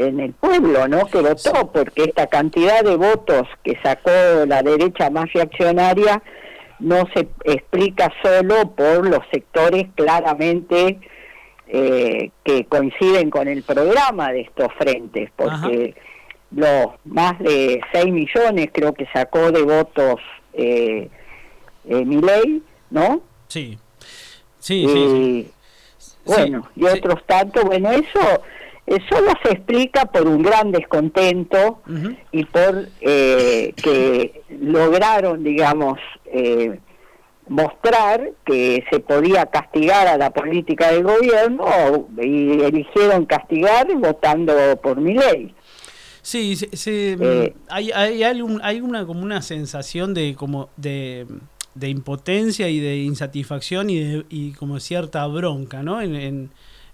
en 0.00 0.18
el 0.18 0.32
pueblo, 0.32 0.88
¿no? 0.88 1.06
Que 1.06 1.20
votó, 1.20 1.70
porque 1.72 2.04
esta 2.04 2.26
cantidad 2.26 2.82
de 2.82 2.96
votos 2.96 3.46
que 3.62 3.78
sacó 3.82 4.10
la 4.46 4.62
derecha 4.62 5.10
más 5.10 5.30
reaccionaria 5.32 6.22
no 6.78 7.06
se 7.14 7.28
explica 7.44 8.10
solo 8.22 8.70
por 8.70 9.06
los 9.06 9.20
sectores 9.30 9.88
claramente 9.94 10.98
eh, 11.68 12.30
que 12.42 12.64
coinciden 12.64 13.28
con 13.28 13.46
el 13.46 13.62
programa 13.62 14.32
de 14.32 14.40
estos 14.40 14.72
frentes, 14.78 15.30
porque 15.36 15.94
los 16.50 16.86
más 17.04 17.38
de 17.38 17.82
6 17.92 18.06
millones 18.06 18.70
creo 18.72 18.94
que 18.94 19.06
sacó 19.12 19.52
de 19.52 19.62
votos 19.62 20.16
eh, 20.54 21.10
eh, 21.86 22.04
Milei, 22.06 22.62
¿no? 22.88 23.20
Sí. 23.48 23.78
Sí, 24.58 24.82
y, 24.82 24.88
sí, 24.88 25.50
sí. 25.98 26.08
Bueno, 26.24 26.68
Sí, 26.74 26.80
y 26.80 26.84
otros 26.86 27.22
tanto, 27.26 27.64
bueno, 27.64 27.90
eso 27.90 28.42
solo 29.08 29.32
se 29.44 29.52
explica 29.52 30.06
por 30.06 30.26
un 30.26 30.42
gran 30.42 30.72
descontento 30.72 31.80
y 32.32 32.44
por 32.44 32.88
eh, 33.00 33.72
que 33.82 34.42
lograron, 34.60 35.44
digamos, 35.44 35.98
eh, 36.26 36.78
mostrar 37.48 38.30
que 38.44 38.84
se 38.90 39.00
podía 39.00 39.46
castigar 39.46 40.06
a 40.06 40.16
la 40.16 40.30
política 40.30 40.92
del 40.92 41.02
gobierno 41.04 42.08
y 42.22 42.60
eligieron 42.62 43.26
castigar 43.26 43.86
votando 43.96 44.52
por 44.82 45.00
mi 45.00 45.14
ley. 45.14 45.54
Sí, 46.22 46.54
se- 46.56 46.76
se- 46.76 47.12
Eh. 47.20 47.54
hay, 47.68 47.90
hay, 47.92 48.22
algún- 48.22 48.60
hay 48.62 48.80
una 48.80 49.06
como 49.06 49.22
una 49.22 49.40
sensación 49.42 50.14
de 50.14 50.34
como 50.36 50.68
de, 50.76 51.26
de 51.74 51.88
impotencia 51.88 52.68
y 52.68 52.78
de 52.78 52.98
insatisfacción 52.98 53.88
y, 53.90 53.98
de, 54.00 54.24
y 54.28 54.52
como 54.52 54.78
cierta 54.80 55.26
bronca, 55.26 55.82
¿no? 55.82 56.00
En, 56.02 56.14
en, 56.14 56.50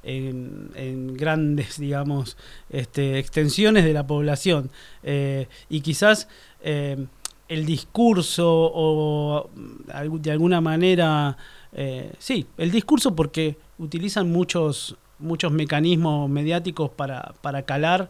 en- 0.06 0.70
grandes, 1.16 1.78
digamos, 1.80 2.36
este, 2.70 3.18
extensiones 3.18 3.84
de 3.84 3.92
la 3.92 4.06
población. 4.06 4.70
Eh, 5.02 5.48
y 5.68 5.80
quizás 5.80 6.28
eh, 6.62 7.06
el 7.48 7.64
discurso 7.66 8.70
o 8.74 9.50
de 10.20 10.30
alguna 10.30 10.60
manera, 10.60 11.36
eh, 11.72 12.12
sí, 12.18 12.46
el 12.58 12.70
discurso 12.70 13.14
porque 13.14 13.56
utilizan 13.78 14.30
muchos, 14.32 14.96
muchos 15.18 15.52
mecanismos 15.52 16.28
mediáticos 16.28 16.90
para, 16.90 17.34
para 17.42 17.62
calar 17.62 18.08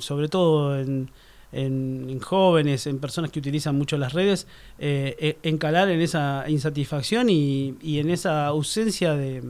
sobre 0.00 0.28
todo 0.28 0.78
en, 0.78 1.10
en- 1.52 2.06
en 2.10 2.20
jóvenes, 2.20 2.86
en 2.86 2.98
personas 2.98 3.30
que 3.30 3.38
utilizan 3.38 3.76
mucho 3.78 3.96
las 3.98 4.12
redes, 4.12 4.46
eh, 4.78 5.38
encalar 5.42 5.88
en 5.90 6.00
esa 6.00 6.44
insatisfacción 6.48 7.28
y 7.30 7.76
en 7.98 8.10
esa 8.10 8.46
ausencia 8.46 9.14
de 9.14 9.42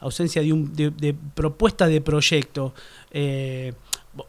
ausencia 0.00 0.42
de, 0.42 0.52
un, 0.52 0.74
de, 0.74 0.90
de 0.90 1.14
propuesta 1.34 1.86
de 1.86 2.00
proyecto. 2.00 2.74
Eh, 3.10 3.72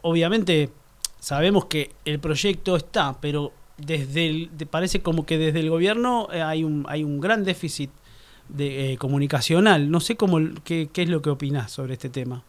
obviamente 0.02 0.70
sabemos 1.18 1.66
que 1.66 1.90
el 2.04 2.18
proyecto 2.18 2.76
está, 2.76 3.16
pero 3.20 3.52
desde 3.76 4.26
el, 4.26 4.50
parece 4.70 5.00
como 5.00 5.24
que 5.24 5.38
desde 5.38 5.60
el 5.60 5.70
gobierno 5.70 6.28
eh, 6.32 6.42
hay 6.42 6.64
un 6.64 6.84
hay 6.88 7.02
un 7.04 7.20
gran 7.20 7.44
déficit 7.44 7.90
de, 8.48 8.92
eh, 8.92 8.96
comunicacional. 8.98 9.90
No 9.90 10.00
sé 10.00 10.16
cómo 10.16 10.38
qué, 10.64 10.88
qué 10.92 11.02
es 11.02 11.08
lo 11.08 11.22
que 11.22 11.30
opinás 11.30 11.70
sobre 11.70 11.94
este 11.94 12.08
tema. 12.08 12.42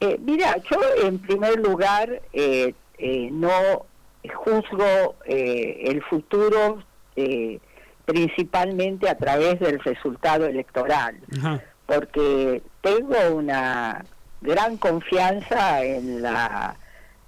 Eh, 0.00 0.18
mira, 0.20 0.56
yo 0.70 0.78
en 1.06 1.18
primer 1.18 1.58
lugar 1.60 2.22
eh, 2.32 2.74
eh, 2.98 3.28
no 3.30 3.86
juzgo 4.34 5.16
eh, 5.24 5.82
el 5.86 6.02
futuro 6.02 6.82
eh, 7.16 7.58
principalmente 8.04 9.08
a 9.08 9.16
través 9.16 9.60
del 9.60 9.78
resultado 9.78 10.46
electoral, 10.46 11.18
Ajá. 11.38 11.62
Porque 11.86 12.62
tengo 12.80 13.16
una 13.36 14.04
gran 14.40 14.76
confianza 14.76 15.82
en 15.84 16.22
la 16.22 16.76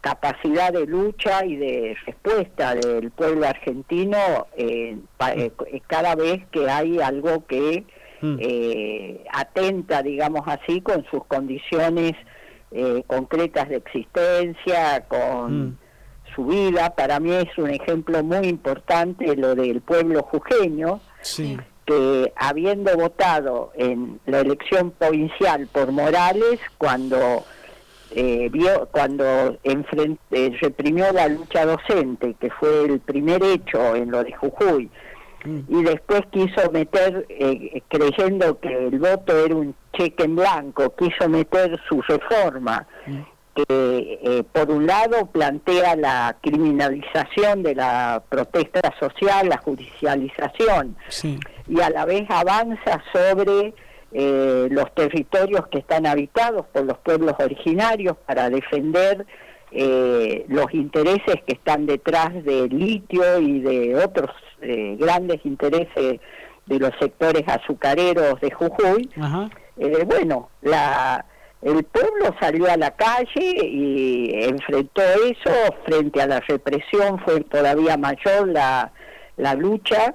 capacidad 0.01 0.73
de 0.73 0.87
lucha 0.87 1.45
y 1.47 1.57
de 1.57 1.97
respuesta 2.07 2.75
del 2.75 3.11
pueblo 3.11 3.47
argentino 3.47 4.19
eh, 4.57 4.99
pa- 5.17 5.33
eh, 5.35 5.51
cada 5.87 6.15
vez 6.15 6.45
que 6.51 6.69
hay 6.69 7.01
algo 7.01 7.47
que 7.47 7.85
Mm. 8.23 8.37
eh, 8.41 9.25
atenta, 9.33 10.03
digamos 10.03 10.43
así, 10.47 10.81
con 10.81 11.05
sus 11.11 11.25
condiciones 11.27 12.13
eh, 12.71 13.05
concretas 13.07 13.69
de 13.69 13.77
existencia, 13.77 15.05
con 15.09 15.69
Mm. 15.69 15.77
su 16.35 16.47
vida. 16.47 16.95
Para 16.97 17.21
mí 17.21 17.33
es 17.33 17.57
un 17.59 17.71
ejemplo 17.71 18.25
muy 18.25 18.47
importante 18.49 19.37
lo 19.37 19.55
del 19.55 19.81
pueblo 19.81 20.23
jujeño, 20.23 21.01
Sí. 21.21 21.57
Que 21.87 22.33
habiendo 22.37 22.97
votado 22.97 23.73
en 23.77 24.21
la 24.27 24.41
elección 24.41 24.91
provincial 24.93 25.67
por 25.73 25.93
Morales, 25.93 26.59
cuando 26.79 27.45
eh, 28.11 28.49
vio 28.53 28.89
cuando 28.93 29.25
enfren- 29.65 30.19
eh, 30.31 30.57
reprimió 30.61 31.13
la 31.13 31.29
lucha 31.29 31.67
docente, 31.67 32.35
que 32.41 32.51
fue 32.51 32.85
el 32.85 33.01
primer 33.01 33.43
hecho 33.43 33.97
en 33.97 34.11
lo 34.11 34.23
de 34.25 34.33
Jujuy, 34.33 34.91
Mm. 35.47 35.61
y 35.69 35.83
después 35.83 36.23
quiso 36.31 36.71
meter, 36.73 37.27
eh, 37.29 37.83
creyendo 37.89 38.59
que 38.61 38.87
el 38.87 38.99
voto 38.99 39.45
era 39.45 39.55
un 39.55 39.75
cheque 39.93 40.25
en 40.25 40.37
blanco, 40.37 40.95
quiso 40.97 41.29
meter 41.29 41.79
su 41.87 42.01
reforma, 42.01 42.87
que 43.55 44.19
eh, 44.23 44.43
por 44.53 44.71
un 44.71 44.87
lado 44.87 45.27
plantea 45.27 45.95
la 45.97 46.37
criminalización 46.41 47.63
de 47.63 47.75
la 47.75 48.23
protesta 48.29 48.93
social, 48.99 49.49
la 49.49 49.59
judicialización, 49.59 50.97
Sí. 51.09 51.39
y 51.69 51.81
a 51.81 51.91
la 51.91 52.05
vez 52.05 52.25
avanza 52.29 53.03
sobre 53.13 53.75
eh, 54.13 54.69
los 54.71 54.93
territorios 54.95 55.67
que 55.69 55.79
están 55.79 56.07
habitados 56.07 56.67
por 56.73 56.85
los 56.85 56.99
pueblos 56.99 57.35
originarios 57.39 58.17
para 58.27 58.51
defender 58.51 59.27
eh, 59.73 60.45
los 60.49 60.73
intereses 60.73 61.37
que 61.47 61.55
están 61.55 61.87
detrás 61.87 62.33
del 62.45 62.69
litio 62.69 63.41
y 63.41 63.61
de 63.61 63.97
otros 63.97 64.31
eh, 64.63 64.97
grandes 65.01 65.45
intereses 65.45 66.21
de 66.67 66.79
los 66.79 66.91
sectores 67.01 67.43
azucareros 67.49 68.41
de 68.41 68.51
Jujuy, 68.53 69.11
Ajá. 69.21 69.51
eh, 69.77 70.05
bueno, 70.07 70.49
la, 70.63 71.25
el 71.65 71.83
pueblo 71.85 72.35
salió 72.39 72.71
a 72.71 72.77
la 72.77 72.91
calle 72.91 73.67
y 73.67 74.45
enfrentó 74.45 75.03
eso 75.03 75.51
frente 75.87 76.21
a 76.21 76.27
la 76.27 76.41
represión, 76.41 77.19
fue 77.21 77.41
todavía 77.41 77.97
mayor 77.97 78.49
la, 78.49 78.93
la 79.39 79.55
lucha. 79.55 80.15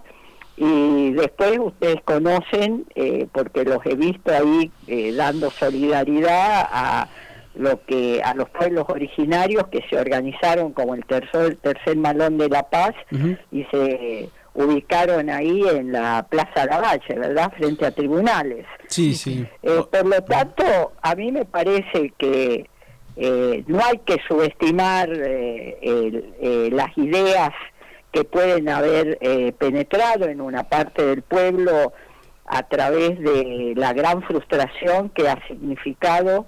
Y 0.57 1.11
después 1.13 1.57
ustedes 1.57 2.01
conocen, 2.03 2.85
eh, 2.93 3.27
porque 3.31 3.63
los 3.63 3.83
he 3.85 3.95
visto 3.95 4.31
ahí 4.31 4.71
eh, 4.87 5.13
dando 5.15 5.49
solidaridad 5.49 6.67
a 6.71 7.07
lo 7.55 7.83
que 7.83 8.21
a 8.23 8.35
los 8.35 8.49
pueblos 8.49 8.85
originarios 8.89 9.67
que 9.69 9.83
se 9.89 9.97
organizaron 9.97 10.71
como 10.73 10.93
el 10.93 11.03
tercer, 11.05 11.55
tercer 11.57 11.97
malón 11.97 12.37
de 12.37 12.47
la 12.47 12.63
paz 12.63 12.93
y 13.51 13.63
se 13.65 14.29
ubicaron 14.53 15.29
ahí 15.29 15.61
en 15.69 15.91
la 15.91 16.25
Plaza 16.29 16.65
Lavalle, 16.65 17.15
¿verdad? 17.17 17.51
Frente 17.57 17.85
a 17.85 17.91
tribunales. 17.91 18.65
Sí, 18.87 19.13
sí. 19.13 19.45
Eh, 19.63 19.81
por 19.91 20.05
lo 20.05 20.21
tanto, 20.23 20.63
a 21.01 21.15
mí 21.15 21.31
me 21.31 21.45
parece 21.45 22.13
que 22.17 22.69
eh, 23.15 23.63
no 23.67 23.79
hay 23.83 23.97
que 23.99 24.17
subestimar 24.27 25.09
eh, 25.13 25.77
el- 25.81 26.33
eh, 26.41 26.69
las 26.71 26.97
ideas 26.97 27.51
que 28.11 28.23
pueden 28.23 28.69
haber 28.69 29.17
eh, 29.21 29.51
penetrado 29.51 30.25
en 30.25 30.41
una 30.41 30.63
parte 30.63 31.05
del 31.05 31.21
pueblo 31.21 31.93
a 32.45 32.63
través 32.67 33.19
de 33.19 33.73
la 33.75 33.93
gran 33.93 34.23
frustración 34.23 35.09
que 35.09 35.29
ha 35.29 35.39
significado 35.47 36.47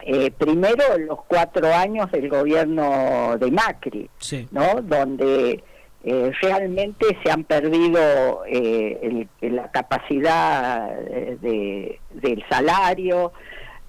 eh, 0.00 0.30
primero 0.30 0.98
los 0.98 1.18
cuatro 1.26 1.72
años 1.74 2.10
del 2.12 2.28
gobierno 2.28 3.36
de 3.38 3.50
Macri. 3.50 4.08
Sí. 4.18 4.46
¿no? 4.52 4.80
Donde 4.82 5.64
eh, 6.06 6.30
realmente 6.40 7.04
se 7.22 7.30
han 7.32 7.42
perdido 7.44 8.44
eh, 8.46 9.26
el- 9.40 9.54
la 9.56 9.70
capacidad 9.72 10.88
eh, 11.10 11.36
de, 11.42 12.00
del 12.14 12.42
salario, 12.48 13.32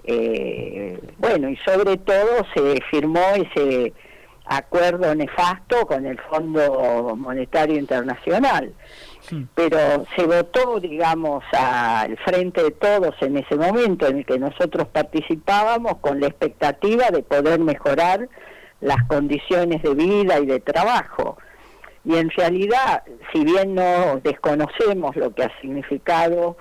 eh, 0.04 0.98
bueno, 1.18 1.48
y 1.48 1.56
sobre 1.58 1.96
todo 1.98 2.44
se 2.54 2.80
firmó 2.90 3.20
ese 3.36 3.92
acuerdo 4.46 5.14
nefasto 5.14 5.86
con 5.86 6.06
el 6.06 6.18
Fondo 6.30 7.14
Monetario 7.16 7.78
Internacional. 7.78 8.72
Pero 9.54 10.06
se 10.16 10.24
votó, 10.24 10.80
digamos, 10.80 11.44
al 11.52 12.16
frente 12.18 12.62
de 12.62 12.70
todos 12.70 13.14
en 13.20 13.36
ese 13.36 13.56
momento 13.56 14.06
en 14.06 14.18
el 14.18 14.24
que 14.26 14.38
nosotros 14.38 14.86
participábamos 14.88 15.98
con 15.98 16.18
la 16.20 16.28
expectativa 16.28 17.10
de 17.10 17.22
poder 17.22 17.60
mejorar 17.60 18.26
las 18.80 19.04
condiciones 19.06 19.82
de 19.82 19.94
vida 19.94 20.38
y 20.40 20.46
de 20.46 20.60
trabajo. 20.60 21.36
Y 22.08 22.16
en 22.16 22.30
realidad, 22.30 23.02
si 23.32 23.44
bien 23.44 23.74
no 23.74 24.18
desconocemos 24.24 25.14
lo 25.14 25.34
que 25.34 25.42
ha 25.42 25.60
significado, 25.60 26.56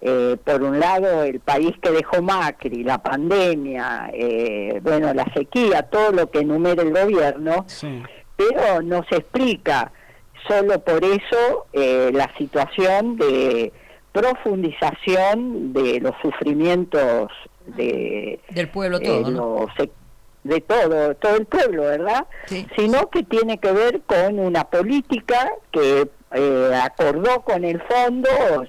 eh, 0.00 0.36
por 0.44 0.60
un 0.60 0.80
lado, 0.80 1.22
el 1.22 1.38
país 1.38 1.70
que 1.80 1.92
dejó 1.92 2.20
Macri, 2.20 2.82
la 2.82 2.98
pandemia, 3.00 4.10
eh, 4.12 4.80
bueno, 4.82 5.14
la 5.14 5.32
sequía, 5.34 5.82
todo 5.84 6.10
lo 6.10 6.28
que 6.32 6.40
enumera 6.40 6.82
el 6.82 6.92
gobierno, 6.92 7.64
Sí. 7.68 8.02
pero 8.36 8.82
no 8.82 9.04
se 9.08 9.18
explica 9.18 9.92
solo 10.48 10.80
por 10.80 11.04
eso 11.04 11.66
eh, 11.72 12.10
la 12.12 12.28
situación 12.36 13.16
de 13.18 13.72
profundización 14.10 15.72
de 15.72 16.00
los 16.00 16.14
sufrimientos 16.22 17.30
de 17.66 18.40
Del 18.50 18.68
pueblo 18.68 18.98
eh, 18.98 19.04
todo, 19.04 19.30
¿no? 19.30 19.60
los 19.60 19.70
sec- 19.76 19.90
de 20.48 20.60
todo 20.60 21.14
todo 21.16 21.36
el 21.36 21.46
pueblo 21.46 21.82
verdad 21.84 22.26
Sí. 22.46 22.66
sino 22.76 23.08
que 23.10 23.22
tiene 23.22 23.58
que 23.58 23.70
ver 23.72 24.00
con 24.06 24.38
una 24.38 24.64
política 24.64 25.50
que 25.70 26.08
eh, 26.32 26.80
acordó 26.82 27.42
con 27.42 27.64
el 27.64 27.80
fondo 27.82 28.28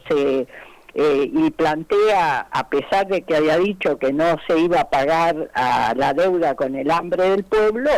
se 0.10 0.48
eh, 0.96 1.32
y 1.32 1.52
plantea 1.52 2.48
a 2.52 2.70
pesar 2.70 3.08
de 3.08 3.22
que 3.22 3.36
había 3.36 3.58
dicho 3.58 3.98
que 4.00 4.12
no 4.12 4.38
se 4.48 4.58
iba 4.60 4.82
a 4.82 4.90
pagar 4.90 5.50
a 5.54 5.94
la 5.96 6.14
deuda 6.14 6.56
con 6.56 6.76
el 6.76 6.90
hambre 6.92 7.30
del 7.30 7.44
pueblo 7.44 7.92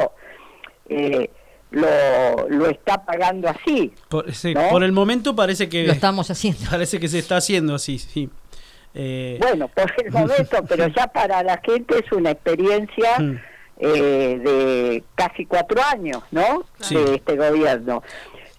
eh, 0.89 1.29
lo, 1.71 2.49
lo 2.49 2.67
está 2.69 3.05
pagando 3.05 3.47
así 3.47 3.93
Por, 4.09 4.33
sí, 4.33 4.53
¿No? 4.53 4.67
por 4.69 4.83
el 4.83 4.91
momento 4.91 5.35
parece 5.35 5.69
que 5.69 5.85
Lo 5.87 5.93
estamos 5.93 6.29
haciendo. 6.29 6.59
parece 6.69 6.99
que 6.99 7.07
se 7.07 7.19
está 7.19 7.37
haciendo 7.37 7.75
así, 7.75 7.97
sí. 7.97 8.29
Eh, 8.93 9.37
Bueno, 9.41 9.69
por 9.69 9.89
el 10.05 10.11
momento, 10.11 10.57
pero 10.67 10.87
ya 10.89 11.07
para 11.07 11.41
la 11.43 11.61
gente 11.63 11.95
es 12.03 12.11
una 12.11 12.31
experiencia 12.31 13.19
Mm. 13.19 13.39
Eh, 13.81 14.39
de 14.43 15.03
casi 15.15 15.45
cuatro 15.45 15.81
años, 15.91 16.23
¿no? 16.31 16.63
Sí. 16.79 16.95
De 16.95 17.15
este 17.15 17.35
gobierno. 17.35 18.03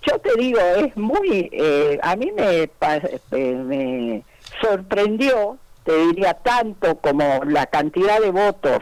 Yo 0.07 0.19
te 0.19 0.35
digo, 0.37 0.59
es 0.59 0.97
muy, 0.97 1.49
eh, 1.53 1.99
a 2.03 2.17
mí 2.17 2.33
me, 2.37 2.63
eh, 2.63 3.55
me 3.55 4.25
sorprendió, 4.61 5.59
te 5.85 5.97
diría 6.07 6.35
tanto 6.35 6.99
como 6.99 7.41
la 7.47 7.67
cantidad 7.67 8.21
de 8.21 8.33
votos 8.33 8.81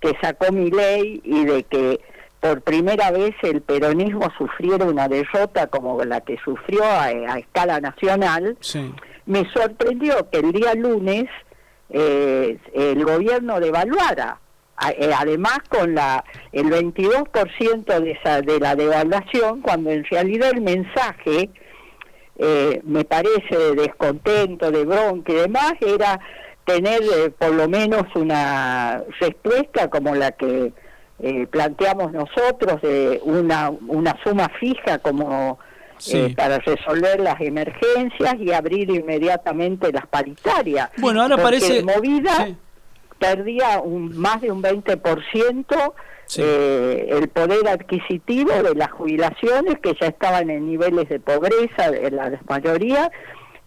que 0.00 0.16
sacó 0.20 0.50
mi 0.52 0.70
ley 0.70 1.20
y 1.24 1.44
de 1.44 1.62
que 1.64 2.00
por 2.40 2.62
primera 2.62 3.10
vez 3.10 3.34
el 3.42 3.60
peronismo 3.60 4.30
sufriera 4.38 4.84
una 4.86 5.08
derrota 5.08 5.66
como 5.66 6.02
la 6.04 6.20
que 6.22 6.38
sufrió 6.44 6.84
a, 6.84 7.04
a 7.04 7.38
escala 7.38 7.80
nacional 7.80 8.56
sí. 8.60 8.94
me 9.24 9.50
sorprendió 9.52 10.30
que 10.30 10.38
el 10.38 10.52
día 10.52 10.74
lunes 10.74 11.24
eh, 11.90 12.58
el 12.74 13.04
gobierno 13.04 13.60
devaluara, 13.60 14.40
además 14.76 15.58
con 15.68 15.94
la 15.94 16.24
el 16.52 16.66
22% 16.66 18.00
de, 18.00 18.10
esa, 18.12 18.42
de 18.42 18.60
la 18.60 18.74
devaluación, 18.76 19.60
cuando 19.62 19.90
en 19.90 20.04
realidad 20.04 20.50
el 20.54 20.60
mensaje, 20.60 21.50
eh, 22.38 22.80
me 22.84 23.04
parece, 23.04 23.56
de 23.56 23.74
descontento, 23.74 24.70
de 24.70 24.84
bronca 24.84 25.32
y 25.32 25.36
demás, 25.36 25.72
era 25.80 26.20
tener 26.64 27.00
eh, 27.02 27.30
por 27.30 27.52
lo 27.54 27.68
menos 27.68 28.02
una 28.14 29.02
respuesta 29.20 29.88
como 29.88 30.14
la 30.14 30.32
que 30.32 30.72
eh, 31.20 31.46
planteamos 31.46 32.12
nosotros, 32.12 32.82
de 32.82 33.20
una, 33.24 33.70
una 33.70 34.16
suma 34.22 34.50
fija 34.60 34.98
como 34.98 35.58
Sí. 35.98 36.18
eh, 36.18 36.34
para 36.36 36.58
resolver 36.58 37.20
las 37.20 37.40
emergencias 37.40 38.34
y 38.38 38.52
abrir 38.52 38.90
inmediatamente 38.90 39.90
las 39.92 40.06
paritarias. 40.06 40.90
Bueno, 40.98 41.22
ahora 41.22 41.36
Porque 41.36 41.58
parece 41.58 41.82
Movida 41.82 42.32
sí. 42.44 42.56
Perdía 43.18 43.80
un, 43.80 44.16
más 44.16 44.40
de 44.40 44.50
un 44.52 44.62
20% 44.62 45.92
Sí. 46.28 46.40
eh, 46.44 47.06
el 47.10 47.28
poder 47.28 47.68
adquisitivo 47.68 48.50
de 48.50 48.74
las 48.74 48.90
jubilaciones 48.90 49.78
que 49.80 49.94
ya 50.00 50.08
estaban 50.08 50.50
en 50.50 50.66
niveles 50.68 51.08
de 51.08 51.20
pobreza 51.20 51.86
en 51.86 52.16
la 52.16 52.40
mayoría 52.48 53.12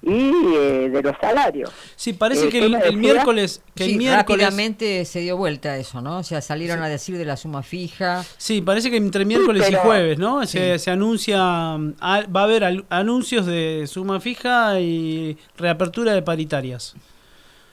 y 0.01 0.31
eh, 0.55 0.89
de 0.89 1.01
los 1.01 1.13
salarios. 1.21 1.71
Sí, 1.95 2.11
parece 2.11 2.47
Eh, 2.47 2.49
que 2.49 2.59
¿qué 2.59 2.65
el, 2.65 2.97
miércoles, 2.97 3.61
que 3.75 3.85
el 3.85 3.97
miércoles 3.97 4.17
rápidamente 4.45 5.05
se 5.05 5.21
dio 5.21 5.37
vuelta 5.37 5.77
eso, 5.77 6.01
¿no? 6.01 6.17
O 6.19 6.23
sea, 6.23 6.41
salieron 6.41 6.81
a 6.83 6.89
decir 6.89 7.17
de 7.17 7.23
la 7.25 7.37
suma 7.37 7.63
fija. 7.63 8.23
Sí, 8.37 8.61
parece 8.61 8.91
que 8.91 8.97
entre 8.97 9.23
miércoles 9.23 9.65
y 9.67 9.71
pero- 9.71 9.83
jueves, 9.83 10.17
¿no? 10.19 10.45
Se, 10.45 10.73
Sí. 10.79 10.83
se 10.85 10.91
anuncia, 10.91 11.37
ah, 11.41 12.23
va 12.35 12.41
a 12.41 12.43
haber 12.43 12.63
al- 12.65 12.85
anuncios 12.89 13.45
de 13.45 13.85
suma 13.87 14.19
fija 14.19 14.79
y 14.81 15.37
reapertura 15.57 16.13
de 16.13 16.21
paritarias. 16.21 16.95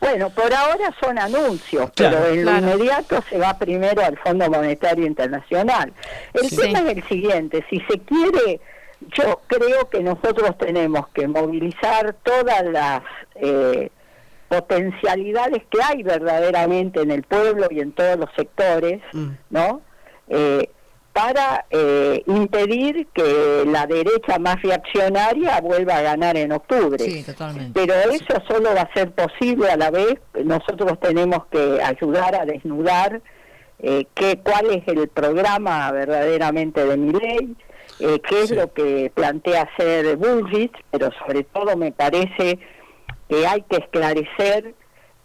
Bueno, 0.00 0.30
por 0.30 0.52
ahora 0.52 0.94
son 1.02 1.18
anuncios, 1.18 1.90
Claro. 1.92 2.18
pero 2.22 2.34
en 2.34 2.42
Claro. 2.42 2.60
lo 2.66 2.72
inmediato 2.74 3.22
se 3.28 3.38
va 3.38 3.58
primero 3.58 4.02
al 4.04 4.16
Fondo 4.18 4.48
Monetario 4.50 5.06
Internacional. 5.06 5.92
El 6.34 6.48
Sí. 6.50 6.56
tema 6.56 6.80
es 6.80 6.96
el 6.98 7.02
siguiente, 7.08 7.64
si 7.70 7.80
se 7.88 7.98
quiere, 8.00 8.60
yo 9.16 9.40
creo 9.46 9.88
que 9.90 10.00
nosotros 10.02 10.56
tenemos 10.58 11.08
que 11.08 11.26
movilizar 11.28 12.14
todas 12.22 12.62
las 12.64 13.02
eh, 13.36 13.90
potencialidades 14.48 15.62
que 15.70 15.78
hay 15.82 16.02
verdaderamente 16.02 17.00
en 17.02 17.10
el 17.10 17.22
pueblo 17.22 17.66
y 17.70 17.80
en 17.80 17.92
todos 17.92 18.18
los 18.18 18.30
sectores, 18.36 19.02
Mm. 19.12 19.28
¿no? 19.50 19.80
Eh, 20.28 20.70
para 21.16 21.64
eh, 21.70 22.22
impedir 22.26 23.06
que 23.14 23.64
la 23.66 23.86
derecha 23.86 24.38
más 24.38 24.60
reaccionaria 24.60 25.58
vuelva 25.62 25.96
a 25.96 26.02
ganar 26.02 26.36
en 26.36 26.52
octubre. 26.52 27.02
Sí, 27.02 27.22
totalmente. 27.22 27.72
Pero 27.72 27.94
eso 28.12 28.34
solo 28.46 28.74
va 28.74 28.82
a 28.82 28.92
ser 28.92 29.10
posible 29.12 29.70
a 29.70 29.78
la 29.78 29.90
vez. 29.90 30.16
Nosotros 30.44 31.00
tenemos 31.00 31.46
que 31.46 31.80
ayudar 31.82 32.34
a 32.34 32.44
desnudar 32.44 33.22
eh, 33.78 34.04
qué, 34.12 34.40
cuál 34.44 34.66
es 34.72 34.86
el 34.88 35.08
programa 35.08 35.90
verdaderamente 35.90 36.84
de 36.84 36.96
mi 36.98 37.12
ley, 37.18 37.56
eh, 37.98 38.20
qué 38.20 38.42
es 38.42 38.48
Sí. 38.50 38.54
lo 38.54 38.70
que 38.74 39.10
plantea 39.14 39.62
hacer 39.72 40.18
Bullrich, 40.18 40.74
pero 40.90 41.08
sobre 41.26 41.44
todo 41.44 41.78
me 41.78 41.92
parece 41.92 42.58
que 43.30 43.46
hay 43.46 43.62
que 43.62 43.78
esclarecer 43.78 44.74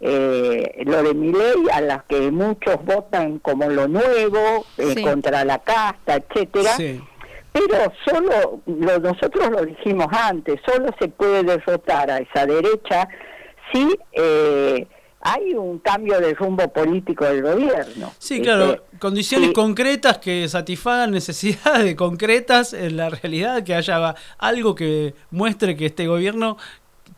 eh, 0.04 0.82
lo 0.84 1.02
de 1.02 1.14
mi 1.14 1.32
ley 1.32 1.54
a 1.72 1.80
las 1.80 2.02
que 2.04 2.30
muchos 2.32 2.84
votan 2.84 3.38
como 3.38 3.68
lo 3.70 3.86
nuevo, 3.88 4.66
eh, 4.76 4.94
Sí. 4.96 5.02
contra 5.02 5.44
la 5.44 5.60
casta, 5.60 6.16
etcétera. 6.16 6.70
Sí. 6.76 7.00
Pero 7.52 7.92
solo, 8.04 8.60
lo- 8.66 8.98
nosotros 8.98 9.50
lo 9.50 9.64
dijimos 9.64 10.08
antes, 10.10 10.60
solo 10.66 10.88
se 10.98 11.08
puede 11.08 11.44
derrotar 11.44 12.10
a 12.10 12.18
esa 12.18 12.46
derecha 12.46 13.06
si 13.72 13.86
eh, 14.12 14.86
hay 15.20 15.54
un 15.54 15.78
cambio 15.78 16.18
de 16.20 16.34
rumbo 16.34 16.66
político 16.72 17.24
del 17.24 17.42
gobierno. 17.42 18.12
Sí, 18.18 18.40
¿viste? 18.40 18.42
claro, 18.48 18.84
condiciones 18.98 19.48
Sí. 19.48 19.54
concretas 19.54 20.18
que 20.18 20.48
satisfagan 20.48 21.10
necesidades 21.12 21.94
concretas 21.94 22.72
en 22.72 22.96
la 22.96 23.08
realidad, 23.08 23.62
que 23.62 23.74
haya 23.76 24.14
algo 24.38 24.74
que 24.74 25.14
muestre 25.30 25.76
que 25.76 25.86
este 25.86 26.08
gobierno 26.08 26.56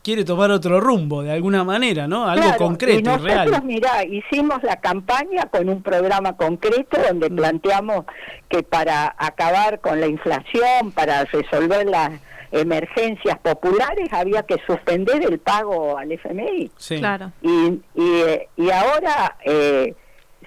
quiere 0.03 0.25
tomar 0.25 0.51
otro 0.51 0.81
rumbo 0.81 1.23
de 1.23 1.33
alguna 1.33 1.65
manera, 1.65 2.07
¿no? 2.09 2.27
Algo 2.29 2.43
Claro, 2.45 2.59
concreto 2.59 2.99
y 2.99 3.01
y 3.01 3.03
nosotros, 3.03 3.47
real. 3.51 3.62
mirá, 3.65 4.05
hicimos 4.05 4.62
la 4.62 4.77
campaña 4.77 5.47
con 5.51 5.69
un 5.69 5.83
programa 5.83 6.37
concreto 6.37 6.99
donde 7.09 7.31
Mm. 7.31 7.37
planteamos 7.37 8.05
que 8.49 8.62
para 8.62 9.15
acabar 9.19 9.81
con 9.81 10.01
la 10.01 10.07
inflación, 10.07 10.93
para 10.95 11.25
resolver 11.25 11.87
las 11.87 12.11
emergencias 12.53 13.39
populares, 13.41 14.09
había 14.12 14.43
que 14.45 14.57
suspender 14.66 15.25
el 15.25 15.39
pago 15.39 15.99
al 15.99 16.12
FMI. 16.12 16.71
Sí. 16.77 16.99
Claro. 16.99 17.33
Y, 17.43 17.81
y, 17.95 18.21
eh, 18.27 18.49
y 18.57 18.71
ahora 18.71 19.37
eh, 19.45 19.95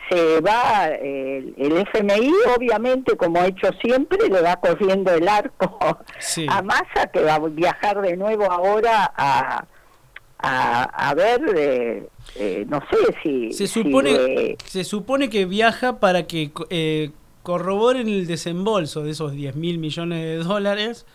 se 0.09 0.39
va, 0.41 0.89
eh, 0.89 1.53
el 1.57 1.77
FMI 1.77 2.31
obviamente, 2.55 3.15
como 3.17 3.39
ha 3.39 3.47
hecho 3.47 3.69
siempre, 3.81 4.29
le 4.29 4.41
va 4.41 4.55
corriendo 4.57 5.11
el 5.13 5.27
arco 5.27 5.99
Sí. 6.19 6.45
a 6.49 6.61
Massa, 6.61 7.07
que 7.11 7.21
va 7.21 7.35
a 7.35 7.39
viajar 7.39 8.01
de 8.01 8.15
nuevo 8.17 8.51
ahora 8.51 9.11
a, 9.15 9.65
a, 10.39 10.84
a 11.09 11.13
ver, 11.15 11.41
eh, 11.55 12.07
eh, 12.35 12.65
no 12.67 12.79
sé 12.89 12.97
si... 13.23 13.51
Se 13.53 13.67
supone, 13.67 14.55
se 14.65 14.84
supone 14.84 15.29
que 15.29 15.45
viaja 15.45 15.99
para 15.99 16.27
que 16.27 16.51
eh, 16.69 17.11
corroboren 17.43 18.07
el 18.07 18.27
desembolso 18.27 19.03
de 19.03 19.11
esos 19.11 19.31
10 19.31 19.55
mil 19.55 19.77
millones 19.79 20.23
de 20.23 20.38
dólares 20.43 21.05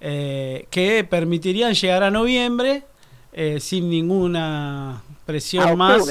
eh, 0.00 0.66
que 0.70 1.04
permitirían 1.04 1.74
llegar 1.74 2.02
a 2.02 2.10
noviembre 2.10 2.82
sin 3.58 3.90
ninguna 3.90 5.02
presión 5.26 5.68
A 5.68 5.76
más. 5.76 6.02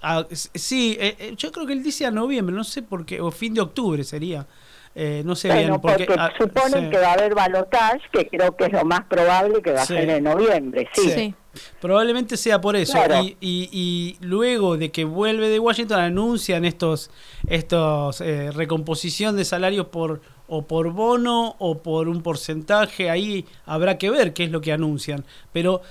Ah, 0.00 0.24
sí, 0.30 0.96
eh, 1.00 1.16
eh, 1.18 1.34
yo 1.36 1.50
creo 1.52 1.66
que 1.66 1.72
él 1.72 1.82
dice 1.82 2.06
a 2.06 2.10
noviembre, 2.10 2.54
no 2.54 2.64
sé 2.64 2.82
por 2.82 3.04
qué, 3.04 3.20
o 3.20 3.30
fin 3.30 3.54
de 3.54 3.60
octubre 3.60 4.04
sería. 4.04 4.46
Eh, 4.94 5.22
no 5.24 5.36
sé 5.36 5.48
bueno, 5.48 5.60
bien, 5.78 5.80
porque, 5.80 6.04
porque 6.06 6.20
ah, 6.20 6.32
suponen 6.36 6.84
sí. 6.86 6.90
que 6.90 6.98
va 6.98 7.10
a 7.10 7.12
haber 7.12 7.34
balotage, 7.34 8.00
que 8.12 8.26
creo 8.26 8.56
que 8.56 8.64
es 8.64 8.72
lo 8.72 8.84
más 8.84 9.02
probable 9.04 9.62
que 9.62 9.70
va 9.72 9.84
Sí. 9.84 9.94
a 9.94 10.00
ser 10.00 10.10
en 10.10 10.24
noviembre, 10.24 10.88
sí. 10.92 11.10
Sí. 11.10 11.34
Probablemente 11.80 12.36
sea 12.36 12.60
por 12.60 12.74
eso. 12.76 12.92
Claro. 12.94 13.22
Y, 13.24 13.36
y- 13.40 13.68
y 13.72 14.16
luego 14.24 14.76
de 14.76 14.90
que 14.90 15.04
vuelve 15.04 15.48
de 15.48 15.58
Washington 15.58 16.00
anuncian 16.00 16.64
estos, 16.64 17.10
estos 17.48 18.20
eh, 18.20 18.50
recomposición 18.52 19.36
de 19.36 19.44
salarios 19.44 19.86
por 19.86 20.20
o 20.46 20.62
por 20.66 20.90
bono 20.92 21.56
o 21.58 21.78
por 21.82 22.08
un 22.08 22.22
porcentaje. 22.22 23.10
Ahí 23.10 23.44
habrá 23.66 23.98
que 23.98 24.10
ver 24.10 24.32
qué 24.32 24.44
es 24.44 24.50
lo 24.50 24.60
que 24.60 24.72
anuncian. 24.72 25.24
Pero 25.52 25.82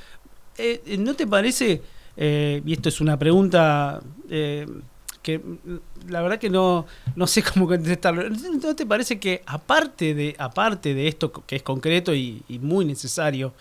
eh, 0.58 0.82
¿no 1.00 1.14
te 1.16 1.28
parece? 1.28 1.82
Eh, 2.18 2.62
y 2.66 2.74
esto 2.74 2.90
es 2.90 3.00
una 3.00 3.18
pregunta 3.18 4.02
eh, 4.30 4.66
que 5.22 5.42
la 6.08 6.22
verdad 6.22 6.40
que 6.40 6.50
no, 6.50 6.86
no 7.16 7.28
sé 7.28 7.44
cómo 7.44 7.68
contestarlo. 7.68 8.30
¿No 8.30 8.76
te 8.76 8.86
parece 8.86 9.20
que 9.20 9.44
aparte 9.46 10.14
de, 10.14 10.36
aparte 10.38 10.94
de 10.94 11.08
esto 11.08 11.32
que 11.32 11.58
es 11.58 11.64
concreto 11.64 12.16
y, 12.16 12.44
muy 12.62 12.86
necesario, 12.86 13.54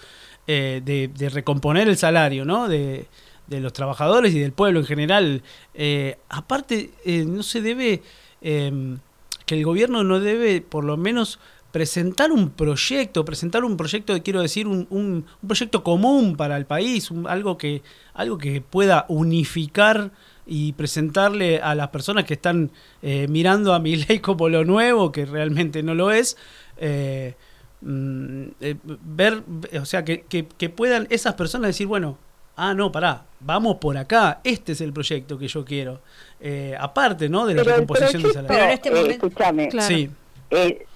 eh, 0.46 0.80
de, 0.84 1.08
de 1.08 1.28
recomponer 1.28 1.88
el 1.88 1.96
salario 1.96 2.44
¿no? 2.44 2.68
de, 2.68 3.08
de 3.46 3.60
los 3.60 3.72
trabajadores 3.72 4.34
y 4.34 4.38
del 4.38 4.52
pueblo 4.52 4.80
en 4.80 4.86
general, 4.86 5.42
eh, 5.74 6.18
aparte 6.28 6.90
eh, 7.04 7.24
no 7.26 7.42
se 7.42 7.62
debe, 7.62 8.02
que 8.40 9.54
el 9.54 9.64
gobierno 9.64 10.04
no 10.04 10.20
debe 10.20 10.60
por 10.60 10.84
lo 10.84 10.96
menos 10.96 11.40
presentar 11.80 12.32
un 12.32 12.48
proyecto, 12.48 13.22
presentar 13.26 13.62
un 13.62 13.76
proyecto, 13.76 14.14
quiero 14.22 14.40
decir, 14.40 14.66
un, 14.66 14.86
un- 14.88 15.26
un 15.42 15.46
proyecto 15.46 15.82
común 15.84 16.34
para 16.34 16.56
el 16.56 16.64
país, 16.64 17.10
un- 17.10 17.26
algo, 17.28 17.58
que, 17.58 17.82
algo 18.14 18.38
que 18.38 18.62
pueda 18.62 19.04
unificar 19.08 20.10
y 20.46 20.72
presentarle 20.72 21.58
a 21.60 21.74
las 21.74 21.88
personas 21.88 22.24
que 22.24 22.32
están 22.32 22.70
eh, 23.02 23.26
mirando 23.28 23.74
a 23.74 23.78
mi 23.86 23.94
ley 23.96 24.20
como 24.20 24.48
lo 24.48 24.64
nuevo, 24.64 25.12
que 25.12 25.26
realmente 25.26 25.82
no 25.82 25.94
lo 25.94 26.12
es, 26.12 26.38
eh, 26.78 27.34
mm, 27.82 28.42
eh, 28.62 28.76
ver, 28.84 29.42
o 29.78 29.84
sea, 29.84 30.02
que, 30.02 30.22
que- 30.22 30.46
que 30.56 30.70
puedan 30.70 31.06
esas 31.10 31.34
personas 31.34 31.68
decir, 31.68 31.86
bueno, 31.86 32.16
ah, 32.56 32.72
no, 32.72 32.90
pará, 32.90 33.26
vamos 33.40 33.76
por 33.82 33.98
acá, 33.98 34.40
este 34.44 34.72
es 34.72 34.80
el 34.80 34.94
proyecto 34.94 35.36
que 35.38 35.46
yo 35.46 35.62
quiero. 35.62 36.00
Eh, 36.40 36.74
aparte, 36.80 37.28
¿no? 37.28 37.44
De 37.44 37.52
la 37.54 37.62
Pero 37.64 37.76
recomposición 37.76 38.22
de 38.22 38.32
salario. 38.32 38.48
Pero 38.48 38.64
en 38.64 38.70
este 38.70 38.88
eh, 38.88 38.92
momento- 38.92 39.26
escúchame, 39.26 39.68
Claro. 39.68 39.88
Sí, 39.94 40.08
Eh, 40.50 40.86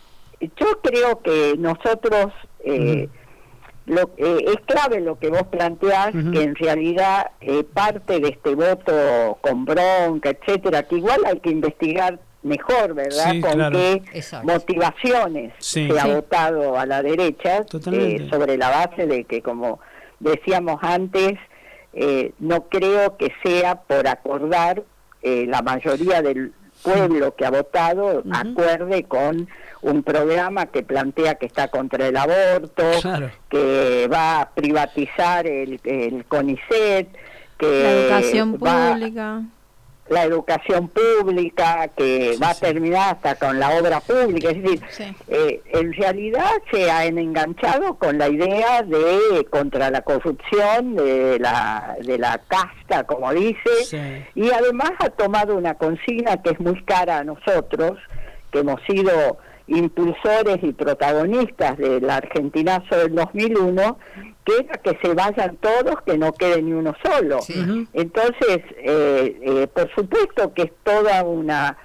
yo 0.41 0.81
creo 0.83 1.21
que 1.21 1.55
nosotros, 1.59 2.33
eh, 2.65 3.09
lo, 3.87 4.03
eh, 4.17 4.45
es 4.47 4.57
clave 4.67 5.01
lo 5.01 5.19
que 5.19 5.29
vos 5.29 5.43
planteás, 5.51 6.13
que 6.13 6.43
en 6.43 6.55
realidad 6.55 7.31
eh, 7.41 7.65
parte 7.65 8.21
de 8.21 8.29
este 8.29 8.55
voto 8.55 9.39
con 9.41 9.65
bronca, 9.65 10.31
etcétera, 10.31 10.85
que 10.85 10.97
igual 10.97 11.21
hay 11.27 11.41
que 11.41 11.51
investigar 11.51 12.21
mejor, 12.43 12.95
¿verdad? 12.95 13.33
Sí, 13.33 13.41
con 13.41 13.53
claro. 13.53 13.77
qué 13.79 14.03
Exacto. 14.15 14.47
motivaciones 14.51 15.53
Sí. 15.59 15.89
se 15.91 15.99
ha 15.99 16.05
Sí. 16.05 16.11
votado 16.13 16.79
a 16.79 16.87
la 16.87 17.03
derecha, 17.03 17.65
eh, 17.93 18.29
sobre 18.31 18.57
la 18.57 18.71
base 18.71 19.07
de 19.07 19.25
que, 19.25 19.43
como 19.43 19.81
decíamos 20.21 20.79
antes, 20.83 21.33
eh, 21.93 22.33
no 22.39 22.69
creo 22.69 23.17
que 23.17 23.33
sea 23.43 23.75
por 23.83 24.07
acordar 24.09 24.85
eh, 25.23 25.45
la 25.49 25.61
mayoría 25.61 26.23
del 26.23 26.55
pueblo 26.83 27.35
que 27.35 27.45
ha 27.47 27.51
votado 27.51 28.23
acuerde 28.33 29.05
con 29.05 29.49
un 29.83 30.03
programa 30.03 30.67
que 30.67 30.83
plantea 30.83 31.37
que 31.37 31.47
está 31.47 31.69
contra 31.69 32.07
el 32.07 32.17
aborto, 32.17 32.85
Claro. 33.01 33.31
que 33.49 34.09
va 34.13 34.41
a 34.43 34.51
privatizar 34.51 35.47
el, 35.47 35.81
el 35.85 36.25
CONICET, 36.27 37.09
que 37.59 37.67
La 37.83 37.91
educación 37.93 38.59
va- 38.63 38.93
pública. 38.93 39.43
La 40.11 40.25
educación 40.25 40.89
pública, 40.89 41.89
que 41.97 42.35
Sí, 42.35 42.41
va 42.43 42.51
a 42.51 42.55
terminar 42.55 43.15
hasta 43.15 43.37
con 43.37 43.59
la 43.59 43.71
obra 43.79 44.01
pública. 44.01 44.51
Es 44.51 44.63
decir, 44.63 44.81
Sí. 44.91 45.05
eh, 45.29 45.63
en 45.73 45.93
realidad 45.95 46.51
se 46.71 46.91
han 46.91 47.17
enganchado 47.17 47.95
con 47.95 48.19
la 48.19 48.29
idea 48.29 48.83
de 48.83 49.47
contra 49.51 49.91
la 49.91 50.03
corrupción, 50.03 50.97
de 50.97 51.39
la, 51.39 51.97
de 52.05 52.19
la 52.19 52.39
casta, 52.49 53.05
como 53.05 53.33
dice, 53.33 53.85
Sí. 53.85 53.99
y 54.35 54.51
además 54.51 54.91
ha 54.99 55.11
tomado 55.11 55.57
una 55.57 55.75
consigna 55.75 56.43
que 56.43 56.51
es 56.51 56.61
muy 56.61 56.83
cara 56.85 57.19
a 57.19 57.25
nosotros, 57.25 57.99
que 58.51 58.59
hemos 58.59 58.81
sido 58.89 59.39
impulsores 59.69 60.59
y 60.63 60.73
protagonistas 60.73 61.79
del 61.79 62.11
Argentinazo 62.11 62.97
del 62.97 63.15
2001, 63.15 63.99
que 64.83 64.99
se 65.03 65.15
vayan 65.15 65.57
todos, 65.57 66.01
que 66.07 66.17
no 66.19 66.33
quede 66.33 66.63
ni 66.63 66.73
uno 66.73 66.95
solo. 67.03 67.41
Sí. 67.43 67.87
Entonces, 67.93 68.61
eh, 68.79 69.39
eh, 69.43 69.67
por 69.73 69.91
supuesto 69.95 70.53
que 70.55 70.63
es 70.63 70.73
toda 70.83 71.23
una 71.25 71.77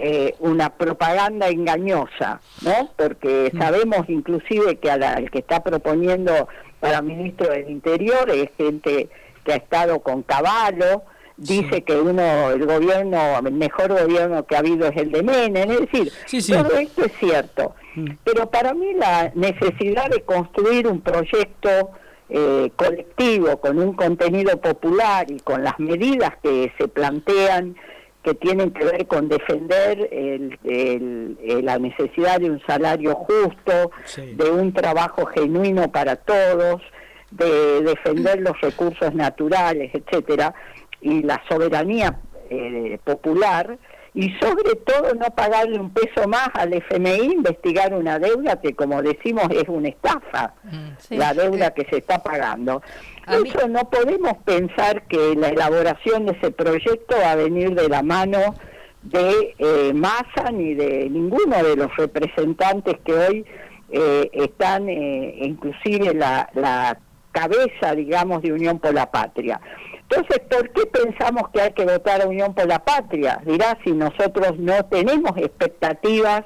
eh, 0.00 0.36
una 0.38 0.70
propaganda 0.76 1.48
engañosa, 1.48 2.40
¿no? 2.62 2.88
Porque 2.96 3.50
sabemos 3.58 4.08
inclusive 4.08 4.76
que 4.76 4.92
a 4.92 4.96
la- 4.96 5.14
al 5.14 5.28
que 5.28 5.40
está 5.40 5.64
proponiendo 5.64 6.46
para 6.78 7.02
ministro 7.02 7.50
del 7.50 7.68
Interior 7.68 8.30
es 8.30 8.48
gente 8.56 9.08
que 9.44 9.52
ha 9.52 9.56
estado 9.56 9.98
con 9.98 10.22
Caballo, 10.22 11.02
dice 11.36 11.76
Sí. 11.76 11.82
que 11.82 11.96
uno, 11.96 12.50
el 12.52 12.64
gobierno, 12.64 13.38
el 13.44 13.52
mejor 13.52 13.88
gobierno 14.00 14.46
que 14.46 14.54
ha 14.54 14.60
habido 14.60 14.86
es 14.86 14.96
el 14.96 15.10
de 15.10 15.22
Menem, 15.24 15.68
es 15.72 15.80
decir, 15.80 16.12
Sí, 16.26 16.40
sí. 16.42 16.52
todo 16.52 16.76
esto 16.78 17.04
es 17.04 17.12
cierto. 17.18 17.74
Mm. 17.96 18.10
Pero 18.22 18.48
para 18.50 18.74
mí 18.74 18.94
la 18.94 19.32
necesidad 19.34 20.08
de 20.10 20.22
construir 20.22 20.86
un 20.86 21.00
proyecto 21.00 21.90
eh, 22.30 22.70
colectivo 22.76 23.58
con 23.58 23.78
un 23.78 23.94
contenido 23.94 24.56
popular 24.60 25.30
y 25.30 25.40
con 25.40 25.64
las 25.64 25.78
medidas 25.78 26.32
que 26.42 26.72
se 26.78 26.88
plantean 26.88 27.74
que 28.22 28.34
tienen 28.34 28.72
que 28.72 28.84
ver 28.84 29.06
con 29.06 29.28
defender 29.28 30.08
el- 30.12 30.58
el- 30.64 31.38
eh, 31.42 31.62
la 31.62 31.78
necesidad 31.78 32.40
de 32.40 32.50
un 32.50 32.60
salario 32.66 33.14
justo, 33.14 33.90
Sí. 34.04 34.34
de 34.34 34.50
un 34.50 34.72
trabajo 34.74 35.24
genuino 35.26 35.90
para 35.90 36.16
todos, 36.16 36.82
de 37.30 37.82
defender 37.82 38.40
los 38.40 38.60
recursos 38.60 39.14
naturales, 39.14 39.92
etcétera, 39.94 40.52
y 41.00 41.22
la 41.22 41.40
soberanía 41.48 42.18
eh, 42.50 42.98
popular, 43.04 43.76
y 44.20 44.30
sobre 44.40 44.74
todo 44.84 45.14
no 45.14 45.26
pagarle 45.34 45.78
un 45.78 45.90
peso 45.90 46.26
más 46.26 46.48
al 46.54 46.72
FMI, 46.72 47.34
investigar 47.34 47.94
una 47.94 48.18
deuda 48.18 48.60
que, 48.60 48.74
como 48.74 49.00
decimos, 49.00 49.44
es 49.50 49.68
una 49.68 49.88
estafa, 49.88 50.54
Mm. 50.64 50.88
Sí. 50.98 51.16
la 51.16 51.32
deuda 51.34 51.70
que 51.72 51.84
se 51.88 51.98
está 51.98 52.20
pagando. 52.22 52.82
Mí- 53.28 53.48
Eso 53.48 53.68
no 53.68 53.88
podemos 53.88 54.32
pensar 54.44 55.02
que 55.06 55.34
la 55.36 55.48
elaboración 55.50 56.26
de 56.26 56.32
ese 56.32 56.50
proyecto 56.50 57.14
va 57.22 57.32
a 57.32 57.36
venir 57.36 57.74
de 57.74 57.88
la 57.88 58.02
mano 58.02 58.54
de 59.02 59.54
eh, 59.58 59.92
Massa 59.94 60.50
ni 60.52 60.74
de 60.74 61.08
ninguno 61.10 61.62
de 61.62 61.76
los 61.76 61.94
representantes 61.96 62.96
que 63.04 63.12
hoy 63.12 63.46
eh, 63.90 64.28
están, 64.32 64.88
eh, 64.88 65.34
inclusive 65.42 66.12
la, 66.14 66.50
la 66.54 66.98
cabeza, 67.32 67.94
digamos, 67.94 68.42
de 68.42 68.52
Unión 68.52 68.78
por 68.80 68.92
la 68.92 69.10
Patria. 69.10 69.60
Entonces, 70.10 70.38
¿por 70.48 70.70
qué 70.70 70.86
pensamos 70.86 71.50
que 71.50 71.60
hay 71.60 71.72
que 71.72 71.84
votar 71.84 72.22
a 72.22 72.26
Unión 72.26 72.54
por 72.54 72.66
la 72.66 72.78
Patria? 72.78 73.40
Dirá 73.44 73.76
si 73.84 73.92
nosotros 73.92 74.58
no 74.58 74.84
tenemos 74.86 75.36
expectativas 75.36 76.44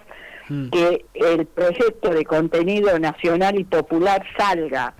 Mm. 0.48 0.70
que 0.70 1.04
el 1.14 1.46
proyecto 1.46 2.10
de 2.10 2.24
contenido 2.24 2.98
nacional 2.98 3.58
y 3.58 3.64
popular 3.64 4.24
salga 4.36 4.92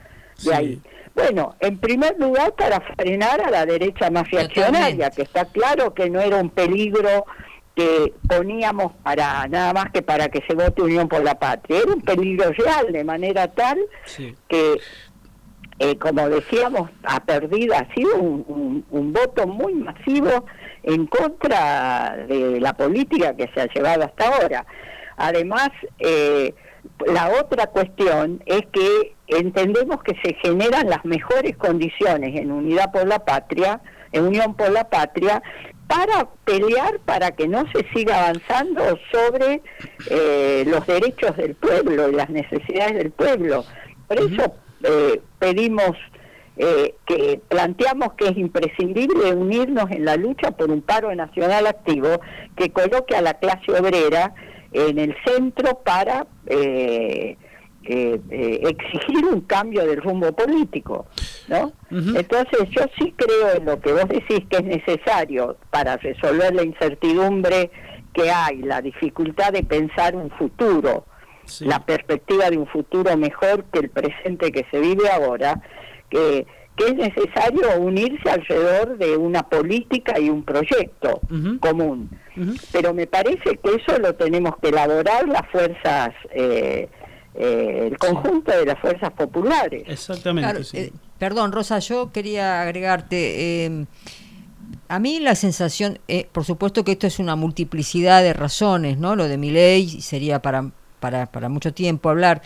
de 0.45 0.55
ahí. 0.55 0.81
Bueno, 1.17 1.57
en 1.59 1.79
primer 1.79 2.17
lugar 2.19 2.53
para 2.55 2.81
frenar 2.97 3.41
a 3.45 3.51
la 3.51 3.67
derecha 3.67 4.09
más 4.09 4.31
reaccionaria, 4.31 5.11
que 5.11 5.23
está 5.23 5.45
claro 5.47 5.93
que 5.93 6.09
no 6.09 6.21
era 6.21 6.37
un 6.37 6.49
peligro 6.49 7.27
que 7.75 8.13
poníamos 8.29 8.93
para 9.03 9.47
nada 9.49 9.73
más 9.73 9.91
que 9.91 10.01
para 10.01 10.29
que 10.29 10.43
se 10.47 10.55
vote 10.55 10.81
Unión 10.83 11.09
por 11.09 11.23
la 11.25 11.35
Patria, 11.39 11.81
era 11.83 11.93
un 11.93 12.03
peligro 12.03 12.51
real 12.53 12.93
de 12.93 13.03
manera 13.03 13.49
tal 13.49 13.79
Sí. 14.05 14.35
que, 14.49 14.77
eh, 15.79 15.97
como 15.99 16.29
decíamos, 16.29 16.91
ha 17.05 17.21
perdido, 17.25 17.75
ha 17.75 17.93
sido 17.95 18.17
un, 18.17 18.85
un- 18.91 19.13
voto 19.13 19.47
muy 19.47 19.75
masivo 19.75 20.45
en 20.83 21.07
contra 21.07 22.17
de 22.29 22.61
la 22.61 22.73
política 22.75 23.35
que 23.37 23.49
se 23.55 23.61
ha 23.63 23.67
llevado 23.73 24.05
hasta 24.05 24.29
ahora. 24.29 24.67
Además, 25.17 25.71
eh, 25.99 26.55
la 27.07 27.31
otra 27.41 27.67
cuestión 27.69 28.43
es 28.47 28.63
que 28.73 29.15
entendemos 29.29 30.03
que 30.03 30.15
se 30.23 30.35
generan 30.35 30.89
las 30.89 31.05
mejores 31.05 31.57
condiciones 31.57 32.39
en 32.41 32.51
Unidad 32.51 32.91
por 32.93 33.07
la 33.07 33.21
Patria, 33.25 33.81
en 34.13 34.25
Unión 34.25 34.55
por 34.55 34.71
la 34.71 34.85
Patria, 34.89 35.43
para 35.87 36.27
pelear 36.45 36.99
para 37.05 37.33
que 37.33 37.47
no 37.49 37.65
se 37.73 37.87
siga 37.95 38.25
avanzando 38.25 38.99
sobre 39.13 39.61
eh, 40.11 40.65
los 40.67 40.87
derechos 40.87 41.37
del 41.37 41.55
pueblo 41.55 42.09
y 42.09 42.15
las 42.15 42.31
necesidades 42.31 42.95
del 42.95 43.11
pueblo. 43.11 43.65
Por 44.09 44.19
eso 44.19 44.55
eh, 44.83 45.21
pedimos 45.39 45.97
eh, 46.57 46.97
que 47.07 47.41
planteamos 47.49 48.13
que 48.15 48.29
es 48.29 48.37
imprescindible 48.37 49.33
unirnos 49.33 49.91
en 49.91 50.05
la 50.05 50.17
lucha 50.17 50.51
por 50.51 50.71
un 50.71 50.83
paro 50.83 51.15
nacional 51.15 51.67
activo 51.67 52.21
que 52.57 52.71
coloque 52.71 53.17
a 53.17 53.23
la 53.23 53.35
clase 53.35 53.73
obrera 53.73 54.35
en 54.73 54.99
el 54.99 55.15
centro 55.25 55.81
para 55.85 56.27
eh, 56.47 57.37
eh, 57.85 58.21
eh, 58.31 58.61
exigir 58.63 59.25
un 59.27 59.41
cambio 59.41 59.85
del 59.87 60.01
rumbo 60.01 60.33
político, 60.33 61.07
¿no? 61.49 61.73
Entonces 61.91 62.69
yo 62.71 62.83
sí 62.99 63.13
creo 63.17 63.57
en 63.57 63.65
lo 63.65 63.81
que 63.81 63.93
vos 63.93 64.09
decís 64.09 64.41
que 64.49 64.59
es 64.59 64.65
necesario 64.65 65.57
para 65.71 65.97
resolver 65.97 66.55
la 66.55 66.63
incertidumbre 66.63 67.71
que 68.15 68.31
hay, 68.31 68.59
la 68.59 68.81
dificultad 68.81 69.53
de 69.53 69.65
pensar 69.65 70.15
un 70.15 70.31
futuro, 70.31 71.07
Sí. 71.53 71.65
la 71.65 71.85
perspectiva 71.85 72.49
de 72.51 72.57
un 72.59 72.67
futuro 72.67 73.17
mejor 73.17 73.65
que 73.73 73.81
el 73.81 73.91
presente 73.91 74.51
que 74.53 74.65
se 74.71 74.81
vive 74.81 75.09
ahora, 75.11 75.61
que, 76.11 76.47
que 76.77 76.87
es 76.87 76.95
necesario 76.95 77.79
unirse 77.79 78.31
alrededor 78.31 78.97
de 78.99 79.17
una 79.17 79.43
política 79.49 80.19
y 80.19 80.31
un 80.31 80.43
proyecto 80.43 81.21
común. 81.61 82.09
Pero 82.73 82.95
me 82.95 83.07
parece 83.07 83.59
que 83.63 83.75
eso 83.75 83.99
lo 83.99 84.15
tenemos 84.15 84.55
que 84.61 84.69
elaborar 84.69 85.29
las 85.29 85.43
fuerzas, 85.51 86.11
eh, 86.35 86.89
eh, 87.35 87.89
el 87.91 87.99
conjunto 87.99 88.53
de 88.53 88.65
las 88.67 88.79
fuerzas 88.81 89.11
populares. 89.13 89.85
Exactamente, 89.87 90.51
Claro, 90.51 90.65
sí. 90.65 90.77
eh, 90.79 90.93
perdón, 91.19 91.53
Rosa, 91.53 91.79
yo 91.79 92.11
quería 92.13 92.63
agregarte. 92.63 93.65
eh, 93.67 93.85
a 94.89 94.99
mí 94.99 95.21
la 95.21 95.35
sensación, 95.35 95.99
eh, 96.09 96.27
por 96.33 96.45
supuesto 96.45 96.85
que 96.85 96.93
esto 96.93 97.07
es 97.07 97.19
una 97.19 97.37
multiplicidad 97.37 98.23
de 98.23 98.33
razones, 98.35 98.99
¿no? 98.99 99.17
Lo 99.17 99.27
de 99.29 99.37
mi 99.39 99.51
ley 99.51 99.89
sería 100.03 100.41
para, 100.43 100.71
para, 101.03 101.27
para 101.27 101.51
mucho 101.51 101.75
tiempo 101.75 102.09
hablar. 102.09 102.41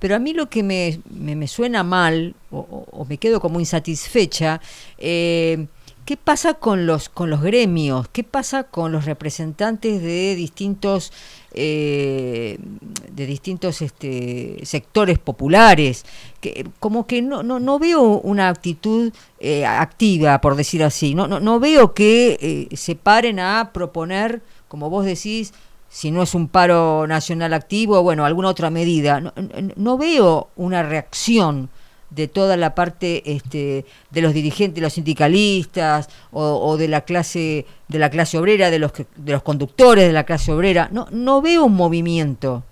Pero 0.00 0.16
a 0.16 0.18
mí 0.18 0.32
lo 0.32 0.48
que 0.48 0.62
me, 0.62 1.00
me, 1.10 1.36
me 1.36 1.46
suena 1.46 1.84
mal, 1.84 2.34
o, 2.50 3.06
me 3.08 3.18
quedo 3.18 3.40
como 3.40 3.60
insatisfecha, 3.60 4.60
eh, 4.96 5.66
¿qué 6.04 6.16
pasa 6.16 6.54
con 6.54 6.86
los, 6.86 7.08
con 7.08 7.30
los 7.30 7.42
gremios? 7.42 8.08
¿Qué 8.08 8.24
pasa 8.24 8.64
con 8.64 8.92
los 8.92 9.04
representantes 9.04 10.00
de 10.00 10.36
distintos, 10.36 11.12
eh, 11.52 12.58
de 13.10 13.26
distintos 13.26 13.82
este, 13.82 14.60
sectores 14.62 15.18
populares? 15.18 16.06
Que, 16.40 16.64
como 16.78 17.08
que 17.08 17.20
no, 17.20 17.42
no, 17.42 17.58
no 17.58 17.80
veo 17.80 18.20
una 18.20 18.48
actitud 18.50 19.12
eh, 19.40 19.66
activa, 19.66 20.40
por 20.40 20.54
decir 20.54 20.84
así. 20.84 21.16
No, 21.16 21.26
no, 21.26 21.40
no 21.40 21.58
veo 21.58 21.92
que 21.92 22.68
se 22.72 22.94
paren 22.94 23.40
a 23.40 23.72
proponer, 23.74 24.42
como 24.68 24.88
vos 24.90 25.04
decís, 25.04 25.52
si 25.88 26.10
no 26.10 26.22
es 26.22 26.34
un 26.34 26.48
paro 26.48 27.06
nacional 27.06 27.52
activo, 27.54 28.02
bueno, 28.02 28.24
alguna 28.24 28.48
otra 28.48 28.70
medida. 28.70 29.20
No, 29.20 29.32
no- 29.76 29.98
veo 29.98 30.48
una 30.56 30.82
reacción 30.82 31.70
de 32.10 32.26
toda 32.26 32.56
la 32.56 32.74
parte 32.74 33.22
este, 33.30 33.84
de 34.10 34.22
los 34.22 34.32
dirigentes, 34.32 34.76
de 34.76 34.80
los 34.80 34.94
sindicalistas 34.94 36.08
o, 36.32 36.42
o 36.42 36.76
de 36.76 36.88
la 36.88 37.02
clase 37.02 37.66
de 37.88 37.98
la 37.98 38.08
clase 38.10 38.38
obrera, 38.38 38.70
de 38.70 38.78
los 38.78 38.92
que- 38.92 39.06
de 39.16 39.32
los 39.32 39.42
conductores 39.42 40.06
de 40.06 40.12
la 40.12 40.24
clase 40.24 40.52
obrera. 40.52 40.88
No, 40.90 41.06
no 41.10 41.42
veo 41.42 41.64
un 41.64 41.74
movimiento. 41.74 42.62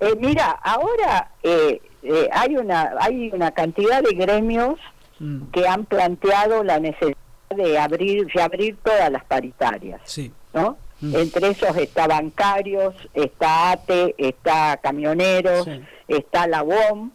Eh, 0.00 0.14
mira, 0.20 0.50
ahora 0.62 1.30
eh, 1.42 1.80
eh, 2.02 2.28
hay 2.32 2.56
una 2.56 2.92
hay 3.00 3.30
una 3.32 3.50
cantidad 3.52 4.02
de 4.02 4.14
gremios 4.14 4.78
Mm, 5.20 5.44
que 5.52 5.68
han 5.68 5.84
planteado 5.84 6.64
la 6.64 6.80
necesidad 6.80 7.14
de 7.54 7.78
abrir 7.78 8.26
de 8.34 8.42
abrir 8.42 8.76
todas 8.82 9.08
las 9.12 9.24
paritarias, 9.24 10.00
Sí. 10.04 10.32
¿no? 10.52 10.76
Mm. 11.04 11.16
Entre 11.16 11.48
esos 11.50 11.76
está 11.76 12.06
bancarios, 12.06 12.94
está 13.12 13.72
ATE, 13.72 14.14
está 14.18 14.78
camioneros, 14.82 15.64
Sí. 15.64 15.80
está 16.08 16.46
la 16.46 16.62
UOM, 16.62 17.10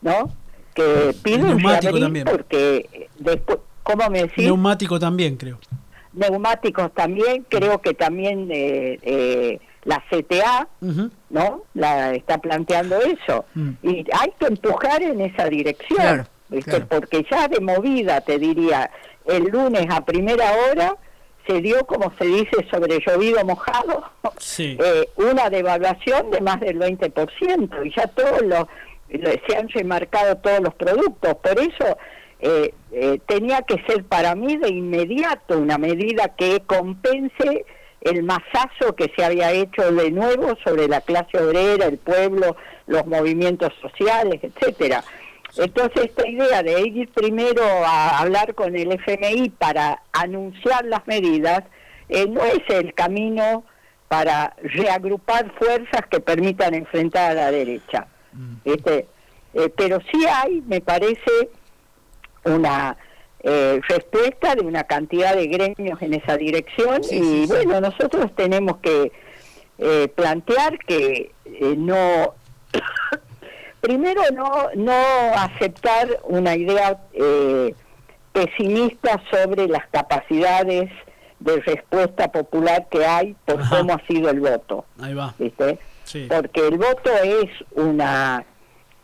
¿no? 0.00 0.30
Que 0.74 1.14
piden 1.22 1.46
neumático 1.48 1.82
reabrir 1.82 2.02
también. 2.04 2.24
porque 2.26 2.88
eh, 2.92 3.08
después, 3.18 3.58
¿cómo 3.82 4.08
me 4.10 4.22
decís? 4.22 4.44
Neumático 4.44 4.98
también, 4.98 5.36
creo. 5.36 5.58
Neumáticos 6.12 6.92
también, 6.94 7.44
creo 7.48 7.80
que 7.80 7.94
también 7.94 8.48
eh, 8.50 8.98
eh, 9.02 9.60
la 9.84 10.02
CTA. 10.10 10.68
¿no? 11.30 11.62
La 11.74 12.12
está 12.14 12.38
planteando 12.38 12.96
eso. 13.00 13.44
Mm. 13.54 13.70
Y 13.82 13.96
hay 14.18 14.32
que 14.38 14.46
empujar 14.46 15.02
en 15.02 15.20
esa 15.22 15.46
dirección, 15.48 15.96
Claro, 15.98 16.24
¿viste? 16.50 16.70
claro. 16.70 16.86
porque 16.88 17.24
ya 17.30 17.48
de 17.48 17.60
movida, 17.60 18.20
te 18.20 18.38
diría, 18.38 18.90
el 19.24 19.44
lunes 19.44 19.86
a 19.90 20.04
primera 20.04 20.52
hora 20.70 20.96
se 21.46 21.60
dio, 21.60 21.84
como 21.86 22.12
se 22.18 22.24
dice, 22.26 22.66
sobre 22.70 22.98
llovido 23.06 23.44
mojado, 23.44 24.04
Sí. 24.38 24.76
eh, 24.84 25.08
una 25.16 25.50
devaluación 25.50 26.30
de 26.30 26.40
más 26.40 26.60
del 26.60 26.78
20% 26.78 27.86
y 27.86 27.94
ya 27.94 28.06
todos 28.08 28.42
los, 28.42 28.66
lo- 29.10 29.30
se 29.46 29.56
han 29.56 29.68
remarcado 29.68 30.36
todos 30.36 30.60
los 30.60 30.74
productos. 30.74 31.34
Por 31.36 31.58
eso 31.58 31.96
eh, 32.40 32.74
eh, 32.92 33.18
tenía 33.26 33.62
que 33.62 33.82
ser 33.86 34.04
para 34.04 34.34
mí 34.34 34.56
de 34.56 34.68
inmediato 34.68 35.58
una 35.58 35.78
medida 35.78 36.28
que 36.36 36.60
compense 36.66 37.64
el 38.00 38.24
masazo 38.24 38.96
que 38.96 39.12
se 39.16 39.24
había 39.24 39.52
hecho 39.52 39.92
de 39.92 40.10
nuevo 40.10 40.56
sobre 40.64 40.88
la 40.88 41.00
clase 41.02 41.38
obrera, 41.38 41.86
el 41.86 41.98
pueblo, 41.98 42.56
los 42.88 43.06
movimientos 43.06 43.72
sociales, 43.80 44.40
etcétera. 44.42 45.04
Entonces 45.56 46.04
esta 46.06 46.26
idea 46.28 46.62
de 46.62 46.80
ir 46.80 47.08
primero 47.10 47.62
a 47.64 48.18
hablar 48.18 48.54
con 48.54 48.74
el 48.76 48.92
FMI 48.92 49.50
para 49.50 50.02
anunciar 50.12 50.84
las 50.86 51.06
medidas 51.06 51.62
eh, 52.08 52.26
no 52.28 52.42
es 52.44 52.60
el 52.68 52.94
camino 52.94 53.64
para 54.08 54.54
reagrupar 54.62 55.52
fuerzas 55.58 56.02
que 56.10 56.20
permitan 56.20 56.74
enfrentar 56.74 57.32
a 57.32 57.34
la 57.34 57.50
derecha. 57.50 58.06
Este, 58.64 59.06
eh, 59.54 59.72
pero 59.76 60.00
sí 60.10 60.24
hay, 60.26 60.62
me 60.66 60.80
parece, 60.80 61.48
una 62.44 62.96
eh, 63.42 63.80
respuesta 63.88 64.54
de 64.54 64.62
una 64.62 64.84
cantidad 64.84 65.34
de 65.34 65.46
gremios 65.46 66.00
en 66.00 66.14
esa 66.14 66.36
dirección 66.36 67.02
Sí, 67.02 67.16
y 67.16 67.20
sí, 67.20 67.46
sí. 67.46 67.52
bueno, 67.52 67.80
nosotros 67.80 68.34
tenemos 68.36 68.78
que 68.78 69.12
eh, 69.78 70.08
plantear 70.14 70.78
que 70.78 71.32
eh, 71.44 71.74
no 71.76 72.34
primero 73.82 74.22
no 74.32 74.70
no 74.76 74.92
aceptar 75.36 76.08
una 76.24 76.56
idea 76.56 76.98
eh, 77.12 77.74
pesimista 78.32 79.20
sobre 79.30 79.68
las 79.68 79.86
capacidades 79.90 80.90
de 81.40 81.60
respuesta 81.60 82.30
popular 82.32 82.86
que 82.90 83.04
hay 83.04 83.36
por 83.44 83.60
Ajá. 83.60 83.76
cómo 83.78 83.92
ha 83.94 84.06
sido 84.06 84.30
el 84.30 84.40
voto 84.40 84.86
Ahí 85.00 85.12
va. 85.12 85.34
¿viste? 85.38 85.78
Sí. 86.04 86.26
porque 86.30 86.66
el 86.68 86.78
voto 86.78 87.10
es 87.22 87.50
una 87.72 88.44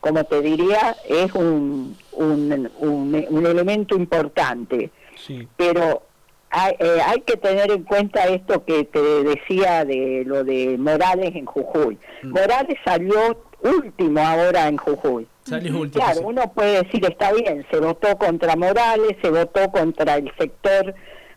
como 0.00 0.22
te 0.24 0.40
diría 0.40 0.94
es 1.08 1.32
un 1.34 1.96
un, 2.12 2.70
un, 2.78 3.26
un 3.28 3.46
elemento 3.46 3.96
importante 3.96 4.90
Sí. 5.26 5.48
pero 5.56 6.04
hay, 6.50 6.74
eh, 6.78 7.00
hay 7.04 7.20
que 7.22 7.36
tener 7.36 7.70
en 7.72 7.82
cuenta 7.82 8.24
esto 8.28 8.64
que 8.64 8.84
te 8.84 9.00
decía 9.24 9.84
de 9.84 10.22
lo 10.24 10.44
de 10.44 10.78
Morales 10.78 11.34
en 11.34 11.44
Jujuy. 11.44 11.98
Mm. 12.22 12.30
Morales 12.30 12.78
salió 12.86 13.44
último 13.62 14.20
ahora 14.20 14.68
en 14.68 14.76
Jujuy. 14.76 15.26
Último. 15.50 15.86
Claro, 15.90 16.18
sí. 16.18 16.24
uno 16.24 16.52
puede 16.52 16.82
decir, 16.82 17.04
está 17.06 17.32
bien, 17.32 17.66
se 17.70 17.78
votó 17.80 18.16
contra 18.18 18.54
Morales, 18.56 19.16
se 19.22 19.30
votó 19.30 19.70
contra 19.70 20.16
el 20.16 20.30
sector 20.38 20.94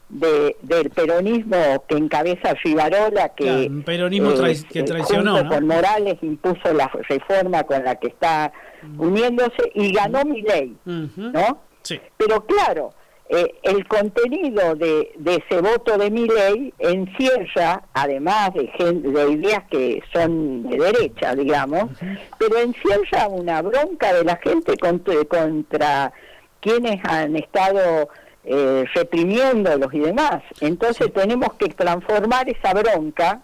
de, 0.09 0.57
del 0.61 0.89
peronismo 0.89 1.55
que 1.87 1.95
encabeza 1.95 2.53
Rivarola, 2.63 3.29
que, 3.29 3.45
Claro, 3.45 3.61
un 3.69 3.83
peronismo 3.83 4.31
trai- 4.33 4.67
que 4.67 4.79
eh, 4.79 4.83
traicionó, 4.83 5.31
junto 5.37 5.43
¿no? 5.45 5.55
con 5.55 5.67
Morales 5.67 6.17
impuso 6.21 6.73
la 6.73 6.87
reforma 7.07 7.63
con 7.63 7.83
la 7.85 7.95
que 7.95 8.07
está 8.07 8.51
uniéndose 8.97 9.71
y 9.73 9.93
ganó 9.93 10.23
mi 10.25 10.41
ley. 10.41 10.75
¿no? 10.85 11.61
Sí. 11.81 11.99
Pero 12.17 12.45
claro, 12.45 12.93
eh, 13.33 13.55
el 13.63 13.87
contenido 13.87 14.75
de, 14.75 15.13
de 15.15 15.35
ese 15.35 15.61
voto 15.61 15.97
de 15.97 16.11
mi 16.11 16.27
ley 16.27 16.73
encierra, 16.79 17.81
además 17.93 18.51
de, 18.53 18.69
de 18.93 19.31
ideas 19.31 19.63
que 19.71 20.03
son 20.11 20.69
de 20.69 20.77
derecha, 20.77 21.33
digamos, 21.33 21.91
pero 22.37 22.57
encierra 22.57 23.29
una 23.29 23.61
bronca 23.61 24.11
de 24.11 24.25
la 24.25 24.35
gente 24.35 24.75
contra, 24.75 25.23
contra 25.23 26.11
quienes 26.59 26.99
han 27.05 27.37
estado 27.37 28.09
eh, 28.43 28.83
reprimiéndolos 28.93 29.93
y 29.93 29.99
demás. 29.99 30.43
Entonces 30.59 31.13
tenemos 31.13 31.53
que 31.53 31.69
transformar 31.69 32.49
esa 32.49 32.73
bronca, 32.73 33.39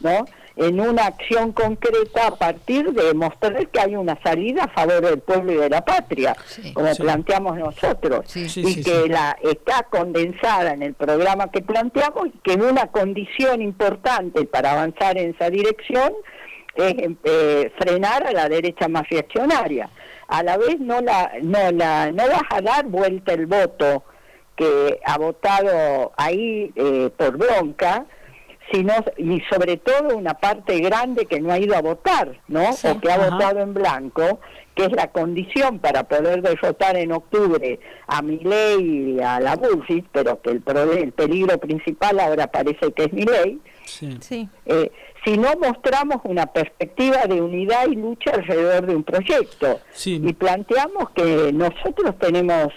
¿no? 0.00 0.26
En 0.56 0.80
una 0.80 1.06
acción 1.06 1.52
concreta 1.52 2.26
a 2.26 2.36
partir 2.36 2.92
de 2.92 3.14
mostrar 3.14 3.66
que 3.68 3.80
hay 3.80 3.96
una 3.96 4.18
salida 4.22 4.64
a 4.64 4.68
favor 4.68 5.00
del 5.00 5.18
pueblo 5.20 5.52
y 5.52 5.56
de 5.56 5.68
la 5.70 5.84
patria, 5.84 6.36
Sí. 6.46 6.72
como 6.74 6.92
Sí. 6.94 7.02
planteamos 7.02 7.56
nosotros, 7.58 8.24
Sí. 8.26 8.46
Y 8.56 8.82
que 8.82 9.08
la 9.08 9.36
está 9.42 9.84
condensada 9.84 10.72
en 10.72 10.82
el 10.82 10.94
programa 10.94 11.50
que 11.50 11.62
planteamos 11.62 12.28
y 12.28 12.38
que 12.42 12.54
una 12.54 12.88
condición 12.88 13.62
importante 13.62 14.44
para 14.44 14.72
avanzar 14.72 15.16
en 15.18 15.30
esa 15.34 15.48
dirección 15.50 16.12
es 16.74 16.94
eh, 17.24 17.72
frenar 17.78 18.26
a 18.26 18.32
la 18.32 18.48
derecha 18.48 18.88
más 18.88 19.08
reaccionaria. 19.08 19.90
A 20.28 20.42
la 20.42 20.56
vez 20.56 20.80
no 20.80 21.00
la 21.02 21.30
no 21.42 21.70
la 21.72 22.10
no 22.12 22.26
vas 22.28 22.42
a 22.50 22.60
dar 22.62 22.86
vuelta 22.86 23.34
el 23.34 23.46
voto 23.46 24.04
que 24.56 24.98
ha 25.04 25.18
votado 25.18 26.12
ahí 26.16 26.72
eh, 26.76 27.10
por 27.16 27.36
bronca, 27.36 28.06
sino 28.70 28.92
y 29.16 29.40
sobre 29.50 29.76
todo 29.76 30.16
una 30.16 30.34
parte 30.34 30.78
grande 30.80 31.26
que 31.26 31.40
no 31.40 31.52
ha 31.52 31.58
ido 31.58 31.74
a 31.76 31.82
votar, 31.82 32.38
¿no? 32.48 32.72
Sí. 32.72 32.88
O 32.88 33.00
que 33.00 33.10
ha 33.10 33.14
Ajá. 33.16 33.30
votado 33.30 33.60
en 33.60 33.74
blanco, 33.74 34.40
que 34.74 34.84
es 34.84 34.92
la 34.92 35.08
condición 35.10 35.78
para 35.80 36.04
poder 36.04 36.40
derrotar 36.42 36.96
en 36.96 37.12
octubre 37.12 37.78
a 38.06 38.22
Milei 38.22 39.16
y 39.16 39.20
a 39.20 39.40
la 39.40 39.56
Bullrich, 39.56 40.06
pero 40.12 40.40
que 40.40 40.50
el, 40.50 40.62
el 40.98 41.12
peligro 41.12 41.58
principal 41.58 42.20
ahora 42.20 42.46
parece 42.46 42.92
que 42.92 43.04
es 43.04 43.12
Milei, 43.12 43.58
Sí. 43.84 44.16
Sí. 44.20 44.48
eh, 44.66 44.90
si 45.24 45.36
no 45.36 45.50
mostramos 45.60 46.18
una 46.24 46.46
perspectiva 46.46 47.26
de 47.26 47.40
unidad 47.42 47.86
y 47.88 47.96
lucha 47.96 48.30
alrededor 48.32 48.86
de 48.86 48.96
un 48.96 49.04
proyecto 49.04 49.80
Sí. 49.92 50.20
y 50.24 50.32
planteamos 50.32 51.10
que 51.10 51.52
nosotros 51.52 52.16
tenemos 52.18 52.68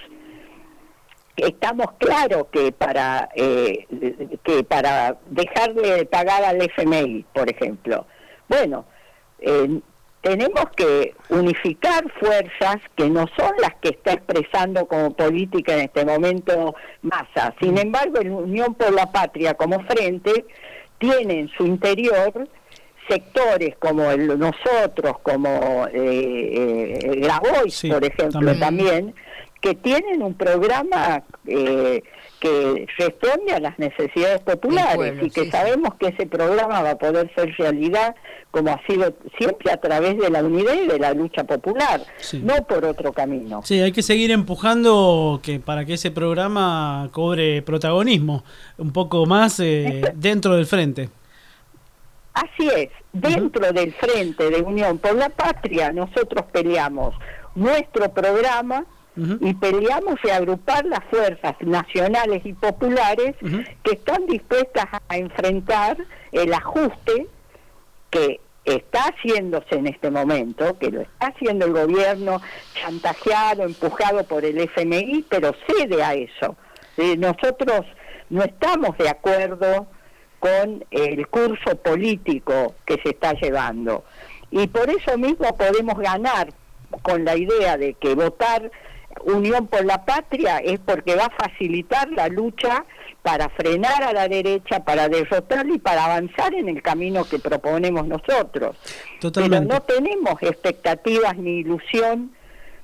estamos 1.38 1.88
claros 1.98 2.48
que 2.52 2.72
para 2.72 3.30
eh, 3.36 3.86
que 4.44 4.64
para 4.64 5.18
dejar 5.30 5.74
de 5.74 6.06
pagar 6.06 6.44
al 6.44 6.62
FMI 6.62 7.26
por 7.34 7.50
ejemplo 7.50 8.06
bueno 8.48 8.86
eh, 9.40 9.80
tenemos 10.22 10.66
que 10.76 11.14
unificar 11.30 12.04
fuerzas 12.20 12.78
que 12.96 13.08
no 13.10 13.28
son 13.38 13.52
las 13.62 13.76
que 13.80 13.90
está 13.90 14.14
expresando 14.14 14.88
como 14.88 15.12
política 15.12 15.76
en 15.76 15.82
este 15.82 16.04
momento 16.04 16.74
Massa. 17.04 17.54
Sin 17.62 17.78
embargo, 17.78 18.20
la 18.24 18.32
Unión 18.32 18.74
por 18.74 18.92
la 18.92 19.12
Patria 19.12 19.54
como 19.54 19.82
frente 19.82 20.46
tiene 20.98 21.42
en 21.42 21.50
su 21.50 21.68
interior 21.68 22.50
sectores 23.08 23.76
como 23.78 24.10
el, 24.10 24.40
nosotros, 24.40 25.20
como 25.22 25.86
eh, 25.94 26.98
eh, 27.04 27.20
Grabois, 27.22 27.76
Sí, 27.76 27.92
por 27.92 28.04
ejemplo, 28.04 28.40
también. 28.58 28.60
también, 28.60 29.16
que 29.66 29.74
tienen 29.74 30.22
un 30.22 30.36
programa 30.36 31.24
eh, 31.48 32.04
que 32.40 32.86
responde 33.00 33.52
a 33.52 33.60
las 33.60 33.80
necesidades 33.80 34.40
populares 34.42 34.96
pueblo, 34.96 35.26
y 35.26 35.32
que 35.32 35.40
sí, 35.40 35.46
sí. 35.46 35.52
sabemos 35.52 35.96
que 35.96 36.10
ese 36.10 36.28
programa 36.28 36.84
va 36.84 36.92
a 36.92 36.98
poder 37.00 37.32
ser 37.34 37.52
realidad 37.58 38.16
como 38.52 38.70
ha 38.70 38.80
sido 38.86 39.12
siempre 39.40 39.72
a 39.72 39.78
través 39.78 40.20
de 40.20 40.30
la 40.30 40.44
unidad 40.44 40.76
y 40.76 40.86
de 40.86 41.00
la 41.00 41.16
lucha 41.16 41.46
popular, 41.46 42.00
Sí. 42.18 42.44
no 42.44 42.54
por 42.68 42.86
otro 42.86 43.12
camino. 43.12 43.62
Sí, 43.64 43.80
hay 43.82 43.92
que 43.92 44.04
seguir 44.04 44.30
empujando 44.30 45.40
que 45.42 45.60
para 45.60 45.84
que 45.84 45.96
ese 45.96 46.12
programa 46.12 47.10
cobre 47.12 47.64
protagonismo 47.64 48.44
un 48.78 48.94
poco 48.94 49.26
más 49.26 49.60
eh, 49.60 50.04
dentro 50.14 50.56
del 50.56 50.68
frente. 50.68 51.10
Así 52.34 52.70
es, 52.70 52.90
dentro 53.14 53.72
del 53.74 53.94
Frente 53.94 54.52
de 54.52 54.62
Unión 54.62 55.00
por 55.00 55.16
la 55.16 55.30
Patria 55.30 55.92
nosotros 55.92 56.46
peleamos 56.52 57.16
nuestro 57.56 58.14
programa 58.14 58.86
Y 59.18 59.54
peleamos 59.54 60.16
de 60.24 60.34
agrupar 60.34 60.86
las 60.86 61.04
fuerzas 61.10 61.56
nacionales 61.62 62.42
y 62.46 62.54
populares 62.54 63.36
que 63.84 63.92
están 63.94 64.26
dispuestas 64.26 64.86
a 65.08 65.18
enfrentar 65.18 65.98
el 66.34 66.54
ajuste 66.54 67.28
que 68.10 68.42
está 68.66 69.04
haciéndose 69.04 69.76
en 69.76 69.88
este 69.88 70.10
momento, 70.10 70.78
que 70.80 70.90
lo 70.90 71.02
está 71.02 71.28
haciendo 71.28 71.66
el 71.66 71.74
gobierno, 71.74 72.42
chantajeado, 72.74 73.64
empujado 73.64 74.24
por 74.26 74.44
el 74.44 74.58
FMI, 74.58 75.26
pero 75.30 75.54
cede 75.68 76.04
a 76.04 76.14
eso. 76.16 76.58
Eh, 76.98 77.16
nosotros 77.16 77.86
no 78.30 78.44
estamos 78.44 78.98
de 78.98 79.10
acuerdo 79.10 79.88
con 80.40 80.84
el 80.92 81.28
curso 81.28 81.76
político 81.78 82.76
que 82.86 83.00
se 83.04 83.10
está 83.10 83.34
llevando. 83.34 84.04
Y 84.52 84.68
por 84.68 84.90
eso 84.90 85.18
mismo 85.18 85.56
podemos 85.58 85.98
ganar 86.00 86.50
con 87.02 87.26
la 87.26 87.36
idea 87.36 87.78
de 87.78 87.94
que 87.96 88.16
votar 88.16 88.72
Unión 89.24 89.68
por 89.68 89.86
la 89.86 90.06
Patria 90.06 90.60
es 90.60 90.80
porque 90.80 91.16
va 91.16 91.26
a 91.26 91.30
facilitar 91.30 92.10
la 92.12 92.28
lucha 92.28 92.86
para 93.22 93.50
frenar 93.50 94.04
a 94.04 94.14
la 94.14 94.28
derecha, 94.28 94.84
para 94.84 95.10
derrotarla 95.10 95.74
y 95.74 95.80
para 95.80 96.06
avanzar 96.06 96.54
en 96.54 96.70
el 96.70 96.82
camino 96.84 97.26
que 97.26 97.40
proponemos 97.40 98.06
nosotros. 98.06 98.76
Totalmente. 99.20 99.68
Pero 99.68 99.80
no 99.80 99.82
tenemos 99.82 100.44
expectativas 100.44 101.36
ni 101.36 101.60
ilusión 101.60 102.32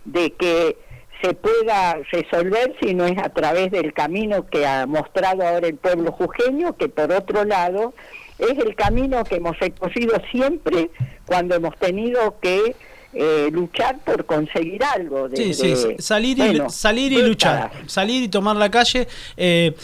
de 0.06 0.32
que 0.34 0.78
se 1.22 1.36
pueda 1.36 2.00
resolver 2.12 2.76
si 2.82 2.96
no 2.96 3.06
es 3.06 3.18
a 3.20 3.30
través 3.30 3.70
del 3.72 3.94
camino 3.94 4.48
que 4.48 4.66
ha 4.66 4.88
mostrado 4.88 5.48
ahora 5.48 5.68
el 5.68 5.76
pueblo 5.76 6.12
jujeño, 6.12 6.76
que 6.76 6.90
por 6.90 7.12
otro 7.12 7.46
lado 7.46 7.94
es 8.40 8.58
el 8.58 8.76
camino 8.76 9.24
que 9.24 9.36
hemos 9.36 9.60
recorrido 9.60 10.20
siempre 10.32 10.90
cuando 11.28 11.56
hemos 11.56 11.78
tenido 11.78 12.40
que 12.40 12.76
eh, 13.14 13.50
luchar 13.52 14.00
por 14.00 14.26
conseguir 14.26 14.84
algo. 14.84 15.28
Sí, 15.34 15.54
sí, 15.54 15.70
desde, 15.70 16.02
salir 16.02 16.38
y, 16.38 16.42
bueno, 16.42 16.70
salir 16.70 17.12
y 17.14 17.22
luchar, 17.22 17.72
salir 17.88 18.24
y 18.24 18.28
tomar 18.28 18.56
la 18.56 18.70
calle. 18.72 19.08
eh, 19.38 19.76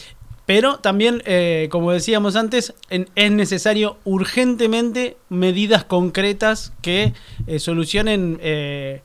pero 0.45 0.77
también, 0.77 1.21
eh, 1.25 1.67
como 1.71 1.91
decíamos 1.91 2.37
antes, 2.37 2.73
en- 2.89 3.09
es 3.15 3.31
necesario 3.31 3.97
urgentemente 4.05 5.17
medidas 5.27 5.83
concretas 5.83 6.71
que 6.81 7.11
eh, 7.47 7.59
solucionen 7.59 8.39
eh, 8.41 9.01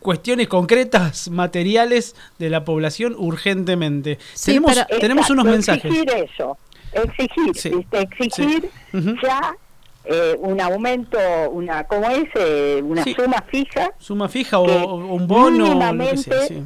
cuestiones 0.00 0.46
concretas, 0.48 1.30
materiales 1.30 2.14
de 2.38 2.50
la 2.50 2.66
población 2.66 3.14
urgentemente. 3.16 4.18
Sí, 4.34 4.46
tenemos, 4.52 4.74
pero- 4.86 5.00
tenemos 5.00 5.30
unos 5.30 5.46
mensajes. 5.46 5.84
Exigir 5.86 6.10
eso, 6.10 6.58
exigir, 6.92 7.54
Sí, 7.54 7.70
¿viste? 7.70 8.00
exigir 8.02 8.70
sí. 8.92 9.14
Ya 9.22 9.54
eh, 10.08 10.36
un 10.40 10.60
aumento, 10.60 11.18
una, 11.52 11.84
¿cómo 11.84 12.08
es? 12.10 12.24
Eh, 12.34 12.80
una 12.84 13.04
Sí. 13.04 13.14
suma 13.14 13.44
fija. 13.48 13.92
Suma 13.98 14.28
fija 14.28 14.58
o, 14.58 14.94
un 14.96 15.26
bono 15.26 15.46
o 15.46 15.50
lo 15.50 15.56
que 15.56 15.60
mínimamente- 15.70 16.22
sea. 16.22 16.46
sí. 16.46 16.62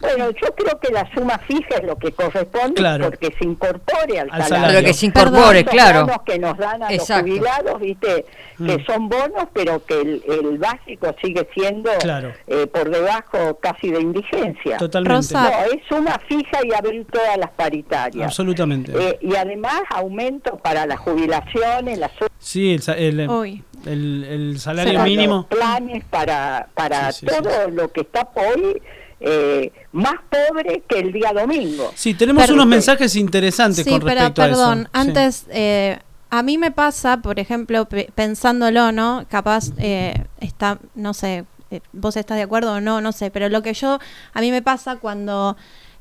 Bueno, 0.00 0.30
yo 0.30 0.54
creo 0.54 0.80
que 0.80 0.90
la 0.92 1.08
suma 1.14 1.38
fija 1.46 1.76
es 1.76 1.84
lo 1.84 1.96
que 1.96 2.10
corresponde 2.12 2.74
Claro. 2.74 3.04
porque 3.10 3.34
se 3.38 3.44
incorpore 3.46 4.18
al, 4.20 4.28
Al 4.30 4.42
salario. 4.44 4.76
Pero 4.76 4.86
que 4.86 4.94
se 4.94 5.06
incorpore, 5.06 5.64
claro. 5.64 6.00
bonos 6.06 6.22
que 6.24 6.38
nos 6.38 6.56
dan 6.56 6.82
a 6.82 6.92
Exacto. 6.92 7.26
los 7.28 7.38
jubilados, 7.38 7.80
viste, 7.80 8.24
que 8.56 8.78
Mm. 8.78 8.84
son 8.86 9.08
bonos, 9.10 9.44
pero 9.52 9.84
que 9.84 10.00
el, 10.00 10.22
el 10.26 10.58
básico 10.58 11.14
sigue 11.22 11.46
siendo 11.54 11.90
Claro. 12.00 12.32
eh, 12.46 12.66
por 12.66 12.88
debajo 12.90 13.58
casi 13.60 13.90
de 13.90 14.00
indigencia. 14.00 14.78
Totalmente. 14.78 15.14
Rosa. 15.16 15.42
No, 15.42 15.72
es 15.74 15.82
suma 15.88 16.18
fija 16.26 16.58
y 16.64 16.72
abrir 16.74 17.06
todas 17.06 17.36
las 17.36 17.50
paritarias. 17.50 18.24
Absolutamente. 18.26 18.92
Eh, 18.96 19.18
y 19.20 19.34
además 19.36 19.82
aumento 19.90 20.56
para 20.58 20.86
las 20.86 20.98
jubilaciones, 21.00 21.98
las 21.98 22.10
sí, 22.38 22.72
el, 22.74 22.80
sa- 22.82 22.94
el- 22.96 23.20
el- 23.20 24.24
el 24.24 24.58
salario 24.58 25.02
mínimo. 25.02 25.46
planes 25.46 26.04
para, 26.04 26.68
para 26.74 27.12
Sí, 27.12 27.26
sí, 27.26 27.34
todo 27.42 27.68
lo 27.70 27.88
que 27.92 28.00
está 28.02 28.28
hoy 28.34 28.80
eh, 29.20 29.70
más 29.92 30.14
pobre 30.30 30.82
que 30.88 30.98
el 31.00 31.12
día 31.12 31.32
domingo. 31.32 31.92
Sí, 31.94 32.14
tenemos 32.14 32.42
Pero- 32.42 32.54
unos 32.54 32.66
mensajes 32.66 33.14
interesantes 33.16 33.84
Sí, 33.84 33.90
con 33.90 34.00
pero 34.00 34.14
respecto 34.14 34.42
a 34.42 34.46
eso. 34.46 34.54
perdón, 34.56 34.78
Sí. 34.84 34.88
antes, 34.92 35.44
eh, 35.50 35.98
a 36.30 36.42
mí 36.42 36.56
me 36.58 36.70
pasa, 36.70 37.18
por 37.18 37.38
ejemplo, 37.38 37.86
pe- 37.86 38.10
pensándolo, 38.14 38.92
¿no? 38.92 39.26
Capaz 39.28 39.72
eh, 39.78 40.24
está, 40.40 40.78
no 40.94 41.12
sé, 41.12 41.44
eh, 41.70 41.80
vos 41.92 42.16
estás 42.16 42.36
de 42.36 42.42
acuerdo 42.44 42.72
o 42.74 42.80
no, 42.80 43.00
no 43.00 43.12
sé, 43.12 43.30
pero 43.30 43.48
lo 43.48 43.62
que 43.62 43.74
yo, 43.74 43.98
a 44.32 44.40
mí 44.40 44.50
me 44.50 44.62
pasa 44.62 44.96
cuando, 44.96 45.56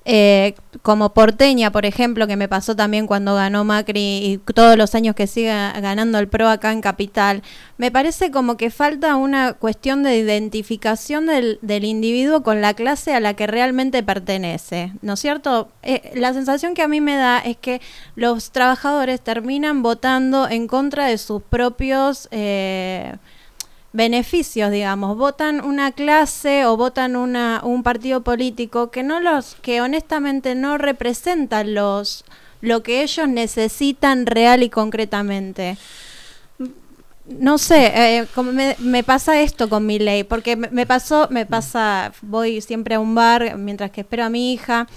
eh, 0.06 0.56
como 0.82 1.14
porteña, 1.14 1.72
por 1.72 1.86
ejemplo, 1.86 2.26
que 2.26 2.36
me 2.36 2.48
pasó 2.48 2.76
también 2.76 3.06
cuando 3.06 3.36
ganó 3.36 3.64
Macri 3.64 4.00
y 4.00 4.38
todos 4.54 4.78
los 4.78 4.96
años 4.96 5.16
que 5.16 5.28
sigue 5.28 5.50
ganando 5.50 6.20
el 6.20 6.28
PRO 6.28 6.50
acá 6.50 6.72
en 6.72 6.82
Capital, 6.82 7.44
me 7.78 7.92
parece 7.92 8.32
como 8.32 8.58
que 8.58 8.72
falta 8.72 9.16
una 9.16 9.54
cuestión 9.54 10.04
de 10.04 10.18
identificación 10.18 11.26
del, 11.26 11.60
del 11.62 11.84
individuo 11.84 12.44
con 12.44 12.62
la 12.62 12.74
clase 12.74 13.14
a 13.14 13.20
la 13.20 13.34
que 13.34 13.48
realmente 13.48 14.02
pertenece, 14.02 14.94
¿no 15.02 15.14
es 15.14 15.20
cierto? 15.20 15.70
Eh, 15.84 16.12
la 16.16 16.34
sensación 16.34 16.74
que 16.74 16.82
a 16.82 16.88
mí 16.88 17.02
me 17.02 17.16
da 17.16 17.40
es 17.40 17.58
que 17.58 17.82
los 18.16 18.52
trabajadores 18.52 19.22
terminan 19.22 19.84
votando 19.84 20.50
en 20.50 20.68
contra 20.68 21.08
de 21.08 21.18
sus 21.18 21.42
propios... 21.42 22.28
eh, 22.32 23.16
beneficios, 23.94 24.72
digamos, 24.72 25.18
votan 25.18 25.64
una 25.64 25.92
clase 25.92 26.66
o 26.66 26.78
votan 26.78 27.16
una, 27.16 27.62
un 27.64 27.84
partido 27.84 28.22
político 28.22 28.92
que 28.92 29.04
no 29.04 29.20
los, 29.20 29.56
que 29.56 29.82
honestamente 29.82 30.56
no 30.56 30.78
representan 30.78 31.74
los 31.74 32.26
lo 32.62 32.84
que 32.84 33.04
ellos 33.04 33.28
necesitan 33.30 34.26
real 34.26 34.64
y 34.64 34.70
concretamente. 34.70 35.78
no 37.26 37.58
sé, 37.58 37.92
eh, 37.96 38.28
me 38.80 39.04
pasa 39.04 39.40
esto 39.42 39.70
con 39.70 39.86
mi 39.86 40.00
ley, 40.00 40.24
porque 40.24 40.56
me, 40.56 40.68
me 40.70 40.86
pasó, 40.86 41.28
me 41.30 41.46
pasa, 41.46 42.12
voy 42.22 42.60
siempre 42.62 42.96
a 42.96 43.00
un 43.00 43.16
bar 43.16 43.58
mientras 43.58 43.92
que 43.92 44.02
espero 44.02 44.26
a 44.26 44.30
mi 44.30 44.52
hija 44.54 44.88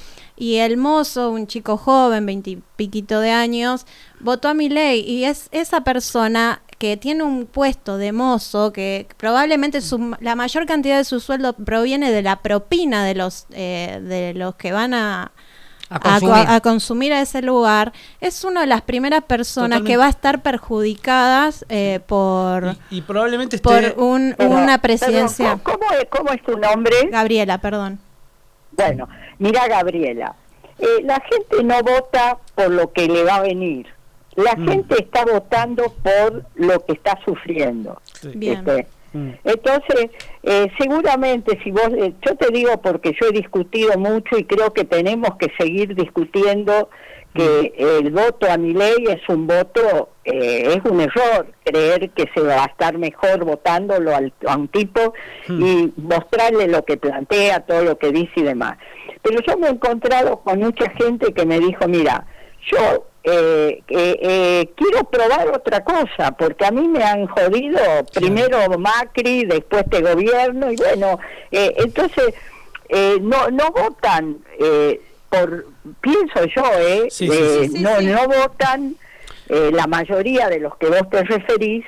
y 0.42 0.56
el 0.56 0.76
mozo, 0.76 1.30
un 1.30 1.46
chico 1.46 1.76
joven, 1.76 2.26
veintipiquito 2.26 3.20
de 3.20 3.30
años, 3.30 3.86
votó 4.18 4.48
a 4.48 4.54
mi 4.54 4.68
ley 4.68 5.00
y 5.06 5.22
es 5.24 5.48
esa 5.52 5.82
persona 5.84 6.62
que 6.78 6.96
tiene 6.96 7.22
un 7.22 7.46
puesto 7.46 7.96
de 7.96 8.10
mozo 8.10 8.72
que 8.72 9.06
probablemente 9.16 9.80
su- 9.80 10.16
la 10.20 10.34
mayor 10.34 10.66
cantidad 10.66 10.96
de 10.96 11.04
su 11.04 11.20
sueldo 11.20 11.52
proviene 11.52 12.10
de 12.10 12.22
la 12.22 12.42
propina 12.42 13.04
de 13.04 13.14
los 13.14 13.46
eh, 13.52 14.00
de 14.02 14.34
los 14.34 14.56
que 14.56 14.72
van 14.72 14.94
a 14.94 15.30
A 15.88 15.96
a, 15.96 16.00
co- 16.00 16.08
consumir. 16.10 16.44
a 16.48 16.60
consumir 16.60 17.12
a 17.12 17.20
ese 17.20 17.40
lugar, 17.42 17.92
es 18.20 18.42
una 18.42 18.62
de 18.62 18.66
las 18.66 18.82
primeras 18.82 19.22
personas 19.22 19.78
Totalmente. 19.78 19.92
que 19.92 19.96
va 19.98 20.06
a 20.06 20.10
estar 20.10 20.42
perjudicadas 20.42 21.64
eh, 21.68 22.00
por, 22.04 22.76
Y, 22.90 22.96
y 22.98 23.00
probablemente 23.02 23.56
esté... 23.56 23.68
por 23.92 24.02
un- 24.04 24.34
Pero, 24.36 24.50
una 24.50 24.78
presidencia. 24.78 25.60
¿cómo, 25.62 25.78
cómo 25.78 25.92
es, 25.92 26.06
¿Cómo 26.10 26.30
es 26.32 26.42
tu 26.42 26.58
nombre? 26.58 26.96
Gabriela, 27.12 27.58
perdón. 27.58 28.00
Bueno, 28.72 29.08
mira 29.38 29.66
Gabriela, 29.68 30.34
eh, 30.78 31.02
la 31.04 31.20
gente 31.30 31.62
no 31.62 31.80
vota 31.82 32.38
por 32.54 32.70
lo 32.70 32.92
que 32.92 33.06
le 33.08 33.24
va 33.24 33.36
a 33.36 33.42
venir, 33.42 33.86
la 34.36 34.54
Mm. 34.56 34.68
gente 34.68 34.94
está 35.02 35.24
votando 35.24 35.92
por 36.02 36.44
lo 36.54 36.84
que 36.84 36.92
está 36.94 37.18
sufriendo. 37.24 38.00
Sí. 38.20 38.30
Bien. 38.34 38.64
¿viste? 38.64 38.86
Mm. 39.12 39.30
Entonces, 39.44 40.10
eh, 40.42 40.68
seguramente 40.78 41.58
si 41.62 41.70
vos, 41.70 41.90
eh, 41.98 42.14
yo 42.26 42.34
te 42.36 42.50
digo 42.50 42.80
porque 42.80 43.12
yo 43.20 43.28
he 43.28 43.32
discutido 43.32 43.98
mucho 43.98 44.38
y 44.38 44.44
creo 44.44 44.72
que 44.72 44.84
tenemos 44.84 45.36
que 45.36 45.52
seguir 45.58 45.94
discutiendo 45.94 46.88
que 47.34 47.72
el 47.78 48.10
voto 48.10 48.50
a 48.50 48.56
mi 48.58 48.74
ley 48.74 49.04
es 49.08 49.26
un 49.28 49.46
voto, 49.46 50.10
eh, 50.24 50.74
es 50.76 50.90
un 50.90 51.00
error 51.00 51.46
creer 51.64 52.10
que 52.10 52.28
se 52.34 52.40
va 52.42 52.64
a 52.64 52.66
estar 52.66 52.98
mejor 52.98 53.44
votándolo 53.44 54.14
al- 54.14 54.32
a 54.46 54.56
un 54.56 54.68
tipo 54.68 55.14
y 55.48 55.92
mostrarle 55.96 56.68
lo 56.68 56.84
que 56.84 56.96
plantea, 56.96 57.60
todo 57.60 57.82
lo 57.84 57.96
que 57.98 58.12
dice 58.12 58.32
y 58.36 58.42
demás. 58.42 58.76
Pero 59.22 59.40
yo 59.46 59.56
me 59.56 59.68
he 59.68 59.70
encontrado 59.70 60.40
con 60.40 60.58
mucha 60.58 60.90
gente 60.90 61.32
que 61.32 61.46
me 61.46 61.58
dijo, 61.58 61.86
mira, 61.88 62.26
yo 62.70 63.06
eh, 63.24 63.80
eh, 63.88 64.18
eh, 64.20 64.70
quiero 64.76 65.04
probar 65.04 65.48
otra 65.48 65.82
cosa, 65.84 66.32
porque 66.36 66.66
a 66.66 66.70
mí 66.72 66.86
me 66.88 67.02
han 67.04 67.26
jodido 67.28 67.78
primero 68.12 68.58
Macri, 68.78 69.44
después 69.44 69.84
este 69.84 70.02
gobierno, 70.02 70.70
y 70.72 70.76
bueno, 70.76 71.18
eh, 71.52 71.72
entonces 71.78 72.34
eh, 72.88 73.18
no, 73.20 73.48
no 73.50 73.70
votan 73.70 74.38
eh, 74.58 75.00
por, 75.32 75.66
pienso 76.00 76.44
yo, 76.54 76.62
eh, 76.78 77.06
Sí, 77.10 77.28
eh, 77.32 77.58
sí. 77.62 77.76
Sí, 77.76 77.82
no, 77.82 77.96
sí. 77.98 78.06
no 78.06 78.26
votan 78.28 78.94
eh, 79.48 79.70
la 79.72 79.86
mayoría 79.86 80.48
de 80.48 80.60
los 80.60 80.76
que 80.76 80.86
vos 80.88 81.08
te 81.10 81.24
referís 81.24 81.84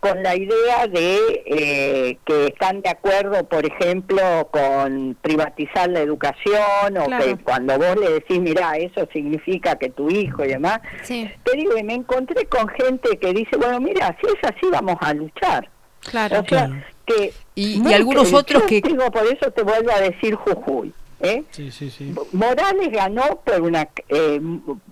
con 0.00 0.22
la 0.22 0.34
idea 0.34 0.86
de 0.86 1.42
eh, 1.44 2.18
que 2.24 2.46
están 2.46 2.80
de 2.80 2.88
acuerdo, 2.88 3.44
por 3.48 3.66
ejemplo, 3.66 4.48
con 4.50 5.14
privatizar 5.20 5.90
la 5.90 6.00
educación 6.00 6.96
o 6.98 7.04
Claro. 7.04 7.24
que 7.24 7.36
cuando 7.36 7.76
vos 7.78 7.96
le 8.00 8.10
decís, 8.12 8.40
mira, 8.40 8.76
eso 8.78 9.06
significa 9.12 9.76
que 9.76 9.90
tu 9.90 10.08
hijo 10.10 10.42
y 10.44 10.48
demás, 10.48 10.80
Sí, 11.02 11.30
te 11.44 11.54
digo, 11.56 11.76
y 11.76 11.82
me 11.82 11.94
encontré 11.94 12.46
con 12.46 12.66
gente 12.68 13.18
que 13.18 13.32
dice, 13.34 13.56
bueno, 13.58 13.78
mira, 13.78 14.16
si 14.20 14.26
es 14.26 14.38
así, 14.42 14.66
vamos 14.72 14.96
a 15.00 15.12
luchar. 15.14 15.68
claro. 16.00 16.40
O 16.40 16.48
sea, 16.48 16.66
Claro. 16.66 16.82
que... 17.06 17.32
Y- 17.54 17.86
y 17.86 17.92
algunos 17.92 18.30
que- 18.30 18.36
otros 18.36 18.62
que- 18.62 18.80
digo, 18.80 19.10
por 19.10 19.26
eso 19.26 19.50
te 19.50 19.62
vuelvo 19.62 19.90
a 19.92 20.00
decir 20.00 20.34
Jujuy. 20.34 20.94
¿Eh? 21.20 21.44
Sí, 21.50 21.70
sí, 21.70 21.90
sí. 21.90 22.14
Morales 22.32 22.90
ganó 22.90 23.40
por 23.44 23.60
una 23.62 23.82
eh, 24.08 24.40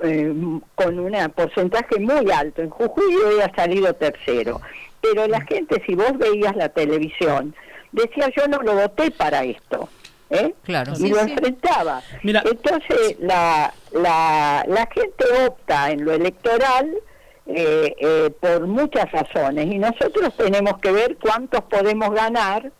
eh, 0.03 0.35
con 0.75 0.99
un 0.99 1.33
porcentaje 1.35 1.99
muy 2.01 2.31
alto. 2.31 2.63
En 2.63 2.71
Jujuy 2.71 3.15
hoy 3.27 3.41
ha 3.41 3.55
salido 3.55 3.93
tercero. 3.95 4.61
Pero 5.01 5.27
la 5.29 5.41
gente, 5.43 5.83
si 5.87 5.95
vos 5.95 6.17
veías 6.19 6.57
la 6.57 6.69
televisión, 6.71 7.55
decía 7.93 8.31
yo 8.37 8.47
no 8.49 8.59
lo 8.63 8.75
voté 8.75 9.11
para 9.11 9.45
esto. 9.45 9.89
¿eh? 10.31 10.55
Claro. 10.65 10.93
Y 10.93 10.97
Sí, 10.97 11.09
lo 11.09 11.17
sí. 11.25 11.31
enfrentaba. 11.31 12.03
Mira. 12.23 12.43
Entonces 12.51 13.17
la, 13.21 13.73
la, 13.93 14.65
la 14.67 14.89
gente 14.93 15.25
opta 15.47 15.91
en 15.91 16.05
lo 16.05 16.13
electoral 16.13 16.95
eh, 17.47 17.95
eh, 17.99 18.31
por 18.41 18.67
muchas 18.67 19.11
razones 19.11 19.67
y 19.67 19.79
nosotros 19.79 20.37
tenemos 20.37 20.79
que 20.81 20.93
ver 20.93 21.17
cuántos 21.17 21.63
podemos 21.65 22.11
ganar 22.13 22.71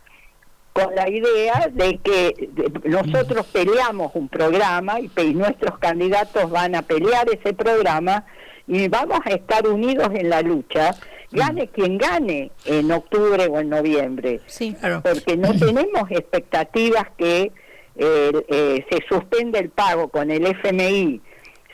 con 0.79 0.95
la 0.95 1.09
idea 1.09 1.69
de 1.73 1.99
que 1.99 2.51
nosotros 2.85 3.47
peleamos 3.47 4.13
un 4.15 4.29
programa 4.29 5.01
y, 5.01 5.09
nuestros 5.35 5.79
candidatos 5.79 6.51
van 6.51 6.75
a 6.75 6.83
pelear 6.83 7.27
ese 7.31 7.53
programa 7.53 8.25
y 8.67 8.89
vamos 8.89 9.21
a 9.25 9.31
estar 9.31 9.67
unidos 9.67 10.11
en 10.15 10.31
la 10.31 10.43
lucha, 10.43 10.95
gane 11.31 11.69
quien 11.69 11.99
gane 11.99 12.53
en 12.65 12.91
octubre 12.93 13.47
o 13.47 13.59
en 13.59 13.69
noviembre 13.71 14.41
Sí. 14.47 14.75
Claro. 14.79 15.03
porque 15.03 15.37
no 15.37 15.53
tenemos 15.59 16.11
expectativas 16.11 17.07
que 17.17 17.53
eh, 17.97 18.33
eh, 18.49 18.87
se 18.89 19.05
suspenda 19.09 19.59
el 19.59 19.71
pago 19.71 20.09
con 20.09 20.31
el 20.31 20.47
FMI, 20.47 21.21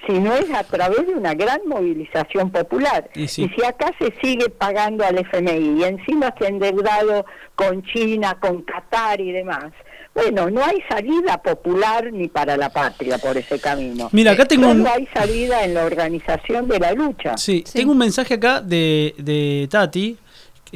sino 0.07 0.35
es 0.35 0.51
a 0.53 0.65
través 0.65 1.07
de 1.07 1.15
una 1.15 1.35
gran 1.35 1.61
movilización 1.67 2.51
popular. 2.51 3.09
Y 3.15 3.29
sí. 3.29 3.51
si 3.55 3.65
acá 3.65 3.93
se 3.99 4.13
sigue 4.23 4.49
pagando 4.51 5.05
al 5.05 5.19
FMI 5.19 5.81
y 5.81 5.85
encima 5.85 6.35
se 6.39 6.47
ha 6.47 6.49
endeudado 6.49 7.25
con 7.55 7.83
China, 7.85 8.37
con 8.41 8.63
Qatar 8.63 9.21
y 9.21 9.33
demás, 9.33 9.73
bueno, 10.15 10.49
no 10.49 10.65
hay 10.65 10.81
salida 10.89 11.39
popular 11.43 12.13
ni 12.13 12.29
para 12.29 12.57
la 12.57 12.69
patria 12.71 13.19
por 13.19 13.37
ese 13.37 13.59
camino. 13.61 14.09
Mira, 14.13 14.31
acá 14.33 14.45
tengo 14.45 14.69
un- 14.69 14.79
Solo 14.85 14.91
hay 14.97 15.09
salida 15.13 15.65
en 15.65 15.75
la 15.75 15.85
organización 15.85 16.69
de 16.69 16.79
la 16.79 16.93
lucha. 16.93 17.37
Sí, 17.37 17.65
Sí. 17.67 17.79
tengo 17.79 17.91
un 17.93 17.99
mensaje 17.99 18.35
acá 18.35 18.61
de, 18.61 19.15
de 19.19 19.67
Tati 19.71 20.17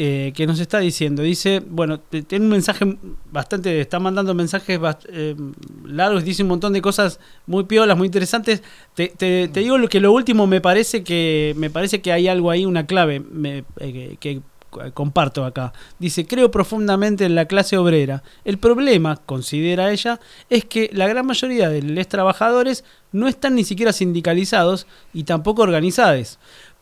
eh, 0.01 0.33
que 0.33 0.47
nos 0.47 0.61
está 0.61 0.79
diciendo. 0.79 1.23
Dice, 1.23 1.61
bueno, 1.69 1.99
tiene 1.99 2.45
un 2.45 2.53
mensaje 2.53 2.97
bastante, 3.33 3.81
está 3.81 3.99
mandando 3.99 4.33
mensajes 4.33 4.79
eh, 5.09 5.35
largos, 5.85 6.23
dice 6.25 6.45
un 6.45 6.51
montón 6.51 6.73
de 6.73 6.81
cosas 6.81 7.19
muy 7.47 7.65
piolas, 7.65 7.99
muy 7.99 8.07
interesantes. 8.07 8.63
Te, 8.95 9.09
te- 9.09 9.49
te 9.49 9.61
digo 9.61 9.77
que 9.89 9.99
lo 10.01 10.13
último 10.13 10.47
me 10.47 10.61
parece 10.61 11.03
que 11.03 11.53
me 11.57 11.69
parece 11.69 12.01
que 12.01 12.13
hay 12.13 12.29
algo 12.29 12.53
ahí, 12.53 12.65
una 12.65 12.87
clave 12.87 13.25
eh, 13.81 14.17
que 14.21 14.41
comparto 14.93 15.45
acá. 15.47 15.73
Dice, 15.99 16.27
creo 16.27 16.51
profundamente 16.51 17.25
en 17.25 17.35
la 17.35 17.47
clase 17.47 17.77
obrera. 17.79 18.23
El 18.45 18.59
problema, 18.59 19.17
considera 19.17 19.91
ella, 19.91 20.21
es 20.51 20.67
que 20.67 20.91
la 20.93 21.09
gran 21.09 21.27
mayoría 21.27 21.71
de 21.71 21.83
los 21.83 22.07
trabajadores 22.07 22.85
no 23.11 23.27
están 23.29 23.55
ni 23.55 23.65
siquiera 23.65 23.95
sindicalizados 23.95 24.87
y 25.15 25.25
tampoco 25.25 25.63
organizados. 25.63 26.39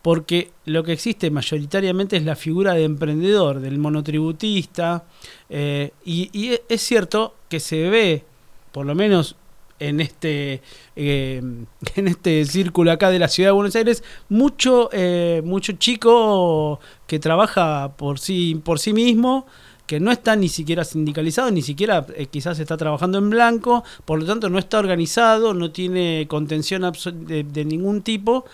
Porque 0.06 0.52
lo 0.66 0.84
que 0.84 0.92
existe 0.92 1.32
mayoritariamente 1.32 2.16
es 2.16 2.24
la 2.24 2.36
figura 2.36 2.74
de 2.74 2.84
emprendedor, 2.84 3.58
del 3.58 3.78
monotributista. 3.78 5.02
eh, 5.50 5.90
y, 6.04 6.30
e- 6.52 6.62
es 6.68 6.80
cierto 6.80 7.34
que 7.48 7.58
se 7.58 7.90
ve, 7.90 8.24
por 8.70 8.86
lo 8.86 8.94
menos 8.94 9.34
en 9.80 10.00
este 10.00 10.62
eh, 10.94 11.42
en 11.96 12.06
este 12.06 12.44
círculo 12.44 12.92
acá 12.92 13.10
de 13.10 13.18
la 13.18 13.26
ciudad 13.26 13.48
de 13.48 13.54
Buenos 13.54 13.74
Aires 13.74 14.04
mucho 14.28 14.90
eh, 14.92 15.42
mucho 15.44 15.72
chico 15.72 16.78
que 17.08 17.18
trabaja 17.18 17.96
por 17.96 18.20
sí 18.20 18.60
por 18.64 18.78
sí 18.78 18.92
mismo 18.92 19.44
que 19.86 20.00
no 20.00 20.10
está 20.10 20.34
ni 20.36 20.48
siquiera 20.48 20.84
sindicalizado, 20.84 21.50
ni 21.50 21.62
siquiera 21.62 22.06
eh, 22.16 22.26
quizás 22.26 22.58
está 22.58 22.76
trabajando 22.76 23.18
en 23.18 23.30
blanco, 23.30 23.84
por 24.04 24.18
lo 24.18 24.26
tanto 24.26 24.50
no 24.50 24.58
está 24.58 24.78
organizado, 24.78 25.54
no 25.54 25.70
tiene 25.70 26.26
contención 26.28 26.82
de 26.82 27.64
ningún 27.64 28.02
tipo. 28.02 28.44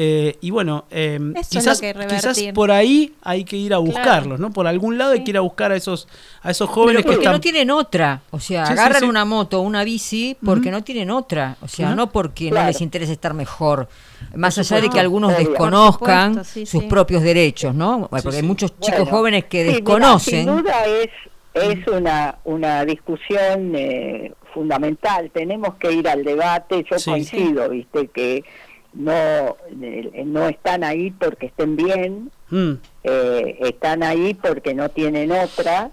Eh, 0.00 0.36
y 0.40 0.50
bueno, 0.50 0.84
eh, 0.92 1.18
quizás, 1.50 1.80
quizás 1.80 2.40
por 2.54 2.70
ahí 2.70 3.14
hay 3.22 3.42
que 3.44 3.56
ir 3.56 3.74
a 3.74 3.78
buscarlos, 3.78 4.38
¿no? 4.38 4.52
Por 4.52 4.68
algún 4.68 4.96
lado 4.96 5.10
hay 5.10 5.24
que 5.24 5.30
ir 5.32 5.36
a 5.36 5.40
buscar 5.40 5.72
a 5.72 5.76
esos, 5.76 6.06
a 6.40 6.52
esos 6.52 6.70
jóvenes 6.70 7.02
Pero 7.02 7.06
porque 7.06 7.16
que 7.18 7.22
están... 7.24 7.32
no 7.32 7.40
tienen 7.40 7.70
otra. 7.72 8.20
O 8.30 8.38
sea, 8.38 8.64
Sí, 8.66 8.72
agarran 8.74 9.00
sí. 9.00 9.06
una 9.08 9.24
moto 9.24 9.58
o 9.58 9.62
una 9.62 9.82
bici 9.82 10.36
porque 10.44 10.70
no 10.70 10.84
tienen 10.84 11.10
otra. 11.10 11.56
O 11.62 11.66
sea, 11.66 11.96
no 11.96 12.12
porque 12.12 12.48
no 12.52 12.64
les 12.64 12.80
interesa 12.80 13.10
estar 13.10 13.34
mejor. 13.34 13.88
Más 14.36 14.56
allá 14.58 14.80
de 14.80 14.88
que 14.88 15.00
algunos 15.00 15.36
desconozcan 15.36 16.34
Por 16.36 16.44
supuesto, 16.44 16.60
sí, 16.60 16.66
sus 16.66 16.82
sí. 16.82 16.88
propios 16.88 17.22
derechos, 17.24 17.74
¿no? 17.74 18.06
Porque 18.08 18.36
hay 18.36 18.42
muchos 18.44 18.78
chicos 18.78 19.00
Bueno, 19.00 19.16
jóvenes 19.16 19.44
que 19.46 19.62
sí, 19.62 19.66
mira, 19.66 19.76
desconocen. 19.78 20.44
sin 20.44 20.56
duda 20.58 20.86
es, 20.86 21.08
es 21.54 21.88
una, 21.88 22.38
una 22.44 22.84
discusión 22.84 23.74
eh, 23.74 24.32
fundamental. 24.54 25.30
Tenemos 25.34 25.74
que 25.74 25.90
ir 25.90 26.08
al 26.08 26.22
debate. 26.22 26.84
Yo 26.88 26.98
Sí. 27.00 27.10
coincido, 27.10 27.68
viste, 27.70 28.06
que 28.08 28.44
no, 28.98 29.56
eh, 29.80 30.24
no 30.26 30.48
están 30.48 30.84
ahí 30.84 31.10
porque 31.12 31.46
estén 31.46 31.76
bien, 31.76 32.30
Mm, 32.50 32.72
eh, 33.04 33.58
están 33.60 34.02
ahí 34.02 34.32
porque 34.32 34.72
no 34.72 34.88
tienen 34.88 35.32
otra. 35.32 35.90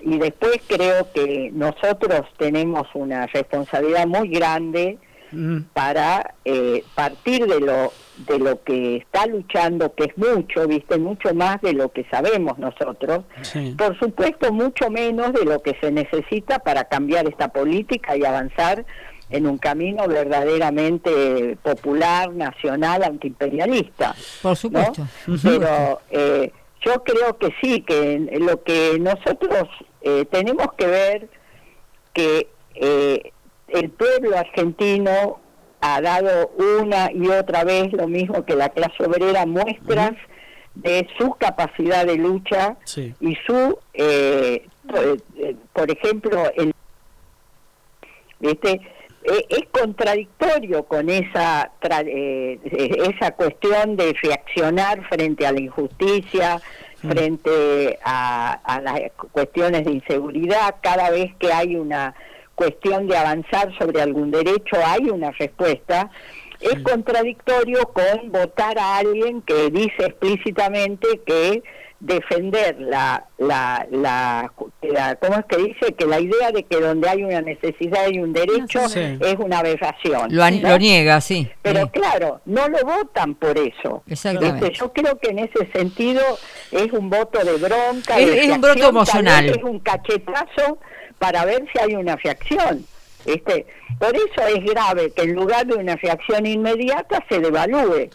Y 0.00 0.18
después 0.18 0.62
creo 0.66 1.12
que 1.12 1.50
nosotros 1.52 2.22
tenemos 2.38 2.88
una 2.94 3.26
responsabilidad 3.26 4.06
muy 4.06 4.28
grande 4.28 4.98
Mm, 5.32 5.58
para 5.72 6.34
eh, 6.44 6.82
partir 6.96 7.46
de 7.46 7.60
lo 7.60 7.92
de 8.28 8.38
lo 8.40 8.62
que 8.64 8.96
está 8.96 9.26
luchando 9.26 9.94
que 9.94 10.04
es 10.04 10.18
mucho 10.18 10.66
viste 10.66 10.98
mucho 10.98 11.32
más 11.34 11.60
de 11.60 11.72
lo 11.72 11.90
que 11.90 12.04
sabemos 12.10 12.58
nosotros 12.58 13.20
sí. 13.42 13.76
por 13.78 13.96
supuesto 14.00 14.52
mucho 14.52 14.90
menos 14.90 15.32
de 15.32 15.44
lo 15.44 15.62
que 15.62 15.76
se 15.80 15.92
necesita 15.92 16.58
para 16.58 16.84
cambiar 16.84 17.28
esta 17.28 17.48
política 17.48 18.16
y 18.16 18.24
avanzar 18.24 18.84
en 19.30 19.46
un 19.46 19.58
camino 19.58 20.06
verdaderamente 20.08 21.56
popular 21.62 22.32
nacional 22.34 23.02
antiimperialista 23.04 24.14
Por 24.42 24.50
¿no? 24.52 24.56
supuesto. 24.56 25.06
pero 25.42 26.00
eh, 26.10 26.52
yo 26.84 27.02
creo 27.04 27.38
que 27.38 27.54
sí, 27.62 27.82
que 27.82 28.18
lo 28.40 28.62
que 28.62 28.98
nosotros 28.98 29.68
eh, 30.02 30.24
tenemos 30.30 30.68
que 30.76 30.86
ver 30.86 31.28
que 32.12 32.48
eh, 32.74 33.32
el 33.68 33.90
pueblo 33.90 34.36
argentino 34.36 35.38
ha 35.80 36.00
dado 36.00 36.50
una 36.80 37.10
y 37.12 37.28
otra 37.28 37.64
vez 37.64 37.92
lo 37.92 38.08
mismo 38.08 38.44
que 38.44 38.54
la 38.56 38.68
clase 38.70 39.04
obrera 39.04 39.46
muestras 39.46 40.12
de 40.74 41.06
su 41.18 41.32
capacidad 41.34 42.04
de 42.06 42.16
lucha 42.16 42.76
Sí. 42.84 43.14
y 43.20 43.34
su, 43.46 43.78
eh, 43.94 44.66
por, 44.88 45.16
eh, 45.38 45.56
por 45.72 45.90
ejemplo, 45.90 46.50
el, 46.56 46.72
¿viste? 48.40 48.80
Eh, 49.22 49.44
es 49.50 49.64
contradictorio 49.70 50.84
con 50.84 51.10
esa 51.10 51.72
tra- 51.80 52.06
eh, 52.06 52.58
esa 53.14 53.32
cuestión 53.32 53.96
de 53.96 54.14
reaccionar 54.22 55.06
frente 55.08 55.46
a 55.46 55.52
la 55.52 55.60
injusticia, 55.60 56.58
frente 57.00 57.98
a, 58.02 58.52
a 58.64 58.80
las 58.80 59.00
cuestiones 59.32 59.84
de 59.84 59.92
inseguridad, 59.92 60.76
cada 60.82 61.10
vez 61.10 61.34
que 61.38 61.52
hay 61.52 61.76
una 61.76 62.14
cuestión 62.54 63.08
de 63.08 63.16
avanzar 63.16 63.76
sobre 63.78 64.00
algún 64.02 64.30
derecho 64.30 64.76
hay 64.84 65.08
una 65.10 65.30
respuesta. 65.32 66.10
Es 66.60 66.78
contradictorio 66.82 67.90
con 67.92 68.30
votar 68.32 68.78
a 68.78 68.98
alguien 68.98 69.40
que 69.42 69.70
dice 69.70 70.04
explícitamente 70.06 71.20
que 71.26 71.62
defender 72.00 72.76
la, 72.80 73.24
la, 73.38 73.86
la, 73.90 74.50
la- 74.82 75.16
¿cómo 75.16 75.38
es 75.38 75.44
que 75.46 75.56
dice? 75.58 75.92
Que 75.94 76.06
la 76.06 76.18
idea 76.18 76.50
de 76.50 76.62
que 76.64 76.80
donde 76.80 77.08
hay 77.08 77.22
una 77.22 77.42
necesidad 77.42 78.04
hay 78.06 78.18
un 78.18 78.32
derecho 78.32 78.88
Sí. 78.88 79.18
es 79.20 79.36
una 79.38 79.58
aberración. 79.58 80.34
Lo, 80.34 80.42
an- 80.42 80.62
¿no? 80.62 80.70
lo 80.70 80.78
niega, 80.78 81.20
sí. 81.20 81.48
Pero 81.62 81.82
Sí. 81.84 81.90
claro, 82.00 82.40
no 82.46 82.68
lo 82.68 82.78
votan 82.84 83.34
por 83.34 83.56
eso. 83.58 84.02
Exactamente. 84.08 84.68
¿Viste? 84.70 84.78
Yo 84.78 84.92
creo 84.92 85.18
que 85.18 85.28
en 85.30 85.40
ese 85.40 85.70
sentido 85.72 86.22
es 86.72 86.90
un 86.92 87.10
voto 87.10 87.38
de 87.44 87.56
bronca. 87.58 88.18
Es- 88.18 88.26
de 88.30 88.38
es 88.44 88.48
un 88.48 88.54
voto 88.60 88.66
reacción, 88.68 88.88
emocional. 88.90 89.44
Es 89.50 89.62
un 89.62 89.78
cachetazo 89.80 90.78
para 91.18 91.44
ver 91.44 91.64
si 91.72 91.78
hay 91.80 91.94
una 91.96 92.16
reacción. 92.16 92.84
¿viste? 93.26 93.66
Por 93.98 94.16
eso 94.16 94.46
es 94.48 94.64
grave 94.64 95.12
que 95.12 95.22
en 95.24 95.34
lugar 95.34 95.66
de 95.66 95.74
una 95.74 95.94
reacción 95.96 96.46
inmediata 96.46 97.22
se 97.28 97.38
devalúe. 97.40 98.08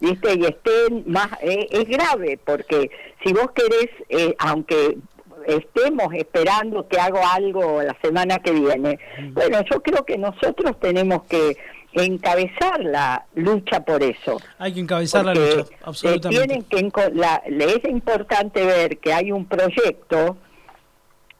¿Viste? 0.00 0.34
Y 0.34 0.44
estén 0.44 1.02
más. 1.06 1.28
eh, 1.40 1.66
es 1.70 1.84
grave 1.88 2.38
porque 2.44 2.90
si 3.24 3.32
vos 3.32 3.50
querés, 3.54 3.90
eh, 4.08 4.34
aunque 4.38 4.98
estemos 5.46 6.12
esperando 6.14 6.86
que 6.88 6.98
haga 7.00 7.34
algo 7.34 7.82
la 7.82 7.96
semana 8.02 8.38
que 8.38 8.52
viene, 8.52 8.98
bueno, 9.32 9.58
yo 9.70 9.82
creo 9.82 10.04
que 10.04 10.16
nosotros 10.18 10.78
tenemos 10.80 11.24
que 11.24 11.56
encabezar 11.92 12.80
la 12.82 13.24
lucha 13.34 13.84
por 13.84 14.02
eso. 14.02 14.40
Hay 14.58 14.74
que 14.74 14.80
encabezar 14.80 15.24
la 15.24 15.34
lucha, 15.34 15.60
eh, 15.70 15.76
absolutamente. 15.82 16.44
tienen 16.46 16.62
que 16.64 16.78
enco- 16.78 17.12
la- 17.12 17.42
le 17.48 17.64
es 17.76 17.84
importante 17.84 18.64
ver 18.64 18.98
que 18.98 19.12
hay 19.12 19.30
un 19.32 19.46
proyecto 19.46 20.36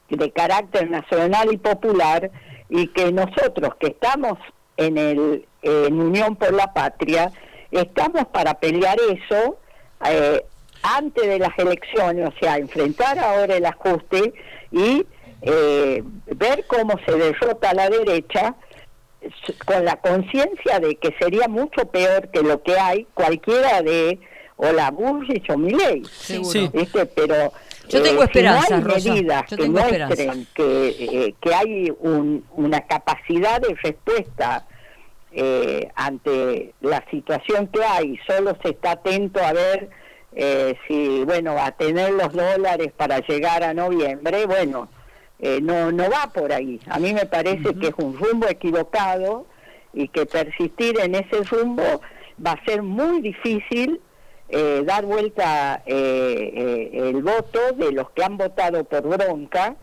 de 0.09 0.31
carácter 0.31 0.89
nacional 0.89 1.51
y 1.51 1.57
popular 1.57 2.29
y 2.69 2.87
que 2.87 3.11
nosotros 3.11 3.75
que 3.79 3.87
estamos 3.87 4.37
en 4.77 4.97
el 4.97 5.45
en 5.61 5.99
Unión 5.99 6.35
por 6.35 6.53
la 6.53 6.73
Patria 6.73 7.31
estamos 7.71 8.25
para 8.27 8.53
pelear 8.59 8.97
eso 8.99 9.57
eh, 10.07 10.45
antes 10.97 11.25
de 11.27 11.39
las 11.39 11.57
elecciones, 11.57 12.29
o 12.29 12.33
sea, 12.39 12.57
enfrentar 12.57 13.17
ahora 13.19 13.55
el 13.55 13.65
ajuste 13.65 14.33
y 14.71 15.05
eh, 15.41 16.03
ver 16.27 16.65
cómo 16.67 16.93
se 17.05 17.13
derrota 17.13 17.73
la 17.73 17.89
derecha 17.89 18.55
con 19.65 19.83
la 19.85 19.95
conciencia 19.97 20.79
de 20.79 20.95
que 20.97 21.15
sería 21.19 21.47
mucho 21.47 21.85
peor 21.89 22.29
que 22.29 22.41
lo 22.41 22.61
que 22.61 22.77
hay 22.77 23.07
cualquiera 23.13 23.81
de 23.81 24.19
o 24.57 24.71
la 24.71 24.91
Bullrich 24.91 25.49
o. 25.49 26.05
Seguro. 26.05 26.49
Sí. 26.51 26.69
¿viste? 26.73 27.05
Pero 27.07 27.51
Yo 27.89 27.99
eh, 27.99 28.01
tengo 28.01 28.21
si 28.21 28.25
esperanza, 28.27 28.77
no 28.77 28.87
hay 28.87 28.93
Rosa. 28.93 29.09
medidas 29.13 29.43
Yo 29.49 29.57
que 29.57 29.69
muestren 29.69 30.47
que, 30.53 30.87
eh, 30.89 31.35
que 31.41 31.53
hay 31.53 31.91
un- 31.99 32.45
una 32.55 32.81
capacidad 32.81 33.59
de 33.59 33.75
respuesta 33.83 34.65
eh, 35.37 35.89
ante 35.95 36.73
la 36.79 37.03
situación 37.11 37.67
que 37.67 37.83
hay, 37.83 38.17
solo 38.25 38.55
se 38.63 38.69
está 38.69 38.91
atento 38.91 39.43
a 39.43 39.51
ver 39.51 39.89
eh, 40.35 40.75
si, 40.87 41.23
bueno, 41.23 41.55
a 41.57 41.71
tener 41.71 42.11
los 42.11 42.31
dólares 42.33 42.91
para 42.95 43.19
llegar 43.19 43.63
a 43.63 43.73
noviembre, 43.73 44.45
bueno, 44.45 44.89
eh, 45.39 45.59
no, 45.61 45.91
no 45.91 46.09
va 46.09 46.31
por 46.33 46.51
ahí. 46.51 46.79
A 46.89 46.99
mí 46.99 47.13
me 47.13 47.25
parece 47.25 47.73
que 47.75 47.87
es 47.87 47.93
un 47.97 48.17
rumbo 48.17 48.47
equivocado 48.47 49.45
y 49.93 50.07
que 50.09 50.25
persistir 50.25 50.99
en 50.99 51.15
ese 51.15 51.43
rumbo 51.49 52.01
va 52.45 52.51
a 52.51 52.65
ser 52.65 52.83
muy 52.83 53.21
difícil 53.21 54.01
eh, 54.49 54.83
dar 54.85 55.05
vuelta 55.05 55.81
eh, 55.85 56.51
eh, 56.93 57.09
el 57.09 57.23
voto 57.23 57.59
de 57.75 57.91
los 57.93 58.09
que 58.11 58.23
han 58.23 58.37
votado 58.37 58.83
por 58.83 59.01
bronca 59.07 59.75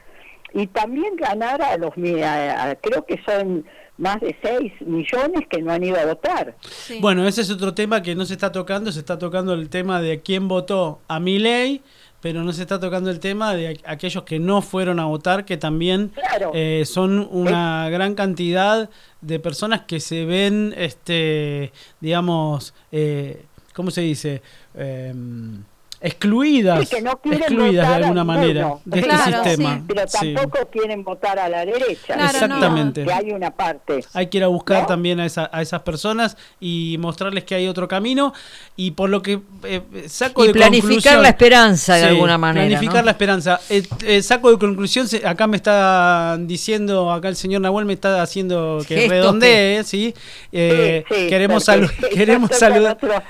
y 0.53 0.66
también 0.66 1.16
ganar 1.16 1.62
a 1.62 1.77
los, 1.79 1.93
a- 2.23 2.70
a- 2.70 2.74
creo 2.77 3.05
que 3.07 3.19
son 3.24 3.65
más 3.98 4.20
de 4.20 4.36
6 4.43 4.73
millones 4.86 5.47
que 5.48 5.60
no 5.62 5.73
han 5.73 5.85
ido 5.85 5.98
a 5.98 6.06
votar. 6.06 6.56
Sí. 6.69 6.98
Bueno, 7.01 7.27
ese 7.27 7.43
es 7.43 7.51
otro 7.51 7.74
tema 7.74 8.02
que 8.02 8.14
no 8.14 8.24
se 8.24 8.32
está 8.35 8.51
tocando, 8.52 8.90
se 8.93 9.01
está 9.01 9.19
tocando 9.19 9.52
el 9.55 9.69
tema 9.69 10.01
de 10.01 10.20
quién 10.20 10.48
votó 10.48 11.01
a 11.09 11.20
mi 11.20 11.39
ley, 11.39 11.82
pero 12.20 12.43
no 12.44 12.52
se 12.52 12.62
está 12.62 12.78
tocando 12.78 13.10
el 13.10 13.19
tema 13.20 13.55
de 13.55 13.74
aqu- 13.77 13.82
aquellos 13.85 14.23
que 14.23 14.39
no 14.39 14.62
fueron 14.62 15.01
a 15.01 15.06
votar, 15.06 15.44
que 15.44 15.56
también 15.56 16.09
Claro. 16.14 16.52
eh, 16.55 16.85
son 16.86 17.28
una 17.31 17.89
gran 17.90 18.14
cantidad 18.14 18.89
de 19.20 19.40
personas 19.40 19.82
que 19.82 19.98
se 20.01 20.24
ven, 20.24 20.73
este, 20.77 21.73
digamos, 22.01 22.74
eh, 22.93 23.44
¿cómo 23.74 23.90
se 23.90 24.02
dice? 24.02 24.40
Em, 24.74 25.64
excluidas, 26.03 26.89
Sí, 26.89 26.97
que 26.97 27.03
no 27.03 27.16
quieren 27.20 27.43
excluidas 27.43 27.89
de 27.89 27.95
alguna 27.95 28.24
manera 28.24 28.74
de 28.85 29.01
este 29.01 29.16
sistema. 29.16 29.77
sí. 29.77 29.83
Pero 29.89 30.03
Sí. 30.09 30.35
tampoco 30.35 30.69
quieren 30.70 31.05
votar 31.05 31.39
a 31.39 31.49
la 31.49 31.65
derecha. 31.65 32.15
Claro, 32.15 32.23
no. 32.23 32.29
Exactamente. 32.31 33.05
Que 33.05 33.12
hay 33.12 33.31
una 33.33 33.51
parte. 33.51 34.05
Hay 34.12 34.27
que 34.27 34.39
ir 34.39 34.45
a 34.45 34.49
buscar 34.49 34.83
¿No? 34.83 34.87
también 34.89 35.20
a, 35.20 35.27
esa- 35.27 35.49
a 35.53 35.62
esas 35.62 35.83
personas 35.83 36.37
y 36.61 36.97
mostrarles 36.99 37.45
que 37.45 37.55
hay 37.55 37.69
otro 37.69 37.89
camino. 37.89 38.33
Y 38.77 38.93
por 38.93 39.11
lo 39.11 39.23
que 39.23 39.41
eh, 39.65 39.83
saco 40.09 40.45
Y 40.45 40.49
de 40.49 40.53
planificar 40.55 40.91
conclusión- 40.91 41.23
la 41.23 41.29
esperanza 41.29 41.95
de 41.95 42.03
Sí, 42.03 42.09
alguna 42.09 42.39
manera. 42.39 42.66
Planificar 42.66 43.03
¿no? 43.03 43.07
la 43.07 43.11
esperanza. 43.12 43.61
Eh, 43.70 43.83
eh, 44.05 44.23
saco 44.23 44.51
de 44.51 44.59
conclusión, 44.59 45.07
acá 45.24 45.47
me 45.47 45.57
está 45.57 46.37
diciendo, 46.41 47.12
acá 47.12 47.29
el 47.29 47.37
señor 47.37 47.61
Nahuel 47.61 47.87
me 47.87 47.93
está 47.93 48.23
haciendo 48.23 48.83
que 48.87 49.09
redondee, 49.09 49.85
¿sí? 49.85 50.15
Eh, 50.51 51.05
Sí, 51.09 51.15
sí, 51.15 51.27
queremos 51.29 51.66
salu- 51.69 51.91
queremos 52.15 52.51
saludar 52.57 52.93
otro- 52.97 53.23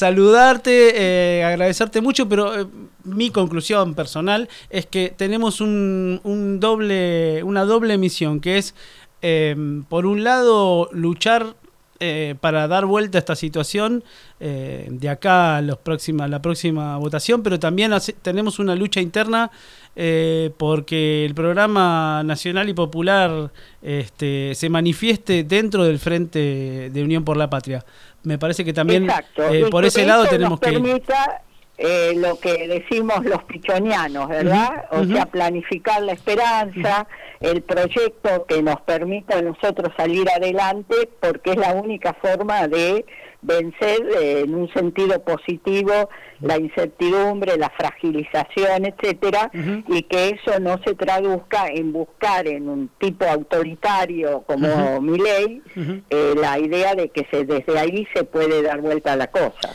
saludarte, 0.00 0.92
eh, 0.94 1.44
agradecerte 1.44 2.00
mucho, 2.00 2.26
pero 2.26 2.58
eh, 2.58 2.66
mi 3.04 3.28
conclusión 3.30 3.94
personal 3.94 4.48
es 4.70 4.86
que 4.86 5.12
tenemos 5.14 5.60
un, 5.60 6.22
un 6.24 6.58
doble, 6.58 7.42
una 7.42 7.66
doble 7.66 7.98
misión, 7.98 8.40
que 8.40 8.56
es, 8.56 8.74
eh, 9.20 9.54
por 9.90 10.06
un 10.06 10.24
lado, 10.24 10.88
luchar 10.92 11.54
eh, 12.02 12.34
para 12.40 12.66
dar 12.66 12.86
vuelta 12.86 13.18
a 13.18 13.20
esta 13.20 13.36
situación 13.36 14.02
eh, 14.40 14.86
de 14.90 15.10
acá 15.10 15.58
a 15.58 15.60
los 15.60 15.76
próxima, 15.76 16.26
la 16.28 16.40
próxima 16.40 16.96
votación, 16.96 17.42
pero 17.42 17.58
también 17.58 17.92
tenemos 18.22 18.58
una 18.58 18.74
lucha 18.74 19.02
interna 19.02 19.50
eh, 19.96 20.50
porque 20.56 21.26
el 21.26 21.34
programa 21.34 22.22
nacional 22.24 22.70
y 22.70 22.72
popular 22.72 23.52
este, 23.82 24.54
se 24.54 24.70
manifieste 24.70 25.44
dentro 25.44 25.84
del 25.84 25.98
Frente 25.98 26.88
de 26.90 27.04
Unión 27.04 27.22
por 27.22 27.36
la 27.36 27.50
Patria. 27.50 27.84
Me 28.22 28.38
parece 28.38 28.64
que 28.64 28.72
también 28.72 29.08
eh, 29.50 29.66
por 29.70 29.84
ese 29.84 30.04
lado 30.04 30.26
tenemos 30.26 30.52
nos 30.52 30.60
que 30.60 30.72
permita 30.72 31.42
eh, 31.78 32.12
lo 32.14 32.38
que 32.38 32.68
decimos 32.68 33.24
los 33.24 33.42
pichonianos, 33.44 34.28
¿verdad? 34.28 34.84
O 34.90 35.04
sea, 35.04 35.24
planificar 35.24 36.02
la 36.02 36.12
esperanza, 36.12 37.06
el 37.40 37.62
proyecto 37.62 38.44
que 38.46 38.62
nos 38.62 38.82
permita 38.82 39.38
a 39.38 39.42
nosotros 39.42 39.90
salir 39.96 40.28
adelante, 40.28 41.08
porque 41.20 41.52
es 41.52 41.56
la 41.56 41.72
única 41.72 42.12
forma 42.12 42.68
de 42.68 43.06
vencer 43.42 44.00
eh, 44.20 44.40
en 44.44 44.54
un 44.54 44.72
sentido 44.72 45.22
positivo 45.22 45.92
la 46.40 46.58
incertidumbre, 46.58 47.56
la 47.56 47.70
fragilización, 47.70 48.86
etcétera, 48.86 49.50
y 49.88 50.02
que 50.04 50.30
eso 50.30 50.58
no 50.60 50.78
se 50.84 50.94
traduzca 50.94 51.66
en 51.68 51.92
buscar 51.92 52.46
en 52.46 52.68
un 52.68 52.90
tipo 52.98 53.24
autoritario 53.26 54.42
como. 54.46 55.00
Milei 55.00 55.62
Ujú. 55.76 56.00
eh, 56.10 56.34
la 56.40 56.58
idea 56.58 56.94
de 56.94 57.08
que 57.10 57.26
se, 57.30 57.44
desde 57.44 57.78
ahí 57.78 58.06
se 58.14 58.24
puede 58.24 58.62
dar 58.62 58.80
vuelta 58.80 59.12
a 59.12 59.16
la 59.16 59.26
cosa. 59.28 59.74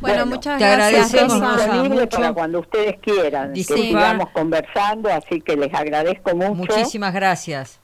Bueno, 0.00 0.26
muchas 0.26 0.58
te 0.58 0.64
gracias, 0.64 1.14
agradecemos, 1.14 1.40
Rosa. 1.40 2.08
Para 2.10 2.32
cuando 2.32 2.60
ustedes 2.60 2.96
quieran, 3.00 3.52
Disculpa. 3.52 3.82
que 3.82 3.88
sigamos 3.88 4.30
conversando, 4.30 5.10
así 5.10 5.40
que 5.40 5.56
les 5.56 5.72
agradezco 5.74 6.34
mucho. 6.34 6.54
Muchísimas 6.54 7.12
gracias. 7.14 7.80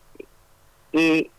Y, 0.93 1.31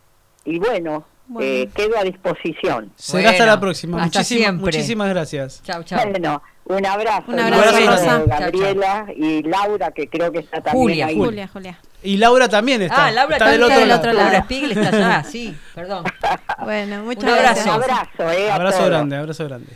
y 0.44 0.58
bueno, 0.58 1.04
Bueno. 1.26 1.48
eh, 1.48 1.68
quedo 1.74 1.98
a 1.98 2.02
disposición. 2.04 2.92
Será 2.96 3.30
hasta 3.30 3.38
Bueno, 3.44 3.52
la 3.54 3.60
próxima. 3.60 4.02
hasta 4.02 4.18
Muchísimas, 4.20 4.42
siempre. 4.44 4.64
muchísimas 4.64 5.08
gracias. 5.08 5.62
Chau, 5.62 5.82
chau. 5.84 6.10
Bueno, 6.10 6.42
un 6.64 6.86
abrazo. 6.86 7.24
Un 7.28 7.38
abrazo, 7.40 7.76
Un 7.76 7.82
abrazo 7.88 8.18
Rosa. 8.18 8.22
Gabriela 8.40 9.06
y 9.16 9.42
Laura, 9.42 9.90
que 9.92 10.08
creo 10.08 10.30
que 10.32 10.40
está 10.40 10.60
también 10.60 10.82
Julia, 10.82 11.06
ahí. 11.06 11.16
Julia, 11.16 11.48
Julia. 11.52 11.78
Y 12.04 12.16
Laura 12.16 12.48
también 12.48 12.82
está. 12.82 13.06
Ah, 13.06 13.10
Laura 13.12 13.36
está 13.36 13.50
del 13.50 13.62
otro 13.62 13.78
del 13.78 13.88
lado. 13.88 14.00
otro 14.00 14.12
Laura. 14.12 14.42
Spiegel 14.42 14.72
está 14.72 14.88
allá, 14.96 15.24
sí, 15.24 15.56
perdón. 15.74 16.04
Bueno, 16.64 17.02
muchas 17.04 17.24
Un 17.24 17.28
Un 17.30 17.34
abrazo. 17.38 17.64
gracias. 17.64 17.90
abrazo, 18.18 18.30
eh, 18.32 18.50
Abrazo 18.50 18.84
grande, 18.86 19.16
abrazo 19.16 19.44
grande. 19.44 19.72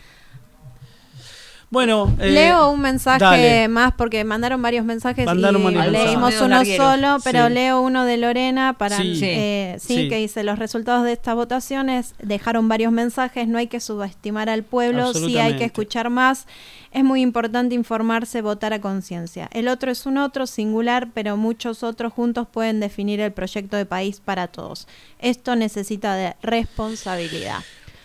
Bueno, 1.69 2.15
eh, 2.21 2.29
leo 2.31 2.69
un 2.71 2.79
mensaje 2.79 3.19
dale. 3.19 3.67
más 3.67 3.91
porque 3.97 4.23
mandaron 4.23 4.61
varios 4.61 4.85
mensajes 4.85 5.25
Mandaron 5.25 5.61
y 5.61 5.65
varios 5.75 5.87
leímos 5.91 6.31
mensajes. 6.33 6.79
uno 6.79 6.91
solo, 6.91 7.17
pero 7.25 7.47
Sí. 7.47 7.53
leo 7.53 7.81
uno 7.81 8.05
de 8.05 8.15
Lorena 8.15 8.77
para 8.77 8.95
Sí. 8.95 9.15
sí, 9.17 9.25
eh, 9.25 9.75
sí, 9.77 9.95
Sí. 9.95 10.09
que 10.09 10.15
dice 10.15 10.43
los 10.45 10.59
resultados 10.59 11.03
de 11.03 11.11
estas 11.11 11.35
votaciones 11.35 12.15
dejaron 12.19 12.69
varios 12.69 12.93
mensajes, 12.93 13.49
no 13.49 13.57
hay 13.57 13.67
que 13.67 13.81
subestimar 13.81 14.47
al 14.49 14.63
pueblo, 14.63 15.13
sí 15.13 15.37
hay 15.39 15.57
que 15.57 15.65
escuchar 15.65 16.09
más. 16.09 16.47
Es 16.93 17.03
muy 17.03 17.19
importante 17.21 17.75
informarse, 17.75 18.41
votar 18.41 18.71
a 18.71 18.79
conciencia. 18.79 19.49
El 19.51 19.67
otro 19.67 19.91
es 19.91 20.05
un 20.05 20.17
otro 20.19 20.47
singular, 20.47 21.09
pero 21.13 21.35
muchos 21.35 21.83
otros 21.83 22.13
juntos 22.13 22.47
pueden 22.49 22.79
definir 22.79 23.19
el 23.19 23.33
proyecto 23.33 23.75
de 23.75 23.85
país 23.85 24.21
para 24.23 24.47
todos. 24.47 24.87
Esto 25.19 25.57
necesita 25.57 26.15
de 26.15 26.33
responsabilidad. 26.41 27.59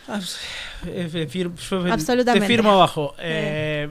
Absolutamente. 0.09 2.41
Te 2.41 2.47
firmo 2.47 2.73
abajo. 2.73 3.15
Eh, 3.19 3.89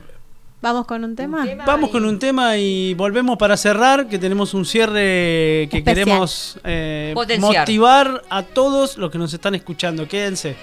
Vamos 0.61 0.85
con 0.85 1.03
un 1.03 1.15
tema. 1.15 1.43
Vamos 1.65 1.89
con 1.89 2.05
un 2.05 2.19
tema 2.19 2.55
y 2.55 2.93
volvemos 2.93 3.35
para 3.37 3.57
cerrar, 3.57 4.07
que 4.07 4.19
tenemos 4.19 4.53
un 4.53 4.63
cierre 4.63 5.67
que 5.71 5.79
Especial. 5.79 6.05
queremos 6.05 6.59
eh, 6.63 7.15
motivar 7.39 8.23
a 8.29 8.43
todos 8.43 8.97
los 8.97 9.09
que 9.09 9.17
nos 9.17 9.33
están 9.33 9.55
escuchando. 9.55 10.07
Quédense. 10.07 10.55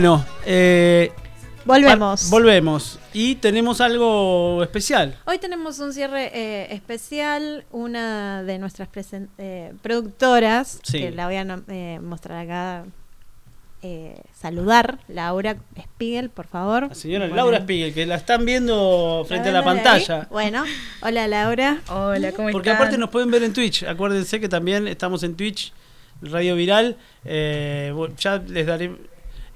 Bueno, 0.00 0.24
eh, 0.46 1.12
Volvemos. 1.66 2.22
pa- 2.24 2.30
volvemos. 2.30 2.98
Y 3.12 3.34
tenemos 3.34 3.82
algo 3.82 4.62
especial. 4.62 5.18
Hoy 5.26 5.36
tenemos 5.36 5.78
un 5.78 5.92
cierre 5.92 6.30
eh, 6.32 6.68
especial. 6.74 7.66
Una 7.70 8.42
de 8.42 8.58
nuestras 8.58 8.88
eh, 9.36 9.74
productoras, 9.82 10.80
Sí. 10.84 11.00
que 11.00 11.10
la 11.10 11.26
voy 11.26 11.36
a 11.36 11.58
eh, 11.68 12.00
mostrar 12.02 12.46
acá, 12.46 12.84
eh, 13.82 14.16
saludar, 14.34 15.00
Laura 15.06 15.56
Spiegel, 15.78 16.30
por 16.30 16.46
favor. 16.46 16.88
La 16.88 16.94
señora 16.94 17.26
Bueno, 17.26 17.36
Laura 17.36 17.58
Spiegel, 17.58 17.92
que 17.92 18.06
la 18.06 18.14
están 18.14 18.46
viendo 18.46 19.26
frente 19.28 19.50
a 19.50 19.52
la 19.52 19.62
pantalla. 19.62 20.28
Bueno, 20.30 20.64
hola 21.02 21.28
Laura. 21.28 21.82
Hola, 21.90 22.32
¿cómo 22.32 22.48
Porque 22.52 22.70
están? 22.70 22.76
aparte 22.82 22.96
nos 22.96 23.10
pueden 23.10 23.30
ver 23.30 23.42
en 23.42 23.52
Twitch. 23.52 23.82
Acuérdense 23.82 24.40
que 24.40 24.48
también 24.48 24.88
estamos 24.88 25.22
en 25.24 25.36
Twitch, 25.36 25.74
Radio 26.22 26.54
Viral. 26.56 26.96
eh, 27.26 27.92
ya 28.18 28.38
les 28.38 28.66
daré. 28.66 28.92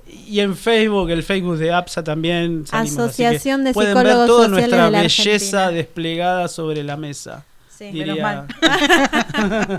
Y 0.06 0.40
en 0.40 0.56
Facebook, 0.56 1.10
el 1.10 1.22
Facebook 1.22 1.56
de 1.58 1.72
APSA 1.72 2.04
también. 2.04 2.64
Asociación 2.70 3.64
de 3.64 3.72
Pueden 3.72 3.94
ver 3.94 4.04
Psicólogos 4.06 4.26
toda 4.26 4.48
Sociales 4.48 4.70
nuestra 4.70 4.84
de 4.86 4.90
la 4.90 4.98
belleza 5.02 5.58
Argentina. 5.64 5.70
desplegada 5.70 6.48
sobre 6.48 6.82
la 6.82 6.96
mesa. 6.96 7.44
Sí. 7.76 7.90
Menos 7.92 8.18
mal. 8.20 8.46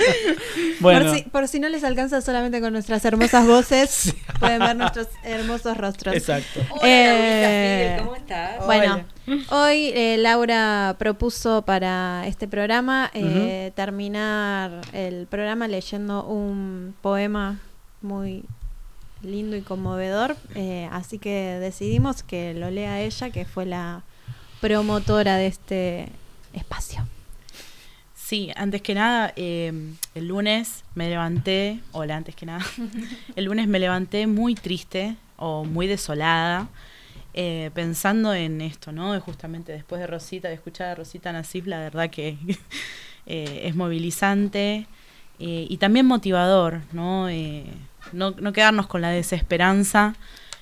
bueno, 0.82 1.06
Por, 1.06 1.16
si, 1.18 1.24
por 1.24 1.48
si 1.48 1.60
no 1.60 1.70
les 1.70 1.84
alcanza 1.84 2.22
solamente 2.22 2.60
con 2.62 2.74
nuestras 2.74 3.04
hermosas 3.06 3.48
voces, 3.48 4.14
pueden 4.40 4.60
ver 4.60 4.76
nuestros 4.76 5.08
hermosos 5.24 5.78
rostros. 5.78 6.14
exacto. 6.16 6.60
Hola, 6.72 6.82
Eh, 6.84 7.96
¿cómo 8.00 8.16
estás? 8.16 8.66
Bueno, 8.66 9.06
hoy 9.50 9.92
eh, 9.94 10.18
Laura 10.20 10.96
propuso 11.00 11.62
para 11.64 12.28
este 12.28 12.48
programa 12.48 13.10
eh, 13.14 13.72
terminar 13.76 14.82
el 14.94 15.28
programa 15.28 15.68
leyendo 15.68 16.26
un 16.26 16.96
poema 17.02 17.60
muy 18.02 18.44
lindo 19.26 19.56
y 19.56 19.62
conmovedor, 19.62 20.36
eh, 20.56 20.88
así 20.92 21.20
que 21.20 21.60
decidimos 21.60 22.24
que 22.24 22.54
lo 22.54 22.70
lea 22.72 23.02
ella, 23.02 23.30
que 23.30 23.46
fue 23.46 23.66
la 23.66 24.04
promotora 24.62 25.38
de 25.38 25.48
este 25.48 26.10
espacio. 26.54 27.06
Sí, 28.26 28.52
antes 28.56 28.82
que 28.82 28.96
nada, 28.96 29.34
eh, 29.36 29.72
el 30.16 30.28
lunes 30.28 30.84
me 30.96 31.08
levanté, 31.10 31.80
hola, 31.92 32.18
antes 32.18 32.36
que 32.36 32.48
nada, 32.48 32.66
el 33.36 33.46
lunes 33.46 33.68
me 33.68 33.78
levanté 33.78 34.26
muy 34.26 34.56
triste 34.56 35.16
o 35.38 35.64
muy 35.64 35.86
desolada, 35.86 36.68
eh, 37.36 37.70
pensando 37.76 38.34
en 38.34 38.62
esto, 38.62 38.92
¿no? 38.92 39.20
Justamente 39.22 39.74
después 39.74 40.02
de 40.02 40.08
Rosita, 40.08 40.48
de 40.48 40.56
escuchar 40.56 40.88
a 40.88 40.96
Rosita 40.96 41.32
Nasif, 41.32 41.68
la 41.68 41.78
verdad 41.78 42.10
que 42.10 42.40
eh, 43.28 43.62
es 43.66 43.76
movilizante 43.76 44.88
y 45.38 45.78
también 45.78 46.08
motivador, 46.08 46.82
¿no? 46.94 47.30
No, 48.14 48.32
no 48.32 48.54
quedarnos 48.54 48.88
con 48.88 49.02
la 49.02 49.10
desesperanza 49.10 50.16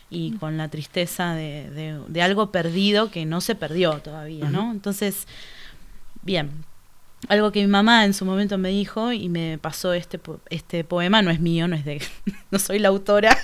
y 0.10 0.34
con 0.34 0.58
la 0.58 0.70
tristeza 0.70 1.34
de, 1.34 1.70
de- 1.72 2.00
de 2.08 2.22
algo 2.22 2.52
perdido 2.52 3.10
que 3.12 3.26
no 3.26 3.42
se 3.42 3.56
perdió 3.56 4.00
todavía, 4.00 4.50
¿no? 4.50 4.72
Entonces, 4.72 5.28
bien, 6.22 6.52
algo 7.30 7.52
que 7.52 7.62
mi 7.62 7.68
mamá 7.68 8.06
en 8.06 8.14
su 8.14 8.26
momento 8.26 8.58
me 8.58 8.70
dijo 8.70 9.12
y 9.12 9.30
me 9.30 9.58
pasó 9.58 9.94
este, 9.94 10.20
po- 10.20 10.40
este 10.50 10.84
poema, 10.84 11.22
no 11.22 11.32
es 11.32 11.40
mío, 11.40 11.68
no 11.68 11.76
es 11.76 11.86
de, 11.86 12.02
no 12.52 12.60
soy 12.60 12.80
la 12.80 12.90
autora, 12.90 13.36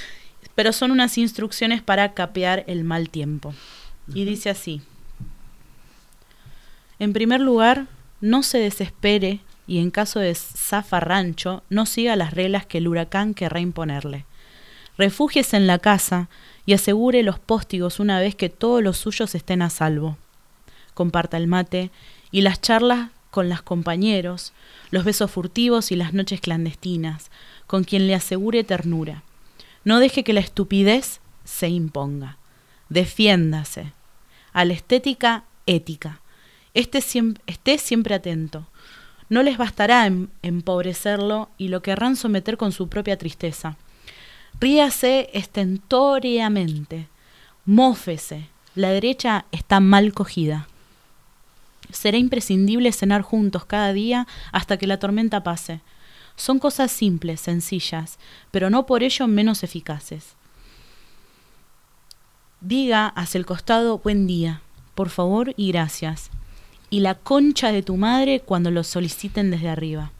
pero 0.54 0.72
son 0.72 0.90
unas 0.92 1.18
instrucciones 1.18 1.82
para 1.82 2.14
capear 2.14 2.64
el 2.68 2.84
mal 2.84 3.10
tiempo. 3.10 3.54
Y 4.14 4.24
dice 4.24 4.50
así, 4.50 4.82
en 6.98 7.12
primer 7.12 7.40
lugar, 7.40 7.86
no 8.20 8.42
se 8.42 8.58
desespere 8.58 9.40
y 9.66 9.78
en 9.78 9.90
caso 9.90 10.20
de 10.20 10.34
zafarrancho, 10.34 11.62
no 11.70 11.86
siga 11.86 12.16
las 12.16 12.34
reglas 12.34 12.66
que 12.66 12.78
el 12.78 12.88
huracán 12.88 13.34
querrá 13.34 13.60
imponerle. 13.60 14.26
Refúgiese 14.96 15.56
en 15.56 15.66
la 15.66 15.78
casa 15.78 16.28
y 16.66 16.74
asegure 16.74 17.22
los 17.22 17.38
póstigos 17.38 17.98
una 18.00 18.20
vez 18.20 18.34
que 18.34 18.48
todos 18.48 18.82
los 18.82 18.96
suyos 18.96 19.34
estén 19.34 19.62
a 19.62 19.70
salvo. 19.70 20.16
Comparta 20.94 21.36
el 21.36 21.46
mate 21.46 21.90
y 22.30 22.42
las 22.42 22.60
charlas 22.60 23.10
con 23.30 23.48
los 23.48 23.62
compañeros, 23.62 24.52
los 24.90 25.04
besos 25.04 25.30
furtivos 25.30 25.90
y 25.90 25.96
las 25.96 26.14
noches 26.14 26.40
clandestinas, 26.40 27.30
con 27.66 27.82
quien 27.82 28.06
le 28.06 28.14
asegure 28.14 28.62
ternura. 28.62 29.24
No 29.82 29.98
deje 29.98 30.22
que 30.22 30.32
la 30.32 30.40
estupidez 30.40 31.20
se 31.44 31.68
imponga. 31.68 32.38
Defiéndase. 32.88 33.92
A 34.52 34.64
la 34.64 34.74
estética, 34.74 35.44
ética. 35.66 36.20
Este 36.74 36.98
esté 37.46 37.78
siempre 37.78 38.14
atento. 38.14 38.68
No 39.28 39.42
les 39.42 39.56
bastará 39.56 40.06
em- 40.06 40.28
empobrecerlo 40.42 41.48
y 41.58 41.68
lo 41.68 41.82
querrán 41.82 42.16
someter 42.16 42.56
con 42.56 42.72
su 42.72 42.88
propia 42.88 43.16
tristeza. 43.16 43.76
Ríase 44.60 45.30
estentóreamente. 45.32 47.08
Mófese. 47.64 48.48
La 48.74 48.90
derecha 48.90 49.46
está 49.52 49.80
mal 49.80 50.12
cogida. 50.12 50.68
Será 51.90 52.16
imprescindible 52.16 52.92
cenar 52.92 53.22
juntos 53.22 53.64
cada 53.64 53.92
día 53.92 54.26
hasta 54.52 54.76
que 54.76 54.86
la 54.86 54.98
tormenta 54.98 55.42
pase. 55.42 55.80
Son 56.36 56.58
cosas 56.58 56.90
simples, 56.90 57.40
sencillas, 57.40 58.18
pero 58.50 58.68
no 58.70 58.86
por 58.86 59.02
ello 59.04 59.28
menos 59.28 59.62
eficaces. 59.62 60.34
Diga 62.60 63.06
hacia 63.08 63.38
el 63.38 63.46
costado 63.46 63.98
buen 63.98 64.26
día, 64.26 64.60
por 64.94 65.10
favor 65.10 65.52
y 65.56 65.70
gracias. 65.70 66.30
Y 66.90 67.00
la 67.00 67.14
concha 67.14 67.72
de 67.72 67.82
tu 67.82 67.96
madre 67.96 68.40
cuando 68.40 68.70
lo 68.70 68.84
soliciten 68.84 69.50
desde 69.50 69.68
arriba. 69.68 70.12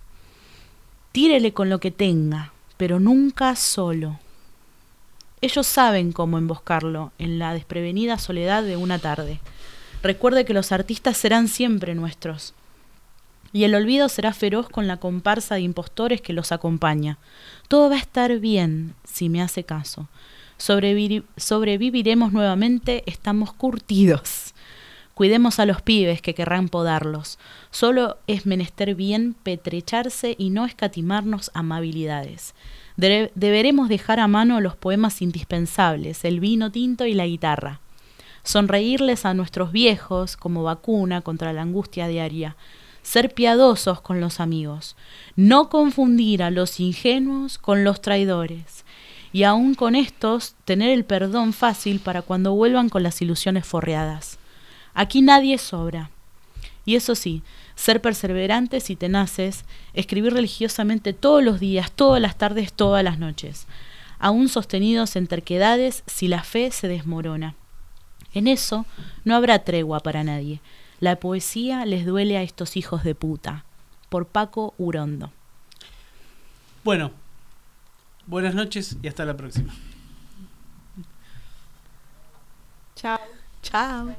Tírele 1.12 1.53
con 1.53 1.70
lo 1.70 1.78
que 1.78 1.91
tenga, 1.91 2.53
pero 2.77 2.99
nunca 2.99 3.55
solo. 3.55 4.19
Ellos 5.41 5.66
saben 5.66 6.12
cómo 6.12 6.39
emboscarlo 6.39 7.12
en 7.19 7.39
la 7.39 7.53
desprevenida 7.53 8.19
soledad 8.19 8.62
de 8.62 8.77
una 8.77 8.99
tarde. 8.99 9.41
Recuerde 10.03 10.45
que 10.45 10.55
los 10.55 10.73
artistas 10.73 11.16
serán 11.16 11.49
siempre 11.49 11.95
nuestros. 11.95 12.55
Y 13.53 13.65
el 13.65 13.74
olvido 13.74 14.09
será 14.09 14.32
feroz 14.32 14.69
con 14.69 14.89
la 14.89 14.97
comparsa 14.97 15.55
de 15.55 15.61
impostores 15.61 16.20
que 16.20 16.32
los 16.32 16.51
acompaña. 16.51 17.19
Todo 17.69 17.89
va 17.89 17.97
a 17.97 18.01
estar 18.01 18.39
bien 18.41 18.95
si 19.05 19.28
me 19.28 19.41
hace 19.41 19.65
caso. 19.65 20.09
Sobrevivi- 20.59 21.24
sobreviviremos 21.36 22.32
nuevamente, 22.32 23.05
estamos 23.07 23.53
curtidos. 23.53 24.53
Cuidemos 25.15 25.61
a 25.61 25.66
los 25.66 25.81
pibes 25.81 26.20
que 26.20 26.35
querrán 26.35 26.69
podarlos. 26.69 27.39
Solo 27.70 28.19
es 28.27 28.47
menester 28.47 28.97
bien 28.97 29.36
petrecharse 29.45 30.35
y 30.39 30.51
no 30.51 30.66
escatimarnos 30.66 31.53
amabilidades. 31.55 32.55
Deberemos 32.97 33.89
dejar 33.89 34.19
a 34.19 34.27
mano 34.27 34.61
los 34.61 34.77
poemas 34.77 35.23
indispensables, 35.23 36.24
el 36.24 36.41
vino 36.41 36.70
tinto 36.73 37.07
y 37.07 37.15
la 37.15 37.27
guitarra. 37.27 37.81
Sonreírles 38.43 39.24
a 39.24 39.35
nuestros 39.35 39.70
viejos 39.73 40.36
como 40.36 40.65
vacuna 40.65 41.20
contra 41.20 41.53
la 41.53 41.62
angustia 41.62 42.09
diaria. 42.09 42.57
Ser 43.03 43.35
piadosos 43.35 44.01
con 44.01 44.20
los 44.20 44.41
amigos. 44.41 44.97
No 45.36 45.69
confundir 45.69 46.43
a 46.43 46.51
los 46.51 46.81
ingenuos 46.81 47.59
con 47.59 47.85
los 47.85 48.03
traidores. 48.03 48.85
Y 49.32 49.45
aun 49.45 49.74
con 49.74 49.95
estos, 49.95 50.55
tener 50.65 50.91
el 50.91 51.05
perdón 51.05 51.53
fácil 51.53 52.01
para 52.01 52.23
cuando 52.23 52.55
vuelvan 52.55 52.89
con 52.89 53.03
las 53.03 53.20
ilusiones 53.23 53.66
forreadas. 53.66 54.39
Aquí 54.95 55.23
nadie 55.23 55.59
sobra. 55.59 56.11
Y 56.87 56.97
eso 56.97 57.15
sí, 57.15 57.43
ser 57.75 58.01
perseverantes 58.01 58.91
y 58.91 58.97
tenaces, 58.97 59.65
escribir 59.95 60.33
religiosamente 60.33 61.12
todos 61.12 61.43
los 61.43 61.61
días, 61.61 61.91
todas 61.93 62.21
las 62.21 62.37
tardes, 62.37 62.73
todas 62.73 63.03
las 63.03 63.19
noches, 63.19 63.66
aún 64.19 64.49
sostenidos 64.49 65.16
en 65.16 65.27
terquedades 65.27 66.05
si 66.07 66.29
la 66.29 66.43
fe 66.43 66.71
se 66.71 66.89
desmorona. 66.89 67.55
En 68.33 68.49
eso 68.49 68.85
no 69.25 69.35
habrá 69.35 69.61
tregua 69.61 70.01
para 70.01 70.25
nadie. 70.25 70.61
La 71.01 71.16
poesía 71.16 71.87
les 71.87 72.07
duele 72.07 72.37
a 72.37 72.43
estos 72.43 72.77
hijos 72.77 73.05
de 73.05 73.15
puta. 73.15 73.65
Por 74.09 74.27
Paco 74.27 74.75
Urondo. 74.79 75.33
Bueno, 76.85 77.11
buenas 78.27 78.55
noches 78.55 78.97
y 79.03 79.09
hasta 79.09 79.25
la 79.25 79.37
próxima. 79.37 79.75
Chao. 82.97 83.19
Chao. 83.62 84.15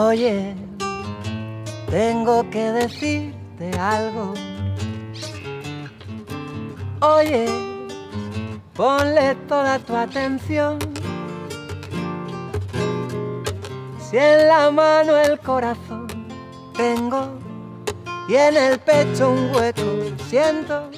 Oye, 0.00 0.54
tengo 1.90 2.48
que 2.50 2.70
decirte 2.70 3.76
algo. 3.80 4.32
Oye, 7.00 7.46
ponle 8.76 9.34
toda 9.48 9.80
tu 9.80 9.96
atención. 9.96 10.78
Si 13.98 14.16
en 14.16 14.46
la 14.46 14.70
mano 14.70 15.16
el 15.16 15.36
corazón 15.40 16.06
tengo 16.76 17.30
y 18.28 18.36
en 18.36 18.56
el 18.56 18.78
pecho 18.78 19.32
un 19.32 19.52
hueco 19.52 19.82
siento 20.28 20.90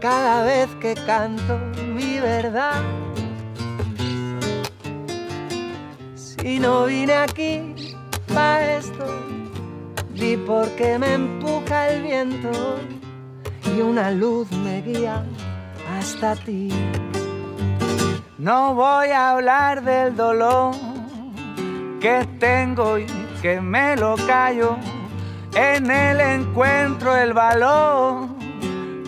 cada 0.00 0.44
vez 0.44 0.68
que 0.80 0.94
canto 0.94 1.58
mi 1.94 2.20
verdad. 2.20 2.82
Si 6.14 6.58
no 6.58 6.86
vine 6.86 7.12
aquí 7.12 7.74
pa' 8.34 8.60
esto, 8.76 9.06
porque 10.46 10.98
me 10.98 11.14
empuja 11.14 11.88
el 11.90 12.02
viento 12.02 12.50
y 13.64 13.80
una 13.80 14.10
luz 14.10 14.50
me 14.50 14.82
guía 14.82 15.24
hasta 15.98 16.34
ti. 16.36 16.68
No 18.38 18.74
voy 18.74 19.08
a 19.08 19.30
hablar 19.30 19.82
del 19.82 20.16
dolor 20.16 20.74
que 22.00 22.26
tengo 22.38 22.98
y 22.98 23.06
que 23.42 23.60
me 23.60 23.96
lo 23.96 24.16
callo. 24.26 24.76
En 25.54 25.90
el 25.90 26.20
encuentro 26.20 27.16
el 27.16 27.32
valor, 27.32 28.28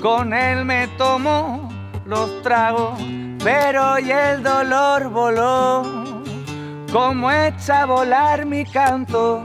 con 0.02 0.32
él 0.32 0.64
me 0.64 0.88
tomo 0.98 1.68
los 2.06 2.42
tragos, 2.42 2.98
pero 3.42 3.92
hoy 3.92 4.10
el 4.10 4.42
dolor 4.42 5.08
voló 5.10 5.99
como 6.92 7.30
echa 7.30 7.82
a 7.82 7.86
volar 7.86 8.44
mi 8.44 8.64
canto, 8.64 9.44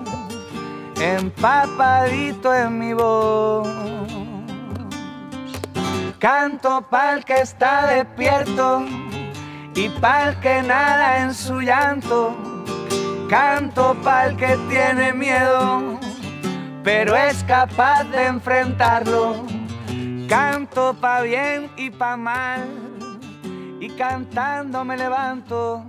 empapadito 0.99 2.53
en 2.53 2.79
mi 2.79 2.93
voz. 2.93 3.67
Canto 6.17 6.81
pa'l 6.89 7.23
que 7.23 7.41
está 7.41 7.87
despierto 7.87 8.83
y 9.75 9.89
pa'l 9.89 10.39
que 10.39 10.63
nada 10.63 11.19
en 11.19 11.33
su 11.33 11.61
llanto. 11.61 12.35
Canto 13.29 13.95
pa'l 14.03 14.35
que 14.37 14.57
tiene 14.69 15.13
miedo, 15.13 15.99
pero 16.83 17.15
es 17.15 17.43
capaz 17.43 18.05
de 18.05 18.25
enfrentarlo. 18.25 19.45
Canto 20.27 20.95
pa' 20.95 21.21
bien 21.21 21.69
y 21.77 21.91
pa' 21.91 22.17
mal, 22.17 22.67
y 23.79 23.89
cantando 23.91 24.83
me 24.83 24.97
levanto 24.97 25.85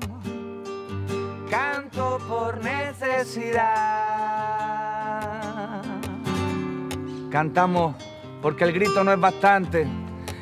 canto 1.50 2.18
por 2.28 2.62
necesidad. 2.62 3.62
Cantamos 7.30 7.96
porque 8.42 8.64
el 8.64 8.72
grito 8.72 9.04
no 9.04 9.12
es 9.12 9.20
bastante 9.20 9.86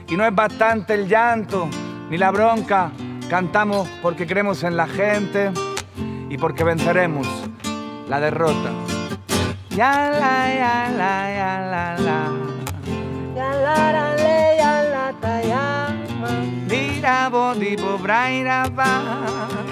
y 0.08 0.16
no 0.16 0.26
es 0.26 0.34
bastante 0.34 0.94
el 0.94 1.08
llanto 1.08 1.68
ni 2.10 2.18
la 2.18 2.30
bronca. 2.30 2.92
Cantamos 3.28 3.88
porque 4.02 4.26
creemos 4.26 4.62
en 4.62 4.76
la 4.76 4.86
gente 4.86 5.50
y 6.28 6.36
porque 6.38 6.64
venceremos 6.64 7.26
la 8.08 8.20
derrota. 8.20 8.70
Ya 9.70 10.10
la 10.10 10.54
ya 10.54 10.90
la 10.96 11.34
ya 11.34 11.60
la. 11.70 12.30
Ya 13.34 13.54
la 13.54 14.13
Dira 17.04 17.28
bo 17.28 17.52
di 17.52 17.76
bo 17.76 17.98
braira 17.98 18.64
ba. 18.74 18.88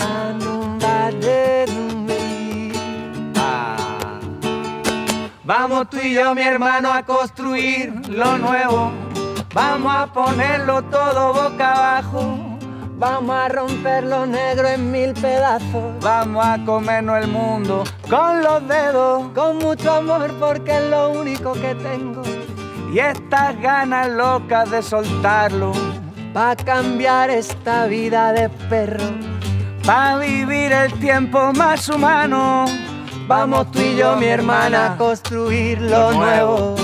Anumba 0.04 1.10
de 1.18 1.64
dumbi. 1.64 2.70
Ah. 3.34 4.20
Vamos 5.42 5.88
tú 5.88 5.96
y 5.96 6.12
yo, 6.12 6.34
mi 6.34 6.42
hermano, 6.42 6.92
a 6.92 7.02
construir 7.02 7.90
lo 8.10 8.36
nuevo. 8.36 8.92
Vamos 9.54 9.94
a 9.94 10.12
ponerlo 10.12 10.82
todo 10.82 11.32
boca 11.32 11.72
abajo. 11.72 12.36
Vamos 12.98 13.34
a 13.34 13.48
romper 13.48 14.04
lo 14.04 14.26
negro 14.26 14.68
en 14.68 14.92
mil 14.92 15.14
pedazos. 15.14 15.94
Vamos 16.02 16.44
a 16.44 16.62
comernos 16.66 17.16
el 17.16 17.28
mundo 17.28 17.84
con 18.10 18.42
los 18.42 18.68
dedos. 18.68 19.30
Con 19.34 19.56
mucho 19.56 19.90
amor 19.90 20.30
porque 20.38 20.76
es 20.76 20.84
lo 20.90 21.08
único 21.12 21.54
que 21.54 21.74
tengo. 21.76 22.22
Y 22.92 22.98
estas 22.98 23.58
ganas 23.62 24.10
locas 24.10 24.70
de 24.70 24.82
soltarlo. 24.82 25.72
Pa' 26.32 26.56
cambiar 26.56 27.28
esta 27.28 27.86
vida 27.86 28.32
de 28.32 28.48
perro. 28.70 29.04
Pa' 29.84 30.16
vivir 30.16 30.72
el 30.72 30.92
tiempo 30.94 31.52
más 31.52 31.88
humano. 31.90 32.64
Vamos 33.26 33.70
tú 33.70 33.80
y 33.80 33.96
yo, 33.96 34.16
mi 34.16 34.26
hermana, 34.26 34.92
a 34.92 34.96
construir 34.96 35.80
lo 35.80 36.12
nuevo. 36.12 36.76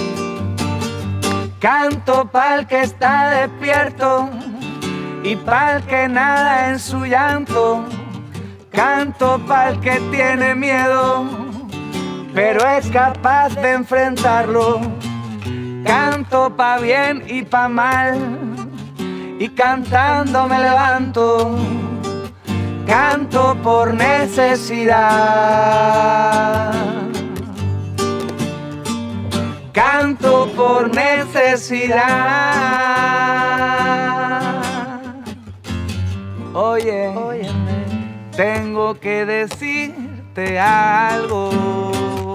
Canto 1.60 2.28
pa'l 2.30 2.66
que 2.66 2.82
está 2.82 3.30
despierto 3.30 4.28
y 5.24 5.34
pa'l 5.34 5.82
que 5.84 6.08
nada 6.08 6.70
en 6.70 6.78
su 6.78 7.04
llanto. 7.04 7.84
Canto 8.70 9.40
pa'l 9.48 9.80
que 9.80 9.98
tiene 10.12 10.54
miedo, 10.54 11.24
pero 12.34 12.60
es 12.68 12.88
capaz 12.90 13.54
de 13.56 13.72
enfrentarlo. 13.72 14.80
Canto 15.84 16.54
pa' 16.54 16.78
bien 16.78 17.24
y 17.26 17.42
pa' 17.42 17.68
mal, 17.68 18.47
y 19.38 19.48
cantando 19.50 20.48
me 20.48 20.58
levanto. 20.58 21.56
Canto 22.86 23.56
por 23.62 23.94
necesidad. 23.94 24.98
Canto 29.72 30.50
por 30.56 30.92
necesidad. 30.94 31.98
Oye, 36.54 37.12
tengo 38.34 38.98
que 38.98 39.24
decirte 39.24 40.58
algo. 40.58 42.27